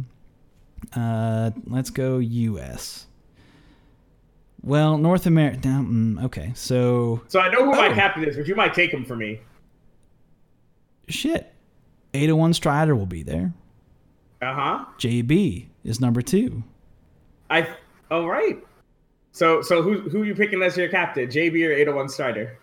Uh, 0.96 1.52
let's 1.68 1.92
go 1.92 2.18
U.S. 2.18 3.06
Well, 4.64 4.98
North 4.98 5.26
America. 5.28 5.68
Mm, 5.68 6.24
okay, 6.26 6.52
so 6.56 7.22
So 7.28 7.40
I 7.40 7.50
know 7.50 7.64
who 7.66 7.72
my 7.72 7.90
Oh. 7.90 7.94
captain 7.94 8.24
is, 8.24 8.36
but 8.38 8.48
you 8.48 8.56
might 8.56 8.74
take 8.74 8.92
him 8.92 9.06
for 9.06 9.16
me. 9.16 9.40
shit. 11.08 11.54
801 12.14 12.54
Strider 12.54 12.96
will 12.96 13.06
be 13.06 13.24
there. 13.24 13.54
Uh 14.42 14.54
huh. 14.54 14.86
JB 14.98 15.68
is 15.84 16.00
number 16.02 16.22
two. 16.22 16.64
I. 17.50 17.68
All 18.10 18.28
right. 18.28 18.58
So, 19.34 19.62
so 19.62 19.82
who 19.82 20.02
who 20.10 20.24
you 20.24 20.36
picking 20.36 20.62
as 20.62 20.76
your 20.76 20.90
captain, 20.90 21.28
JB 21.28 21.68
or 21.68 21.72
801 21.72 22.10
Strider? 22.10 22.58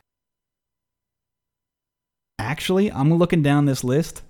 Actually, 2.38 2.90
I'm 2.92 3.12
looking 3.14 3.42
down 3.42 3.64
this 3.64 3.82
list. 3.84 4.22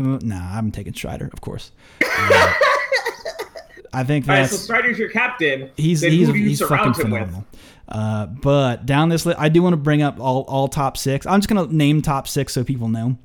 Uh, 0.00 0.18
nah, 0.22 0.56
I'm 0.56 0.70
taking 0.70 0.94
Strider, 0.94 1.30
of 1.32 1.40
course. 1.40 1.72
Uh, 2.04 2.52
I 3.92 4.04
think 4.04 4.28
All 4.28 4.34
right, 4.34 4.42
that's 4.42 4.52
so 4.52 4.58
Strider's 4.58 4.98
your 4.98 5.08
captain. 5.08 5.70
he's 5.76 6.02
then 6.02 6.12
he's 6.12 6.26
who 6.26 6.34
do 6.34 6.38
you 6.38 6.48
he's 6.48 6.60
fucking 6.60 6.94
surround 6.94 6.96
him 6.96 7.10
with? 7.10 7.20
phenomenal. 7.20 7.46
Uh, 7.88 8.26
but 8.26 8.84
down 8.84 9.08
this 9.08 9.24
list, 9.24 9.38
I 9.40 9.48
do 9.48 9.62
want 9.62 9.72
to 9.72 9.78
bring 9.78 10.02
up 10.02 10.20
all 10.20 10.42
all 10.42 10.68
top 10.68 10.96
six. 10.96 11.26
I'm 11.26 11.40
just 11.40 11.48
gonna 11.48 11.72
name 11.72 12.02
top 12.02 12.28
six 12.28 12.52
so 12.52 12.64
people 12.64 12.88
know. 12.88 13.16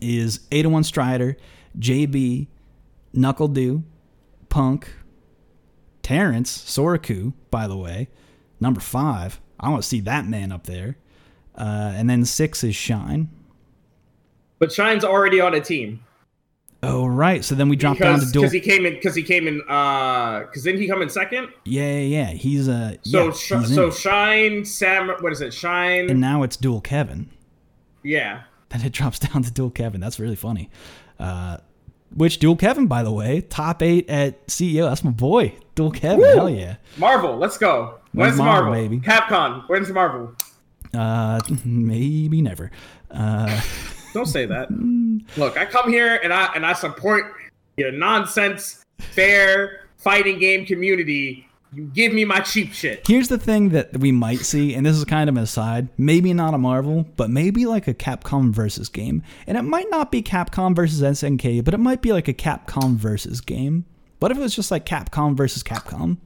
Is 0.00 0.40
801 0.52 0.84
Strider, 0.84 1.36
JB, 1.78 2.46
NuckleDu, 3.14 3.82
Punk, 4.48 4.92
Terrence, 6.02 6.56
Soraku, 6.58 7.32
by 7.50 7.66
the 7.66 7.76
way, 7.76 8.08
number 8.60 8.80
five. 8.80 9.40
I 9.58 9.68
want 9.68 9.82
to 9.82 9.88
see 9.88 10.00
that 10.00 10.26
man 10.26 10.52
up 10.52 10.64
there. 10.64 10.96
Uh, 11.54 11.92
and 11.94 12.08
then 12.08 12.24
six 12.24 12.64
is 12.64 12.74
Shine. 12.74 13.28
But 14.58 14.72
Shine's 14.72 15.04
already 15.04 15.40
on 15.40 15.54
a 15.54 15.60
team 15.60 16.00
Oh 16.82 17.06
right, 17.06 17.44
so 17.44 17.54
then 17.54 17.68
we 17.68 17.76
drop 17.76 17.98
down 17.98 18.14
to 18.14 18.20
because 18.20 18.32
dual. 18.32 18.42
because 18.44 18.52
he 18.54 18.60
came 18.60 18.86
in 18.86 18.94
because 18.94 19.14
he 19.14 19.22
came 19.22 19.46
in 19.46 19.60
uh 19.68 20.40
because 20.40 20.62
didn't 20.62 20.80
he 20.80 20.88
come 20.88 21.02
in 21.02 21.10
second? 21.10 21.48
yeah, 21.66 21.98
yeah, 21.98 22.00
yeah. 22.00 22.26
He's 22.30 22.68
uh, 22.70 22.94
So 23.02 23.26
yeah, 23.26 23.32
Sh- 23.32 23.52
he's 23.52 23.74
so 23.74 23.90
Shine 23.90 24.64
Sam 24.64 25.08
what 25.20 25.30
is 25.32 25.42
it 25.42 25.52
Shine 25.52 26.08
and 26.08 26.20
now 26.22 26.42
it's 26.42 26.56
dual 26.56 26.80
Kevin. 26.80 27.28
yeah 28.02 28.44
Then 28.70 28.80
it 28.80 28.92
drops 28.94 29.18
down 29.18 29.42
to 29.42 29.50
dual 29.50 29.68
Kevin. 29.70 30.00
That's 30.00 30.18
really 30.18 30.36
funny. 30.36 30.70
Uh, 31.18 31.58
which 32.14 32.38
dual 32.38 32.56
Kevin, 32.56 32.86
by 32.86 33.02
the 33.02 33.12
way, 33.12 33.40
top 33.40 33.82
eight 33.82 34.08
at 34.10 34.46
CEO. 34.46 34.88
That's 34.88 35.04
my 35.04 35.10
boy, 35.10 35.54
dual 35.74 35.90
Kevin. 35.90 36.20
Woo! 36.20 36.34
Hell 36.34 36.50
yeah. 36.50 36.76
Marvel 36.96 37.36
let's 37.36 37.58
go 37.58 38.00
When's 38.12 38.36
Marvel, 38.36 38.72
Marvel, 38.72 38.72
baby? 38.72 38.98
Capcom 39.00 39.68
when's 39.68 39.90
Marvel 39.90 40.34
Uh, 40.92 41.40
maybe 41.64 42.42
never. 42.42 42.70
Uh, 43.10 43.60
don't 44.12 44.26
say 44.26 44.46
that 44.46 44.68
look 45.36 45.56
I 45.56 45.64
come 45.64 45.90
here 45.90 46.16
and 46.22 46.32
I 46.32 46.52
and 46.54 46.66
I 46.66 46.72
support 46.72 47.34
your 47.76 47.92
nonsense 47.92 48.84
fair 48.98 49.86
fighting 49.98 50.38
game 50.38 50.66
community 50.66 51.46
you 51.72 51.84
give 51.84 52.12
me 52.12 52.24
my 52.24 52.40
cheap 52.40 52.72
shit 52.72 53.06
here's 53.06 53.28
the 53.28 53.38
thing 53.38 53.70
that 53.70 53.96
we 53.98 54.12
might 54.12 54.40
see, 54.40 54.74
and 54.74 54.86
this 54.86 54.96
is 54.96 55.04
kind 55.04 55.28
of 55.28 55.36
an 55.36 55.42
aside. 55.42 55.88
Maybe 55.98 56.32
not 56.32 56.54
a 56.54 56.58
Marvel, 56.58 57.06
but 57.16 57.30
maybe 57.30 57.66
like 57.66 57.88
a 57.88 57.94
Capcom 57.94 58.50
versus 58.50 58.88
game. 58.88 59.22
And 59.46 59.58
it 59.58 59.62
might 59.62 59.90
not 59.90 60.10
be 60.10 60.22
Capcom 60.22 60.74
versus 60.74 61.00
SNK, 61.02 61.64
but 61.64 61.74
it 61.74 61.78
might 61.78 62.02
be 62.02 62.12
like 62.12 62.28
a 62.28 62.34
Capcom 62.34 62.94
versus 62.94 63.40
game. 63.40 63.84
What 64.20 64.30
if 64.30 64.38
it 64.38 64.40
was 64.40 64.54
just 64.54 64.70
like 64.70 64.86
Capcom 64.86 65.36
versus 65.36 65.62
Capcom? 65.62 66.18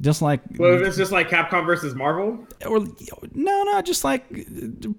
Just 0.00 0.22
like 0.22 0.40
well 0.56 0.80
if 0.80 0.86
it's 0.86 0.96
just 0.96 1.12
like 1.12 1.28
Capcom 1.28 1.66
versus 1.66 1.94
Marvel 1.94 2.46
or 2.66 2.80
no, 3.34 3.62
no, 3.64 3.82
just 3.82 4.02
like 4.02 4.24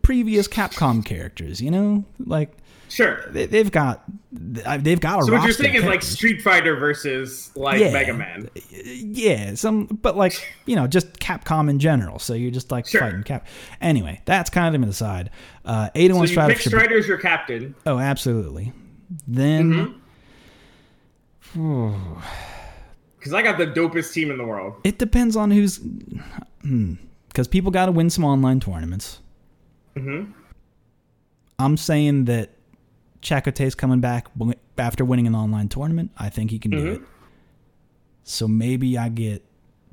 previous 0.03 0.47
Capcom 0.47 1.03
characters, 1.03 1.59
you 1.59 1.71
know, 1.71 2.05
like 2.19 2.51
sure 2.91 3.25
they, 3.31 3.45
they've 3.45 3.71
got 3.71 4.03
they've 4.31 4.99
got 4.99 5.21
a. 5.21 5.25
so 5.25 5.31
what 5.31 5.43
you're 5.43 5.53
saying 5.53 5.75
is 5.75 5.83
like. 5.83 6.01
Street 6.03 6.41
Fighter 6.41 6.75
versus 6.75 7.51
like 7.55 7.79
Yeah. 7.79 7.91
Mega 7.91 8.13
Man 8.13 8.49
yeah, 8.73 9.55
some, 9.55 9.85
but 9.85 10.15
like 10.17 10.47
you 10.65 10.75
know, 10.75 10.87
just 10.87 11.13
Capcom 11.19 11.69
in 11.69 11.79
general. 11.79 12.19
So 12.19 12.33
you're 12.33 12.51
just 12.51 12.71
like 12.71 12.87
Sure. 12.87 13.01
fighting 13.01 13.23
Cap. 13.23 13.47
Anyway, 13.79 14.21
that's 14.25 14.49
kind 14.49 14.73
of 14.75 14.81
an 14.81 14.87
aside. 14.87 15.29
Uh, 15.65 15.89
eight 15.95 16.05
and 16.11 16.15
so 16.15 16.19
one 16.19 16.27
you 16.27 16.33
Strider. 16.33 16.53
pick 16.53 16.61
Strider 16.63 16.97
as 16.97 17.07
your 17.07 17.17
captain 17.17 17.75
oh, 17.85 17.99
absolutely. 17.99 18.73
Then. 19.27 19.95
Mm-hmm. 21.55 22.13
Because 23.17 23.33
I 23.33 23.41
got 23.41 23.57
the 23.57 23.67
dopest 23.67 24.13
team 24.13 24.31
in 24.31 24.37
the 24.37 24.45
world. 24.45 24.75
It 24.83 24.97
depends 24.97 25.35
on 25.35 25.51
who's. 25.51 25.79
Because 27.27 27.47
people 27.47 27.71
got 27.71 27.87
to 27.87 27.91
win 27.91 28.09
some 28.09 28.23
online 28.23 28.59
tournaments. 28.59 29.19
Mm-hmm. 29.95 30.31
I'm 31.59 31.77
saying 31.77 32.25
that 32.25 32.51
Chakote's 33.21 33.75
coming 33.75 33.99
back 33.99 34.27
after 34.77 35.05
winning 35.05 35.27
an 35.27 35.35
online 35.35 35.69
tournament. 35.69 36.11
I 36.17 36.29
think 36.29 36.49
he 36.51 36.59
can 36.59 36.71
do 36.71 36.77
Mhm. 36.83 36.95
it. 36.95 37.01
So 38.23 38.47
maybe 38.47 38.97
I 38.97 39.09
get 39.09 39.43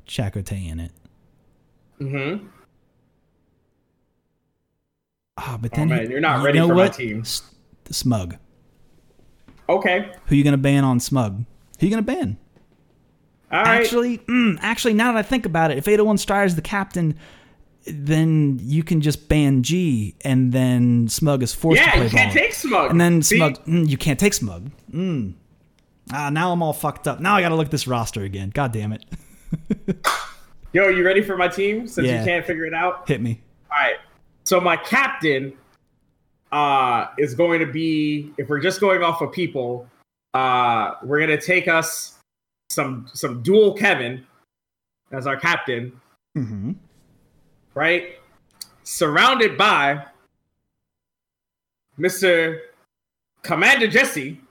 Chakote 0.07 0.51
in 0.71 0.79
it. 0.79 0.91
Mm-hmm. 2.01 2.47
Ah, 5.37 5.57
but 5.61 5.71
Oh 5.73 5.75
then 5.77 5.89
man, 5.89 6.09
you're 6.09 6.19
not 6.19 6.39
you 6.39 6.45
ready 6.45 6.59
for 6.59 6.67
my 6.67 6.73
what? 6.73 6.93
team. 6.93 7.21
S- 7.21 7.53
Smug. 7.89 8.35
Okay. 9.67 10.11
Who 10.25 10.35
you 10.35 10.43
gonna 10.43 10.57
ban 10.57 10.83
on 10.83 10.99
Smug? 10.99 11.45
Who 11.79 11.85
you 11.85 11.89
gonna 11.89 12.01
ban? 12.01 12.37
All 13.51 13.63
right. 13.63 13.79
Actually, 13.81 14.19
mm, 14.19 14.57
actually, 14.61 14.93
now 14.93 15.11
that 15.13 15.17
I 15.19 15.21
think 15.23 15.45
about 15.45 15.71
it, 15.71 15.77
if 15.77 15.87
801 15.87 16.17
Strider 16.17 16.45
is 16.45 16.55
the 16.55 16.61
captain, 16.61 17.15
then 17.85 18.59
you 18.61 18.83
can 18.83 19.01
just 19.01 19.29
ban 19.29 19.63
G, 19.63 20.15
and 20.25 20.51
then 20.51 21.07
Smug 21.07 21.41
is 21.43 21.53
forced 21.53 21.81
to 21.81 21.85
yeah, 21.87 21.93
play 21.93 22.03
you 22.05 22.09
can't 22.09 22.33
ball. 22.33 22.41
take 22.43 22.53
smug. 22.53 22.91
and 22.91 22.99
then 23.01 23.21
See? 23.21 23.37
Smug, 23.37 23.63
mm, 23.65 23.87
you 23.89 23.97
can't 23.97 24.19
take 24.19 24.33
Smug. 24.33 24.69
Mm. 24.91 25.33
Ah, 26.11 26.29
now 26.29 26.51
I'm 26.51 26.61
all 26.63 26.73
fucked 26.73 27.07
up. 27.07 27.19
Now 27.19 27.35
I 27.35 27.41
gotta 27.41 27.55
look 27.55 27.65
at 27.65 27.71
this 27.71 27.87
roster 27.87 28.21
again. 28.23 28.49
God 28.53 28.71
damn 28.73 28.93
it. 28.93 29.05
Yo, 30.73 30.87
you 30.89 31.03
ready 31.03 31.21
for 31.23 31.35
my 31.37 31.47
team? 31.47 31.87
Since 31.87 32.07
Yeah. 32.07 32.19
you 32.19 32.25
can't 32.25 32.45
figure 32.45 32.65
it 32.65 32.73
out. 32.73 33.07
Hit 33.07 33.21
me. 33.21 33.41
All 33.71 33.77
right. 33.79 33.95
So 34.45 34.59
my 34.59 34.75
captain 34.77 35.53
uh 36.51 37.07
is 37.17 37.33
going 37.35 37.59
to 37.59 37.65
be 37.67 38.31
if 38.37 38.49
we're 38.49 38.59
just 38.59 38.79
going 38.81 39.03
off 39.03 39.21
of 39.21 39.31
people, 39.31 39.87
uh 40.33 40.95
we're 41.03 41.19
going 41.25 41.37
to 41.39 41.43
take 41.43 41.67
us 41.67 42.17
some 42.69 43.07
some 43.13 43.41
dual 43.41 43.73
Kevin 43.73 44.25
as 45.11 45.25
our 45.27 45.37
captain, 45.37 45.91
Mm-hmm. 46.37 46.73
Right? 47.79 48.19
Surrounded 48.83 49.57
by 49.57 50.03
Mr. 51.97 52.59
Commander 53.41 53.87
Jesse 53.87 54.41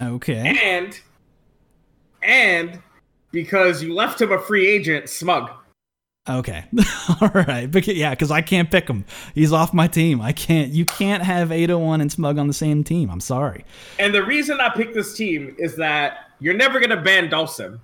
Okay. 0.00 0.56
and 0.62 1.00
and 2.22 2.80
because 3.32 3.82
you 3.82 3.92
left 3.94 4.20
him 4.20 4.30
a 4.30 4.38
free 4.38 4.68
agent, 4.68 5.08
Smug. 5.08 5.50
Okay. 6.28 6.66
all 7.20 7.30
right. 7.30 7.68
Because, 7.68 7.96
yeah, 7.96 8.10
because 8.10 8.30
I 8.30 8.40
can't 8.40 8.70
pick 8.70 8.86
him. 8.86 9.04
He's 9.34 9.52
off 9.52 9.74
my 9.74 9.88
team. 9.88 10.20
I 10.20 10.30
can't. 10.30 10.70
You 10.70 10.84
can't 10.84 11.24
have 11.24 11.50
801 11.50 12.00
and 12.00 12.12
Smug 12.12 12.38
on 12.38 12.46
the 12.46 12.52
same 12.52 12.84
team. 12.84 13.10
I'm 13.10 13.18
sorry. 13.18 13.64
And 13.98 14.14
the 14.14 14.22
reason 14.22 14.60
I 14.60 14.68
picked 14.68 14.94
this 14.94 15.16
team 15.16 15.56
is 15.58 15.74
that 15.78 16.30
you're 16.38 16.54
never 16.54 16.78
gonna 16.78 17.02
ban 17.02 17.28
Dhalsim. 17.28 17.80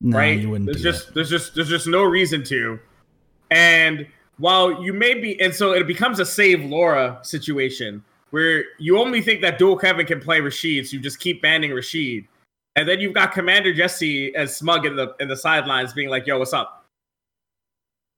No, 0.00 0.16
right? 0.16 0.38
you 0.38 0.50
wouldn't 0.50 0.66
there's 0.66 0.82
just 0.82 1.14
there's 1.14 1.28
just 1.28 1.54
there's 1.54 1.68
just 1.68 1.86
no 1.86 2.02
reason 2.02 2.42
to. 2.44 2.78
And 3.50 4.06
while 4.38 4.82
you 4.82 4.92
may 4.92 5.14
be 5.14 5.40
and 5.40 5.54
so 5.54 5.72
it 5.72 5.86
becomes 5.86 6.20
a 6.20 6.26
save 6.26 6.64
Laura 6.64 7.18
situation 7.22 8.02
where 8.30 8.64
you 8.78 8.98
only 8.98 9.20
think 9.20 9.42
that 9.42 9.58
dual 9.58 9.76
Kevin 9.76 10.06
can 10.06 10.20
play 10.20 10.40
Rashid, 10.40 10.88
so 10.88 10.96
you 10.96 11.02
just 11.02 11.18
keep 11.18 11.42
banning 11.42 11.72
Rashid. 11.72 12.26
And 12.76 12.88
then 12.88 13.00
you've 13.00 13.14
got 13.14 13.32
Commander 13.32 13.74
Jesse 13.74 14.34
and 14.34 14.48
Smug 14.48 14.86
in 14.86 14.96
the 14.96 15.14
in 15.20 15.28
the 15.28 15.36
sidelines 15.36 15.92
being 15.92 16.08
like, 16.08 16.26
yo, 16.26 16.38
what's 16.38 16.52
up? 16.52 16.86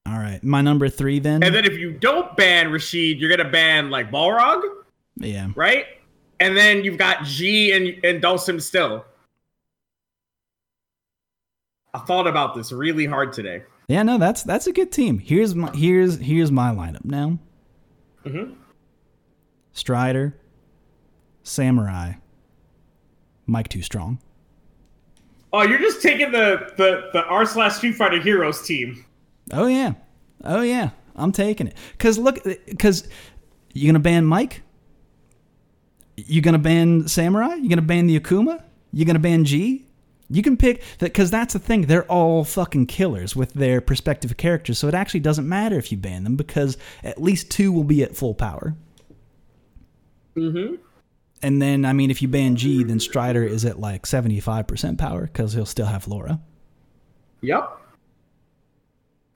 All 0.06 0.18
right. 0.18 0.42
My 0.44 0.60
number 0.60 0.88
three 0.88 1.18
then. 1.18 1.42
And 1.42 1.54
then 1.54 1.64
if 1.64 1.78
you 1.78 1.92
don't 1.92 2.36
ban 2.36 2.70
Rashid, 2.70 3.18
you're 3.18 3.34
gonna 3.34 3.50
ban 3.50 3.90
like 3.90 4.10
Balrog, 4.10 4.62
yeah. 5.16 5.48
right? 5.56 5.86
And 6.38 6.56
then 6.56 6.84
you've 6.84 6.98
got 6.98 7.24
G 7.24 7.72
and 7.72 8.04
and 8.04 8.22
Dhalsim 8.22 8.60
still. 8.60 9.04
I 11.94 11.98
thought 12.00 12.26
about 12.26 12.54
this 12.54 12.72
really 12.72 13.06
hard 13.06 13.32
today. 13.32 13.62
Yeah, 13.88 14.02
no, 14.02 14.16
that's 14.18 14.42
that's 14.42 14.66
a 14.66 14.72
good 14.72 14.90
team. 14.92 15.18
Here's 15.18 15.54
my 15.54 15.70
here's 15.74 16.18
here's 16.18 16.50
my 16.50 16.70
lineup 16.70 17.04
now. 17.04 17.38
Mhm. 18.24 18.54
Strider, 19.72 20.36
Samurai, 21.42 22.14
Mike 23.46 23.68
Too 23.68 23.82
Strong. 23.82 24.18
Oh, 25.52 25.62
you're 25.62 25.78
just 25.78 26.00
taking 26.00 26.32
the 26.32 26.72
the 26.76 27.10
the 27.12 27.24
R 27.24 27.44
slash 27.44 27.76
Street 27.76 27.94
Fighter 27.96 28.20
Heroes 28.20 28.62
team. 28.62 29.04
Oh 29.52 29.66
yeah, 29.66 29.94
oh 30.44 30.62
yeah, 30.62 30.90
I'm 31.14 31.32
taking 31.32 31.66
it. 31.66 31.76
Cause 31.98 32.16
look, 32.16 32.38
cause 32.78 33.06
you 33.74 33.86
gonna 33.86 33.98
ban 33.98 34.24
Mike? 34.24 34.62
You 36.16 36.40
gonna 36.40 36.58
ban 36.58 37.08
Samurai? 37.08 37.54
You 37.56 37.68
gonna 37.68 37.82
ban 37.82 38.06
the 38.06 38.18
Akuma? 38.18 38.62
You 38.92 39.04
gonna 39.04 39.18
ban 39.18 39.44
G? 39.44 39.86
You 40.32 40.42
can 40.42 40.56
pick 40.56 40.82
that 40.98 41.06
because 41.12 41.30
that's 41.30 41.52
the 41.52 41.58
thing. 41.58 41.82
They're 41.82 42.10
all 42.10 42.42
fucking 42.42 42.86
killers 42.86 43.36
with 43.36 43.52
their 43.52 43.82
perspective 43.82 44.38
characters. 44.38 44.78
So 44.78 44.88
it 44.88 44.94
actually 44.94 45.20
doesn't 45.20 45.46
matter 45.46 45.76
if 45.76 45.92
you 45.92 45.98
ban 45.98 46.24
them 46.24 46.36
because 46.36 46.78
at 47.04 47.20
least 47.20 47.50
two 47.50 47.70
will 47.70 47.84
be 47.84 48.02
at 48.02 48.16
full 48.16 48.34
power. 48.34 48.74
Mm-hmm. 50.34 50.76
And 51.42 51.60
then, 51.60 51.84
I 51.84 51.92
mean, 51.92 52.10
if 52.10 52.22
you 52.22 52.28
ban 52.28 52.56
G, 52.56 52.82
then 52.82 52.98
Strider 52.98 53.44
is 53.44 53.66
at 53.66 53.78
like 53.78 54.04
75% 54.04 54.96
power 54.96 55.22
because 55.26 55.52
he'll 55.52 55.66
still 55.66 55.86
have 55.86 56.08
Laura. 56.08 56.40
Yep. 57.42 57.78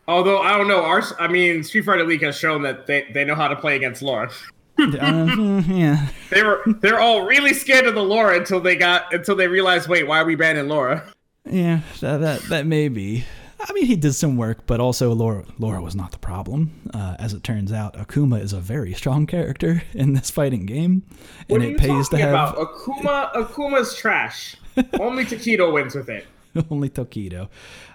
Although 0.08 0.38
I 0.38 0.56
don't 0.56 0.68
know, 0.68 0.82
our 0.82 1.02
I 1.18 1.28
mean, 1.28 1.62
Street 1.62 1.84
Fighter 1.84 2.04
League 2.04 2.22
has 2.22 2.38
shown 2.38 2.62
that 2.62 2.86
they, 2.86 3.06
they 3.12 3.24
know 3.24 3.34
how 3.34 3.48
to 3.48 3.56
play 3.56 3.76
against 3.76 4.00
Laura. 4.00 4.30
Uh, 4.96 5.62
yeah. 5.68 6.08
They 6.30 6.42
were 6.42 6.62
they're 6.80 7.00
all 7.00 7.24
really 7.24 7.54
scared 7.54 7.86
of 7.86 7.94
the 7.94 8.02
Laura 8.02 8.38
until 8.38 8.60
they 8.60 8.76
got 8.76 9.12
until 9.12 9.34
they 9.34 9.48
realized, 9.48 9.88
wait, 9.88 10.06
why 10.06 10.20
are 10.20 10.24
we 10.24 10.34
banning 10.34 10.68
Laura? 10.68 11.02
Yeah, 11.48 11.80
that, 12.00 12.18
that, 12.18 12.42
that 12.50 12.66
may 12.66 12.88
be. 12.88 13.24
I 13.58 13.72
mean, 13.72 13.86
he 13.86 13.96
did 13.96 14.14
some 14.14 14.36
work, 14.36 14.66
but 14.66 14.80
also 14.80 15.12
Laura, 15.12 15.44
Laura 15.58 15.80
was 15.80 15.94
not 15.94 16.12
the 16.12 16.18
problem. 16.18 16.90
Uh, 16.92 17.16
as 17.18 17.32
it 17.32 17.42
turns 17.42 17.72
out, 17.72 17.94
Akuma 17.94 18.40
is 18.40 18.52
a 18.52 18.60
very 18.60 18.92
strong 18.92 19.26
character 19.26 19.82
in 19.94 20.12
this 20.12 20.30
fighting 20.30 20.66
game, 20.66 21.04
and 21.48 21.62
it 21.62 21.78
pays 21.78 22.08
to 22.10 22.18
have 22.18 22.30
about? 22.30 22.56
Akuma 22.56 23.32
Akuma's 23.32 23.96
trash. 23.96 24.56
Only 25.00 25.24
Tokido 25.24 25.72
wins 25.72 25.94
with 25.94 26.10
it. 26.10 26.26
only 26.70 26.90
Tokido, 26.90 27.48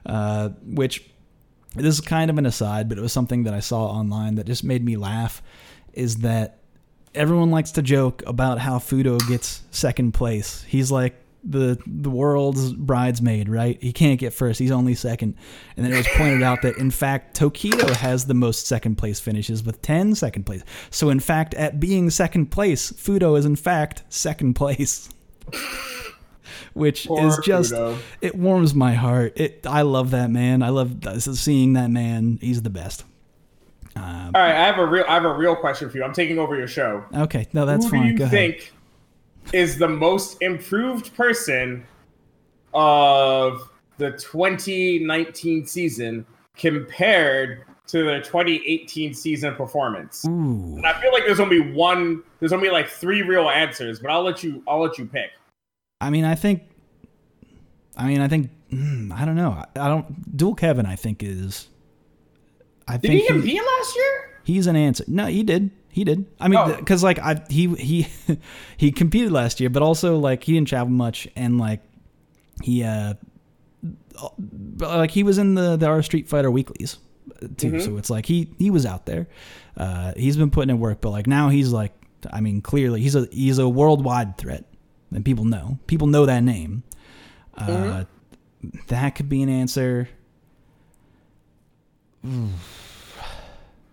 uh, 0.06 0.50
which 0.64 1.10
this 1.76 1.96
is 1.96 2.02
kind 2.02 2.30
of 2.32 2.38
an 2.38 2.46
aside, 2.46 2.90
but 2.90 2.98
it 2.98 3.02
was 3.02 3.14
something 3.14 3.44
that 3.44 3.54
I 3.54 3.60
saw 3.60 3.86
online 3.86 4.36
that 4.36 4.46
just 4.46 4.64
made 4.64 4.84
me 4.84 4.98
laugh. 4.98 5.42
Is 5.94 6.18
that 6.18 6.61
everyone 7.16 7.52
likes 7.52 7.72
to 7.72 7.82
joke 7.82 8.24
about 8.26 8.60
how 8.60 8.80
Fuudo 8.80 9.20
gets 9.28 9.64
second 9.72 10.14
place? 10.14 10.64
He's 10.64 10.92
like 10.92 11.16
the 11.44 11.80
the 11.88 12.10
world's 12.10 12.74
bridesmaid, 12.74 13.50
right? 13.50 13.82
He 13.82 13.92
can't 13.94 14.20
get 14.20 14.34
first; 14.34 14.60
he's 14.60 14.72
only 14.72 14.96
second. 14.96 15.36
And 15.76 15.86
then 15.86 15.94
it 15.94 15.98
was 15.98 16.08
pointed 16.10 16.44
out 16.44 16.62
that 16.62 16.78
in 16.78 16.92
fact 16.92 17.38
Tokido 17.40 17.96
has 17.96 18.26
the 18.26 18.34
most 18.34 18.68
second 18.68 18.96
place 18.96 19.20
finishes 19.20 19.64
with 19.64 19.82
10 19.82 20.16
second 20.16 20.46
place. 20.46 20.64
So 20.90 21.10
in 21.10 21.20
fact, 21.20 21.54
at 21.56 21.80
being 21.80 22.10
second 22.10 22.48
place, 22.48 22.92
Fuudo 22.92 23.38
is 23.38 23.46
in 23.46 23.56
fact 23.56 24.04
second 24.10 24.54
place. 24.54 25.10
Which 26.74 27.08
Poor 27.08 27.28
is 27.28 27.38
just 27.44 27.74
Fuudo. 27.74 27.98
it 28.22 28.36
warms 28.36 28.74
my 28.74 28.94
heart. 28.94 29.34
It 29.36 29.66
I 29.68 29.82
love 29.82 30.12
that 30.12 30.30
man. 30.30 30.62
I 30.64 30.70
love 30.70 30.98
seeing 31.38 31.74
that 31.74 31.90
man. 31.90 32.38
He's 32.42 32.62
the 32.62 32.70
best. 32.70 33.04
Um, 33.96 34.32
All 34.34 34.42
right, 34.42 34.56
I 34.56 34.66
have 34.66 34.78
a 34.80 34.86
real 34.86 35.06
I 35.08 35.14
have 35.16 35.26
a 35.26 35.34
real 35.34 35.56
question 35.56 35.90
for 35.90 35.98
you. 35.98 36.04
I'm 36.04 36.14
taking 36.14 36.40
over 36.40 36.56
your 36.56 36.68
show. 36.68 37.04
okay, 37.14 37.48
no, 37.54 37.66
that's 37.66 37.86
Who 37.86 37.92
fine. 37.92 38.02
do 38.04 38.08
you 38.12 38.18
Go 38.18 38.24
ahead. 38.26 38.32
think 38.32 38.74
is 39.54 39.78
the 39.78 39.88
most 39.88 40.42
improved 40.42 41.14
person 41.16 41.84
of 42.74 43.70
the 43.98 44.12
2019 44.12 45.66
season 45.66 46.26
compared 46.56 47.66
to 47.88 48.04
their 48.06 48.22
2018 48.22 49.14
season 49.14 49.56
performance? 49.56 50.24
Ooh, 50.26 50.30
And 50.78 50.86
I 50.86 51.00
feel 51.02 51.12
like 51.12 51.26
there's 51.26 51.40
only 51.40 51.60
one. 51.74 52.24
There's 52.40 52.54
only 52.54 52.70
like 52.70 52.88
three 52.88 53.22
real 53.24 53.50
answers, 53.50 54.00
but 54.00 54.10
I'll 54.12 54.24
let 54.24 54.44
you. 54.44 54.64
I'll 54.68 54.82
let 54.82 54.98
you 54.98 55.06
pick. 55.06 55.32
I 56.00 56.10
mean, 56.10 56.24
I 56.26 56.36
think. 56.36 56.64
I 57.98 58.08
mean, 58.08 58.22
I 58.22 58.28
think. 58.30 58.50
mm, 58.72 59.12
I 59.12 59.26
don't 59.26 59.36
know. 59.36 59.52
I, 59.52 59.66
I 59.80 59.88
don't. 59.90 60.38
Dual 60.38 60.56
Kevin, 60.56 60.86
I 60.86 60.96
think 60.96 61.22
is. 61.24 61.68
I 62.94 62.98
Did 62.98 63.08
think 63.08 63.22
he 63.22 63.28
compete 63.28 63.62
last 63.62 63.96
year? 63.96 64.40
he's 64.44 64.68
an 64.68 64.76
answer. 64.76 65.04
No, 65.08 65.26
he 65.28 65.44
did. 65.44 65.72
He 65.90 66.04
did. 66.04 66.26
I 66.40 66.48
mean, 66.48 66.60
Oh. 66.60 66.76
because 66.76 67.04
like 67.04 67.20
I 67.20 67.42
he 67.50 67.68
he 67.76 68.08
he 68.78 68.92
competed 68.92 69.32
last 69.32 69.60
year, 69.60 69.70
but 69.70 69.82
also 69.84 70.18
like 70.18 70.44
he 70.44 70.54
didn't 70.54 70.68
travel 70.68 70.92
much, 70.92 71.28
and 71.36 71.58
like 71.58 71.82
he 72.64 72.84
uh 72.84 73.14
like 74.80 75.12
he 75.12 75.24
was 75.24 75.38
in 75.38 75.56
the 75.56 75.76
the 75.78 75.88
R 75.88 76.02
Street 76.04 76.28
Fighter 76.30 76.50
weeklies 76.52 76.98
too. 77.58 77.72
Mhm. 77.72 77.82
So 77.86 77.98
it's 77.98 78.10
like 78.10 78.26
he 78.26 78.50
he 78.58 78.70
was 78.72 78.86
out 78.86 79.06
there. 79.06 79.28
Uh, 79.78 80.14
he's 80.18 80.38
been 80.38 80.52
putting 80.52 80.70
in 80.70 80.80
work, 80.80 81.02
but 81.02 81.10
like 81.12 81.28
now 81.28 81.50
he's 81.50 81.72
like, 81.72 81.94
I 82.32 82.42
mean, 82.42 82.62
clearly 82.62 83.02
he's 83.02 83.16
a 83.16 83.28
he's 83.32 83.58
a 83.58 83.68
worldwide 83.68 84.38
threat, 84.38 84.66
and 85.14 85.24
people 85.26 85.46
know 85.46 85.78
people 85.88 86.08
know 86.08 86.26
that 86.26 86.44
name. 86.44 86.84
Uh, 87.58 88.06
That 88.88 89.16
could 89.16 89.28
be 89.28 89.42
an 89.42 89.50
answer. 89.50 90.08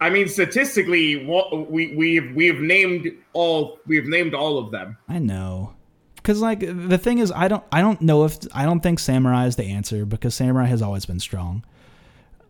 I 0.08 0.10
mean, 0.10 0.26
statistically, 0.26 1.26
we 1.26 1.94
we've 1.94 2.34
we've 2.34 2.60
named 2.60 3.12
all 3.34 3.78
we've 3.86 4.06
named 4.06 4.32
all 4.32 4.56
of 4.56 4.70
them. 4.70 4.96
I 5.06 5.18
know. 5.18 5.74
because 6.16 6.40
like 6.40 6.60
the 6.60 6.96
thing 6.96 7.18
is, 7.18 7.30
I 7.30 7.46
don't 7.48 7.62
I 7.70 7.82
don't 7.82 8.00
know 8.00 8.24
if 8.24 8.38
I 8.54 8.64
don't 8.64 8.80
think 8.80 9.00
Samurai 9.00 9.44
is 9.44 9.56
the 9.56 9.64
answer 9.64 10.06
because 10.06 10.34
Samurai 10.34 10.64
has 10.64 10.80
always 10.80 11.04
been 11.04 11.20
strong. 11.20 11.62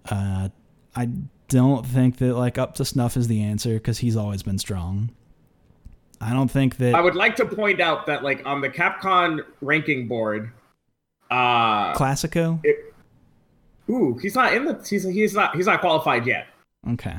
Uh, 0.08 0.50
I 0.94 1.08
don't 1.48 1.84
think 1.84 2.18
that 2.18 2.36
like 2.36 2.58
up 2.58 2.76
to 2.76 2.84
snuff 2.84 3.16
is 3.16 3.26
the 3.26 3.42
answer 3.42 3.74
because 3.74 3.98
he's 3.98 4.14
always 4.14 4.44
been 4.44 4.58
strong. 4.58 5.10
I 6.20 6.32
don't 6.32 6.48
think 6.50 6.76
that 6.76 6.94
I 6.94 7.00
would 7.00 7.16
like 7.16 7.34
to 7.36 7.44
point 7.44 7.80
out 7.80 8.06
that 8.06 8.22
like 8.22 8.46
on 8.46 8.60
the 8.60 8.68
Capcom 8.68 9.40
ranking 9.60 10.06
board, 10.06 10.52
uh, 11.28 11.92
Classico. 11.94 12.60
it, 12.62 12.94
ooh, 13.90 14.16
he's 14.22 14.36
not 14.36 14.52
in 14.54 14.64
the 14.64 14.74
he's 14.88 15.02
he's 15.02 15.34
not 15.34 15.56
he's 15.56 15.66
not 15.66 15.80
qualified 15.80 16.24
yet. 16.24 16.46
Okay. 16.88 17.16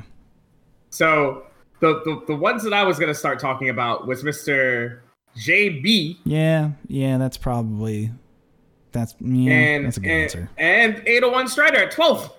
So 0.90 1.44
the 1.80 2.02
the, 2.06 2.24
the 2.28 2.36
ones 2.36 2.64
that 2.64 2.74
I 2.74 2.84
was 2.84 3.00
gonna 3.00 3.14
start 3.14 3.40
talking 3.40 3.70
about 3.70 4.08
was 4.08 4.24
Mr. 4.24 5.00
JB 5.38 6.18
Yeah, 6.26 6.72
yeah, 6.88 7.18
that's 7.18 7.38
probably 7.38 8.12
that's 8.92 9.16
yeah, 9.22 9.52
and 9.54 9.86
that's 9.86 9.98
a 9.98 10.00
good 10.00 10.10
and, 10.10 10.24
answer. 10.24 10.50
and 10.58 10.96
801 11.08 11.48
Strider 11.48 11.78
at 11.78 11.92
12th. 11.94 12.32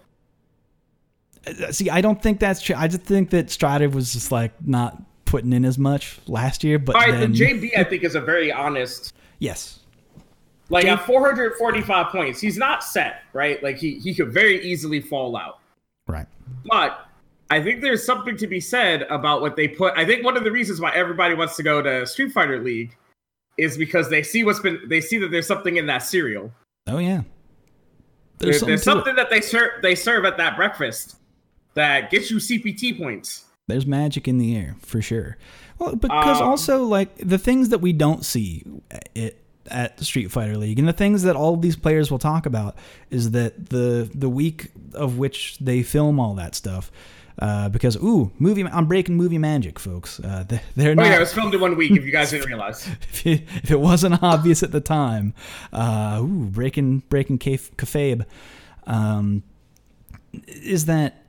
Uh, 1.46 1.72
See, 1.72 1.88
I 1.88 2.00
don't 2.00 2.20
think 2.22 2.40
that's 2.40 2.60
true. 2.60 2.74
I 2.76 2.88
just 2.88 3.02
think 3.02 3.30
that 3.30 3.50
Strider 3.50 3.88
was 3.88 4.12
just 4.12 4.30
like 4.32 4.52
not 4.66 5.00
putting 5.24 5.52
in 5.52 5.64
as 5.64 5.78
much 5.78 6.18
last 6.26 6.64
year, 6.64 6.78
but 6.78 6.96
All 6.96 7.02
right, 7.02 7.12
then 7.12 7.32
the 7.32 7.38
JB 7.38 7.78
I 7.78 7.84
think 7.84 8.02
is 8.02 8.14
a 8.16 8.20
very 8.20 8.50
honest 8.52 9.14
yes, 9.38 9.78
like 10.68 10.84
J- 10.84 10.90
at 10.90 11.06
445 11.06 12.06
points. 12.08 12.40
He's 12.40 12.58
not 12.58 12.82
set 12.82 13.22
right. 13.32 13.62
Like 13.62 13.76
he 13.76 13.98
he 14.00 14.12
could 14.14 14.32
very 14.32 14.60
easily 14.62 15.00
fall 15.00 15.36
out. 15.36 15.60
right. 16.08 16.26
But 16.66 17.06
I 17.50 17.60
think 17.60 17.82
there's 17.82 18.04
something 18.04 18.36
to 18.36 18.46
be 18.46 18.60
said 18.60 19.02
about 19.10 19.40
what 19.40 19.56
they 19.56 19.66
put. 19.66 19.92
I 19.96 20.04
think 20.04 20.24
one 20.24 20.36
of 20.36 20.44
the 20.44 20.52
reasons 20.52 20.80
why 20.80 20.92
everybody 20.94 21.34
wants 21.34 21.56
to 21.56 21.62
go 21.62 21.82
to 21.82 22.06
Street 22.06 22.32
Fighter 22.32 22.62
League 22.62 22.96
is 23.58 23.76
because 23.76 24.08
they 24.08 24.22
see 24.22 24.44
what's 24.44 24.60
been 24.60 24.80
they 24.86 25.00
see 25.00 25.18
that 25.18 25.30
there's 25.30 25.46
something 25.46 25.76
in 25.76 25.86
that 25.86 25.98
cereal. 25.98 26.52
Oh 26.86 26.98
yeah. 26.98 27.22
There's, 28.38 28.60
something 28.60 28.68
there's 28.68 28.82
something 28.82 29.16
that 29.16 29.28
they 29.30 29.40
serve 29.40 29.82
they 29.82 29.94
serve 29.94 30.24
at 30.24 30.38
that 30.38 30.56
breakfast 30.56 31.16
that 31.74 32.10
gets 32.10 32.30
you 32.30 32.38
CPT 32.38 32.98
points. 32.98 33.44
There's 33.68 33.86
magic 33.86 34.26
in 34.26 34.38
the 34.38 34.56
air 34.56 34.76
for 34.80 35.02
sure. 35.02 35.36
Well, 35.78 35.96
because 35.96 36.40
Um, 36.40 36.48
also 36.48 36.84
like 36.84 37.16
the 37.18 37.38
things 37.38 37.68
that 37.70 37.80
we 37.80 37.92
don't 37.92 38.24
see 38.24 38.64
it 39.14 39.42
at 39.66 40.00
Street 40.00 40.30
Fighter 40.30 40.56
League, 40.56 40.78
and 40.78 40.88
the 40.88 40.92
things 40.92 41.22
that 41.22 41.36
all 41.36 41.56
these 41.56 41.76
players 41.76 42.10
will 42.10 42.18
talk 42.18 42.46
about 42.46 42.76
is 43.10 43.32
that 43.32 43.70
the 43.70 44.08
the 44.14 44.28
week 44.28 44.70
of 44.94 45.18
which 45.18 45.58
they 45.58 45.82
film 45.82 46.18
all 46.18 46.34
that 46.34 46.54
stuff. 46.54 46.90
Uh, 47.40 47.70
because 47.70 47.96
ooh, 47.96 48.30
movie, 48.38 48.64
I'm 48.66 48.84
breaking 48.86 49.16
movie 49.16 49.38
magic, 49.38 49.78
folks. 49.78 50.20
Uh, 50.20 50.44
they- 50.46 50.60
they're 50.76 50.90
Oh 50.90 50.94
not. 50.94 51.06
yeah, 51.06 51.16
it 51.16 51.20
was 51.20 51.32
filmed 51.32 51.54
in 51.54 51.60
one 51.60 51.74
week. 51.76 51.90
If 51.92 52.04
you 52.04 52.12
guys 52.12 52.30
didn't 52.30 52.46
realize, 52.54 52.86
if, 52.86 53.26
it, 53.26 53.42
if 53.62 53.70
it 53.70 53.80
wasn't 53.80 54.22
obvious 54.22 54.62
at 54.62 54.72
the 54.72 54.80
time, 54.80 55.32
uh, 55.72 56.18
ooh, 56.22 56.46
breaking 56.50 56.98
breaking 57.08 57.38
kayf- 57.38 57.70
kayfabe, 57.76 58.26
um, 58.86 59.42
is 60.46 60.84
that 60.86 61.24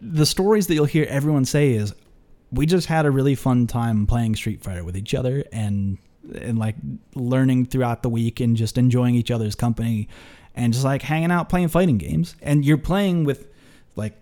the 0.00 0.26
stories 0.26 0.66
that 0.66 0.74
you'll 0.74 0.84
hear 0.86 1.06
everyone 1.08 1.44
say 1.44 1.72
is 1.72 1.94
we 2.50 2.66
just 2.66 2.86
had 2.86 3.06
a 3.06 3.10
really 3.10 3.34
fun 3.34 3.66
time 3.66 4.06
playing 4.06 4.34
Street 4.34 4.62
Fighter 4.62 4.82
with 4.84 4.96
each 4.96 5.14
other 5.14 5.44
and 5.52 5.98
and 6.40 6.58
like 6.58 6.74
learning 7.14 7.66
throughout 7.66 8.02
the 8.02 8.08
week 8.08 8.40
and 8.40 8.56
just 8.56 8.76
enjoying 8.76 9.14
each 9.14 9.30
other's 9.30 9.54
company 9.54 10.08
and 10.56 10.72
just 10.72 10.84
like 10.84 11.02
hanging 11.02 11.30
out 11.30 11.48
playing 11.48 11.68
fighting 11.68 11.98
games 11.98 12.34
and 12.42 12.64
you're 12.64 12.76
playing 12.78 13.22
with 13.24 13.46
like 13.94 14.14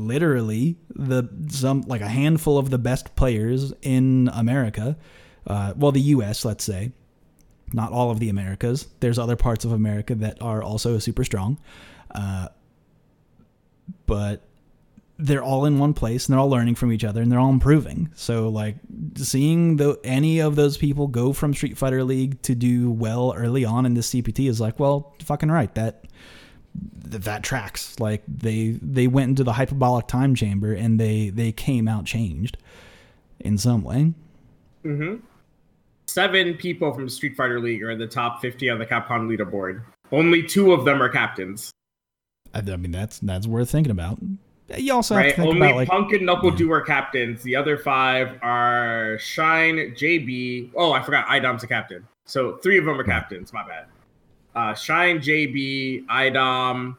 literally 0.00 0.76
the 0.94 1.28
some 1.48 1.82
like 1.82 2.00
a 2.00 2.08
handful 2.08 2.58
of 2.58 2.70
the 2.70 2.78
best 2.78 3.14
players 3.16 3.72
in 3.82 4.30
America 4.32 4.96
uh, 5.46 5.72
well 5.76 5.92
the 5.92 6.00
US 6.00 6.44
let's 6.44 6.64
say 6.64 6.92
not 7.72 7.92
all 7.92 8.10
of 8.10 8.18
the 8.18 8.28
Americas 8.28 8.88
there's 9.00 9.18
other 9.18 9.36
parts 9.36 9.64
of 9.64 9.72
America 9.72 10.14
that 10.14 10.40
are 10.42 10.62
also 10.62 10.98
super 10.98 11.24
strong 11.24 11.58
uh, 12.14 12.48
but 14.06 14.42
they're 15.20 15.42
all 15.42 15.66
in 15.66 15.78
one 15.78 15.92
place 15.92 16.26
and 16.26 16.32
they're 16.32 16.40
all 16.40 16.48
learning 16.48 16.74
from 16.74 16.92
each 16.92 17.04
other 17.04 17.20
and 17.20 17.30
they're 17.30 17.38
all 17.38 17.50
improving. 17.50 18.10
So 18.14 18.48
like 18.48 18.76
seeing 19.16 19.76
the 19.76 20.00
any 20.02 20.40
of 20.40 20.56
those 20.56 20.78
people 20.78 21.08
go 21.08 21.32
from 21.32 21.52
Street 21.52 21.76
Fighter 21.76 22.02
League 22.02 22.40
to 22.42 22.54
do 22.54 22.90
well 22.90 23.34
early 23.36 23.64
on 23.64 23.84
in 23.84 23.94
this 23.94 24.10
CPT 24.10 24.48
is 24.48 24.60
like, 24.60 24.80
well, 24.80 25.14
fucking 25.22 25.50
right. 25.50 25.72
That 25.74 26.02
th- 26.02 26.12
that 26.74 27.42
tracks. 27.42 27.98
Like 27.98 28.22
they 28.26 28.78
they 28.82 29.06
went 29.06 29.30
into 29.30 29.44
the 29.44 29.52
hyperbolic 29.52 30.06
time 30.06 30.34
chamber 30.34 30.72
and 30.72 30.98
they 30.98 31.30
they 31.30 31.52
came 31.52 31.88
out 31.88 32.04
changed 32.04 32.56
in 33.38 33.58
some 33.58 33.82
way. 33.82 34.14
Mm-hmm. 34.84 35.16
seven 36.06 36.54
people 36.54 36.94
from 36.94 37.08
Street 37.10 37.36
Fighter 37.36 37.60
League 37.60 37.82
are 37.82 37.90
in 37.90 37.98
the 37.98 38.06
top 38.06 38.40
50 38.40 38.70
on 38.70 38.78
the 38.78 38.86
Capcom 38.86 39.28
leaderboard. 39.28 39.82
Only 40.10 40.42
two 40.42 40.72
of 40.72 40.86
them 40.86 41.02
are 41.02 41.10
captains. 41.10 41.70
I, 42.54 42.60
I 42.60 42.76
mean 42.76 42.90
that's 42.92 43.18
that's 43.20 43.46
worth 43.46 43.70
thinking 43.70 43.90
about. 43.92 44.18
You 44.76 44.94
also 44.94 45.14
have 45.16 45.24
right? 45.24 45.30
to 45.30 45.36
think 45.36 45.48
Only 45.54 45.66
about 45.66 45.76
like 45.76 45.88
Punk 45.88 46.12
and 46.12 46.28
NuckleDu 46.28 46.70
are 46.70 46.80
captains. 46.80 47.42
The 47.42 47.56
other 47.56 47.76
five 47.76 48.38
are 48.40 49.18
Shine, 49.18 49.76
JB. 49.96 50.70
Oh, 50.76 50.92
I 50.92 51.02
forgot. 51.02 51.26
Idom's 51.28 51.64
a 51.64 51.66
captain. 51.66 52.06
So 52.26 52.56
three 52.58 52.78
of 52.78 52.84
them 52.84 52.98
are 53.00 53.04
captains. 53.04 53.52
My 53.52 53.66
bad. 53.66 53.86
Uh, 54.54 54.74
Shine, 54.74 55.18
JB, 55.18 56.04
Idom, 56.08 56.96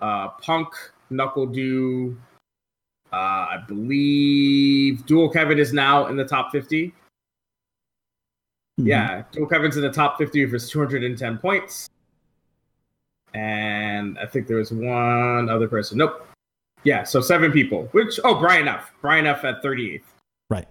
uh, 0.00 0.28
Punk, 0.30 0.68
NuckleDu. 1.10 2.16
Uh, 3.12 3.16
I 3.16 3.64
believe 3.68 5.06
Dual 5.06 5.28
Kevin 5.30 5.58
is 5.58 5.72
now 5.72 6.06
in 6.06 6.16
the 6.16 6.24
top 6.24 6.50
50. 6.50 6.88
mhm. 6.88 6.92
Yeah, 8.78 9.22
Dual 9.30 9.46
Kevin's 9.46 9.76
in 9.76 9.82
the 9.82 9.92
top 9.92 10.18
50 10.18 10.46
for 10.46 10.54
his 10.54 10.68
210 10.68 11.38
points. 11.38 11.88
And 13.34 14.18
I 14.18 14.26
think 14.26 14.46
there 14.46 14.56
was 14.58 14.72
one 14.72 15.48
other 15.48 15.68
person. 15.68 15.98
Nope. 15.98 16.26
Yeah, 16.84 17.02
so 17.04 17.20
seven 17.20 17.50
people. 17.50 17.88
Which 17.92 18.20
oh, 18.24 18.38
Brian 18.38 18.68
F. 18.68 18.92
Brian 19.00 19.26
F. 19.26 19.44
at 19.44 19.62
38th. 19.62 20.02
right. 20.50 20.68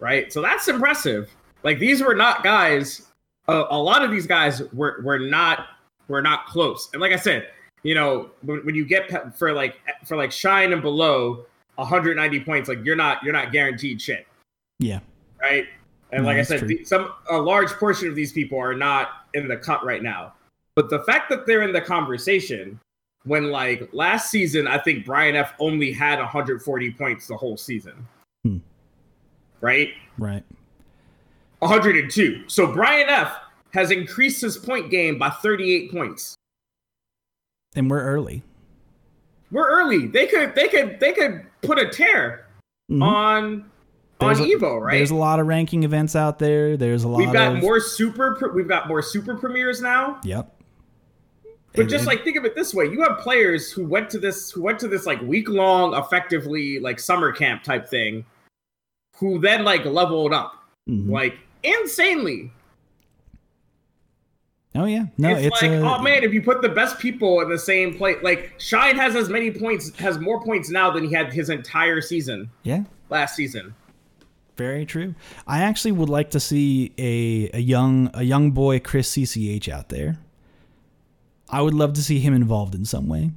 Right. 0.00 0.32
So 0.32 0.40
that's 0.40 0.68
impressive. 0.68 1.34
Like 1.64 1.78
these 1.78 2.00
were 2.02 2.14
not 2.14 2.44
guys. 2.44 3.07
A, 3.48 3.64
a 3.70 3.78
lot 3.78 4.04
of 4.04 4.10
these 4.10 4.26
guys 4.26 4.62
were 4.72 5.00
were 5.02 5.18
not 5.18 5.66
were 6.08 6.22
not 6.22 6.46
close. 6.46 6.88
And 6.92 7.00
like 7.02 7.12
I 7.12 7.16
said, 7.16 7.48
you 7.82 7.94
know, 7.94 8.30
when, 8.42 8.64
when 8.64 8.74
you 8.74 8.84
get 8.84 9.08
pe- 9.08 9.30
for 9.36 9.52
like 9.52 9.76
for 10.04 10.16
like 10.16 10.32
Shine 10.32 10.72
and 10.72 10.82
below 10.82 11.44
190 11.76 12.40
points, 12.40 12.68
like 12.68 12.84
you're 12.84 12.96
not 12.96 13.22
you're 13.22 13.32
not 13.32 13.52
guaranteed 13.52 14.00
shit 14.00 14.26
Yeah. 14.78 15.00
right? 15.40 15.66
And 16.12 16.22
No, 16.22 16.28
like 16.30 16.38
I 16.38 16.42
said, 16.42 16.66
the, 16.66 16.84
some 16.84 17.12
a 17.30 17.36
large 17.38 17.70
portion 17.72 18.08
of 18.08 18.14
these 18.14 18.32
people 18.32 18.58
are 18.58 18.74
not 18.74 19.26
in 19.34 19.46
the 19.48 19.56
cut 19.56 19.84
right 19.84 20.02
now. 20.02 20.32
But 20.74 20.88
the 20.90 21.00
fact 21.04 21.28
that 21.30 21.46
they're 21.46 21.62
in 21.62 21.72
the 21.72 21.80
conversation, 21.80 22.80
when 23.24 23.50
like 23.50 23.88
last 23.92 24.30
season, 24.30 24.66
I 24.66 24.78
think 24.78 25.04
Brian 25.04 25.36
F 25.36 25.52
only 25.58 25.92
had 25.92 26.18
140 26.18 26.90
points 26.92 27.26
the 27.26 27.36
whole 27.36 27.56
season, 27.58 28.06
Hmm. 28.44 28.58
right? 29.60 29.90
Right. 30.18 30.44
102. 31.60 32.44
So 32.48 32.72
Brian 32.72 33.08
F 33.08 33.36
has 33.72 33.90
increased 33.90 34.40
his 34.40 34.56
point 34.56 34.90
game 34.90 35.18
by 35.18 35.30
38 35.30 35.90
points. 35.92 36.34
And 37.74 37.90
we're 37.90 38.02
early. 38.02 38.42
We're 39.50 39.68
early. 39.68 40.06
They 40.06 40.26
could 40.26 40.54
they 40.54 40.68
could 40.68 41.00
they 41.00 41.12
could 41.12 41.42
put 41.62 41.78
a 41.78 41.88
tear 41.88 42.46
Mhm. 42.90 43.02
on 43.02 43.70
There's 44.20 44.40
on 44.40 44.46
a- 44.46 44.48
Evo, 44.50 44.80
right? 44.80 44.96
There's 44.96 45.10
a 45.10 45.14
lot 45.14 45.38
of 45.40 45.46
ranking 45.46 45.84
events 45.84 46.16
out 46.16 46.38
there. 46.38 46.76
There's 46.76 47.04
a 47.04 47.08
lot 47.08 47.18
We've 47.18 47.32
got 47.32 47.56
of 47.56 47.62
more 47.62 47.80
super 47.80 48.52
we've 48.54 48.68
got 48.68 48.88
more 48.88 49.02
super 49.02 49.34
premieres 49.36 49.80
now. 49.80 50.20
Yep. 50.24 50.54
But 51.72 51.82
And- 51.82 51.90
just 51.90 52.06
like 52.06 52.24
think 52.24 52.36
of 52.36 52.44
it 52.44 52.54
this 52.54 52.74
way, 52.74 52.86
you 52.86 53.02
have 53.02 53.18
players 53.18 53.70
who 53.70 53.84
went 53.86 54.10
to 54.10 54.18
this 54.18 54.50
who 54.50 54.62
went 54.62 54.78
to 54.80 54.88
this 54.88 55.06
like 55.06 55.20
week 55.22 55.48
long, 55.48 55.94
effectively 55.94 56.78
like 56.80 56.98
summer 56.98 57.32
camp 57.32 57.62
type 57.62 57.88
thing, 57.88 58.24
who 59.16 59.38
then 59.38 59.64
like 59.64 59.84
leveled 59.84 60.32
up 60.32 60.54
Mhm. 60.88 61.10
like 61.10 61.38
insanely. 61.62 62.52
oh 64.74 64.84
yeah, 64.84 65.06
no, 65.16 65.30
it's, 65.30 65.46
it's, 65.46 65.62
like, 65.62 65.70
a, 65.70 65.80
oh 65.80 66.02
man, 66.02 66.24
if 66.24 66.32
you 66.32 66.42
put 66.42 66.62
the 66.62 66.68
best 66.68 66.98
people 66.98 67.40
in 67.40 67.48
the 67.48 67.58
same 67.58 67.96
place, 67.96 68.18
like 68.22 68.54
Shine 68.58 68.96
has 68.96 69.16
as 69.16 69.28
many 69.28 69.50
points, 69.50 69.96
has 69.98 70.18
more 70.18 70.42
points 70.42 70.70
now 70.70 70.90
than 70.90 71.04
he 71.04 71.14
had 71.14 71.32
his 71.32 71.50
entire 71.50 72.00
season 72.00 72.50
yeah, 72.62 72.84
last 73.10 73.34
season. 73.36 73.74
very 74.56 74.84
true. 74.84 75.14
I 75.46 75.60
actually 75.60 75.92
would 75.92 76.08
like 76.08 76.30
to 76.30 76.40
see 76.40 76.92
a 76.98 77.50
a 77.56 77.60
young 77.60 78.10
a 78.14 78.22
young 78.22 78.52
boy 78.52 78.80
Chris 78.80 79.10
CCH 79.12 79.68
out 79.68 79.88
there. 79.88 80.18
I 81.50 81.62
would 81.62 81.74
love 81.74 81.94
to 81.94 82.02
see 82.02 82.20
him 82.20 82.34
involved 82.34 82.74
in 82.74 82.84
some 82.84 83.08
way. 83.08 83.30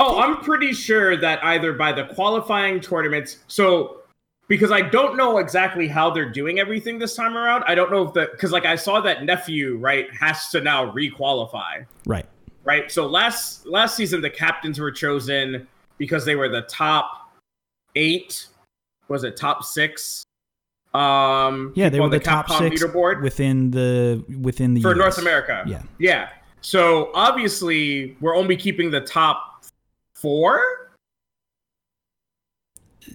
Oh, 0.00 0.20
I'm 0.20 0.38
pretty 0.38 0.72
sure 0.72 1.16
that 1.16 1.42
either 1.44 1.72
by 1.72 1.92
the 1.92 2.04
qualifying 2.04 2.80
tournaments, 2.80 3.38
so 3.46 4.00
because 4.48 4.70
I 4.70 4.80
don't 4.82 5.16
know 5.16 5.38
exactly 5.38 5.88
how 5.88 6.10
they're 6.10 6.28
doing 6.30 6.58
everything 6.58 6.98
this 6.98 7.14
time 7.14 7.36
around. 7.36 7.64
I 7.66 7.74
don't 7.74 7.90
know 7.90 8.02
if 8.06 8.12
the 8.12 8.28
because 8.32 8.52
like 8.52 8.64
I 8.66 8.76
saw 8.76 9.00
that 9.00 9.24
nephew 9.24 9.76
right 9.78 10.12
has 10.14 10.48
to 10.50 10.60
now 10.60 10.90
requalify 10.92 11.86
Right. 12.06 12.26
right. 12.64 12.90
So 12.90 13.06
last 13.06 13.66
last 13.66 13.96
season 13.96 14.20
the 14.20 14.30
captains 14.30 14.78
were 14.78 14.90
chosen 14.92 15.66
because 15.98 16.24
they 16.24 16.34
were 16.36 16.48
the 16.48 16.62
top 16.62 17.30
eight. 17.96 18.46
Was 19.08 19.24
it 19.24 19.36
top 19.36 19.64
six 19.64 20.24
Um, 20.94 21.72
Yeah, 21.74 21.88
they 21.88 21.98
were 21.98 22.04
on 22.06 22.10
the, 22.10 22.18
top 22.20 22.50
six 22.50 22.82
leaderboard 22.82 23.22
within 23.22 23.70
the 23.70 24.22
within 24.40 24.74
the 24.74 24.80
for 24.82 24.92
US. 24.92 24.96
North 24.98 25.18
America. 25.18 25.64
Yeah. 25.66 25.82
yeah. 25.98 26.28
So 26.60 27.10
obviously, 27.14 28.16
we're 28.20 28.34
only 28.36 28.56
keeping 28.56 28.90
the 28.90 29.00
top 29.00 29.64
four 30.14 30.83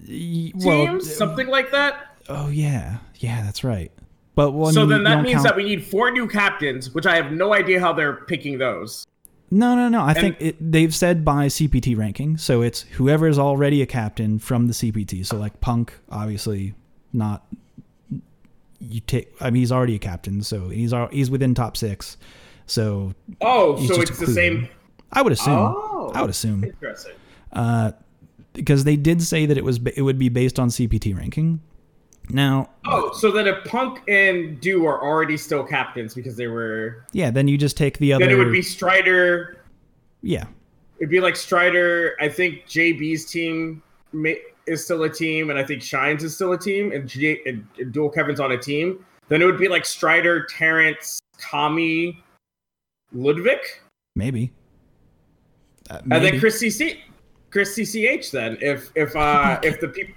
teams, 0.06 0.64
Well, 0.64 1.00
something 1.00 1.46
like 1.48 1.70
that. 1.72 2.16
oh 2.28 2.48
yeah, 2.48 2.98
yeah, 3.16 3.42
that's 3.42 3.64
right. 3.64 3.90
But 4.34 4.52
well, 4.52 4.68
I 4.68 4.72
so 4.72 4.80
mean, 4.80 4.90
then 4.90 5.04
that 5.04 5.22
means 5.22 5.34
count- 5.34 5.44
that 5.44 5.56
we 5.56 5.64
need 5.64 5.84
four 5.84 6.10
new 6.10 6.26
captains, 6.28 6.94
which 6.94 7.06
I 7.06 7.16
have 7.16 7.32
no 7.32 7.52
idea 7.52 7.80
how 7.80 7.92
they're 7.92 8.14
picking 8.26 8.58
those. 8.58 9.06
No, 9.50 9.74
no, 9.74 9.88
no. 9.88 10.02
I 10.02 10.14
think 10.14 10.36
it, 10.38 10.56
they've 10.72 10.94
said 10.94 11.24
by 11.24 11.46
CPT 11.48 11.96
ranking, 11.98 12.36
so 12.36 12.62
it's 12.62 12.82
whoever 12.82 13.26
is 13.26 13.36
already 13.38 13.82
a 13.82 13.86
captain 13.86 14.38
from 14.38 14.68
the 14.68 14.72
CPT. 14.72 15.26
So 15.26 15.36
like 15.38 15.60
Punk, 15.60 15.92
obviously 16.08 16.74
not. 17.12 17.44
You 18.80 19.00
take. 19.00 19.32
I 19.40 19.50
mean, 19.50 19.60
he's 19.60 19.72
already 19.72 19.96
a 19.96 19.98
captain, 19.98 20.42
so 20.42 20.68
he's 20.68 20.94
he's 21.10 21.30
within 21.30 21.54
top 21.54 21.76
six. 21.76 22.16
So 22.66 23.12
Oh, 23.40 23.84
so 23.86 24.00
it's 24.00 24.18
the 24.18 24.28
same. 24.28 24.68
I 25.12 25.20
would 25.22 25.32
assume. 25.32 25.52
Oh, 25.58 26.12
I 26.14 26.20
would 26.22 26.30
assume 26.30 26.62
Interesting. 26.64 27.12
uh, 27.52 27.90
because 28.52 28.84
they 28.84 28.96
did 28.96 29.22
say 29.22 29.46
that 29.46 29.56
it 29.56 29.64
was 29.64 29.80
it 29.96 30.02
would 30.02 30.18
be 30.18 30.28
based 30.28 30.58
on 30.58 30.68
CPT 30.68 31.16
ranking. 31.16 31.60
Now, 32.28 32.70
Oh, 32.84 33.12
so 33.14 33.32
then 33.32 33.48
if 33.48 33.64
Punk 33.64 34.02
and 34.08 34.60
Do 34.60 34.86
are 34.86 35.02
already 35.02 35.36
still 35.36 35.64
captains 35.64 36.14
because 36.14 36.36
they 36.36 36.46
were, 36.46 37.04
yeah, 37.12 37.30
then 37.30 37.48
you 37.48 37.58
just 37.58 37.76
take 37.76 37.98
the 37.98 38.12
other. 38.12 38.24
then 38.24 38.32
it 38.34 38.38
would 38.38 38.52
be 38.52 38.62
Strider. 38.62 39.58
yeah, 40.22 40.44
It'd 40.98 41.10
be 41.10 41.18
like 41.20 41.34
Strider. 41.34 42.14
I 42.20 42.28
think 42.28 42.66
JB's 42.66 43.24
team 43.24 43.82
is 44.66 44.84
still 44.84 45.02
a 45.02 45.08
team, 45.08 45.50
and 45.50 45.58
I 45.58 45.64
think 45.64 45.82
Shines 45.82 46.22
is 46.22 46.34
still 46.36 46.52
a 46.52 46.58
team, 46.58 46.92
and, 46.92 47.08
J- 47.08 47.40
and, 47.46 47.66
Dual 47.92 48.10
Kevin's 48.10 48.38
on 48.38 48.52
a 48.52 48.58
team. 48.58 49.04
Then 49.28 49.42
it 49.42 49.44
would 49.46 49.58
be 49.58 49.66
like 49.68 49.84
Strider, 49.84 50.44
Terrence, 50.44 51.18
Tommy, 51.40 52.22
Ludwig, 53.12 53.58
maybe. 54.14 54.52
Uh, 55.88 55.98
and 56.02 56.12
then 56.12 56.22
maybe. 56.22 56.38
Chris 56.38 56.62
CC, 56.62 56.98
Chris 57.50 57.76
CCH. 57.78 58.30
Then 58.30 58.56
if 58.60 58.90
if 58.94 59.14
uh 59.16 59.58
if 59.64 59.80
the 59.80 59.88
people 59.88 60.14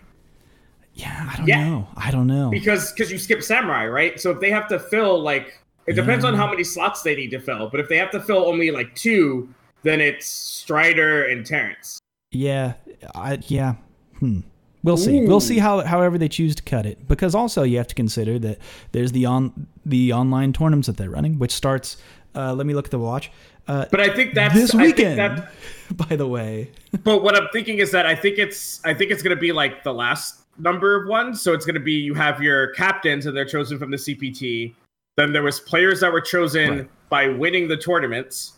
Yeah, 0.94 1.30
I 1.32 1.38
don't 1.38 1.48
Yeah. 1.48 1.70
know. 1.70 1.88
I 1.96 2.12
don't 2.12 2.28
know. 2.28 2.50
because 2.50 2.92
because 2.92 3.12
you 3.12 3.18
skip 3.18 3.42
Samurai, 3.44 3.88
right? 3.88 4.20
So 4.20 4.32
if 4.32 4.40
they 4.40 4.52
have 4.52 4.68
to 4.70 4.80
fill 4.80 5.20
like 5.22 5.60
it 5.86 5.94
depends 5.94 6.24
on 6.24 6.34
how 6.34 6.48
many 6.50 6.64
slots 6.64 7.02
they 7.02 7.16
need 7.16 7.32
to 7.32 7.40
fill. 7.40 7.70
But 7.70 7.80
if 7.82 7.90
they 7.90 7.98
have 7.98 8.12
to 8.12 8.22
fill 8.22 8.46
only 8.46 8.72
like 8.72 8.96
two, 8.96 9.54
then 9.84 10.00
it's 10.00 10.26
Strider 10.28 11.26
and 11.26 11.46
Terrence. 11.46 12.00
Yeah, 12.32 12.74
I 13.16 13.40
yeah. 13.48 13.76
Hmm. 14.20 14.40
We'll 14.84 14.98
see. 14.98 15.26
We'll 15.26 15.40
see 15.40 15.60
how 15.60 15.82
however 15.82 16.18
they 16.18 16.28
choose 16.30 16.56
to 16.56 16.64
cut 16.64 16.86
it. 16.86 17.08
Because 17.08 17.34
also 17.36 17.64
you 17.64 17.78
have 17.78 17.88
to 17.88 17.96
consider 17.96 18.38
that 18.40 18.60
there's 18.92 19.12
the 19.14 19.26
on 19.26 19.68
the 19.86 20.12
online 20.14 20.52
tournaments 20.54 20.88
that 20.88 20.98
they're 20.98 21.10
running, 21.10 21.38
which 21.40 21.52
starts. 21.54 21.98
Uh, 22.36 22.54
let 22.54 22.66
me 22.66 22.74
look 22.74 22.86
at 22.86 22.92
the 22.92 23.00
watch. 23.00 23.32
Uh, 23.68 23.86
But 23.92 24.02
I 24.02 24.10
think 24.10 24.34
that's 24.34 24.54
this 24.56 24.74
I 24.76 24.86
think 24.86 24.98
weekend, 24.98 25.20
that- 25.20 25.52
by 26.10 26.16
the 26.16 26.28
way. 26.28 26.72
but 27.04 27.24
what 27.24 27.36
I'm 27.36 27.48
thinking 27.54 27.80
is 27.80 27.92
that 27.92 28.06
I 28.06 28.16
think 28.16 28.38
it's 28.40 28.84
I 28.86 28.94
think 28.94 29.12
it's 29.12 29.22
gonna 29.24 29.36
be 29.36 29.52
like 29.52 29.84
the 29.84 29.94
last 29.94 30.42
number 30.58 30.96
of 31.02 31.08
ones. 31.08 31.42
So 31.42 31.54
it's 31.54 31.66
gonna 31.66 31.80
be 31.80 31.94
you 31.94 32.14
have 32.14 32.42
your 32.42 32.68
captains 32.74 33.26
and 33.26 33.36
they're 33.36 33.46
chosen 33.46 33.78
from 33.80 33.92
the 33.92 33.98
CPT. 33.98 34.74
Then 35.18 35.32
there 35.34 35.44
was 35.44 35.60
players 35.60 36.00
that 36.00 36.12
were 36.12 36.22
chosen 36.22 36.70
Right. 36.70 36.90
by 37.10 37.28
winning 37.28 37.68
the 37.68 37.78
tournaments. 37.78 38.54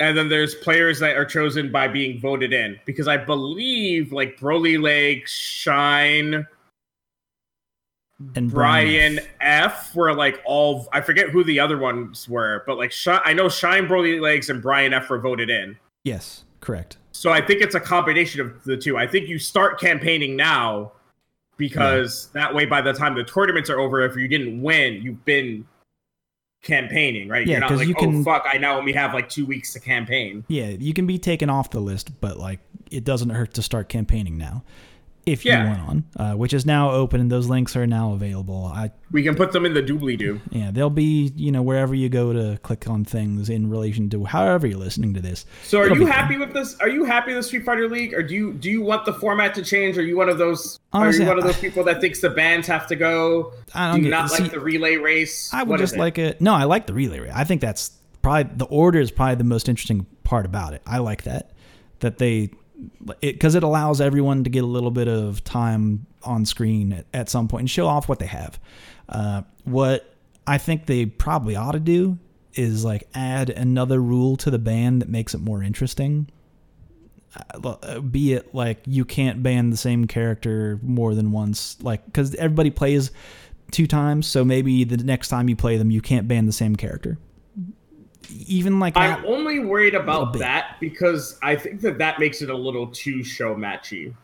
And 0.00 0.16
then 0.18 0.28
there's 0.28 0.54
players 0.56 0.98
that 1.00 1.16
are 1.16 1.24
chosen 1.24 1.70
by 1.70 1.86
being 1.86 2.18
voted 2.20 2.52
in. 2.52 2.78
Because 2.86 3.06
I 3.06 3.18
believe 3.18 4.12
like 4.12 4.36
Broly 4.38 4.80
Leg, 4.80 5.28
Shine, 5.28 6.44
And 8.34 8.50
Brian 8.50 9.18
F. 9.40 9.90
F 9.90 9.94
were 9.94 10.14
like 10.14 10.40
all 10.44 10.88
I 10.92 11.00
forget 11.02 11.28
who 11.30 11.44
the 11.44 11.60
other 11.60 11.78
ones 11.78 12.28
were, 12.28 12.64
but 12.66 12.78
like 12.78 12.92
I 13.06 13.32
know 13.32 13.48
Shine 13.48 13.86
Brolylegs 13.86 14.48
and 14.48 14.62
Brian 14.62 14.92
F 14.92 15.08
were 15.10 15.18
voted 15.18 15.50
in. 15.50 15.76
Yes, 16.04 16.44
correct. 16.60 16.96
So 17.12 17.30
I 17.30 17.40
think 17.40 17.60
it's 17.62 17.74
a 17.74 17.80
combination 17.80 18.40
of 18.40 18.64
the 18.64 18.76
two. 18.76 18.96
I 18.96 19.06
think 19.06 19.28
you 19.28 19.38
start 19.38 19.78
campaigning 19.80 20.36
now 20.36 20.92
because 21.56 22.28
that 22.32 22.54
way 22.54 22.64
by 22.64 22.80
the 22.80 22.92
time 22.92 23.14
the 23.14 23.24
tournaments 23.24 23.70
are 23.70 23.78
over, 23.78 24.00
if 24.00 24.16
you 24.16 24.26
didn't 24.28 24.60
win, 24.62 24.94
you've 25.02 25.24
been 25.24 25.66
campaigning, 26.62 27.28
right? 27.28 27.46
Yeah, 27.46 27.58
You're 27.58 27.60
not 27.60 27.76
like, 27.76 27.88
you 27.88 27.94
oh, 27.96 28.00
can- 28.00 28.20
oh 28.20 28.24
fuck, 28.24 28.44
I 28.52 28.58
now 28.58 28.78
only 28.78 28.92
have 28.92 29.14
like 29.14 29.28
two 29.28 29.46
weeks 29.46 29.72
to 29.74 29.80
campaign. 29.80 30.44
Yeah, 30.48 30.68
you 30.68 30.94
can 30.94 31.06
be 31.06 31.18
taken 31.18 31.50
off 31.50 31.70
the 31.70 31.80
list, 31.80 32.20
but 32.20 32.36
like 32.38 32.60
it 32.90 33.04
doesn't 33.04 33.30
hurt 33.30 33.54
to 33.54 33.62
start 33.62 33.88
campaigning 33.88 34.38
now. 34.38 34.64
If 35.24 35.44
you 35.44 35.52
Yeah. 35.52 35.68
want 35.68 35.88
on, 35.88 36.04
uh, 36.16 36.36
which 36.36 36.52
is 36.52 36.66
now 36.66 36.90
open 36.90 37.20
and 37.20 37.30
those 37.30 37.48
links 37.48 37.76
are 37.76 37.86
now 37.86 38.12
available. 38.12 38.72
I 38.74 38.90
We 39.12 39.22
can 39.22 39.36
put 39.36 39.52
them 39.52 39.64
in 39.64 39.72
the 39.72 39.82
doobly 39.82 40.18
doo. 40.18 40.40
yeah, 40.50 40.72
they'll 40.72 40.90
be 40.90 41.32
you 41.36 41.52
know 41.52 41.62
wherever 41.62 41.94
you 41.94 42.08
go 42.08 42.32
to 42.32 42.58
click 42.62 42.88
on 42.90 43.04
things 43.04 43.48
in 43.48 43.70
relation 43.70 44.10
to 44.10 44.24
however 44.24 44.66
you're 44.66 44.80
listening 44.80 45.14
to 45.14 45.20
this. 45.20 45.46
So 45.62 45.78
are 45.78 45.86
It'll 45.86 45.98
you 45.98 46.06
happy 46.06 46.38
with 46.38 46.52
this? 46.52 46.76
Are 46.80 46.88
you 46.88 47.04
happy 47.04 47.34
with 47.34 47.44
the 47.44 47.46
Street 47.46 47.64
Fighter 47.64 47.88
League, 47.88 48.14
or 48.14 48.22
do 48.24 48.34
you 48.34 48.52
do 48.52 48.68
you 48.68 48.82
want 48.82 49.04
the 49.04 49.12
format 49.12 49.54
to 49.54 49.62
change? 49.62 49.96
Are 49.96 50.02
you 50.02 50.16
one 50.16 50.28
of 50.28 50.38
those? 50.38 50.80
Honestly, 50.92 51.20
are 51.20 51.22
you 51.24 51.28
one 51.28 51.38
of 51.38 51.44
I- 51.44 51.46
those 51.48 51.58
people 51.60 51.84
that 51.84 52.00
thinks 52.00 52.20
the 52.20 52.30
bands 52.30 52.66
have 52.66 52.88
to 52.88 52.96
go? 52.96 53.52
I 53.74 53.86
Do 53.86 53.92
don't 53.92 53.96
you 53.98 54.10
get- 54.10 54.10
not 54.18 54.30
see, 54.30 54.42
like 54.42 54.52
the 54.52 54.60
relay 54.60 54.96
race? 54.96 55.50
I 55.54 55.62
would 55.62 55.70
What 55.70 55.78
just 55.80 55.94
it? 55.94 56.00
like 56.00 56.18
it. 56.18 56.40
No, 56.40 56.52
I 56.54 56.64
like 56.64 56.86
the 56.88 56.94
relay 56.94 57.20
race. 57.20 57.32
I 57.32 57.44
think 57.44 57.60
that's 57.60 57.92
probably 58.22 58.52
the 58.56 58.64
order 58.64 58.98
is 59.00 59.12
probably 59.12 59.36
the 59.36 59.44
most 59.44 59.68
interesting 59.68 60.04
part 60.24 60.46
about 60.46 60.74
it. 60.74 60.82
I 60.84 60.98
like 60.98 61.22
that 61.24 61.50
that 62.00 62.18
they 62.18 62.50
because 63.20 63.54
it, 63.54 63.62
allows 63.62 64.00
everyone 64.00 64.44
to 64.44 64.50
get 64.50 64.64
a 64.64 64.66
little 64.66 64.90
bit 64.90 65.08
of 65.08 65.42
time 65.44 66.06
on 66.22 66.44
screen 66.44 66.92
at, 66.92 67.06
at 67.14 67.28
some 67.28 67.48
point 67.48 67.62
and 67.62 67.70
show 67.70 67.86
off 67.86 68.08
what 68.08 68.18
they 68.18 68.26
have. 68.26 68.58
Uh, 69.08 69.42
what 69.64 70.14
I 70.46 70.58
think 70.58 70.86
they 70.86 71.06
probably 71.06 71.56
ought 71.56 71.72
to 71.72 71.80
do 71.80 72.18
is 72.54 72.84
like 72.84 73.08
add 73.14 73.50
another 73.50 74.00
rule 74.00 74.36
to 74.38 74.50
the 74.50 74.58
ban 74.58 74.98
that 74.98 75.08
makes 75.08 75.34
it 75.34 75.38
more 75.38 75.62
interesting. 75.62 76.28
Uh, 77.34 78.00
be 78.00 78.34
it 78.34 78.54
like 78.54 78.82
you 78.86 79.04
can't 79.04 79.42
ban 79.42 79.70
the 79.70 79.76
same 79.76 80.06
character 80.06 80.78
more 80.82 81.14
than 81.14 81.32
once, 81.32 81.82
like 81.82 82.04
because 82.04 82.34
everybody 82.34 82.70
plays 82.70 83.10
two 83.70 83.86
times, 83.86 84.26
so 84.26 84.44
maybe 84.44 84.84
the 84.84 84.98
next 84.98 85.28
time 85.28 85.48
you 85.48 85.56
play 85.56 85.78
them, 85.78 85.90
you 85.90 86.02
can't 86.02 86.28
ban 86.28 86.44
the 86.44 86.52
same 86.52 86.76
character. 86.76 87.18
Even 88.30 88.78
like 88.78 88.96
I'm 88.96 89.24
only 89.24 89.58
worried 89.58 89.94
about 89.94 90.34
that 90.34 90.76
because 90.80 91.38
I 91.42 91.56
think 91.56 91.80
that 91.80 91.98
that 91.98 92.18
makes 92.18 92.42
it 92.42 92.50
a 92.50 92.56
little 92.56 92.86
too 92.86 93.22
show 93.22 93.54
matchy. 93.54 94.14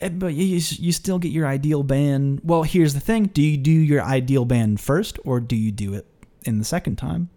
Eh, 0.00 0.08
but 0.10 0.34
you, 0.34 0.44
you 0.44 0.60
you 0.78 0.92
still 0.92 1.18
get 1.18 1.32
your 1.32 1.46
ideal 1.46 1.82
band. 1.82 2.40
Well, 2.44 2.62
here's 2.62 2.94
the 2.94 3.00
thing: 3.00 3.26
do 3.26 3.42
you 3.42 3.56
do 3.56 3.70
your 3.70 4.02
ideal 4.02 4.44
band 4.44 4.80
first, 4.80 5.18
or 5.24 5.40
do 5.40 5.56
you 5.56 5.72
do 5.72 5.94
it 5.94 6.06
in 6.44 6.58
the 6.58 6.64
second 6.64 6.96
time? 6.96 7.30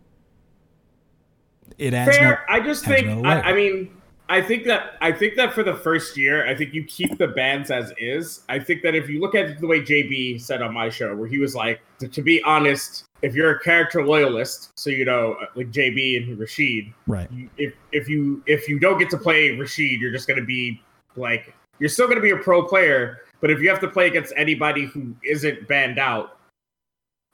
It 1.78 1.93
adds 1.93 2.17
Fair. 2.17 2.43
no. 2.47 2.55
I 2.55 2.59
just 2.59 2.86
think. 2.86 3.07
no 3.07 3.28
I. 3.28 3.49
I 3.49 3.53
mean, 3.53 3.89
I 4.30 4.41
think 4.41 4.65
that 4.65 4.93
I 5.01 5.11
think 5.11 5.36
that 5.36 5.53
for 5.53 5.63
the 5.63 5.76
first 5.76 6.15
year, 6.15 6.47
I 6.47 6.55
think 6.55 6.74
you 6.74 6.84
keep 6.84 7.17
the 7.17 7.28
bands 7.28 7.72
as 7.72 7.91
is. 7.97 8.41
I 8.47 8.59
think 8.59 8.84
that 8.84 8.95
if 8.95 9.09
you 9.09 9.19
look 9.19 9.36
at 9.36 9.59
the 9.59 9.67
way 9.67 9.82
JB 9.82 10.39
said 10.39 10.61
on 10.61 10.74
my 10.74 10.89
show, 10.89 11.15
where 11.15 11.28
he 11.28 11.39
was 11.39 11.55
like, 11.55 11.82
to, 11.99 12.07
to 12.07 12.22
be 12.22 12.41
honest, 12.43 13.03
if 13.22 13.36
you're 13.36 13.51
a 13.51 13.59
character 13.59 14.05
loyalist, 14.05 14.72
so 14.76 14.89
you 14.89 15.05
know, 15.05 15.34
uh, 15.41 15.45
like 15.55 15.72
JB 15.72 16.17
and 16.30 16.39
Rashid, 16.39 16.91
right. 17.07 17.32
you- 17.32 17.49
if 17.57 17.74
if 17.91 18.09
you 18.09 18.43
if 18.47 18.67
you 18.67 18.80
don't 18.80 18.97
get 18.97 19.09
to 19.11 19.17
play 19.17 19.51
Rashid, 19.57 19.99
you're 20.01 20.11
just 20.11 20.28
gonna 20.28 20.43
be 20.43 20.82
like 21.15 21.53
you're 21.80 21.89
still 21.89 22.07
gonna 22.07 22.22
be 22.22 22.32
a 22.32 22.38
pro 22.38 22.63
player. 22.63 23.19
But 23.39 23.49
if 23.49 23.59
you 23.59 23.69
have 23.69 23.80
to 23.82 23.88
play 23.88 24.07
against 24.07 24.34
anybody 24.38 24.86
who 24.86 25.15
isn't 25.24 25.67
banned 25.67 25.97
out, 25.99 26.38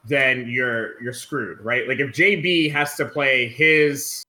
then 0.06 0.46
you're 0.48 1.00
you're 1.02 1.12
screwed, 1.12 1.60
right? 1.60 1.86
Like 1.88 1.98
if 2.00 2.10
JB 2.10 2.72
has 2.72 2.94
to 2.96 3.04
play 3.04 3.48
his, 3.48 4.22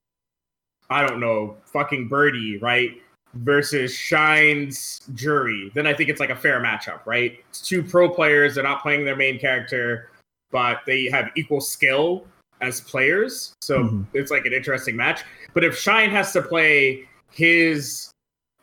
I 0.89 1.05
don't 1.05 1.19
know, 1.19 1.57
fucking 1.65 2.07
birdie, 2.07 2.57
right? 2.57 2.91
Versus 3.35 3.93
Shine's 3.93 5.01
Juri, 5.13 5.71
then 5.75 5.85
I 5.85 5.93
think 5.93 6.09
it's 6.09 6.19
like 6.19 6.31
a 6.31 6.35
fair 6.35 6.59
matchup, 6.59 7.05
right? 7.05 7.39
It's 7.49 7.61
two 7.61 7.83
pro 7.83 8.09
players, 8.09 8.55
they're 8.55 8.63
not 8.63 8.81
playing 8.81 9.05
their 9.05 9.15
main 9.15 9.39
character, 9.39 10.09
but 10.51 10.79
they 10.85 11.05
have 11.05 11.29
equal 11.35 11.61
skill 11.61 12.25
as 12.61 12.81
players. 12.81 13.53
So 13.61 13.83
Mhm. 13.83 14.05
it's 14.13 14.31
like 14.31 14.45
an 14.45 14.53
interesting 14.53 14.95
match. 14.95 15.23
But 15.53 15.63
if 15.63 15.77
Shine 15.77 16.09
has 16.11 16.33
to 16.33 16.41
play 16.41 17.07
his 17.31 18.11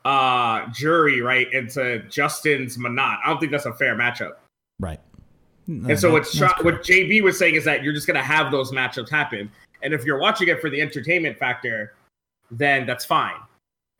uh 0.05 0.67
Juri 0.73 1.21
right 1.21 1.53
into 1.53 1.99
Justin's 2.09 2.77
Menat, 2.79 3.19
I 3.25 3.29
don't 3.29 3.41
think 3.41 3.51
that's 3.53 3.67
a 3.67 3.73
fair 3.75 3.97
matchup. 3.97 4.35
Right. 4.79 5.01
No, 5.67 5.89
and 5.91 5.99
so 5.99 6.13
that- 6.13 6.57
what 6.63 6.65
what. 6.65 6.83
JB 6.85 7.23
was 7.23 7.39
saying 7.39 7.57
is 7.57 7.65
that 7.65 7.83
you're 7.83 7.93
just 7.95 8.07
gonna 8.07 8.23
have 8.23 8.53
those 8.53 8.71
matchups 8.71 9.09
happen. 9.11 9.51
And 9.83 9.93
if 9.93 10.05
you're 10.05 10.19
watching 10.19 10.49
it 10.49 10.61
for 10.61 10.71
the 10.71 10.81
entertainment 10.81 11.39
factor, 11.39 11.95
then 12.51 12.87
that's 12.87 13.05
fine. 13.05 13.35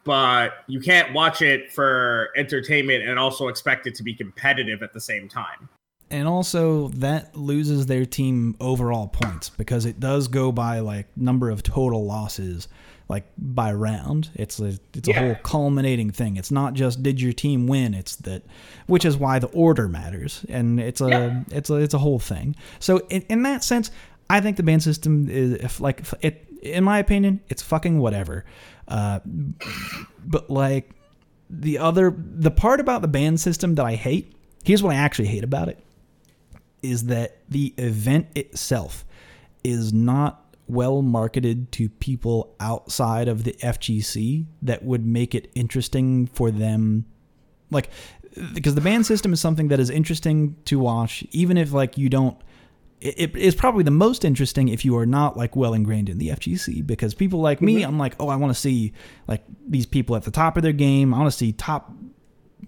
But 0.05 0.63
you 0.69 0.79
can't 0.79 1.13
watch 1.13 1.43
it 1.43 1.73
for 1.73 2.31
entertainment 2.37 3.03
and 3.09 3.19
also 3.19 3.49
expect 3.49 3.89
it 3.89 3.95
to 3.97 4.05
be 4.05 4.15
competitive 4.15 4.83
at 4.85 4.93
the 4.93 5.01
same 5.01 5.29
time. 5.29 5.69
And 6.11 6.29
also 6.29 6.89
that 6.89 7.35
loses 7.37 7.87
their 7.87 8.05
team 8.07 8.57
overall 8.61 9.09
points 9.09 9.49
because 9.51 9.85
it 9.87 9.99
does 10.01 10.29
go 10.29 10.53
by 10.53 10.79
like 10.81 11.07
number 11.17 11.51
of 11.51 11.63
total 11.63 12.05
losses 12.07 12.69
like 13.09 13.25
by 13.39 13.73
round. 13.73 14.31
It's 14.35 14.59
a 14.61 14.79
it's 14.95 15.09
a 15.09 15.13
Yeah. 15.13 15.21
whole 15.21 15.35
culminating 15.43 16.11
thing. 16.11 16.37
It's 16.37 16.51
not 16.51 16.75
just 16.75 17.03
did 17.03 17.21
your 17.21 17.33
team 17.33 17.67
win 17.67 17.95
it's 17.95 18.17
that 18.17 18.43
which 18.87 19.05
is 19.05 19.17
why 19.17 19.39
the 19.39 19.47
order 19.49 19.89
matters. 19.89 20.45
And 20.49 20.79
it's 20.81 21.01
a 21.01 21.09
Yeah. 21.09 21.43
it's 21.51 21.71
a 21.71 21.75
it's 21.77 21.95
a 21.95 21.99
whole 21.99 22.19
thing. 22.19 22.57
So 22.81 22.99
in, 23.09 23.23
in 23.29 23.43
that 23.43 23.63
sense 23.65 23.91
i 24.29 24.41
think 24.41 24.57
the 24.57 24.63
ban 24.65 24.81
system 24.81 25.29
is 25.31 25.53
if 25.55 25.81
like 25.81 26.01
if 26.01 26.15
it 26.21 26.49
in 26.63 26.83
my 26.83 26.99
opinion 26.99 27.41
it's 27.49 27.63
fucking 27.63 27.99
whatever. 27.99 28.45
Uh 28.89 29.21
but 30.25 30.51
like 30.51 30.91
the 31.51 31.79
other 31.79 32.15
the 32.17 32.51
part 32.51 32.81
about 32.81 33.03
the 33.03 33.09
ban 33.09 33.37
system 33.37 33.77
that 33.77 33.85
I 33.87 33.95
hate, 33.95 34.33
here's 34.65 34.83
what 34.83 34.93
I 34.95 34.99
actually 34.99 35.29
hate 35.29 35.45
about 35.45 35.69
it 35.69 35.79
is 36.91 37.05
that 37.05 37.39
the 37.49 37.75
event 37.77 38.29
itself 38.35 39.05
is 39.65 39.93
not 39.93 40.45
well 40.69 41.03
marketed 41.03 41.71
to 41.73 41.89
people 41.89 42.55
outside 42.59 43.29
of 43.29 43.45
the 43.45 43.53
FGC 43.55 44.47
that 44.63 44.85
would 44.85 45.07
make 45.07 45.35
it 45.35 45.51
interesting 45.55 46.27
for 46.27 46.51
them 46.51 47.05
like 47.71 47.89
because 48.53 48.75
the 48.75 48.81
band 48.81 49.07
system 49.07 49.33
is 49.33 49.41
something 49.41 49.69
that 49.69 49.79
is 49.79 49.91
interesting 49.91 50.57
to 50.65 50.79
watch 50.79 51.25
even 51.31 51.57
if 51.57 51.73
like 51.73 51.97
you 51.97 52.09
don't 52.09 52.37
it 53.01 53.37
is 53.37 53.55
probably 53.55 53.85
the 53.85 53.91
most 53.91 54.25
interesting 54.25 54.69
if 54.69 54.85
you 54.85 54.97
are 54.97 55.07
not 55.07 55.37
like 55.37 55.55
well 55.55 55.75
ingrained 55.75 56.09
in 56.09 56.19
the 56.19 56.29
FGC 56.29 56.87
because 56.87 57.15
people 57.15 57.41
like 57.41 57.61
me, 57.61 57.81
mm-hmm. 57.81 57.91
I'm 57.91 57.99
like, 57.99 58.15
oh, 58.19 58.29
I 58.29 58.37
want 58.37 58.55
to 58.55 58.59
see 58.59 58.95
like 59.29 59.45
these 59.69 59.85
people 59.85 60.17
at 60.17 60.23
the 60.25 60.31
top 60.31 60.57
of 60.57 60.63
their 60.63 60.73
game. 60.73 61.13
I 61.13 61.19
want 61.19 61.31
to 61.31 61.37
see 61.37 61.53
top 61.53 61.93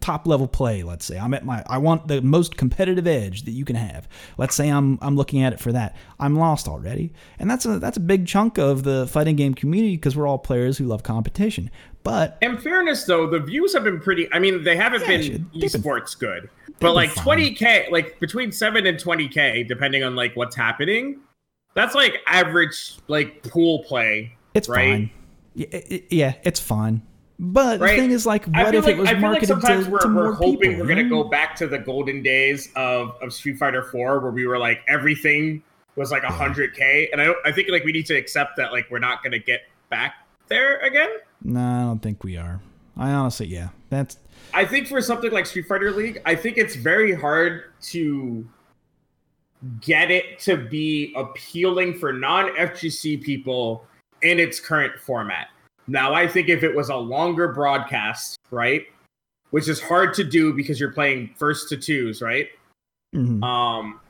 top 0.01 0.26
level 0.26 0.46
play. 0.49 0.82
Let's 0.82 1.05
say 1.05 1.18
I'm 1.18 1.34
at 1.34 1.44
my, 1.44 1.62
I 1.68 1.78
want 1.78 2.09
the 2.09 2.20
most 2.22 2.57
competitive 2.57 3.07
edge 3.07 3.42
that 3.42 3.51
you 3.53 3.64
can 3.64 3.76
have. 3.76 4.09
Let's 4.36 4.55
say 4.55 4.68
I'm 4.68 4.99
I'm 5.03 5.16
looking 5.16 5.42
at 5.42 5.53
it 5.53 5.61
for 5.61 5.72
that. 5.72 5.96
I'm 6.20 6.36
lost 6.36 6.68
already, 6.68 7.12
and 7.38 7.51
that's 7.51 7.64
a 7.66 7.78
that's 7.78 7.96
a 7.96 8.01
big 8.01 8.26
chunk 8.26 8.59
of 8.59 8.82
the 8.84 9.07
fighting 9.09 9.36
game 9.36 9.55
community 9.55 9.96
because 9.96 10.16
we're 10.16 10.26
all 10.26 10.38
players 10.38 10.78
who 10.78 10.84
love 10.86 11.03
competition. 11.03 11.70
But 12.05 12.38
In 12.40 12.57
fairness, 12.57 13.05
though, 13.05 13.28
the 13.28 13.40
views 13.40 13.74
have 13.74 13.84
been 13.84 14.01
pretty. 14.01 14.32
I 14.32 14.38
mean, 14.38 14.62
they 14.64 14.76
haven't 14.76 15.03
Yeah, 15.03 15.09
been 15.09 15.22
shit, 15.22 15.53
they've 15.53 15.72
been- 15.72 15.82
esports 15.82 16.18
good, 16.18 16.49
but 16.80 16.94
like 16.94 17.11
fine. 17.11 17.24
twenty 17.24 17.55
k, 17.55 17.88
like 17.90 18.18
between 18.20 18.53
seven 18.53 18.86
and 18.86 18.99
twenty 18.99 19.28
k, 19.28 19.62
depending 19.64 20.03
on 20.05 20.16
like 20.16 20.34
what's 20.36 20.57
happening. 20.57 21.20
That's 21.74 21.94
like 21.94 22.16
average 22.26 22.94
like 23.09 23.42
pool 23.44 23.84
play. 23.84 24.36
it's 24.55 24.68
right? 24.68 24.92
fine. 24.92 25.11
Yeah, 25.55 25.66
it- 25.72 26.07
yeah, 26.11 26.34
it's 26.44 26.61
fine. 26.61 27.03
But 27.41 27.80
Right. 27.80 27.97
the 27.97 28.03
thing 28.03 28.11
is, 28.11 28.26
like, 28.26 28.45
what 28.47 28.74
if 28.74 28.84
like, 28.84 28.97
it 28.97 28.99
was 28.99 29.09
feel 29.09 29.16
like 29.16 29.20
marketed 29.20 29.49
sometimes 29.49 29.84
to, 29.84 29.91
we're, 29.93 29.99
to 30.01 30.09
we're 30.09 30.12
more 30.12 30.32
hoping 30.32 30.59
people? 30.59 30.84
we're 30.84 30.91
you 30.91 30.97
gonna 30.97 31.09
go 31.09 31.24
back 31.24 31.55
to 31.57 31.68
the 31.68 31.78
golden 31.78 32.22
days 32.22 32.70
of, 32.74 33.16
of 33.22 33.32
Street 33.32 33.59
Fighter 33.59 33.84
4 33.84 34.18
where 34.18 34.32
we 34.32 34.47
were 34.47 34.59
like 34.59 34.80
everything 34.89 35.62
was 35.95 36.11
like 36.11 36.22
100k, 36.22 37.09
and 37.12 37.20
I 37.20 37.26
don't, 37.26 37.39
I 37.45 37.53
think 37.53 37.68
like 37.70 37.84
we 37.84 37.93
need 37.93 38.07
to 38.07 38.14
accept 38.14 38.57
that 38.57 38.72
like 38.72 38.91
we're 38.91 38.99
not 38.99 39.22
gonna 39.22 39.39
get 39.39 39.62
back 39.89 40.14
there 40.49 40.78
again. 40.80 41.11
No, 41.43 41.61
I 41.61 41.82
don't 41.82 42.01
think 42.01 42.24
we 42.24 42.36
are. 42.36 42.61
I 42.97 43.11
honestly, 43.12 43.47
yeah, 43.47 43.68
that's 43.91 44.18
I 44.53 44.64
think 44.64 44.89
for 44.89 45.01
something 45.01 45.30
like 45.30 45.47
Street 45.47 45.66
Fighter 45.66 45.93
League, 45.93 46.20
I 46.26 46.34
think 46.34 46.59
it's 46.59 46.74
very 46.74 47.14
hard 47.14 47.72
to 47.82 48.49
get 49.80 50.11
it 50.11 50.39
to 50.41 50.57
be 50.57 51.12
appealing 51.16 51.99
for 51.99 52.12
non 52.12 52.49
FGC 52.57 53.22
people 53.22 53.84
in 54.22 54.41
its 54.41 54.59
current 54.59 54.99
format. 55.01 55.49
Now, 55.89 56.12
I 56.12 56.28
think 56.28 56.49
if 56.49 56.62
it 56.62 56.74
was 56.74 56.91
a 56.91 56.97
longer 56.97 57.53
broadcast, 57.53 58.39
right, 58.51 58.86
which 59.51 59.68
is 59.68 59.80
hard 59.80 60.14
to 60.14 60.24
do 60.24 60.53
because 60.53 60.78
you're 60.78 60.93
playing 60.93 61.34
first 61.36 61.68
to 61.70 61.76
twos, 61.76 62.22
right? 62.22 62.49
mhm. 63.14 63.43
Um, 63.43 64.01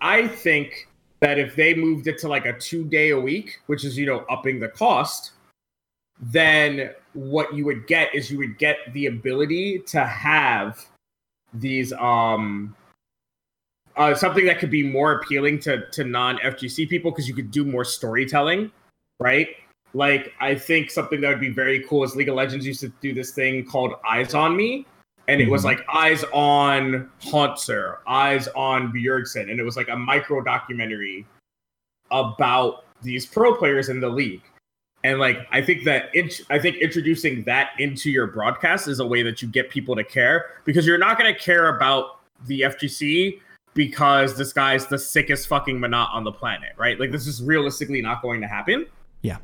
I 0.00 0.26
think 0.26 0.88
that 1.20 1.38
if 1.38 1.54
they 1.54 1.74
moved 1.74 2.08
it 2.08 2.18
to 2.18 2.28
like 2.28 2.44
a 2.44 2.52
two 2.58 2.84
day 2.84 3.10
a 3.10 3.20
week, 3.20 3.60
which 3.66 3.84
is 3.84 3.96
you 3.96 4.06
know 4.06 4.24
upping 4.28 4.58
the 4.58 4.68
cost, 4.68 5.32
then 6.20 6.90
what 7.12 7.54
you 7.54 7.64
would 7.64 7.86
get 7.86 8.14
is 8.14 8.30
you 8.30 8.38
would 8.38 8.58
get 8.58 8.78
the 8.92 9.06
ability 9.06 9.78
to 9.86 10.04
have 10.04 10.84
these 11.54 11.92
um 11.94 12.74
uh, 13.96 14.14
something 14.14 14.46
that 14.46 14.58
could 14.58 14.70
be 14.70 14.82
more 14.82 15.12
appealing 15.12 15.58
to 15.60 15.86
to 15.90 16.04
non 16.04 16.38
FGC 16.38 16.88
people 16.88 17.10
because 17.10 17.28
you 17.28 17.34
could 17.34 17.50
do 17.50 17.64
more 17.64 17.84
storytelling, 17.84 18.72
right? 19.20 19.48
Like 19.94 20.32
I 20.40 20.54
think 20.54 20.90
something 20.90 21.20
that 21.20 21.28
would 21.28 21.40
be 21.40 21.50
very 21.50 21.84
cool 21.88 22.02
is 22.04 22.16
League 22.16 22.28
of 22.28 22.34
Legends 22.34 22.66
used 22.66 22.80
to 22.80 22.88
do 23.00 23.12
this 23.12 23.32
thing 23.32 23.64
called 23.64 23.94
Eyes 24.08 24.34
on 24.34 24.56
Me, 24.56 24.86
and 25.28 25.40
it 25.40 25.48
was 25.50 25.62
Mhm. 25.62 25.66
like 25.66 25.84
eyes 25.92 26.24
on 26.32 27.10
Hauntzer, 27.22 27.98
eyes 28.06 28.48
on 28.56 28.92
Bjergsen, 28.92 29.50
and 29.50 29.60
it 29.60 29.62
was 29.64 29.76
like 29.76 29.88
a 29.88 29.96
micro 29.96 30.40
documentary 30.40 31.26
about 32.10 32.84
these 33.02 33.26
pro 33.26 33.54
players 33.54 33.88
in 33.88 34.00
the 34.00 34.08
league. 34.08 34.42
And 35.04 35.18
like 35.18 35.46
I 35.50 35.60
think 35.60 35.84
that 35.84 36.14
int- 36.14 36.42
I 36.48 36.58
think 36.58 36.76
introducing 36.76 37.42
that 37.44 37.70
into 37.78 38.10
your 38.10 38.28
broadcast 38.28 38.86
is 38.88 39.00
a 39.00 39.06
way 39.06 39.22
that 39.24 39.42
you 39.42 39.48
get 39.48 39.68
people 39.68 39.96
to 39.96 40.04
care 40.04 40.46
because 40.64 40.86
you're 40.86 40.98
not 40.98 41.18
going 41.18 41.32
to 41.32 41.38
care 41.38 41.74
about 41.76 42.20
the 42.46 42.62
FGC 42.64 43.40
because 43.74 44.36
this 44.36 44.52
guy's 44.52 44.86
the 44.86 44.98
sickest 44.98 45.48
fucking 45.48 45.78
Menat 45.78 46.08
on 46.12 46.22
the 46.24 46.30
planet, 46.32 46.70
right? 46.76 47.00
Like 47.00 47.10
this 47.10 47.26
is 47.26 47.42
realistically 47.42 48.00
not 48.00 48.22
going 48.22 48.40
to 48.42 48.46
happen. 48.46 48.86
Yeah. 49.22 49.38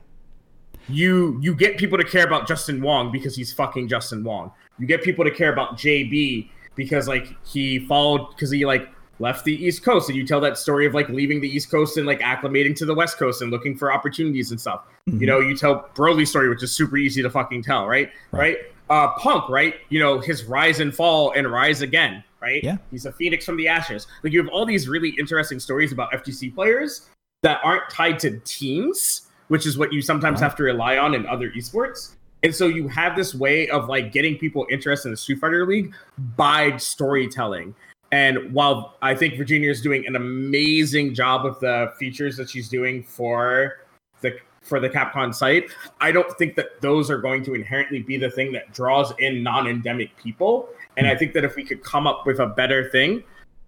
You 0.89 1.39
you 1.41 1.55
get 1.55 1.79
people 1.79 1.99
to 1.99 2.05
care 2.05 2.25
about 2.25 2.47
Justin 2.49 2.81
Wong 2.83 3.13
because 3.13 3.37
he's 3.37 3.53
fucking 3.53 3.89
Justin 3.89 4.25
Wong. 4.25 4.51
You 4.79 4.87
get 4.87 5.03
people 5.03 5.25
to 5.25 5.31
care 5.31 5.53
about 5.53 5.77
JB 5.77 6.49
because 6.77 7.09
like 7.09 7.35
he 7.47 7.81
followed 7.81 8.29
because 8.31 8.51
he 8.51 8.65
like 8.65 8.89
left 9.21 9.45
the 9.45 9.53
East 9.65 9.83
Coast 9.85 10.09
and 10.09 10.17
you 10.17 10.25
tell 10.27 10.41
that 10.41 10.57
story 10.57 10.87
of 10.87 10.95
like 10.95 11.09
leaving 11.09 11.41
the 11.41 11.49
East 11.49 11.71
Coast 11.71 11.97
and 11.97 12.07
like 12.07 12.21
acclimating 12.21 12.75
to 12.77 12.87
the 12.87 12.95
West 12.95 13.19
Coast 13.19 13.43
and 13.43 13.51
looking 13.51 13.77
for 13.77 13.93
opportunities 13.93 14.51
and 14.53 14.61
stuff. 14.61 14.83
Mhm. 15.11 15.21
You 15.21 15.27
know, 15.27 15.41
you 15.41 15.57
tell 15.57 15.89
Broly's 15.95 16.31
story, 16.31 16.49
which 16.49 16.63
is 16.63 16.71
super 16.71 16.97
easy 16.97 17.21
to 17.23 17.29
fucking 17.31 17.63
tell, 17.65 17.87
right? 17.89 18.11
Right. 18.31 18.41
Right. 18.41 18.59
Uh, 18.91 19.13
Punk, 19.19 19.49
right? 19.51 19.75
You 19.91 19.99
know, 19.99 20.19
his 20.21 20.45
rise 20.45 20.81
and 20.81 20.95
fall 20.95 21.33
and 21.33 21.51
rise 21.51 21.83
again, 21.83 22.25
right? 22.41 22.63
Yeah. 22.65 22.77
He's 22.91 23.05
a 23.05 23.13
phoenix 23.13 23.45
from 23.45 23.57
the 23.59 23.69
ashes. 23.69 24.07
Like 24.23 24.33
you 24.33 24.41
have 24.41 24.49
all 24.49 24.65
these 24.65 24.89
really 24.89 25.11
interesting 25.19 25.59
stories 25.61 25.93
about 25.93 26.11
FGC 26.13 26.55
players 26.55 27.11
that 27.43 27.61
aren't 27.63 27.91
tied 27.91 28.19
to 28.21 28.39
teams, 28.45 29.28
which 29.49 29.67
is 29.67 29.77
what 29.77 29.93
you 29.93 30.01
sometimes 30.01 30.41
have 30.41 30.55
to 30.57 30.63
rely 30.63 30.97
on 30.97 31.15
in 31.15 31.27
other 31.27 31.51
esports. 31.51 32.15
And 32.43 32.55
so 32.55 32.67
you 32.67 32.87
have 32.89 33.17
this 33.17 33.35
way 33.35 33.69
of 33.69 33.89
like 33.89 34.13
getting 34.13 34.39
people 34.39 34.67
interested 34.71 35.09
in 35.09 35.13
the 35.13 35.17
Street 35.17 35.41
Fighter 35.41 35.67
League 35.67 35.93
by 36.37 36.77
storytelling. 36.77 37.75
And 38.13 38.53
while 38.53 38.95
I 39.03 39.15
think 39.15 39.37
Virginia 39.37 39.71
is 39.71 39.83
doing 39.83 40.07
an 40.07 40.17
amazing 40.17 41.15
job 41.15 41.45
of 41.45 41.61
the 41.61 41.93
features 41.99 42.37
that 42.37 42.49
she's 42.49 42.69
doing 42.69 43.03
for 43.03 43.81
the 44.21 44.39
for 44.63 44.81
the 44.81 44.89
Capcom 44.89 45.35
site, 45.35 45.71
I 46.01 46.13
don't 46.13 46.31
think 46.39 46.55
that 46.57 46.81
those 46.81 47.11
are 47.11 47.19
going 47.19 47.43
to 47.45 47.55
inherently 47.55 48.03
be 48.03 48.17
the 48.19 48.31
thing 48.31 48.53
that 48.53 48.73
draws 48.73 49.13
in 49.19 49.43
non-endemic 49.43 50.17
people. 50.17 50.69
And 50.97 51.07
I 51.07 51.15
think 51.15 51.33
that 51.35 51.45
if 51.45 51.57
we 51.57 51.65
could 51.65 51.83
come 51.83 52.07
up 52.07 52.27
with 52.27 52.39
a 52.39 52.47
better 52.47 52.89
thing, 52.91 53.25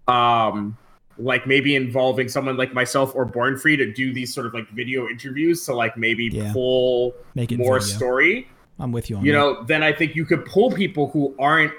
um, 0.07 0.77
like 1.21 1.45
maybe 1.47 1.75
involving 1.75 2.27
someone 2.27 2.57
like 2.57 2.73
myself 2.73 3.13
or 3.15 3.25
Born 3.25 3.57
Free 3.57 3.75
to 3.77 3.91
do 3.93 4.13
these 4.13 4.33
sort 4.33 4.45
of 4.47 4.53
like 4.53 4.67
video 4.69 5.07
interviews 5.07 5.65
to 5.65 5.73
like 5.73 5.95
maybe 5.97 6.25
Yeah. 6.31 6.51
pull 6.53 7.13
Make 7.35 7.51
it 7.51 7.57
more 7.57 7.79
video. 7.79 7.95
story 7.95 8.47
I'm 8.79 8.91
with 8.91 9.09
you 9.09 9.17
on 9.17 9.25
you 9.25 9.31
that. 9.33 9.37
know, 9.37 9.63
then 9.63 9.83
I 9.83 9.93
think 9.93 10.15
you 10.15 10.25
could 10.25 10.45
pull 10.45 10.71
people 10.71 11.09
who 11.09 11.35
aren't 11.39 11.73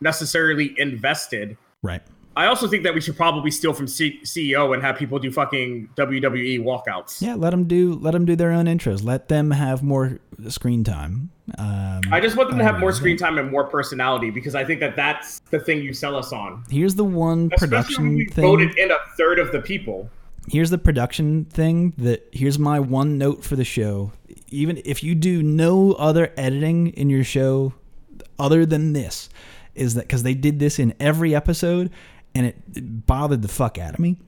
necessarily 0.00 0.74
invested. 0.78 1.56
right? 1.82 2.02
I 2.36 2.46
also 2.46 2.68
think 2.68 2.84
that 2.84 2.94
we 2.94 3.00
should 3.00 3.16
probably 3.16 3.50
steal 3.50 3.72
from 3.72 3.86
C- 3.88 4.20
CEO 4.22 4.72
and 4.72 4.82
have 4.82 4.96
people 4.96 5.18
do 5.18 5.30
fucking 5.32 5.88
WWE 5.96 6.60
walkouts. 6.62 7.20
Yeah, 7.20 7.34
let 7.34 7.50
them 7.50 7.64
do 7.64 7.94
let 7.94 8.12
them 8.12 8.24
do 8.24 8.36
their 8.36 8.52
own 8.52 8.66
intros. 8.66 9.02
Let 9.04 9.28
them 9.28 9.50
have 9.50 9.82
more 9.82 10.18
screen 10.48 10.84
time. 10.84 11.30
Um, 11.58 12.00
I 12.12 12.20
just 12.20 12.36
want 12.36 12.48
them 12.50 12.58
to 12.58 12.64
have 12.64 12.78
more 12.78 12.90
uh, 12.90 12.94
screen 12.94 13.16
time 13.16 13.36
and 13.36 13.50
more 13.50 13.64
personality 13.64 14.30
because 14.30 14.54
I 14.54 14.64
think 14.64 14.78
that 14.80 14.94
that's 14.94 15.40
the 15.50 15.58
thing 15.58 15.82
you 15.82 15.92
sell 15.92 16.14
us 16.14 16.32
on. 16.32 16.62
Here's 16.70 16.94
the 16.94 17.04
one 17.04 17.50
Especially 17.52 17.66
when 17.66 17.68
production 17.82 18.14
we 18.14 18.26
thing. 18.26 18.44
voted 18.44 18.78
in 18.78 18.90
a 18.92 18.96
third 19.16 19.38
of 19.40 19.50
the 19.50 19.60
people. 19.60 20.08
here's 20.48 20.70
the 20.70 20.78
production 20.78 21.44
thing 21.46 21.92
that 21.98 22.28
here's 22.32 22.58
my 22.58 22.78
one 22.80 23.18
note 23.18 23.44
for 23.44 23.56
the 23.56 23.64
show 23.64 24.10
even 24.48 24.80
if 24.84 25.02
you 25.02 25.14
do 25.14 25.42
no 25.42 25.92
other 25.92 26.32
editing 26.36 26.88
in 26.88 27.10
your 27.10 27.22
show 27.24 27.72
other 28.38 28.64
than 28.64 28.92
this 28.94 29.28
is 29.74 29.94
that 29.94 30.02
because 30.02 30.22
they 30.22 30.34
did 30.34 30.58
this 30.58 30.78
in 30.78 30.94
every 30.98 31.34
episode 31.34 31.90
and 32.34 32.46
it, 32.46 32.56
it 32.74 33.06
bothered 33.06 33.42
the 33.42 33.48
fuck 33.48 33.78
out 33.78 33.94
of 33.94 34.00
me. 34.00 34.18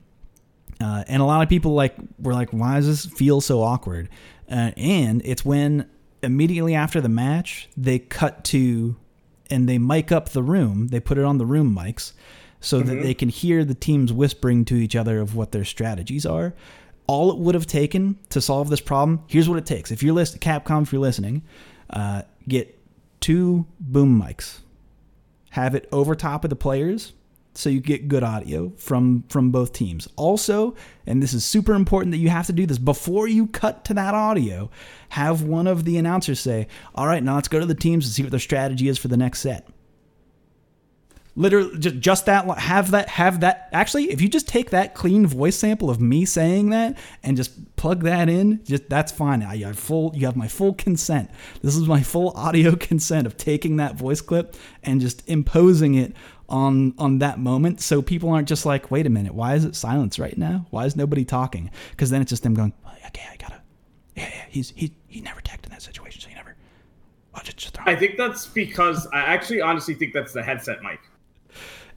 Uh, 0.81 1.03
and 1.07 1.21
a 1.21 1.25
lot 1.25 1.41
of 1.41 1.49
people 1.49 1.73
like 1.73 1.95
were 2.19 2.33
like 2.33 2.49
why 2.49 2.75
does 2.75 2.87
this 2.87 3.13
feel 3.17 3.41
so 3.41 3.61
awkward? 3.61 4.09
Uh, 4.49 4.71
and 4.75 5.21
it's 5.23 5.45
when 5.45 5.89
immediately 6.21 6.73
after 6.73 7.01
the 7.01 7.09
match 7.09 7.69
they 7.77 7.99
cut 7.99 8.43
to 8.45 8.95
and 9.49 9.67
they 9.67 9.77
mic 9.77 10.11
up 10.11 10.29
the 10.29 10.43
room. 10.43 10.87
They 10.87 10.99
put 10.99 11.17
it 11.17 11.23
on 11.23 11.37
the 11.37 11.45
room 11.45 11.75
mics 11.75 12.13
so 12.59 12.79
that 12.79 13.03
they 13.03 13.13
can 13.13 13.29
hear 13.29 13.65
the 13.65 13.73
teams 13.75 14.13
whispering 14.13 14.63
to 14.65 14.75
each 14.75 14.95
other 14.95 15.19
of 15.19 15.35
what 15.35 15.51
their 15.51 15.65
strategies 15.65 16.25
are. 16.25 16.53
All 17.07 17.29
it 17.31 17.37
would 17.37 17.55
have 17.55 17.67
taken 17.67 18.17
to 18.29 18.41
solve 18.41 18.69
this 18.69 18.81
problem 18.81 19.23
here's 19.27 19.49
what 19.49 19.57
it 19.57 19.65
takes. 19.65 19.91
If 19.91 20.01
you're 20.01 20.13
listening 20.13 20.39
capcom 20.39 20.83
if 20.83 20.91
you're 20.91 21.01
listening 21.01 21.43
uh, 21.89 22.23
get 22.47 22.77
two 23.19 23.65
boom 23.79 24.21
mics. 24.21 24.59
Have 25.51 25.75
it 25.75 25.87
over 25.91 26.15
top 26.15 26.43
of 26.43 26.49
the 26.49 26.55
players 26.55 27.13
so 27.55 27.69
you 27.69 27.79
get 27.79 28.07
good 28.07 28.23
audio 28.23 28.71
from 28.77 29.23
from 29.29 29.51
both 29.51 29.73
teams. 29.73 30.07
Also, 30.15 30.75
and 31.05 31.21
this 31.21 31.33
is 31.33 31.45
super 31.45 31.73
important 31.73 32.11
that 32.11 32.17
you 32.17 32.29
have 32.29 32.47
to 32.47 32.53
do 32.53 32.65
this 32.65 32.77
before 32.77 33.27
you 33.27 33.47
cut 33.47 33.85
to 33.85 33.93
that 33.93 34.13
audio, 34.13 34.69
have 35.09 35.43
one 35.43 35.67
of 35.67 35.85
the 35.85 35.97
announcers 35.97 36.39
say, 36.39 36.67
"All 36.95 37.07
right, 37.07 37.23
now 37.23 37.35
let's 37.35 37.47
go 37.47 37.59
to 37.59 37.65
the 37.65 37.75
teams 37.75 38.05
and 38.05 38.13
see 38.13 38.23
what 38.23 38.31
their 38.31 38.39
strategy 38.39 38.87
is 38.87 38.97
for 38.97 39.07
the 39.07 39.17
next 39.17 39.39
set." 39.39 39.67
literally 41.35 41.77
just, 41.79 41.99
just 41.99 42.25
that 42.27 42.45
have 42.59 42.91
that 42.91 43.09
have 43.09 43.39
that 43.39 43.69
actually 43.71 44.11
if 44.11 44.21
you 44.21 44.29
just 44.29 44.47
take 44.47 44.69
that 44.69 44.93
clean 44.93 45.25
voice 45.25 45.55
sample 45.55 45.89
of 45.89 45.99
me 45.99 46.25
saying 46.25 46.69
that 46.69 46.97
and 47.23 47.35
just 47.37 47.75
plug 47.75 48.03
that 48.03 48.29
in 48.29 48.63
just 48.65 48.87
that's 48.87 49.11
fine 49.11 49.41
I, 49.41 49.57
have 49.57 49.79
full 49.79 50.11
you 50.15 50.25
have 50.27 50.35
my 50.35 50.47
full 50.47 50.73
consent 50.73 51.31
this 51.63 51.75
is 51.75 51.87
my 51.87 52.03
full 52.03 52.31
audio 52.31 52.75
consent 52.79 53.25
of 53.25 53.35
taking 53.35 53.77
that 53.77 53.95
voice 53.95 54.21
clip 54.21 54.55
and 54.83 55.01
just 55.01 55.27
imposing 55.27 55.95
it 55.95 56.13
on 56.53 56.93
on 56.97 57.17
that 57.19 57.39
moment 57.39 57.81
so 57.81 58.01
people 58.01 58.29
aren't 58.29 58.47
just 58.47 58.65
like 58.65 58.91
wait 58.91 59.07
a 59.07 59.09
minute 59.09 59.33
why 59.33 59.55
is 59.55 59.65
it 59.65 59.75
silence 59.75 60.19
right 60.19 60.37
now 60.37 60.65
why 60.69 60.85
is 60.85 60.95
nobody 60.95 61.25
talking 61.25 61.71
because 61.91 62.11
then 62.11 62.21
it's 62.21 62.29
just 62.29 62.43
them 62.43 62.53
going 62.53 62.71
okay 63.07 63.25
i 63.31 63.35
gotta 63.37 63.59
yeah, 64.15 64.29
yeah 64.31 64.45
he's 64.49 64.69
he 64.75 64.93
he 65.07 65.19
never 65.19 65.41
tagged 65.41 65.65
in 65.65 65.71
that 65.71 65.81
situation 65.81 66.21
so 66.21 66.29
he 66.29 66.35
never 66.35 66.55
just, 67.43 67.57
just 67.57 67.77
I 67.85 67.95
think 67.95 68.17
that's 68.17 68.45
because 68.45 69.07
I 69.07 69.19
actually 69.19 69.61
honestly 69.61 69.93
think 69.93 70.13
that's 70.13 70.33
the 70.33 70.43
headset 70.43 70.81
mic. 70.81 70.99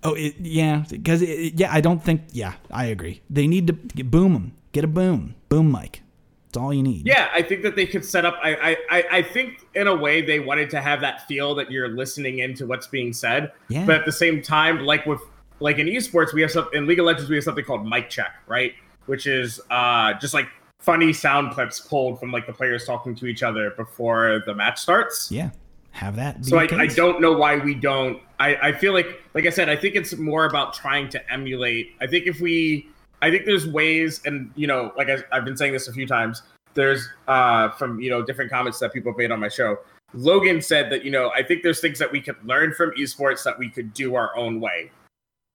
Oh, 0.03 0.15
it, 0.15 0.35
yeah, 0.41 0.85
because 0.89 1.23
yeah, 1.23 1.73
I 1.73 1.81
don't 1.81 2.03
think. 2.03 2.23
Yeah, 2.33 2.55
I 2.71 2.87
agree. 2.87 3.23
They 3.31 3.47
need 3.47 3.67
to 3.67 4.05
boom 4.05 4.33
them. 4.35 4.55
Get 4.73 4.85
a 4.85 4.89
boom, 4.89 5.35
boom 5.49 5.71
mic. 5.73 6.03
It's 6.49 6.57
all 6.57 6.72
you 6.72 6.82
need. 6.82 7.07
Yeah, 7.07 7.28
I 7.34 7.42
think 7.42 7.62
that 7.62 7.76
they 7.76 7.86
could 7.86 8.05
set 8.05 8.24
up. 8.24 8.38
I, 8.42 8.76
I, 8.90 9.05
I 9.11 9.22
think 9.22 9.66
in 9.74 9.88
a 9.88 9.94
way 9.94 10.22
they 10.22 10.40
wanted 10.40 10.70
to 10.70 10.80
have 10.80 11.01
that 11.01 11.26
feel 11.26 11.55
that 11.57 11.70
you're 11.70 11.88
listening 11.88 12.38
into 12.38 12.66
what's 12.66 12.86
being 12.86 13.12
said. 13.12 13.53
Yeah. 13.68 13.84
But 13.84 13.97
at 13.97 14.05
the 14.05 14.12
same 14.12 14.42
time, 14.42 14.84
like 14.84 15.07
with 15.07 15.20
like 15.61 15.78
in 15.78 15.86
esports, 15.86 16.32
we 16.32 16.42
have 16.42 16.51
some 16.51 16.68
in 16.72 16.86
League 16.86 16.99
of 16.99 17.07
Legends, 17.07 17.28
we 17.28 17.36
have 17.36 17.44
something 17.44 17.64
called 17.64 17.86
mic 17.86 18.09
check, 18.09 18.32
right? 18.47 18.74
Which 19.07 19.26
is 19.26 19.61
uh 19.70 20.14
just 20.14 20.34
like 20.34 20.49
funny 20.78 21.12
sound 21.12 21.53
clips 21.53 21.80
pulled 21.80 22.20
from 22.20 22.30
like 22.30 22.47
the 22.47 22.53
players 22.53 22.84
talking 22.84 23.14
to 23.16 23.26
each 23.26 23.42
other 23.42 23.70
before 23.70 24.42
the 24.47 24.55
match 24.55 24.78
starts. 24.78 25.30
Yeah 25.30 25.51
have 25.97 26.16
that. 26.16 26.44
so 26.44 26.59
I, 26.59 26.68
I, 26.72 26.86
don't 26.86 27.20
know 27.22 27.32
why 27.32 27.57
we 27.57 27.74
don't. 27.74 28.22
I, 28.38 28.57
I 28.57 28.72
feel 28.72 28.92
like, 28.92 29.22
like 29.34 29.47
I 29.47 29.51
said, 29.51 29.70
I 29.70 29.76
think 29.76 29.94
it's 29.94 30.14
more 30.16 30.44
about 30.44 30.74
trying 30.74 31.09
to 31.11 31.32
emulate. 31.32 31.94
I 32.01 32.07
think 32.07 32.26
if 32.26 32.38
we, 32.38 32.88
I 33.23 33.31
think 33.31 33.45
there's 33.47 33.67
ways, 33.67 34.21
and 34.25 34.51
you 34.57 34.67
know, 34.67 34.93
like 34.97 35.09
I, 35.09 35.19
I've 35.33 35.45
been 35.45 35.57
saying 35.57 35.73
this 35.73 35.89
a 35.89 35.93
few 35.93 36.07
times. 36.07 36.43
There's 36.75 37.09
uh 37.27 37.71
from 37.71 38.01
you 38.01 38.11
know 38.11 38.23
different 38.23 38.51
comments 38.51 38.79
that 38.81 38.93
people 38.93 39.12
have 39.12 39.19
made 39.19 39.31
on 39.31 39.41
my 39.41 39.49
show. 39.49 39.79
Logan 40.14 40.61
said 40.62 40.91
that 40.93 41.05
you 41.05 41.11
know 41.11 41.31
I 41.35 41.43
think 41.43 41.62
there's 41.62 41.81
things 41.81 41.99
that 41.99 42.11
we 42.11 42.21
could 42.21 42.37
learn 42.45 42.75
from 42.75 42.93
esports 42.93 43.43
that 43.45 43.59
we 43.59 43.69
could 43.69 43.95
do 43.95 44.14
our 44.14 44.37
own 44.37 44.61
way. 44.61 44.91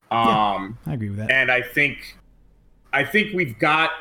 Um, 0.10 0.78
yeah, 0.86 0.92
I 0.92 0.96
agree 0.96 1.10
with 1.10 1.20
that. 1.20 1.32
And 1.32 1.52
I 1.52 1.62
think, 1.62 2.18
I 2.94 3.04
think 3.04 3.34
we've 3.34 3.58
got. 3.60 3.92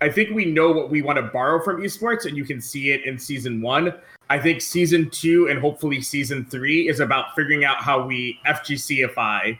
I 0.00 0.10
think 0.10 0.30
we 0.34 0.44
know 0.44 0.72
what 0.72 0.90
we 0.90 1.00
want 1.02 1.16
to 1.16 1.22
borrow 1.22 1.62
from 1.62 1.80
esports, 1.80 2.26
and 2.26 2.36
you 2.36 2.44
can 2.44 2.60
see 2.60 2.90
it 2.90 3.06
in 3.06 3.18
season 3.18 3.62
one. 3.62 3.94
I 4.28 4.38
think 4.38 4.60
season 4.60 5.08
two 5.10 5.48
and 5.48 5.58
hopefully 5.58 6.00
season 6.00 6.44
three 6.46 6.88
is 6.88 7.00
about 7.00 7.34
figuring 7.36 7.64
out 7.64 7.76
how 7.78 8.04
we 8.04 8.40
FGCify 8.46 9.58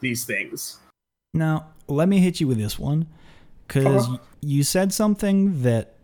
these 0.00 0.24
things. 0.24 0.78
Now, 1.34 1.68
let 1.86 2.08
me 2.08 2.18
hit 2.18 2.40
you 2.40 2.46
with 2.46 2.58
this 2.58 2.78
one 2.78 3.06
because 3.66 4.06
uh-huh. 4.06 4.18
you 4.40 4.62
said 4.62 4.92
something 4.92 5.62
that 5.62 5.94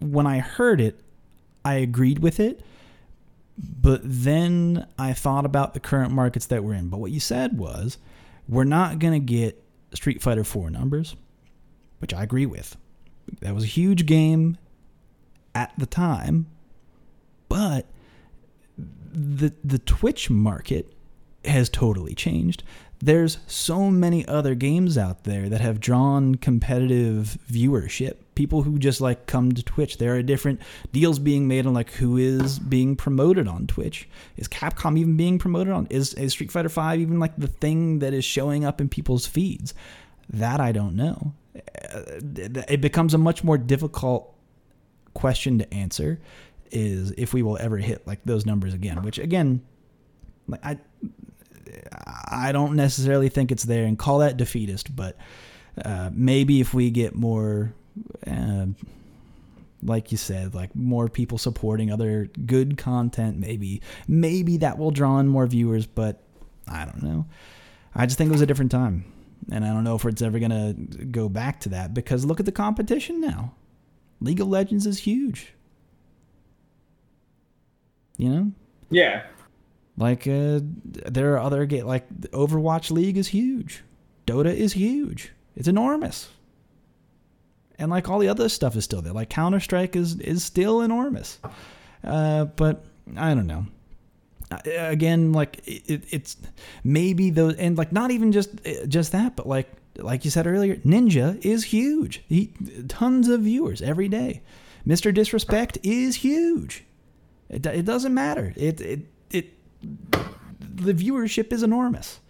when 0.00 0.26
I 0.26 0.38
heard 0.38 0.80
it, 0.80 1.00
I 1.64 1.74
agreed 1.74 2.20
with 2.20 2.40
it. 2.40 2.60
But 3.56 4.00
then 4.04 4.86
I 4.98 5.12
thought 5.12 5.44
about 5.44 5.74
the 5.74 5.80
current 5.80 6.12
markets 6.12 6.46
that 6.46 6.62
we're 6.62 6.74
in. 6.74 6.88
But 6.88 7.00
what 7.00 7.10
you 7.10 7.18
said 7.18 7.58
was, 7.58 7.98
we're 8.48 8.64
not 8.64 9.00
going 9.00 9.14
to 9.14 9.18
get 9.18 9.62
Street 9.94 10.22
Fighter 10.22 10.44
4 10.44 10.70
numbers, 10.70 11.16
which 11.98 12.14
I 12.14 12.22
agree 12.22 12.46
with. 12.46 12.76
That 13.40 13.54
was 13.54 13.64
a 13.64 13.68
huge 13.68 14.06
game 14.06 14.58
at 15.54 15.72
the 15.76 15.86
time 15.86 16.46
but 17.48 17.86
the 18.76 19.52
the 19.64 19.78
Twitch 19.78 20.30
market 20.30 20.92
has 21.44 21.68
totally 21.68 22.14
changed. 22.14 22.62
There's 23.00 23.38
so 23.46 23.90
many 23.90 24.26
other 24.26 24.54
games 24.56 24.98
out 24.98 25.24
there 25.24 25.48
that 25.48 25.60
have 25.60 25.78
drawn 25.78 26.34
competitive 26.34 27.38
viewership. 27.50 28.16
People 28.34 28.62
who 28.62 28.78
just 28.78 29.00
like 29.00 29.26
come 29.26 29.52
to 29.52 29.62
Twitch. 29.62 29.98
There 29.98 30.16
are 30.16 30.22
different 30.22 30.60
deals 30.92 31.18
being 31.18 31.46
made 31.46 31.66
on 31.66 31.74
like 31.74 31.92
who 31.92 32.16
is 32.16 32.58
being 32.58 32.96
promoted 32.96 33.46
on 33.46 33.68
Twitch. 33.68 34.08
Is 34.36 34.48
Capcom 34.48 34.98
even 34.98 35.16
being 35.16 35.38
promoted 35.38 35.72
on? 35.72 35.86
Is, 35.90 36.14
is 36.14 36.32
Street 36.32 36.50
Fighter 36.50 36.68
Five 36.68 37.00
even 37.00 37.20
like 37.20 37.36
the 37.36 37.46
thing 37.46 38.00
that 38.00 38.12
is 38.12 38.24
showing 38.24 38.64
up 38.64 38.80
in 38.80 38.88
people's 38.88 39.26
feeds? 39.26 39.74
That 40.30 40.60
I 40.60 40.72
don't 40.72 40.96
know. 40.96 41.34
Uh, 41.56 42.18
it 42.68 42.80
becomes 42.80 43.14
a 43.14 43.18
much 43.18 43.44
more 43.44 43.58
difficult 43.58 44.34
question 45.14 45.58
to 45.58 45.74
answer 45.74 46.20
is 46.70 47.12
if 47.16 47.32
we 47.32 47.42
will 47.42 47.58
ever 47.58 47.78
hit 47.78 48.06
like 48.06 48.20
those 48.24 48.44
numbers 48.44 48.74
again, 48.74 49.02
which 49.02 49.18
again, 49.18 49.62
like 50.46 50.64
I, 50.64 50.78
I 52.30 52.52
don't 52.52 52.76
necessarily 52.76 53.28
think 53.28 53.52
it's 53.52 53.64
there 53.64 53.84
and 53.84 53.98
call 53.98 54.18
that 54.18 54.36
defeatist, 54.36 54.94
but 54.94 55.16
uh, 55.84 56.10
maybe 56.12 56.60
if 56.60 56.74
we 56.74 56.90
get 56.90 57.14
more, 57.14 57.72
uh, 58.26 58.66
like 59.82 60.10
you 60.10 60.18
said, 60.18 60.54
like 60.54 60.74
more 60.74 61.08
people 61.08 61.38
supporting 61.38 61.92
other 61.92 62.28
good 62.46 62.76
content, 62.78 63.38
maybe 63.38 63.80
maybe 64.06 64.58
that 64.58 64.78
will 64.78 64.90
draw 64.90 65.18
in 65.18 65.28
more 65.28 65.46
viewers. 65.46 65.86
But 65.86 66.22
I 66.66 66.84
don't 66.84 67.02
know. 67.02 67.26
I 67.94 68.06
just 68.06 68.18
think 68.18 68.28
it 68.28 68.32
was 68.32 68.40
a 68.40 68.46
different 68.46 68.70
time, 68.70 69.04
and 69.50 69.64
I 69.64 69.68
don't 69.68 69.84
know 69.84 69.94
if 69.94 70.04
it's 70.04 70.22
ever 70.22 70.38
gonna 70.38 70.74
go 71.10 71.28
back 71.28 71.60
to 71.60 71.70
that 71.70 71.94
because 71.94 72.24
look 72.24 72.40
at 72.40 72.46
the 72.46 72.52
competition 72.52 73.20
now. 73.20 73.54
League 74.20 74.40
of 74.40 74.48
Legends 74.48 74.86
is 74.86 74.98
huge. 74.98 75.52
You 78.16 78.28
know? 78.28 78.52
Yeah. 78.90 79.22
Like 79.98 80.26
uh, 80.28 80.60
there 80.84 81.34
are 81.34 81.38
other 81.38 81.66
ga- 81.66 81.82
like 81.82 82.08
Overwatch 82.30 82.90
League 82.90 83.18
is 83.18 83.28
huge. 83.28 83.82
Dota 84.26 84.54
is 84.54 84.72
huge. 84.72 85.32
It's 85.56 85.68
enormous. 85.68 86.28
And 87.78 87.90
like 87.90 88.08
all 88.08 88.20
the 88.20 88.28
other 88.28 88.48
stuff 88.48 88.76
is 88.76 88.84
still 88.84 89.02
there. 89.02 89.12
Like 89.12 89.28
Counter 89.28 89.60
Strike 89.60 89.96
is 89.96 90.20
is 90.20 90.44
still 90.44 90.82
enormous. 90.82 91.38
Uh, 92.04 92.44
but 92.44 92.84
I 93.16 93.34
don't 93.34 93.46
know. 93.48 93.66
Uh, 94.50 94.58
again, 94.76 95.32
like 95.32 95.60
it, 95.66 96.04
it's 96.10 96.36
maybe 96.84 97.30
those 97.30 97.56
and 97.56 97.76
like 97.76 97.92
not 97.92 98.12
even 98.12 98.30
just 98.30 98.50
uh, 98.66 98.86
just 98.86 99.12
that, 99.12 99.34
but 99.34 99.48
like 99.48 99.68
like 99.96 100.24
you 100.24 100.30
said 100.30 100.46
earlier, 100.46 100.76
Ninja 100.76 101.44
is 101.44 101.64
huge. 101.64 102.22
He 102.28 102.52
tons 102.86 103.28
of 103.28 103.40
viewers 103.40 103.82
every 103.82 104.08
day. 104.08 104.42
Mr. 104.86 105.12
Disrespect 105.12 105.76
is 105.82 106.16
huge. 106.16 106.84
It, 107.50 107.66
it 107.66 107.84
doesn't 107.84 108.14
matter. 108.14 108.54
It, 108.56 108.80
it, 108.80 109.00
it, 109.30 109.57
the 109.80 110.94
viewership 110.94 111.52
is 111.52 111.62
enormous. 111.62 112.20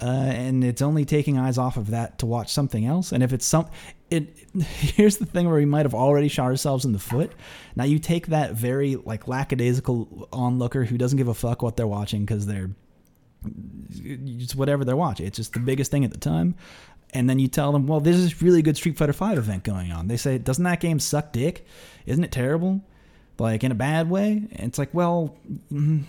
Uh, 0.00 0.06
and 0.06 0.64
it's 0.64 0.80
only 0.80 1.04
taking 1.04 1.38
eyes 1.38 1.58
off 1.58 1.76
of 1.76 1.90
that 1.90 2.18
to 2.18 2.26
watch 2.26 2.50
something 2.50 2.86
else. 2.86 3.12
And 3.12 3.22
if 3.22 3.32
it's 3.32 3.44
some, 3.44 3.68
it 4.10 4.34
here's 4.62 5.18
the 5.18 5.26
thing 5.26 5.46
where 5.46 5.58
we 5.58 5.66
might 5.66 5.84
have 5.84 5.94
already 5.94 6.28
shot 6.28 6.46
ourselves 6.46 6.84
in 6.84 6.92
the 6.92 6.98
foot. 6.98 7.32
Now 7.76 7.84
you 7.84 7.98
take 7.98 8.28
that 8.28 8.52
very 8.52 8.96
like 8.96 9.28
lackadaisical 9.28 10.28
onlooker 10.32 10.84
who 10.84 10.96
doesn't 10.96 11.18
give 11.18 11.28
a 11.28 11.34
fuck 11.34 11.62
what 11.62 11.76
they're 11.76 11.86
watching 11.86 12.24
because 12.24 12.46
they're 12.46 12.70
just 14.24 14.56
whatever 14.56 14.84
they're 14.84 14.96
watching. 14.96 15.26
It's 15.26 15.36
just 15.36 15.52
the 15.52 15.60
biggest 15.60 15.90
thing 15.90 16.04
at 16.04 16.10
the 16.10 16.18
time. 16.18 16.54
And 17.12 17.28
then 17.28 17.38
you 17.38 17.48
tell 17.48 17.72
them, 17.72 17.86
well, 17.86 18.00
there's 18.00 18.22
this 18.22 18.40
really 18.40 18.62
good 18.62 18.78
Street 18.78 18.96
Fighter 18.96 19.12
Five 19.12 19.36
event 19.36 19.64
going 19.64 19.92
on. 19.92 20.08
They 20.08 20.16
say, 20.16 20.38
doesn't 20.38 20.64
that 20.64 20.80
game 20.80 20.98
suck 20.98 21.32
dick? 21.32 21.66
Isn't 22.06 22.24
it 22.24 22.32
terrible? 22.32 22.80
like 23.38 23.64
in 23.64 23.72
a 23.72 23.74
bad 23.74 24.08
way. 24.08 24.48
And 24.52 24.68
it's 24.68 24.78
like, 24.78 24.90
well. 24.92 25.36
Mm. 25.70 26.04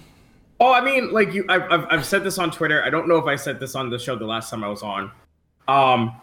Oh, 0.60 0.74
I 0.74 0.82
mean, 0.82 1.12
like 1.12 1.34
you, 1.34 1.46
I've, 1.50 1.64
I've, 1.72 1.86
I've 1.90 2.06
said 2.06 2.24
this 2.24 2.38
on 2.38 2.52
Twitter. 2.52 2.84
I 2.84 2.90
don't 2.90 3.08
know 3.08 3.18
if 3.18 3.26
I 3.26 3.36
said 3.36 3.60
this 3.60 3.76
on 3.76 3.90
the 3.90 4.00
show 4.00 4.16
the 4.16 4.26
last 4.26 4.50
time 4.50 4.64
I 4.64 4.70
was 4.70 4.84
on. 4.84 5.12
Um, 5.68 6.22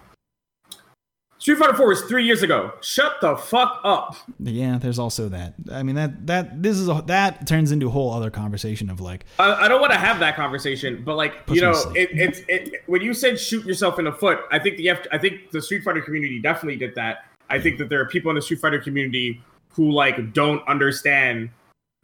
Street 1.40 1.56
Fighter 1.56 1.72
4 1.72 1.88
was 1.88 2.02
three 2.02 2.26
years 2.26 2.42
ago. 2.42 2.70
Shut 2.82 3.14
the 3.22 3.34
fuck 3.34 3.80
up. 3.82 4.14
Yeah, 4.38 4.76
there's 4.76 4.98
also 4.98 5.30
that. 5.30 5.54
I 5.72 5.82
mean 5.82 5.94
that 5.94 6.26
that 6.26 6.62
this 6.62 6.76
is 6.76 6.86
a, 6.86 7.02
that 7.06 7.46
turns 7.46 7.72
into 7.72 7.86
a 7.86 7.90
whole 7.90 8.12
other 8.12 8.30
conversation 8.30 8.90
of 8.90 9.00
like. 9.00 9.24
I, 9.38 9.64
I 9.64 9.68
don't 9.68 9.80
want 9.80 9.94
to 9.94 9.98
have 9.98 10.20
that 10.20 10.36
conversation, 10.36 11.02
but 11.02 11.16
like 11.16 11.34
you 11.48 11.62
know, 11.62 11.72
it, 11.94 12.10
it's 12.12 12.40
it, 12.46 12.82
when 12.86 13.00
you 13.00 13.14
said 13.14 13.40
shoot 13.40 13.64
yourself 13.64 13.98
in 13.98 14.04
the 14.04 14.12
foot. 14.12 14.40
I 14.52 14.58
think 14.58 14.76
the 14.76 14.90
F, 14.90 15.06
I 15.12 15.16
think 15.16 15.50
the 15.50 15.62
Street 15.62 15.82
Fighter 15.82 16.02
community 16.02 16.40
definitely 16.40 16.76
did 16.76 16.94
that. 16.96 17.24
I 17.48 17.58
think 17.58 17.78
that 17.78 17.88
there 17.88 18.02
are 18.02 18.06
people 18.06 18.28
in 18.30 18.34
the 18.34 18.42
Street 18.42 18.60
Fighter 18.60 18.78
community 18.78 19.42
who 19.70 19.90
like 19.90 20.34
don't 20.34 20.66
understand 20.68 21.48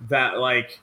that 0.08 0.38
like 0.38 0.80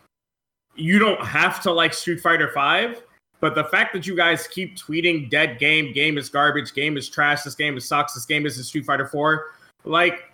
you 0.75 0.99
don't 0.99 1.23
have 1.25 1.61
to 1.63 1.71
like 1.71 1.93
Street 1.93 2.19
Fighter 2.21 2.49
5, 2.53 3.01
but 3.39 3.55
the 3.55 3.65
fact 3.65 3.93
that 3.93 4.07
you 4.07 4.15
guys 4.15 4.47
keep 4.47 4.77
tweeting 4.77 5.29
dead 5.29 5.59
game, 5.59 5.93
game 5.93 6.17
is 6.17 6.29
garbage, 6.29 6.73
game 6.73 6.97
is 6.97 7.09
trash, 7.09 7.43
this 7.43 7.55
game 7.55 7.77
is 7.77 7.87
sucks, 7.87 8.13
this 8.13 8.25
game 8.25 8.45
isn't 8.45 8.63
Street 8.63 8.85
Fighter 8.85 9.07
4, 9.07 9.45
like 9.85 10.31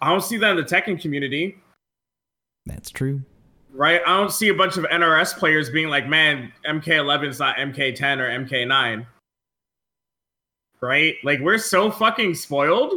I 0.00 0.10
don't 0.10 0.22
see 0.22 0.36
that 0.38 0.50
in 0.50 0.56
the 0.56 0.62
Tekken 0.62 1.00
community. 1.00 1.58
That's 2.66 2.90
true. 2.90 3.22
Right? 3.72 4.00
I 4.06 4.16
don't 4.16 4.32
see 4.32 4.48
a 4.48 4.54
bunch 4.54 4.76
of 4.76 4.84
NRS 4.84 5.36
players 5.36 5.70
being 5.70 5.88
like, 5.88 6.08
man, 6.08 6.52
MK11 6.66 7.28
is 7.28 7.38
not 7.38 7.56
MK10 7.56 8.18
or 8.18 8.44
MK9. 8.44 9.06
right? 10.80 11.14
Like 11.24 11.40
we're 11.40 11.58
so 11.58 11.90
fucking 11.90 12.34
spoiled. 12.34 12.94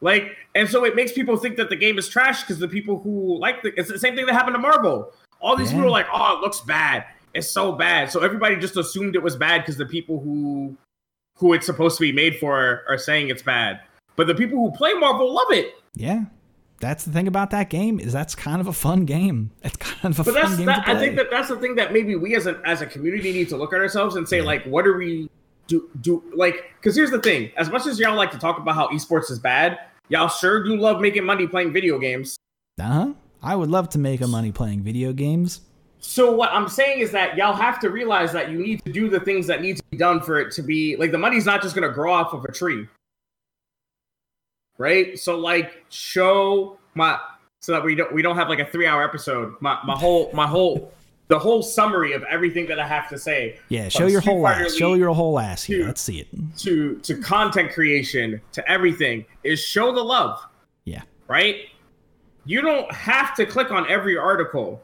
Like, 0.00 0.36
and 0.54 0.68
so 0.68 0.84
it 0.84 0.96
makes 0.96 1.12
people 1.12 1.36
think 1.36 1.56
that 1.56 1.68
the 1.68 1.76
game 1.76 1.98
is 1.98 2.08
trash 2.08 2.42
because 2.42 2.58
the 2.58 2.68
people 2.68 2.98
who 2.98 3.38
like 3.38 3.62
the 3.62 3.72
it's 3.78 3.90
the 3.90 3.98
same 3.98 4.16
thing 4.16 4.26
that 4.26 4.32
happened 4.32 4.54
to 4.54 4.60
Marvel. 4.60 5.12
All 5.40 5.56
these 5.56 5.68
Yeah. 5.70 5.78
people 5.78 5.88
are 5.88 5.90
like, 5.90 6.06
oh, 6.12 6.36
it 6.36 6.40
looks 6.40 6.60
bad. 6.60 7.04
It's 7.34 7.48
so 7.48 7.72
bad. 7.72 8.10
So 8.10 8.20
everybody 8.20 8.56
just 8.56 8.76
assumed 8.76 9.14
it 9.14 9.22
was 9.22 9.36
bad 9.36 9.62
because 9.62 9.76
the 9.76 9.86
people 9.86 10.20
who 10.20 10.76
who 11.36 11.54
it's 11.54 11.64
supposed 11.64 11.96
to 11.96 12.02
be 12.02 12.12
made 12.12 12.36
for 12.38 12.82
are 12.88 12.98
saying 12.98 13.28
it's 13.28 13.42
bad. 13.42 13.80
But 14.16 14.26
the 14.26 14.34
people 14.34 14.58
who 14.58 14.70
play 14.76 14.92
Marvel 14.92 15.32
love 15.32 15.50
it. 15.50 15.72
Yeah. 15.94 16.24
That's 16.80 17.04
the 17.04 17.12
thing 17.12 17.28
about 17.28 17.50
that 17.50 17.70
game 17.70 18.00
is 18.00 18.12
that's 18.12 18.34
kind 18.34 18.60
of 18.60 18.66
a 18.66 18.72
fun 18.72 19.04
game. 19.04 19.50
It's 19.62 19.76
kind 19.76 20.12
of 20.14 20.20
a 20.20 20.24
But 20.32 20.42
fun 20.42 20.56
game 20.56 20.66
that, 20.66 20.76
to 20.76 20.82
play. 20.82 20.94
I 20.94 20.98
think 20.98 21.16
that 21.16 21.30
that's 21.30 21.48
the 21.48 21.56
thing 21.56 21.74
that 21.76 21.92
maybe 21.92 22.16
we 22.16 22.34
as 22.36 22.46
a 22.46 22.60
as 22.64 22.80
a 22.82 22.86
community 22.86 23.32
need 23.32 23.48
to 23.50 23.56
look 23.56 23.72
at 23.72 23.80
ourselves 23.80 24.16
and 24.16 24.28
say 24.28 24.38
Yeah. 24.38 24.44
like, 24.44 24.64
what 24.64 24.86
are 24.86 24.96
we 24.96 25.30
do 25.66 25.88
do 26.00 26.22
like? 26.34 26.72
Because 26.80 26.96
here's 26.96 27.10
the 27.10 27.20
thing: 27.20 27.52
as 27.56 27.70
much 27.70 27.86
as 27.86 27.98
y'all 28.00 28.16
like 28.16 28.30
to 28.32 28.38
talk 28.38 28.58
about 28.58 28.74
how 28.74 28.88
esports 28.88 29.30
is 29.30 29.38
bad, 29.38 29.78
y'all 30.08 30.28
sure 30.28 30.64
do 30.64 30.74
love 30.76 31.00
making 31.00 31.24
money 31.24 31.46
playing 31.46 31.72
video 31.72 31.98
games. 31.98 32.36
uh-huh. 32.80 33.12
I 33.42 33.56
would 33.56 33.70
love 33.70 33.88
to 33.90 33.98
make 33.98 34.20
a 34.20 34.26
money 34.26 34.52
playing 34.52 34.82
video 34.82 35.12
games. 35.12 35.62
So 35.98 36.32
what 36.32 36.50
I'm 36.52 36.68
saying 36.68 37.00
is 37.00 37.10
that 37.12 37.36
y'all 37.36 37.52
have 37.54 37.78
to 37.80 37.90
realize 37.90 38.32
that 38.32 38.50
you 38.50 38.58
need 38.58 38.82
to 38.84 38.92
do 38.92 39.08
the 39.10 39.20
things 39.20 39.46
that 39.48 39.60
need 39.60 39.76
to 39.76 39.82
be 39.90 39.96
done 39.98 40.20
for 40.20 40.38
it 40.40 40.50
to 40.54 40.62
be 40.62 40.96
like 40.96 41.10
the 41.10 41.18
money's 41.18 41.44
not 41.44 41.60
just 41.62 41.74
gonna 41.74 41.90
grow 41.92 42.12
off 42.12 42.32
of 42.32 42.44
a 42.44 42.52
tree. 42.52 42.86
Right? 44.78 45.18
So 45.18 45.38
like 45.38 45.84
show 45.90 46.78
my 46.94 47.18
so 47.60 47.72
that 47.72 47.84
we 47.84 47.94
don't 47.94 48.12
we 48.14 48.22
don't 48.22 48.36
have 48.36 48.48
like 48.48 48.60
a 48.60 48.64
three 48.64 48.86
hour 48.86 49.02
episode. 49.04 49.54
My 49.60 49.78
my 49.84 49.94
whole 49.94 50.30
my 50.32 50.46
whole 50.46 50.90
the 51.28 51.38
whole 51.38 51.62
summary 51.62 52.12
of 52.12 52.22
everything 52.24 52.66
that 52.66 52.80
I 52.80 52.86
have 52.86 53.08
to 53.10 53.18
say 53.18 53.58
Yeah, 53.68 53.88
show 53.88 54.06
your 54.06 54.20
Street 54.22 54.32
whole 54.32 54.42
Fighter 54.42 54.64
ass. 54.66 54.74
Show 54.74 54.94
your 54.94 55.14
whole 55.14 55.38
ass 55.38 55.62
here. 55.62 55.80
to- 55.80 55.86
Let's 55.86 56.00
see 56.00 56.20
it. 56.20 56.28
to 56.60 56.96
to 56.96 57.14
content 57.20 57.72
creation 57.72 58.40
to 58.52 58.68
everything 58.70 59.26
is 59.44 59.62
show 59.62 59.92
the 59.94 60.02
love. 60.02 60.40
Yeah. 60.86 61.02
right? 61.28 61.66
You 62.44 62.60
don't 62.62 62.90
have 62.92 63.34
to 63.36 63.46
click 63.46 63.70
on 63.70 63.88
every 63.90 64.16
article. 64.16 64.82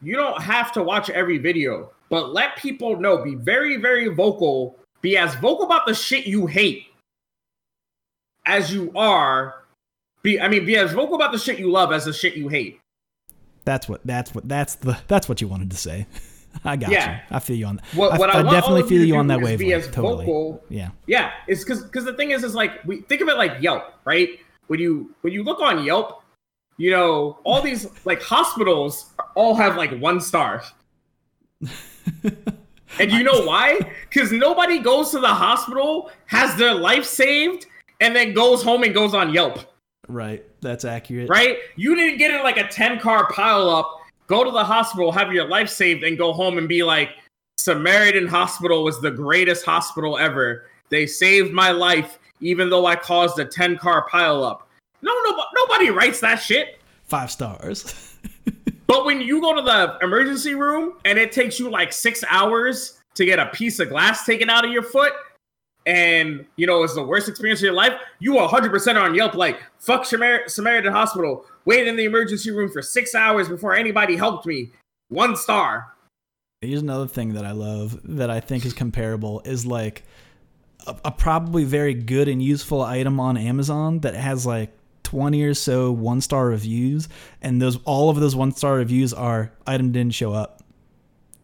You 0.00 0.16
don't 0.16 0.40
have 0.42 0.72
to 0.72 0.82
watch 0.82 1.10
every 1.10 1.38
video, 1.38 1.90
but 2.08 2.32
let 2.32 2.56
people 2.56 2.98
know. 2.98 3.18
Be 3.22 3.34
very, 3.34 3.76
very 3.76 4.08
vocal. 4.08 4.76
Be 5.00 5.16
as 5.16 5.34
vocal 5.36 5.66
about 5.66 5.86
the 5.86 5.94
shit 5.94 6.26
you 6.26 6.46
hate 6.46 6.86
as 8.46 8.72
you 8.72 8.90
are. 8.96 9.62
Be, 10.22 10.40
I 10.40 10.48
mean, 10.48 10.64
be 10.64 10.76
as 10.76 10.92
vocal 10.92 11.14
about 11.16 11.32
the 11.32 11.38
shit 11.38 11.58
you 11.58 11.70
love 11.70 11.92
as 11.92 12.04
the 12.04 12.12
shit 12.12 12.34
you 12.36 12.48
hate. 12.48 12.80
That's 13.64 13.88
what 13.88 14.00
that's 14.04 14.34
what 14.34 14.48
that's 14.48 14.76
the 14.76 14.98
that's 15.08 15.28
what 15.28 15.40
you 15.42 15.48
wanted 15.48 15.70
to 15.72 15.76
say. 15.76 16.06
I 16.64 16.76
got 16.76 16.90
Yeah. 16.90 17.16
you. 17.16 17.20
I 17.30 17.38
feel 17.38 17.56
you 17.56 17.66
on 17.66 17.76
that. 17.76 17.84
What, 17.94 18.12
I, 18.12 18.18
what 18.18 18.30
I, 18.34 18.42
definitely 18.42 18.84
feel 18.88 19.04
you 19.04 19.16
on 19.16 19.26
that 19.26 19.42
wave. 19.42 19.58
Be 19.58 19.74
as 19.74 19.86
Totally. 19.88 20.24
vocal 20.24 20.64
Yeah. 20.70 20.90
Yeah, 21.06 21.32
it's 21.46 21.62
because 21.64 21.82
because 21.82 22.04
the 22.06 22.14
thing 22.14 22.30
is, 22.30 22.42
is 22.44 22.54
like 22.54 22.82
we 22.84 23.02
think 23.02 23.20
of 23.20 23.28
it 23.28 23.36
like 23.36 23.60
Yelp, 23.60 23.92
right? 24.04 24.40
When 24.68 24.80
you 24.80 25.14
when 25.20 25.32
you 25.34 25.42
look 25.44 25.60
on 25.60 25.84
Yelp, 25.84 26.22
you 26.78 26.90
know 26.90 27.38
all 27.44 27.60
these 27.60 27.86
like 28.06 28.22
hospitals 28.22 29.12
all 29.34 29.54
have 29.54 29.76
like 29.76 29.98
one 30.00 30.20
star, 30.20 30.62
and 32.98 33.12
you 33.12 33.22
know 33.22 33.44
why? 33.44 33.78
Because 34.08 34.32
nobody 34.32 34.78
goes 34.78 35.10
to 35.10 35.18
the 35.20 35.28
hospital, 35.28 36.10
has 36.26 36.56
their 36.56 36.74
life 36.74 37.04
saved, 37.04 37.66
and 38.00 38.16
then 38.16 38.32
goes 38.32 38.62
home 38.62 38.82
and 38.84 38.94
goes 38.94 39.14
on 39.14 39.32
Yelp, 39.32 39.60
Right. 40.08 40.44
That's 40.60 40.84
accurate. 40.84 41.28
right? 41.28 41.58
You 41.76 41.94
didn't 41.94 42.18
get 42.18 42.30
in 42.30 42.42
like 42.42 42.56
a 42.56 42.66
ten 42.66 42.98
car 42.98 43.30
pile 43.30 43.68
up, 43.68 44.00
go 44.26 44.42
to 44.42 44.50
the 44.50 44.64
hospital, 44.64 45.12
have 45.12 45.32
your 45.32 45.46
life 45.46 45.68
saved, 45.68 46.02
and 46.02 46.16
go 46.16 46.32
home 46.32 46.58
and 46.58 46.68
be 46.68 46.82
like, 46.82 47.10
Samaritan 47.58 48.26
Hospital 48.26 48.82
was 48.84 49.00
the 49.00 49.10
greatest 49.10 49.64
hospital 49.64 50.16
ever. 50.16 50.64
They 50.88 51.06
saved 51.06 51.52
my 51.52 51.70
life, 51.70 52.18
even 52.40 52.70
though 52.70 52.86
I 52.86 52.96
caused 52.96 53.38
a 53.38 53.44
10 53.44 53.76
car 53.76 54.08
pileup. 54.08 54.60
No, 55.02 55.12
no, 55.24 55.44
nobody 55.54 55.90
writes 55.90 56.20
that 56.20 56.36
shit. 56.36 56.80
Five 57.04 57.30
stars. 57.30 58.16
But 58.88 59.04
when 59.04 59.20
you 59.20 59.40
go 59.42 59.54
to 59.54 59.60
the 59.60 59.98
emergency 60.02 60.54
room 60.54 60.94
and 61.04 61.18
it 61.18 61.30
takes 61.30 61.60
you 61.60 61.70
like 61.70 61.92
six 61.92 62.24
hours 62.28 62.98
to 63.14 63.26
get 63.26 63.38
a 63.38 63.46
piece 63.46 63.78
of 63.80 63.90
glass 63.90 64.24
taken 64.24 64.48
out 64.48 64.64
of 64.64 64.72
your 64.72 64.82
foot, 64.82 65.12
and 65.84 66.46
you 66.56 66.66
know 66.66 66.82
it's 66.82 66.94
the 66.94 67.02
worst 67.02 67.28
experience 67.28 67.60
of 67.60 67.64
your 67.64 67.74
life, 67.74 67.92
you 68.18 68.32
100% 68.32 69.00
on 69.00 69.14
Yelp 69.14 69.34
like 69.34 69.60
fuck 69.78 70.06
Samar- 70.06 70.48
Samaritan 70.48 70.92
Hospital. 70.92 71.44
Waited 71.66 71.86
in 71.86 71.96
the 71.96 72.04
emergency 72.04 72.50
room 72.50 72.70
for 72.70 72.80
six 72.80 73.14
hours 73.14 73.46
before 73.46 73.74
anybody 73.74 74.16
helped 74.16 74.46
me. 74.46 74.72
One 75.10 75.36
star. 75.36 75.92
Here's 76.62 76.80
another 76.80 77.06
thing 77.06 77.34
that 77.34 77.44
I 77.44 77.52
love 77.52 78.00
that 78.04 78.30
I 78.30 78.40
think 78.40 78.64
is 78.64 78.72
comparable 78.72 79.42
is 79.44 79.66
like 79.66 80.02
a, 80.86 80.96
a 81.04 81.10
probably 81.10 81.64
very 81.64 81.92
good 81.92 82.26
and 82.26 82.42
useful 82.42 82.80
item 82.80 83.20
on 83.20 83.36
Amazon 83.36 83.98
that 84.00 84.14
has 84.14 84.46
like 84.46 84.72
20 85.08 85.42
or 85.42 85.54
so 85.54 85.90
one 85.90 86.20
star 86.20 86.48
reviews 86.48 87.08
and 87.40 87.62
those 87.62 87.78
all 87.84 88.10
of 88.10 88.20
those 88.20 88.36
one 88.36 88.52
star 88.52 88.74
reviews 88.74 89.14
are 89.14 89.50
item 89.66 89.90
didn't 89.90 90.12
show 90.12 90.34
up. 90.34 90.62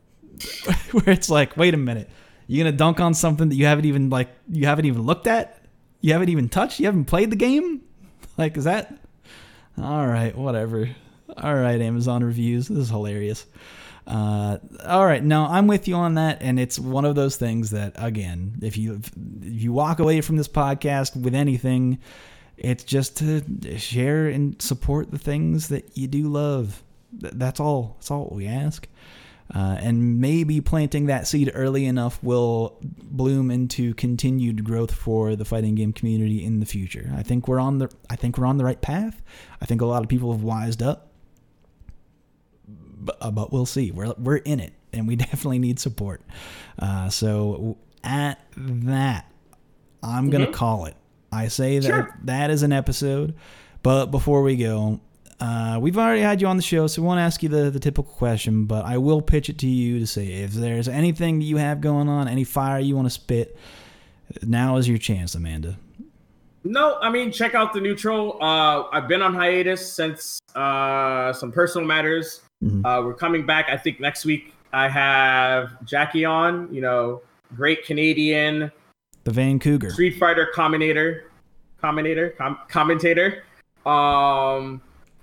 Where 0.92 1.08
it's 1.08 1.30
like, 1.30 1.56
wait 1.56 1.72
a 1.72 1.78
minute, 1.78 2.10
you're 2.46 2.62
gonna 2.62 2.76
dunk 2.76 3.00
on 3.00 3.14
something 3.14 3.48
that 3.48 3.54
you 3.54 3.64
haven't 3.64 3.86
even 3.86 4.10
like 4.10 4.28
you 4.50 4.66
haven't 4.66 4.84
even 4.84 5.00
looked 5.00 5.26
at, 5.26 5.64
you 6.02 6.12
haven't 6.12 6.28
even 6.28 6.50
touched, 6.50 6.78
you 6.78 6.84
haven't 6.84 7.06
played 7.06 7.30
the 7.30 7.36
game. 7.36 7.80
Like, 8.36 8.56
is 8.56 8.64
that 8.64 8.92
all 9.80 10.08
right? 10.08 10.36
Whatever. 10.36 10.90
All 11.36 11.54
right, 11.54 11.80
Amazon 11.80 12.24
reviews. 12.24 12.66
This 12.66 12.78
is 12.78 12.88
hilarious. 12.88 13.46
Uh, 14.04 14.58
all 14.84 15.06
right, 15.06 15.22
no, 15.22 15.44
I'm 15.44 15.68
with 15.68 15.86
you 15.86 15.94
on 15.94 16.14
that, 16.14 16.42
and 16.42 16.58
it's 16.58 16.80
one 16.80 17.04
of 17.04 17.14
those 17.14 17.36
things 17.36 17.70
that, 17.70 17.92
again, 17.94 18.58
if 18.60 18.76
you 18.76 18.94
if 18.94 19.12
you 19.40 19.72
walk 19.72 20.00
away 20.00 20.20
from 20.20 20.36
this 20.36 20.48
podcast 20.48 21.16
with 21.16 21.32
anything, 21.32 22.00
it's 22.56 22.84
just 22.84 23.16
to 23.18 23.78
share 23.78 24.28
and 24.28 24.60
support 24.60 25.10
the 25.10 25.18
things 25.18 25.68
that 25.68 25.96
you 25.96 26.06
do 26.06 26.28
love. 26.28 26.82
That's 27.12 27.60
all. 27.60 27.96
That's 27.98 28.10
all 28.10 28.32
we 28.34 28.46
ask. 28.46 28.88
Uh, 29.54 29.76
and 29.78 30.20
maybe 30.20 30.60
planting 30.60 31.06
that 31.06 31.26
seed 31.26 31.50
early 31.54 31.84
enough 31.84 32.22
will 32.22 32.78
bloom 32.82 33.50
into 33.50 33.92
continued 33.94 34.64
growth 34.64 34.92
for 34.92 35.36
the 35.36 35.44
fighting 35.44 35.74
game 35.74 35.92
community 35.92 36.42
in 36.42 36.60
the 36.60 36.66
future. 36.66 37.12
I 37.14 37.22
think 37.22 37.46
we're 37.46 37.60
on 37.60 37.78
the 37.78 37.90
I 38.08 38.16
think 38.16 38.38
we're 38.38 38.46
on 38.46 38.56
the 38.56 38.64
right 38.64 38.80
path. 38.80 39.22
I 39.60 39.66
think 39.66 39.82
a 39.82 39.86
lot 39.86 40.02
of 40.02 40.08
people 40.08 40.32
have 40.32 40.42
wised 40.42 40.82
up 40.82 41.10
but, 43.04 43.18
uh, 43.20 43.30
but 43.30 43.52
we'll 43.52 43.66
see. 43.66 43.90
We're 43.90 44.14
we're 44.18 44.36
in 44.36 44.60
it, 44.60 44.72
and 44.92 45.06
we 45.06 45.16
definitely 45.16 45.58
need 45.58 45.78
support. 45.78 46.22
Uh, 46.78 47.08
so 47.10 47.76
at 48.02 48.40
that, 48.56 49.30
I'm 50.02 50.30
gonna 50.30 50.52
call 50.52 50.86
it. 50.86 50.96
I 51.34 51.48
say 51.48 51.78
that 51.78 51.86
Sure. 51.86 52.18
that 52.24 52.50
is 52.50 52.62
an 52.62 52.72
episode. 52.72 53.34
But 53.82 54.06
before 54.06 54.42
we 54.42 54.56
go, 54.56 55.00
uh, 55.40 55.78
we've 55.80 55.98
already 55.98 56.22
had 56.22 56.40
you 56.40 56.46
on 56.46 56.56
the 56.56 56.62
show, 56.62 56.86
so 56.86 57.02
we 57.02 57.08
won't 57.08 57.20
ask 57.20 57.42
you 57.42 57.48
the, 57.48 57.70
the 57.70 57.80
typical 57.80 58.12
question. 58.12 58.64
But 58.64 58.84
I 58.86 58.98
will 58.98 59.20
pitch 59.20 59.48
it 59.50 59.58
to 59.58 59.66
you 59.66 59.98
to 60.00 60.06
say 60.06 60.26
if 60.28 60.52
there's 60.52 60.88
anything 60.88 61.38
that 61.40 61.44
you 61.44 61.56
have 61.58 61.80
going 61.80 62.08
on, 62.08 62.28
any 62.28 62.44
fire 62.44 62.78
you 62.78 62.94
want 62.96 63.06
to 63.06 63.10
spit, 63.10 63.56
now 64.42 64.76
is 64.76 64.88
your 64.88 64.98
chance, 64.98 65.34
Amanda. 65.34 65.76
No, 66.66 66.96
I 67.02 67.10
mean 67.10 67.30
check 67.30 67.54
out 67.54 67.74
the 67.74 67.80
neutral. 67.80 68.38
Uh, 68.42 68.84
I've 68.90 69.06
been 69.06 69.20
on 69.20 69.34
hiatus 69.34 69.92
since 69.92 70.38
uh, 70.54 71.32
some 71.34 71.52
personal 71.52 71.86
matters. 71.86 72.40
Mhm. 72.64 72.80
Uh, 72.86 73.02
we're 73.04 73.12
coming 73.12 73.44
back. 73.44 73.66
I 73.68 73.76
think 73.76 74.00
next 74.00 74.24
week 74.24 74.54
I 74.72 74.88
have 74.88 75.84
Jackie 75.84 76.24
on. 76.24 76.72
You 76.72 76.80
know, 76.80 77.20
great 77.54 77.84
Canadian 77.84 78.72
The 79.24 79.30
Vancouver. 79.30 79.90
Street 79.90 80.18
Fighter 80.18 80.48
commentator, 80.54 81.24
commentator, 81.84 82.30
com- 82.30 82.58
commentator. 82.68 83.44
Um, 83.84 84.80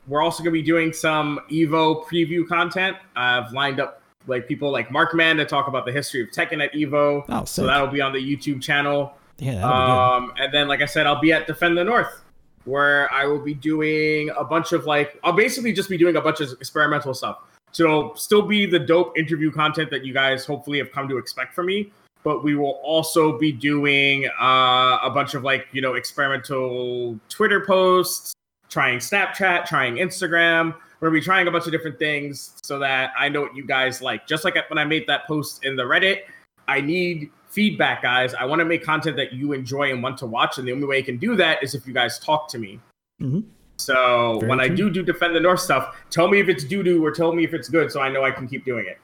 we're 0.07 0.21
also 0.21 0.43
gonna 0.43 0.51
be 0.51 0.61
doing 0.61 0.93
some 0.93 1.39
Evo 1.49 2.05
preview 2.05 2.47
content. 2.47 2.97
I've 3.15 3.51
lined 3.51 3.79
up 3.79 4.03
like 4.27 4.47
people 4.47 4.71
like 4.71 4.89
Markman 4.89 5.37
to 5.37 5.45
talk 5.45 5.67
about 5.67 5.85
the 5.85 5.91
history 5.91 6.21
of 6.21 6.29
Tekken 6.29 6.63
at 6.63 6.71
Evo. 6.73 7.25
Oh, 7.27 7.45
so 7.45 7.65
that'll 7.65 7.87
be 7.87 8.01
on 8.01 8.13
the 8.13 8.19
YouTube 8.19 8.61
channel. 8.61 9.13
Yeah. 9.39 9.65
Um, 9.65 10.33
and 10.37 10.53
then, 10.53 10.67
like 10.67 10.83
I 10.83 10.85
said, 10.85 11.07
I'll 11.07 11.19
be 11.19 11.33
at 11.33 11.47
Defend 11.47 11.75
the 11.75 11.83
North, 11.83 12.21
where 12.65 13.11
I 13.11 13.25
will 13.25 13.39
be 13.39 13.55
doing 13.55 14.29
a 14.37 14.43
bunch 14.43 14.71
of 14.71 14.85
like, 14.85 15.19
I'll 15.23 15.33
basically 15.33 15.73
just 15.73 15.89
be 15.89 15.97
doing 15.97 16.15
a 16.15 16.21
bunch 16.21 16.41
of 16.41 16.51
experimental 16.51 17.15
stuff. 17.15 17.39
So 17.71 17.85
it'll 17.85 18.15
still 18.15 18.43
be 18.43 18.67
the 18.67 18.77
dope 18.77 19.17
interview 19.17 19.51
content 19.51 19.89
that 19.89 20.05
you 20.05 20.13
guys 20.13 20.45
hopefully 20.45 20.77
have 20.77 20.91
come 20.91 21.09
to 21.09 21.17
expect 21.17 21.55
from 21.55 21.65
me. 21.65 21.91
But 22.23 22.43
we 22.43 22.55
will 22.55 22.79
also 22.83 23.37
be 23.37 23.51
doing 23.51 24.27
uh, 24.39 24.99
a 25.01 25.09
bunch 25.13 25.33
of 25.33 25.43
like, 25.43 25.67
you 25.71 25.81
know, 25.81 25.95
experimental 25.95 27.19
Twitter 27.29 27.65
posts, 27.65 28.33
trying 28.69 28.99
Snapchat, 28.99 29.65
trying 29.65 29.95
Instagram. 29.95 30.75
We're 30.99 31.09
gonna 31.09 31.19
be 31.19 31.25
trying 31.25 31.47
a 31.47 31.51
bunch 31.51 31.65
of 31.65 31.71
different 31.71 31.97
things 31.97 32.53
so 32.61 32.77
that 32.79 33.11
I 33.17 33.27
know 33.27 33.41
what 33.41 33.55
you 33.55 33.65
guys 33.65 34.01
like. 34.01 34.27
Just 34.27 34.45
like 34.45 34.55
when 34.69 34.77
I 34.77 34.85
made 34.85 35.07
that 35.07 35.25
post 35.27 35.65
in 35.65 35.75
the 35.75 35.83
Reddit, 35.83 36.21
I 36.67 36.79
need 36.79 37.31
feedback, 37.49 38.03
guys. 38.03 38.33
I 38.33 38.45
want 38.45 38.59
to 38.59 38.65
make 38.65 38.83
content 38.83 39.17
that 39.17 39.33
you 39.33 39.53
enjoy 39.53 39.91
and 39.91 40.01
want 40.01 40.17
to 40.19 40.25
watch, 40.25 40.57
and 40.57 40.67
the 40.67 40.71
only 40.71 40.85
way 40.85 40.99
I 40.99 41.01
can 41.01 41.17
do 41.17 41.35
that 41.35 41.61
is 41.63 41.75
if 41.75 41.85
you 41.87 41.93
guys 41.93 42.19
talk 42.19 42.47
to 42.49 42.59
me. 42.59 42.79
Mhm. 43.21 43.43
So 43.77 44.37
Very 44.39 44.49
when 44.49 44.59
I 44.59 44.67
do 44.67 44.89
do 44.89 45.01
defend 45.03 45.35
the 45.35 45.39
North 45.39 45.59
stuff, 45.59 45.95
tell 46.11 46.27
me 46.27 46.39
if 46.39 46.47
it's 46.47 46.63
doo 46.63 46.83
doo 46.83 47.03
or 47.03 47.11
tell 47.11 47.33
me 47.33 47.43
if 47.43 47.53
it's 47.53 47.67
good, 47.67 47.91
so 47.91 47.99
I 47.99 48.09
know 48.09 48.23
I 48.23 48.31
can 48.31 48.47
keep 48.47 48.63
doing 48.63 48.85
it. 48.85 48.99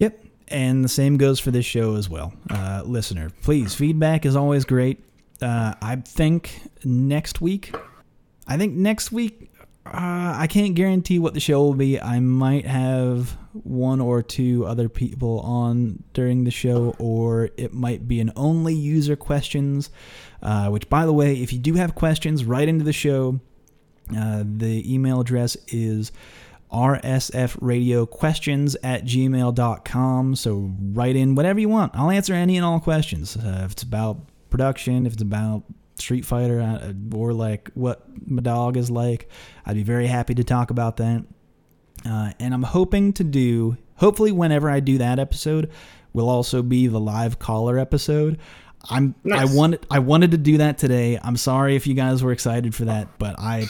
Yep. 0.00 0.24
And 0.48 0.84
the 0.84 0.88
same 0.88 1.16
goes 1.16 1.40
for 1.40 1.50
this 1.50 1.64
show 1.64 1.96
as 1.96 2.08
well, 2.08 2.34
uh, 2.50 2.82
listener. 2.84 3.30
Please, 3.42 3.74
feedback 3.74 4.26
is 4.26 4.36
always 4.36 4.64
great. 4.64 5.02
Uh, 5.40 5.74
I 5.80 5.96
think 5.96 6.60
next 6.84 7.40
week, 7.40 7.74
I 8.46 8.56
think 8.56 8.74
next 8.74 9.10
week, 9.10 9.50
uh, 9.86 10.34
I 10.36 10.46
can't 10.48 10.74
guarantee 10.74 11.18
what 11.18 11.34
the 11.34 11.40
show 11.40 11.62
will 11.62 11.74
be. 11.74 12.00
I 12.00 12.20
might 12.20 12.66
have 12.66 13.36
one 13.52 14.00
or 14.00 14.22
two 14.22 14.66
other 14.66 14.88
people 14.88 15.40
on 15.40 16.02
during 16.12 16.44
the 16.44 16.50
show, 16.50 16.94
or 16.98 17.50
it 17.56 17.72
might 17.72 18.08
be 18.08 18.20
an 18.20 18.32
only 18.36 18.74
user 18.74 19.16
questions. 19.16 19.90
Uh, 20.42 20.68
which, 20.68 20.88
by 20.90 21.06
the 21.06 21.12
way, 21.12 21.34
if 21.34 21.54
you 21.54 21.58
do 21.58 21.74
have 21.74 21.94
questions, 21.94 22.44
write 22.44 22.68
into 22.68 22.84
the 22.84 22.92
show. 22.92 23.40
Uh, 24.14 24.44
the 24.44 24.92
email 24.92 25.20
address 25.20 25.56
is 25.68 26.12
rsfradioquestions 26.74 28.76
at 28.82 29.04
gmail.com. 29.04 30.36
So 30.36 30.70
write 30.92 31.16
in 31.16 31.34
whatever 31.34 31.60
you 31.60 31.68
want. 31.68 31.94
I'll 31.94 32.10
answer 32.10 32.34
any 32.34 32.56
and 32.56 32.64
all 32.64 32.80
questions. 32.80 33.36
Uh, 33.36 33.62
if 33.64 33.72
it's 33.72 33.82
about 33.82 34.18
production, 34.50 35.06
if 35.06 35.14
it's 35.14 35.22
about 35.22 35.64
Street 35.96 36.24
Fighter, 36.24 36.60
uh, 36.60 36.92
or 37.14 37.32
like 37.32 37.70
what 37.74 38.02
my 38.26 38.42
dog 38.42 38.76
is 38.76 38.90
like, 38.90 39.28
I'd 39.64 39.76
be 39.76 39.82
very 39.82 40.06
happy 40.06 40.34
to 40.34 40.44
talk 40.44 40.70
about 40.70 40.96
that. 40.98 41.24
Uh, 42.04 42.32
and 42.38 42.52
I'm 42.52 42.64
hoping 42.64 43.12
to 43.14 43.24
do, 43.24 43.78
hopefully, 43.96 44.32
whenever 44.32 44.68
I 44.68 44.80
do 44.80 44.98
that 44.98 45.18
episode, 45.18 45.70
will 46.12 46.28
also 46.28 46.62
be 46.62 46.86
the 46.86 47.00
live 47.00 47.38
caller 47.38 47.78
episode. 47.78 48.38
I'm 48.90 49.14
nice. 49.24 49.50
I 49.50 49.54
wanted 49.54 49.86
I 49.90 49.98
wanted 50.00 50.32
to 50.32 50.38
do 50.38 50.58
that 50.58 50.78
today. 50.78 51.18
I'm 51.22 51.36
sorry 51.36 51.76
if 51.76 51.86
you 51.86 51.94
guys 51.94 52.22
were 52.22 52.32
excited 52.32 52.74
for 52.74 52.86
that, 52.86 53.18
but 53.18 53.36
I 53.38 53.66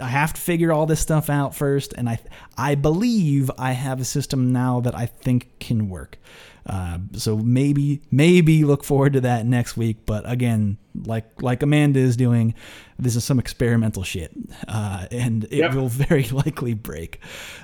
I 0.00 0.06
have 0.06 0.32
to 0.34 0.40
figure 0.40 0.72
all 0.72 0.86
this 0.86 1.00
stuff 1.00 1.30
out 1.30 1.54
first, 1.54 1.92
and 1.94 2.08
I 2.08 2.18
I 2.56 2.74
believe 2.74 3.50
I 3.58 3.72
have 3.72 4.00
a 4.00 4.04
system 4.04 4.52
now 4.52 4.80
that 4.80 4.94
I 4.94 5.06
think 5.06 5.58
can 5.58 5.88
work. 5.88 6.18
Uh, 6.66 6.98
so 7.14 7.36
maybe 7.36 8.02
maybe 8.10 8.64
look 8.64 8.84
forward 8.84 9.14
to 9.14 9.20
that 9.22 9.46
next 9.46 9.76
week. 9.76 9.98
But 10.06 10.30
again, 10.30 10.78
like 11.04 11.42
like 11.42 11.62
Amanda 11.62 12.00
is 12.00 12.16
doing, 12.16 12.54
this 12.98 13.16
is 13.16 13.24
some 13.24 13.38
experimental 13.38 14.02
shit, 14.02 14.32
uh, 14.68 15.06
and 15.10 15.44
it 15.44 15.52
yep. 15.52 15.74
will 15.74 15.88
very 15.88 16.24
likely 16.30 16.74
break. 16.74 17.20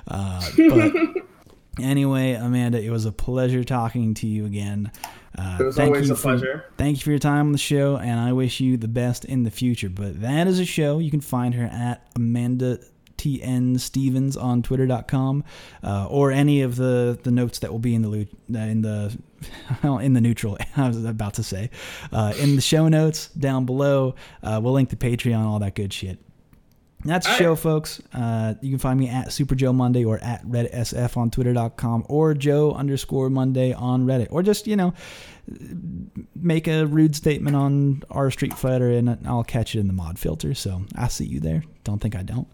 Uh, 0.07 0.41
but 0.57 0.93
anyway, 1.79 2.33
Amanda, 2.33 2.81
it 2.81 2.89
was 2.89 3.05
a 3.05 3.11
pleasure 3.11 3.63
talking 3.63 4.13
to 4.15 4.27
you 4.27 4.45
again. 4.45 4.91
Uh, 5.37 5.57
it 5.59 5.63
was 5.63 5.79
always 5.79 6.09
a 6.09 6.15
for, 6.15 6.21
pleasure. 6.21 6.65
Thank 6.77 6.97
you 6.97 7.03
for 7.03 7.11
your 7.11 7.19
time 7.19 7.47
on 7.47 7.51
the 7.51 7.57
show, 7.57 7.97
and 7.97 8.19
I 8.19 8.33
wish 8.33 8.59
you 8.59 8.75
the 8.77 8.87
best 8.87 9.23
in 9.25 9.43
the 9.43 9.51
future. 9.51 9.89
But 9.89 10.21
that 10.21 10.47
is 10.47 10.59
a 10.59 10.65
show. 10.65 10.99
You 10.99 11.11
can 11.11 11.21
find 11.21 11.53
her 11.53 11.65
at 11.65 12.07
Amanda 12.15 12.79
TN 13.17 13.79
Stevens 13.79 14.37
on 14.37 14.61
Twitter.com, 14.61 15.43
uh, 15.83 16.07
or 16.07 16.31
any 16.31 16.61
of 16.61 16.75
the, 16.75 17.19
the 17.21 17.31
notes 17.31 17.59
that 17.59 17.71
will 17.71 17.79
be 17.79 17.95
in 17.95 18.01
the 18.03 18.27
uh, 18.53 18.59
in 18.59 18.81
the 18.81 19.17
in 20.01 20.13
the 20.13 20.21
neutral. 20.21 20.57
I 20.77 20.87
was 20.87 21.03
about 21.03 21.35
to 21.35 21.43
say 21.43 21.69
uh, 22.11 22.33
in 22.39 22.55
the 22.55 22.61
show 22.61 22.87
notes 22.87 23.27
down 23.29 23.65
below. 23.65 24.15
Uh, 24.41 24.59
we'll 24.63 24.73
link 24.73 24.89
the 24.89 24.95
Patreon, 24.95 25.45
all 25.45 25.59
that 25.59 25.75
good 25.75 25.93
shit. 25.93 26.19
That's 27.07 27.25
the 27.25 27.33
show, 27.33 27.55
folks. 27.55 28.01
Uh, 28.13 28.55
you 28.61 28.69
can 28.69 28.79
find 28.79 28.99
me 28.99 29.07
at 29.07 29.31
Super 29.31 29.55
Joe 29.55 29.71
Monday 29.71 30.03
or 30.03 30.19
at 30.19 30.45
RedSF 30.45 31.15
on 31.15 31.31
Twitter.com 31.31 32.05
or 32.09 32.33
Joe 32.33 32.73
underscore 32.73 33.29
Monday 33.29 33.73
on 33.73 34.05
Reddit. 34.05 34.27
Or 34.29 34.43
just, 34.43 34.67
you 34.67 34.75
know, 34.75 34.93
make 36.35 36.67
a 36.67 36.85
rude 36.85 37.15
statement 37.15 37.55
on 37.55 38.03
our 38.11 38.29
Street 38.29 38.53
Fighter 38.53 38.91
and 38.91 39.17
I'll 39.25 39.43
catch 39.43 39.75
it 39.75 39.79
in 39.79 39.87
the 39.87 39.93
mod 39.93 40.19
filter. 40.19 40.53
So 40.53 40.81
I'll 40.95 41.09
see 41.09 41.25
you 41.25 41.39
there. 41.39 41.63
Don't 41.83 41.99
think 41.99 42.15
I 42.15 42.23
don't. 42.23 42.47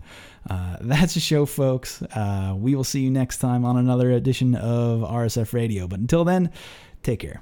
Uh, 0.49 0.77
that's 0.81 1.15
the 1.15 1.19
show, 1.19 1.45
folks. 1.45 2.01
Uh, 2.01 2.55
we 2.57 2.75
will 2.75 2.84
see 2.84 3.01
you 3.01 3.09
next 3.09 3.39
time 3.39 3.65
on 3.65 3.77
another 3.77 4.11
edition 4.11 4.55
of 4.55 5.01
RSF 5.01 5.53
Radio. 5.53 5.88
But 5.88 5.99
until 5.99 6.23
then, 6.23 6.51
take 7.01 7.19
care. 7.19 7.41